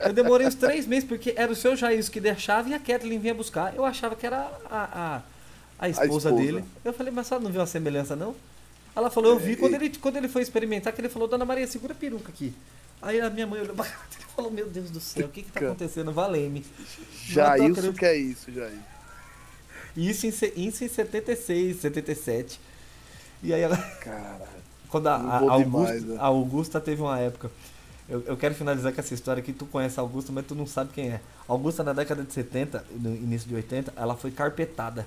Eu 0.00 0.14
demorei 0.14 0.46
uns 0.46 0.54
três 0.54 0.86
meses 0.86 1.06
porque 1.06 1.34
era 1.36 1.52
o 1.52 1.54
seu 1.54 1.76
Jair 1.76 2.10
que 2.10 2.18
deixava 2.18 2.70
e 2.70 2.74
a 2.74 2.78
Kathleen 2.78 3.18
vinha 3.18 3.34
buscar. 3.34 3.74
Eu 3.76 3.84
achava 3.84 4.16
que 4.16 4.24
era 4.26 4.38
a, 4.70 5.18
a, 5.18 5.22
a, 5.78 5.88
esposa, 5.90 6.30
esposa. 6.30 6.32
dele. 6.32 6.64
Eu 6.82 6.94
falei, 6.94 7.12
mas 7.12 7.26
a 7.26 7.28
senhora 7.28 7.44
não 7.44 7.52
viu 7.52 7.60
a 7.60 7.66
semelhança 7.66 8.16
não? 8.16 8.34
Ela 8.96 9.10
falou, 9.10 9.32
eu 9.32 9.38
vi 9.38 9.52
É, 9.52 9.56
quando 9.56 9.72
e- 9.72 9.76
ele, 9.76 9.90
quando 9.98 10.16
ele 10.16 10.28
foi 10.28 10.40
experimentar, 10.40 10.94
que 10.94 11.00
ele 11.02 11.10
falou, 11.10 11.28
Dona 11.28 11.44
Maria, 11.44 11.66
segura 11.66 11.92
a 11.92 11.96
peruca 11.96 12.30
aqui. 12.30 12.54
Aí 13.02 13.20
a 13.20 13.28
minha 13.28 13.46
mãe 13.46 13.60
olhou 13.60 13.74
pra 13.76 13.84
cara 13.84 13.98
e 14.18 14.34
falou, 14.34 14.50
meu 14.50 14.66
Deus 14.66 14.88
do 14.90 14.98
céu, 15.00 15.26
o 15.26 15.28
que 15.28 15.42
que 15.42 15.52
tá 15.52 15.60
acontecendo? 15.60 16.10
Valeme. 16.10 16.64
Jailson 17.22 17.64
acreditando. 17.64 17.92
que 17.98 18.06
é 18.06 18.16
isso, 18.16 18.50
Jair. 18.50 18.78
Isso 19.94 20.24
em, 20.26 20.30
isso 20.30 20.84
em 20.84 20.88
76, 20.88 21.76
77. 21.80 22.58
E 23.42 23.52
aí 23.52 23.60
ela, 23.60 23.76
Caralho. 23.76 24.53
Quando 24.94 25.08
a, 25.08 25.16
a, 25.16 25.38
vou 25.40 25.50
a 25.50 25.58
demais, 25.58 25.90
Augusta, 25.90 26.06
né? 26.06 26.16
a 26.20 26.26
Augusta 26.26 26.80
teve 26.80 27.02
uma 27.02 27.18
época. 27.18 27.50
Eu, 28.08 28.22
eu 28.26 28.36
quero 28.36 28.54
finalizar 28.54 28.92
com 28.92 29.00
essa 29.00 29.12
história 29.12 29.42
que 29.42 29.52
tu 29.52 29.66
conhece 29.66 29.98
a 29.98 30.04
Augusta, 30.04 30.30
mas 30.30 30.46
tu 30.46 30.54
não 30.54 30.68
sabe 30.68 30.90
quem 30.94 31.08
é. 31.08 31.20
Augusta 31.48 31.82
na 31.82 31.92
década 31.92 32.22
de 32.22 32.32
70, 32.32 32.84
no 32.92 33.12
início 33.12 33.48
de 33.48 33.56
80, 33.56 33.92
ela 33.96 34.14
foi 34.14 34.30
carpetada. 34.30 35.04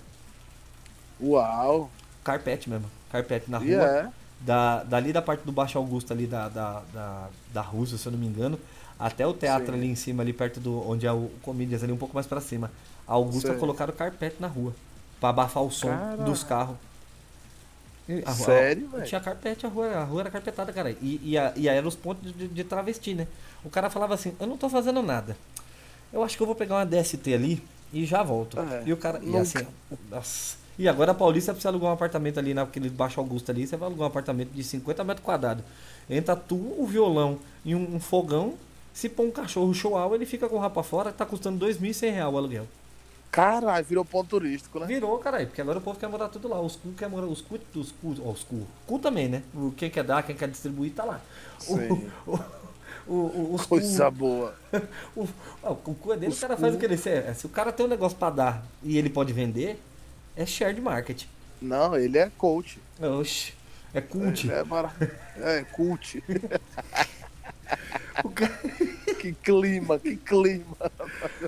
Uau. 1.21 1.89
Carpete 2.21 2.69
mesmo. 2.69 2.85
Carpete 3.09 3.49
na 3.49 3.59
rua. 3.59 3.67
E 3.67 3.73
é. 3.75 4.09
Da, 4.41 4.83
dali 4.83 5.13
da 5.13 5.21
parte 5.21 5.45
do 5.45 5.53
Baixo 5.53 5.77
Augusto 5.77 6.11
ali 6.11 6.27
da, 6.27 6.49
da, 6.49 6.81
da, 6.93 7.29
da 7.53 7.61
Rússia, 7.61 7.97
se 7.97 8.05
eu 8.05 8.11
não 8.11 8.19
me 8.19 8.27
engano, 8.27 8.59
até 8.99 9.25
o 9.25 9.33
teatro 9.33 9.71
Sim. 9.71 9.79
ali 9.79 9.87
em 9.87 9.95
cima, 9.95 10.21
ali 10.21 10.33
perto 10.33 10.59
do 10.59 10.85
onde 10.87 11.07
é 11.07 11.11
o 11.13 11.31
Comedians, 11.41 11.81
ali 11.81 11.93
um 11.93 11.97
pouco 11.97 12.13
mais 12.13 12.27
pra 12.27 12.41
cima. 12.41 12.69
A 13.07 13.13
Augusta 13.13 13.51
Sei. 13.51 13.57
colocaram 13.57 13.93
carpete 13.93 14.35
na 14.41 14.47
rua. 14.47 14.73
Pra 15.17 15.29
abafar 15.29 15.63
o 15.63 15.71
som 15.71 15.89
dos 16.25 16.43
carros. 16.43 16.75
A 18.25 18.31
rua- 18.31 18.45
Sério, 18.45 18.87
velho? 18.89 19.05
Tinha 19.05 19.19
carpete, 19.21 19.65
a 19.65 19.69
rua, 19.69 19.87
a 19.89 20.03
rua 20.03 20.21
era 20.21 20.29
carpetada, 20.31 20.71
cara. 20.71 20.91
E, 21.01 21.19
e, 21.23 21.37
a- 21.37 21.51
e 21.55 21.67
aí 21.67 21.77
eram 21.77 21.87
os 21.87 21.95
pontos 21.95 22.31
de, 22.35 22.47
de 22.47 22.63
travesti, 22.63 23.13
né? 23.13 23.27
O 23.65 23.69
cara 23.69 23.89
falava 23.89 24.13
assim, 24.13 24.33
eu 24.39 24.47
não 24.47 24.57
tô 24.57 24.69
fazendo 24.69 25.01
nada. 25.01 25.35
Eu 26.13 26.23
acho 26.23 26.37
que 26.37 26.41
eu 26.43 26.47
vou 26.47 26.55
pegar 26.55 26.75
uma 26.75 26.85
DST 26.85 27.33
ali 27.33 27.61
e 27.91 28.05
já 28.05 28.23
volto. 28.23 28.57
É, 28.59 28.83
e 28.85 28.93
o 28.93 28.97
cara. 28.97 29.19
E 29.21 29.25
nunca. 29.25 29.41
assim, 29.41 29.67
nossa, 30.09 30.57
E 30.79 30.87
agora 30.87 31.11
a 31.11 31.15
Paulista 31.15 31.51
precisa 31.51 31.69
alugar 31.69 31.89
um 31.89 31.93
apartamento 31.93 32.37
ali 32.39 32.53
naquele 32.53 32.89
Baixo 32.89 33.19
Augusto 33.19 33.49
ali, 33.51 33.67
você 33.67 33.75
vai 33.75 33.87
alugar 33.89 34.05
um 34.05 34.11
apartamento 34.11 34.51
de 34.51 34.63
50 34.63 35.03
metros 35.03 35.25
quadrados. 35.25 35.63
Entra 36.09 36.35
tu, 36.35 36.55
o 36.55 36.85
violão 36.85 37.39
e 37.65 37.75
um, 37.75 37.95
um 37.95 37.99
fogão. 37.99 38.53
Se 38.93 39.09
pôr 39.09 39.25
um 39.27 39.31
cachorro 39.31 39.73
show 39.73 40.15
ele 40.15 40.25
fica 40.25 40.47
com 40.47 40.55
o 40.55 40.59
rapa 40.59 40.81
fora, 40.81 41.11
tá 41.11 41.25
custando 41.25 41.63
2.100 41.65 42.11
reais 42.13 42.33
o 42.33 42.37
aluguel. 42.37 42.67
Caralho, 43.31 43.85
virou 43.85 44.03
ponto 44.05 44.29
turístico, 44.29 44.79
né? 44.79 44.85
Virou, 44.87 45.17
caralho, 45.19 45.47
porque 45.47 45.61
agora 45.61 45.77
o 45.77 45.81
povo 45.81 45.99
quer 45.99 46.07
morar 46.09 46.27
tudo 46.29 46.47
lá. 46.47 46.59
Os 46.59 46.75
cu 46.75 46.91
quer 46.93 47.07
morar, 47.09 47.27
os 47.27 47.41
cu, 47.41 47.59
os 47.75 47.91
cu, 47.91 48.15
ó, 48.25 48.31
os 48.31 48.43
cu. 48.43 48.65
Cu 48.87 48.97
também, 48.99 49.27
né? 49.27 49.43
O- 49.53 49.71
Quem 49.75 49.89
quer 49.89 50.03
dar, 50.03 50.23
quem 50.23 50.35
quer 50.35 50.47
distribuir, 50.49 50.93
tá 50.93 51.03
lá. 51.03 51.21
O, 51.67 51.77
Sim. 51.77 52.11
o, 52.25 52.39
o, 53.07 53.13
o- 53.15 53.53
os 53.55 53.61
cu- 53.61 53.69
Coisa 53.69 54.09
boa. 54.09 54.55
o, 55.15 55.27
ó, 55.61 55.71
o 55.73 55.93
cu 55.93 56.13
é 56.13 56.17
dele, 56.17 56.31
Os 56.31 56.37
o 56.37 56.41
cara 56.41 56.55
cu. 56.55 56.61
faz 56.61 56.73
o 56.75 56.77
que 56.79 56.85
ele 56.85 56.97
quer. 56.97 57.33
Se 57.35 57.45
o 57.45 57.49
cara 57.49 57.71
tem 57.71 57.85
um 57.85 57.89
negócio 57.89 58.17
pra 58.17 58.29
dar 58.31 58.65
e 58.81 58.97
ele 58.97 59.09
pode 59.09 59.33
vender, 59.33 59.79
é 60.35 60.45
share 60.45 60.73
de 60.73 60.81
marketing. 60.81 61.27
Não, 61.61 61.95
ele 61.95 62.17
é 62.17 62.31
coach. 62.37 62.79
Oxi, 62.99 63.53
é 63.93 64.01
cult. 64.01 64.45
Ele 64.47 64.53
é, 64.55 64.63
mara... 64.63 64.91
é 65.37 65.63
cult. 65.63 66.23
O 68.23 68.29
cara- 68.31 68.59
Que 69.19 69.33
clima, 69.33 69.99
que 69.99 70.15
clima. 70.15 70.75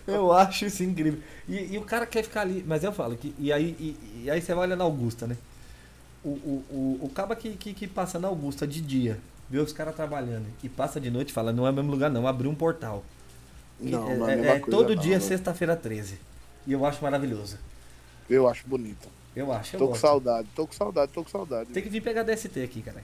Eu 0.08 0.32
acho 0.34 0.66
isso 0.66 0.84
incrível. 0.84 1.20
E, 1.48 1.74
e 1.74 1.78
o 1.78 1.84
cara 1.84 2.06
quer 2.06 2.24
ficar 2.24 2.42
ali, 2.42 2.64
mas 2.68 2.84
eu 2.84 2.92
falo 2.92 3.16
que. 3.16 3.34
E 3.38 3.52
aí, 3.54 3.76
e, 3.80 4.24
e 4.26 4.32
aí 4.32 4.42
você 4.42 4.54
vai 4.54 4.66
olhar 4.68 4.76
na 4.76 4.84
Augusta, 4.84 5.28
né? 5.28 5.38
O, 6.24 6.30
o, 6.30 6.66
o, 6.70 7.06
o 7.06 7.10
caba 7.10 7.36
que, 7.36 7.52
que, 7.56 7.74
que 7.74 7.88
passa 7.88 8.20
na 8.20 8.28
Augusta 8.28 8.68
de 8.68 8.82
dia, 8.82 9.20
vê 9.50 9.60
os 9.60 9.72
caras 9.72 9.96
trabalhando 9.96 10.46
e 10.62 10.68
passa 10.68 11.00
de 11.00 11.10
noite 11.10 11.30
e 11.30 11.34
fala, 11.34 11.54
não 11.54 11.66
é 11.66 11.70
o 11.70 11.74
mesmo 11.74 11.90
lugar 11.92 12.10
não, 12.10 12.28
abriu 12.28 12.50
um 12.52 12.56
portal. 12.56 13.04
Não, 13.80 14.10
é, 14.12 14.18
não 14.18 14.28
é 14.30 14.34
é- 14.34 14.56
é 14.56 14.60
coisa, 14.60 14.78
todo 14.78 14.96
não, 14.96 15.02
dia, 15.02 15.16
né? 15.16 15.20
sexta-feira 15.22 15.76
13. 15.76 16.20
E 16.68 16.74
eu 16.74 16.86
acho 16.86 17.02
maravilhoso. 17.02 17.58
Eu 18.30 18.48
acho 18.48 18.68
bonito. 18.68 19.08
Eu 19.36 19.54
acho, 19.54 19.76
eu 19.76 19.80
Tô 19.80 19.86
com 19.86 19.92
gosto. 19.92 20.02
saudade, 20.02 20.48
tô 20.56 20.68
com 20.68 20.74
saudade, 20.74 21.12
tô 21.14 21.24
com 21.24 21.30
saudade. 21.30 21.70
Tem 21.70 21.82
que 21.82 21.90
vir 21.90 22.02
pegar 22.02 22.24
DST 22.24 22.62
aqui, 22.62 22.82
cara. 22.82 23.02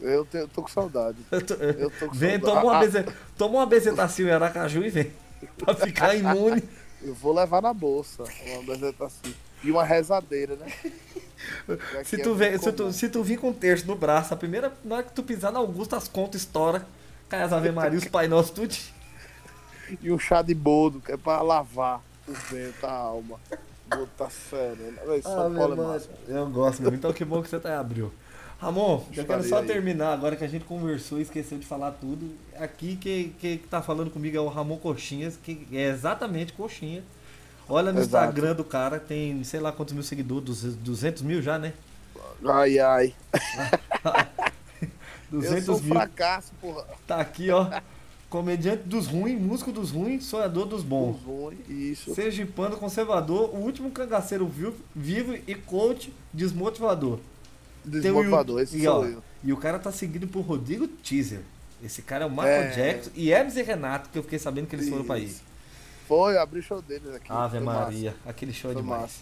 Eu, 0.00 0.24
te- 0.24 0.36
eu 0.36 0.48
tô 0.48 0.62
com 0.62 0.68
saudade. 0.68 1.18
Eu 1.30 1.40
tô- 1.44 1.54
Eu 1.54 1.90
tô 1.90 2.06
com 2.08 2.14
Vem, 2.14 2.38
saudade. 2.38 2.40
toma 2.44 2.62
uma, 2.62 2.76
Ah, 2.76 2.80
beze... 2.80 3.04
toma 3.36 3.54
uma 3.58 3.66
bezetacil 3.66 4.28
em 4.28 4.30
Aracaju 4.32 4.84
e 4.84 4.90
vem. 4.90 5.12
pra 5.58 5.74
ficar 5.74 6.14
imune. 6.14 6.62
Eu 7.02 7.14
vou 7.14 7.34
levar 7.34 7.60
na 7.62 7.72
bolsa 7.72 8.24
uma 8.46 8.62
bezetacil. 8.62 9.34
E 9.64 9.70
uma 9.70 9.84
rezadeira, 9.84 10.56
né? 10.56 10.66
Se 12.04 12.16
tu, 12.18 12.30
é 12.32 12.34
vem, 12.34 12.58
se, 12.58 12.72
tu, 12.72 12.92
se 12.92 13.08
tu 13.08 13.22
vir 13.22 13.38
com 13.38 13.50
um 13.50 13.52
terço 13.52 13.86
no 13.86 13.94
braço, 13.94 14.32
a 14.32 14.36
primeira, 14.36 14.72
na 14.84 14.96
hora 14.96 15.04
que 15.04 15.12
tu 15.12 15.22
pisar 15.22 15.52
na 15.52 15.58
Augusta, 15.58 15.96
as 15.96 16.08
contas 16.08 16.40
estoura. 16.42 16.86
Cai 17.28 17.42
as 17.42 17.52
Ave 17.52 17.70
Maria, 17.70 17.98
os 17.98 18.06
Pai 18.06 18.26
Nosso, 18.26 18.52
tudo. 18.52 18.74
E 20.02 20.10
um 20.10 20.18
chá 20.18 20.42
de 20.42 20.52
boldo, 20.54 21.00
que 21.00 21.12
é 21.12 21.16
pra 21.16 21.40
lavar 21.42 22.00
o 22.26 22.32
vento, 22.32 22.84
a 22.84 22.90
alma. 22.90 23.38
Botar 23.88 24.30
sério. 24.30 24.76
né? 24.92 25.02
Véi, 25.06 25.22
São 25.22 25.48
meu 25.48 25.60
Paulo 25.60 25.74
é 25.74 25.86
massa. 25.86 26.08
Eu 26.26 26.46
gosto 26.50 26.82
mesmo. 26.82 26.96
Então 26.96 27.12
que 27.12 27.24
bom 27.24 27.40
que 27.42 27.48
você 27.48 27.60
tá 27.60 27.70
em 27.70 27.74
abril. 27.74 28.12
Ramon, 28.58 29.04
eu 29.14 29.24
quero 29.26 29.44
só 29.44 29.58
aí. 29.58 29.66
terminar 29.66 30.12
agora 30.14 30.34
que 30.34 30.44
a 30.44 30.48
gente 30.48 30.64
conversou 30.64 31.18
e 31.18 31.22
esqueceu 31.22 31.58
de 31.58 31.66
falar 31.66 31.90
tudo. 31.92 32.34
Aqui 32.58 32.96
que, 32.96 33.34
que 33.38 33.58
tá 33.68 33.82
falando 33.82 34.10
comigo 34.10 34.36
é 34.36 34.40
o 34.40 34.48
Ramon 34.48 34.78
Coxinhas, 34.78 35.36
que 35.36 35.66
é 35.72 35.88
exatamente 35.88 36.52
Coxinha. 36.54 37.04
Olha 37.68 37.92
no 37.92 38.00
Exato. 38.00 38.26
Instagram 38.32 38.54
do 38.54 38.64
cara, 38.64 38.98
tem 38.98 39.42
sei 39.44 39.60
lá 39.60 39.72
quantos 39.72 39.92
mil 39.92 40.02
seguidores, 40.02 40.44
200 40.44 40.76
200 40.76 41.22
mil 41.22 41.42
já, 41.42 41.58
né? 41.58 41.74
Ai, 42.46 42.78
ai. 42.78 43.14
200 45.30 45.68
eu 45.68 45.74
sou 45.74 45.76
um 45.76 45.82
mil. 45.82 45.94
fracasso, 45.94 46.52
porra. 46.60 46.86
Tá 47.06 47.20
aqui, 47.20 47.50
ó. 47.50 47.68
Comediante 48.30 48.82
dos 48.84 49.06
ruins, 49.06 49.40
músico 49.40 49.70
dos 49.70 49.90
ruins, 49.90 50.24
sonhador 50.24 50.66
dos 50.66 50.82
bons. 50.82 51.16
Ruim, 51.24 51.58
Isso. 51.68 52.14
Sergipano 52.14 52.76
conservador, 52.76 53.50
o 53.54 53.58
último 53.58 53.90
cangaceiro 53.90 54.46
vivo, 54.46 54.76
vivo 54.94 55.34
e 55.46 55.54
coach 55.54 56.12
desmotivador. 56.32 57.18
Tem 57.90 58.12
esse 58.62 58.78
e, 58.78 58.86
ó. 58.88 59.06
E 59.44 59.52
o 59.52 59.56
cara 59.56 59.78
tá 59.78 59.92
seguido 59.92 60.26
por 60.26 60.40
Rodrigo 60.40 60.86
Teaser. 60.88 61.40
Esse 61.82 62.02
cara 62.02 62.24
é 62.24 62.26
o 62.26 62.30
Michael 62.30 62.62
É. 62.62 62.70
Jackson 62.70 63.10
e 63.14 63.30
Hermes 63.30 63.56
e 63.56 63.62
Renato, 63.62 64.08
que 64.10 64.18
eu 64.18 64.22
fiquei 64.22 64.38
sabendo 64.38 64.66
que 64.66 64.74
eles 64.74 64.88
foram 64.88 65.04
pra 65.04 65.16
aí. 65.16 65.26
Isso. 65.26 65.42
Foi, 66.08 66.38
abri 66.38 66.60
o 66.60 66.62
show 66.62 66.80
deles 66.80 67.14
aqui. 67.14 67.26
Ave 67.30 67.60
Maria, 67.60 68.14
aquele 68.24 68.52
show 68.52 68.70
é 68.70 68.74
Foi 68.74 68.82
demais. 68.82 69.02
massa. 69.02 69.20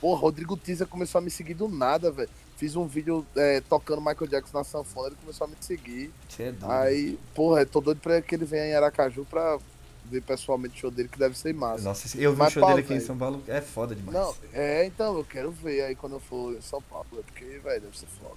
Pô, 0.00 0.14
Rodrigo 0.14 0.56
Teaser 0.56 0.86
começou 0.86 1.18
a 1.18 1.22
me 1.22 1.30
seguir 1.30 1.54
do 1.54 1.68
nada, 1.68 2.10
velho. 2.10 2.28
Fiz 2.56 2.76
um 2.76 2.86
vídeo 2.86 3.24
é, 3.36 3.60
tocando 3.60 4.00
Michael 4.00 4.26
Jackson 4.28 4.58
na 4.58 4.64
sanfona, 4.64 5.08
ele 5.08 5.16
começou 5.20 5.46
a 5.46 5.48
me 5.48 5.56
seguir. 5.60 6.10
Você 6.28 6.44
é 6.44 6.52
doido. 6.52 6.70
Aí, 6.70 7.18
porra, 7.34 7.64
tô 7.66 7.80
doido 7.80 8.00
pra 8.00 8.20
que 8.22 8.34
ele 8.34 8.44
venha 8.44 8.66
em 8.66 8.74
Aracaju 8.74 9.24
pra 9.28 9.58
ver 10.04 10.22
pessoalmente 10.22 10.76
o 10.76 10.78
show 10.78 10.90
dele, 10.90 11.08
que 11.08 11.18
deve 11.18 11.36
ser 11.36 11.54
massa. 11.54 11.82
Nossa, 11.84 12.16
eu 12.18 12.32
vi 12.32 12.36
o 12.36 12.38
Mas 12.38 12.52
show 12.52 12.60
pau, 12.60 12.70
dele 12.70 12.80
aqui 12.82 12.92
em 12.92 12.96
velho. 12.96 13.06
São 13.06 13.16
Paulo, 13.18 13.42
é 13.48 13.60
foda 13.60 13.94
demais. 13.94 14.16
Não, 14.16 14.34
é, 14.52 14.84
então, 14.86 15.16
eu 15.16 15.24
quero 15.24 15.50
ver 15.50 15.82
aí 15.82 15.94
quando 15.94 16.14
eu 16.14 16.20
for 16.20 16.54
em 16.54 16.60
São 16.60 16.80
Paulo, 16.82 17.06
é 17.18 17.22
porque, 17.22 17.44
velho, 17.58 17.80
deve 17.82 17.98
ser 17.98 18.06
foda. 18.20 18.36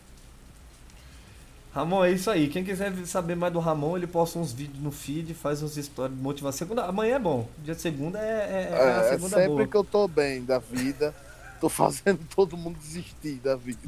Ramon, 1.73 2.06
é 2.06 2.11
isso 2.11 2.31
aí. 2.31 2.48
Quem 2.48 2.64
quiser 2.64 2.91
saber 3.06 3.35
mais 3.35 3.53
do 3.53 3.60
Ramon, 3.60 3.98
ele 3.98 4.07
posta 4.07 4.39
uns 4.39 4.52
vídeos 4.52 4.81
no 4.81 4.91
feed, 4.91 5.34
faz 5.35 5.61
uns 5.61 5.76
stories 5.76 6.15
de 6.15 6.23
motivação. 6.23 6.57
Segunda, 6.57 6.85
amanhã 6.85 7.15
é 7.18 7.19
bom. 7.19 7.48
Dia 7.60 7.76
de 7.76 7.81
segunda 7.81 8.19
é, 8.19 8.72
é, 8.72 8.76
é 8.76 8.81
a 8.81 9.02
É, 9.03 9.10
segunda 9.10 9.35
sempre 9.35 9.48
boa. 9.48 9.68
que 9.68 9.76
eu 9.77 9.84
tô 9.84 10.07
bem 10.07 10.44
da 10.44 10.57
vida, 10.57 11.14
tô 11.61 11.69
fazendo 11.69 12.19
todo 12.35 12.57
mundo 12.57 12.80
desistir 12.80 13.35
da 13.35 13.56
vida. 13.56 13.80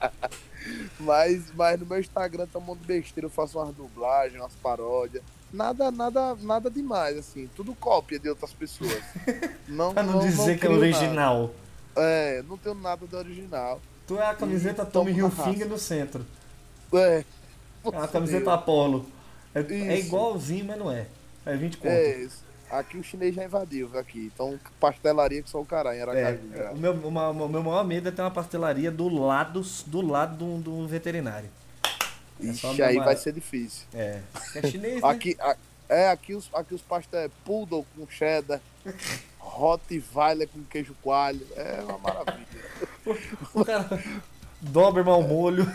mas, 1.00 1.52
mas 1.54 1.78
no 1.78 1.84
meu 1.84 2.00
Instagram 2.00 2.46
tá 2.46 2.58
um 2.58 2.62
monte 2.62 2.80
de 2.80 2.86
besteira, 2.86 3.26
eu 3.26 3.30
faço 3.30 3.58
umas 3.58 3.74
dublagens, 3.74 4.40
umas 4.40 4.54
paródias. 4.54 5.22
Nada, 5.52 5.90
nada, 5.90 6.34
nada 6.40 6.70
demais, 6.70 7.16
assim. 7.18 7.48
Tudo 7.54 7.74
cópia 7.74 8.18
de 8.18 8.28
outras 8.28 8.52
pessoas. 8.52 9.02
Não, 9.68 9.92
Pra 9.92 10.02
não 10.02 10.20
dizer 10.20 10.58
que 10.58 10.66
é 10.66 10.70
original. 10.70 11.40
nada. 11.94 12.08
É, 12.08 12.42
não 12.48 12.56
tenho 12.56 12.74
nada 12.74 13.06
de 13.06 13.14
original. 13.14 13.80
Tu 14.06 14.18
é 14.18 14.26
a 14.26 14.34
camiseta 14.34 14.82
E 14.82 14.86
Tommy 14.86 15.12
Hilfiger 15.12 15.68
no 15.68 15.78
centro. 15.78 16.24
É. 16.94 17.24
É 17.84 17.88
uma 17.88 18.08
camiseta 18.08 18.52
Apollo. 18.54 19.06
É, 19.54 19.60
é 19.60 19.98
igualzinho, 19.98 20.64
mas 20.64 20.78
não 20.78 20.90
é. 20.90 21.06
É 21.44 21.54
20 21.54 21.76
conto. 21.76 21.88
É 21.88 22.16
isso. 22.18 22.42
Aqui 22.70 22.96
o 22.96 23.02
chinês 23.04 23.34
já 23.34 23.44
invadiu, 23.44 23.90
aqui. 23.98 24.30
Então, 24.34 24.58
pastelaria 24.80 25.42
que 25.42 25.50
só 25.50 25.60
o 25.60 25.66
caralho, 25.66 25.98
em 25.98 26.18
É, 26.18 26.70
o 26.72 26.76
meu, 26.78 26.92
uma- 26.94 27.28
o 27.28 27.48
meu 27.48 27.62
maior 27.62 27.84
medo 27.84 28.08
é 28.08 28.10
ter 28.12 28.22
uma 28.22 28.30
pastelaria 28.30 28.90
do 28.90 29.08
lado 29.08 29.60
do 29.86 30.00
lado 30.00 30.36
do, 30.36 30.58
do 30.62 30.86
veterinário. 30.88 31.50
É 32.48 32.50
Ixi, 32.50 32.82
aí 32.82 32.96
vai 32.96 33.16
ser 33.16 33.32
difícil. 33.32 33.86
É. 33.94 34.20
É 34.54 34.66
chinês, 34.68 35.00
né? 35.02 35.08
Aqui, 35.08 35.36
a- 35.40 35.56
é, 35.88 36.08
aqui 36.08 36.34
os, 36.34 36.48
aqui 36.54 36.74
os 36.74 36.82
pastéis 36.82 37.26
é 37.26 37.30
poodle 37.44 37.86
com 37.96 38.06
cheddar, 38.08 38.60
Rottweiler 39.38 40.48
com 40.48 40.62
queijo 40.64 40.94
coalho. 41.02 41.46
É 41.56 41.80
uma 41.84 41.98
maravilha. 41.98 42.46
O 43.54 43.64
cara 43.64 44.00
dobra 44.60 45.02
mal 45.02 45.22
molho. 45.22 45.66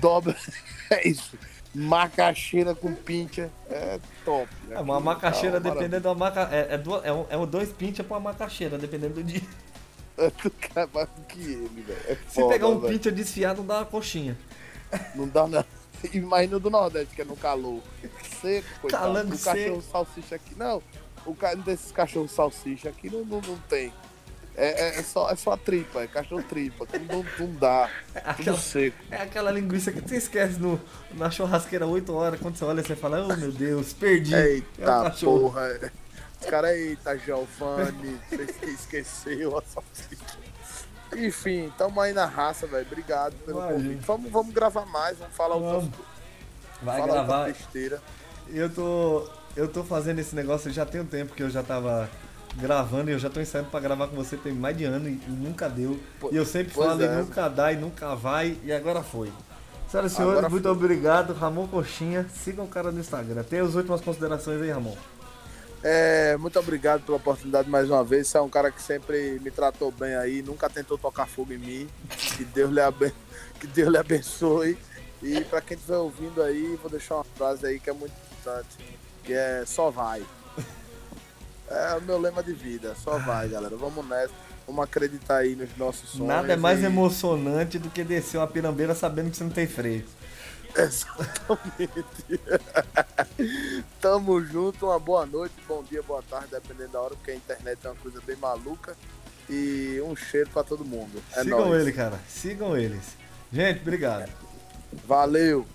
Dobra. 0.00 0.36
É 0.90 1.06
isso. 1.06 1.36
Macaxeira 1.74 2.74
com 2.74 2.94
pincha. 2.94 3.50
É 3.70 3.98
top. 4.24 4.48
É 4.70 4.78
uma 4.80 4.98
macaxeira, 5.00 5.60
tá 5.60 5.68
uma 5.68 5.74
dependendo 5.74 6.02
da 6.04 6.14
maca. 6.14 6.48
É, 6.50 6.74
é, 6.74 6.78
duas- 6.78 7.04
é, 7.04 7.12
um, 7.12 7.26
é 7.28 7.36
um 7.36 7.46
dois 7.46 7.70
pincha 7.70 8.02
pra 8.04 8.16
uma 8.16 8.30
macaxeira, 8.30 8.78
dependendo 8.78 9.14
do 9.14 9.22
dia. 9.24 9.42
maravilha. 10.16 10.30
Tu 10.42 10.50
quer 10.50 10.88
mais 10.92 11.08
do 11.10 11.22
que 11.26 11.40
ele, 11.40 11.82
velho. 11.86 11.98
É 12.06 12.14
Se 12.28 12.34
foda, 12.40 12.48
pegar 12.54 12.68
um 12.68 12.80
velho. 12.80 12.96
pincha 12.98 13.10
desfiado, 13.12 13.62
dá 13.62 13.78
uma 13.78 13.84
coxinha. 13.86 14.36
Não 15.14 15.28
dá 15.28 15.46
Imagina 16.14 16.56
o 16.56 16.60
do 16.60 16.70
Nordeste, 16.70 17.14
que 17.14 17.22
é 17.22 17.24
no 17.24 17.36
calor. 17.36 17.80
Seco, 18.40 18.66
coitado. 18.80 19.02
Calango 19.04 19.34
o 19.34 19.38
cachorro 19.38 19.82
salsicha 19.82 20.34
aqui. 20.36 20.54
Não, 20.56 20.82
o 21.26 21.34
ca... 21.34 21.54
desses 21.54 21.90
cachorros 21.92 22.30
salsicha 22.30 22.88
aqui 22.88 23.10
não, 23.10 23.24
não, 23.24 23.40
não 23.40 23.56
tem. 23.68 23.92
É, 24.54 24.96
é, 24.96 24.98
é 24.98 25.02
só, 25.04 25.30
é 25.30 25.36
só 25.36 25.52
a 25.52 25.56
tripa, 25.56 26.02
é 26.02 26.06
cachorro 26.08 26.42
tripa. 26.42 26.84
Tudo 26.84 27.04
não, 27.04 27.24
não 27.38 27.54
dá. 27.54 27.88
Tudo 28.12 28.22
Aquela, 28.24 28.58
seco. 28.58 28.96
é 29.10 29.16
aquela 29.22 29.50
linguiça 29.52 29.92
que 29.92 30.00
você 30.00 30.16
esquece 30.16 30.58
no, 30.58 30.80
na 31.12 31.30
churrasqueira 31.30 31.86
8 31.86 32.12
horas. 32.12 32.40
Quando 32.40 32.56
você 32.56 32.64
olha, 32.64 32.82
você 32.82 32.96
fala: 32.96 33.24
Oh 33.24 33.36
meu 33.36 33.52
Deus, 33.52 33.92
perdi. 33.92 34.34
é 34.34 34.48
Eita 34.54 34.84
cachorro. 34.84 35.40
porra. 35.52 35.92
Os 36.40 36.46
caras, 36.46 36.70
eita, 36.76 37.18
Giovanni, 37.18 38.16
você 38.30 38.42
esque- 38.42 38.66
esqueceu 38.66 39.58
a 39.58 39.62
salsicha. 39.62 40.37
Enfim, 41.16 41.72
tamo 41.78 42.00
aí 42.00 42.12
na 42.12 42.26
raça, 42.26 42.66
velho. 42.66 42.86
Obrigado 42.86 43.34
pelo 43.44 43.58
Imagina. 43.58 43.78
convite. 43.82 44.04
Vamos, 44.06 44.30
vamos 44.30 44.54
gravar 44.54 44.86
mais, 44.86 45.18
vamos 45.18 45.34
falar 45.34 45.54
outras 45.56 45.72
Vamos. 45.84 45.90
Vai 46.82 47.00
falar 47.00 47.12
gravar. 47.14 47.44
besteira. 47.46 48.00
Eu 48.50 48.70
tô, 48.70 49.28
eu 49.56 49.68
tô 49.68 49.82
fazendo 49.82 50.18
esse 50.20 50.34
negócio 50.34 50.70
já 50.70 50.84
tem 50.86 51.00
um 51.00 51.06
tempo 51.06 51.34
que 51.34 51.42
eu 51.42 51.50
já 51.50 51.62
tava 51.62 52.08
gravando 52.56 53.10
e 53.10 53.12
eu 53.14 53.18
já 53.18 53.28
tô 53.28 53.40
ensaiando 53.40 53.70
pra 53.70 53.80
gravar 53.80 54.08
com 54.08 54.16
você 54.16 54.36
tem 54.36 54.52
mais 54.52 54.76
de 54.76 54.84
ano 54.84 55.08
e, 55.08 55.12
e 55.12 55.30
nunca 55.30 55.68
deu. 55.68 55.98
Po- 56.20 56.30
E 56.32 56.36
eu 56.36 56.44
sempre 56.46 56.72
falo 56.74 57.00
e 57.00 57.04
é. 57.04 57.08
nunca 57.08 57.48
dá 57.48 57.72
e 57.72 57.76
nunca 57.76 58.14
vai 58.14 58.56
e 58.64 58.72
agora 58.72 59.02
foi. 59.02 59.32
Senhoras 59.90 60.12
e 60.12 60.14
senhores, 60.16 60.38
Agora 60.38 60.50
muito 60.50 60.64
foi. 60.64 60.72
obrigado. 60.72 61.32
Ramon 61.32 61.66
Coxinha, 61.66 62.26
sigam 62.44 62.66
o 62.66 62.68
cara 62.68 62.92
no 62.92 63.00
Instagram. 63.00 63.42
Tem 63.42 63.58
as 63.60 63.74
últimas 63.74 64.00
considerações 64.02 64.60
aí, 64.60 64.70
Ramon. 64.70 64.94
É, 65.82 66.36
muito 66.38 66.58
obrigado 66.58 67.02
pela 67.04 67.16
oportunidade 67.16 67.68
mais 67.70 67.88
uma 67.88 68.02
vez. 68.02 68.28
Você 68.28 68.36
é 68.36 68.40
um 68.40 68.48
cara 68.48 68.70
que 68.70 68.82
sempre 68.82 69.38
me 69.40 69.50
tratou 69.50 69.90
bem 69.92 70.14
aí, 70.16 70.42
nunca 70.42 70.68
tentou 70.68 70.98
tocar 70.98 71.26
fogo 71.26 71.52
em 71.52 71.58
mim. 71.58 71.88
Que 72.36 72.44
Deus 72.44 72.70
lhe, 72.70 72.80
aben... 72.80 73.12
que 73.60 73.66
Deus 73.66 73.88
lhe 73.88 73.96
abençoe. 73.96 74.76
E 75.22 75.40
pra 75.42 75.60
quem 75.60 75.76
estiver 75.76 75.96
ouvindo 75.96 76.42
aí, 76.42 76.78
vou 76.80 76.90
deixar 76.90 77.16
uma 77.16 77.24
frase 77.24 77.66
aí 77.66 77.80
que 77.80 77.90
é 77.90 77.92
muito 77.92 78.12
importante, 78.12 78.76
que 79.24 79.32
é 79.32 79.64
só 79.66 79.90
vai. 79.90 80.22
É 81.70 81.94
o 81.96 82.02
meu 82.02 82.18
lema 82.18 82.42
de 82.42 82.52
vida, 82.52 82.94
só 82.94 83.18
vai, 83.18 83.48
galera. 83.48 83.76
Vamos 83.76 84.06
nessa. 84.08 84.32
Vamos 84.66 84.84
acreditar 84.84 85.38
aí 85.38 85.54
nos 85.54 85.68
nossos 85.76 86.10
sonhos. 86.10 86.28
Nada 86.28 86.52
é 86.52 86.56
mais 86.56 86.80
e- 86.80 86.84
emocionante 86.84 87.78
do 87.78 87.90
que 87.90 88.02
descer 88.04 88.38
uma 88.38 88.46
pirambeira 88.46 88.94
sabendo 88.94 89.30
que 89.30 89.36
você 89.36 89.44
não 89.44 89.50
tem 89.50 89.66
freio. 89.66 90.04
Exatamente. 90.76 92.40
Tamo 94.00 94.44
junto, 94.44 94.86
uma 94.86 94.98
boa 94.98 95.26
noite, 95.26 95.54
bom 95.66 95.82
dia, 95.82 96.02
boa 96.02 96.22
tarde, 96.22 96.48
dependendo 96.50 96.92
da 96.92 97.00
hora, 97.00 97.14
porque 97.14 97.30
a 97.32 97.34
internet 97.34 97.78
é 97.84 97.88
uma 97.88 97.96
coisa 97.96 98.20
bem 98.26 98.36
maluca. 98.36 98.96
E 99.50 99.98
um 100.04 100.14
cheiro 100.14 100.50
pra 100.50 100.62
todo 100.62 100.84
mundo. 100.84 101.22
É 101.32 101.42
Sigam 101.42 101.66
nóis. 101.68 101.80
ele, 101.80 101.92
cara. 101.92 102.20
Sigam 102.28 102.76
eles. 102.76 103.16
Gente, 103.50 103.80
obrigado. 103.80 104.30
Valeu. 105.06 105.66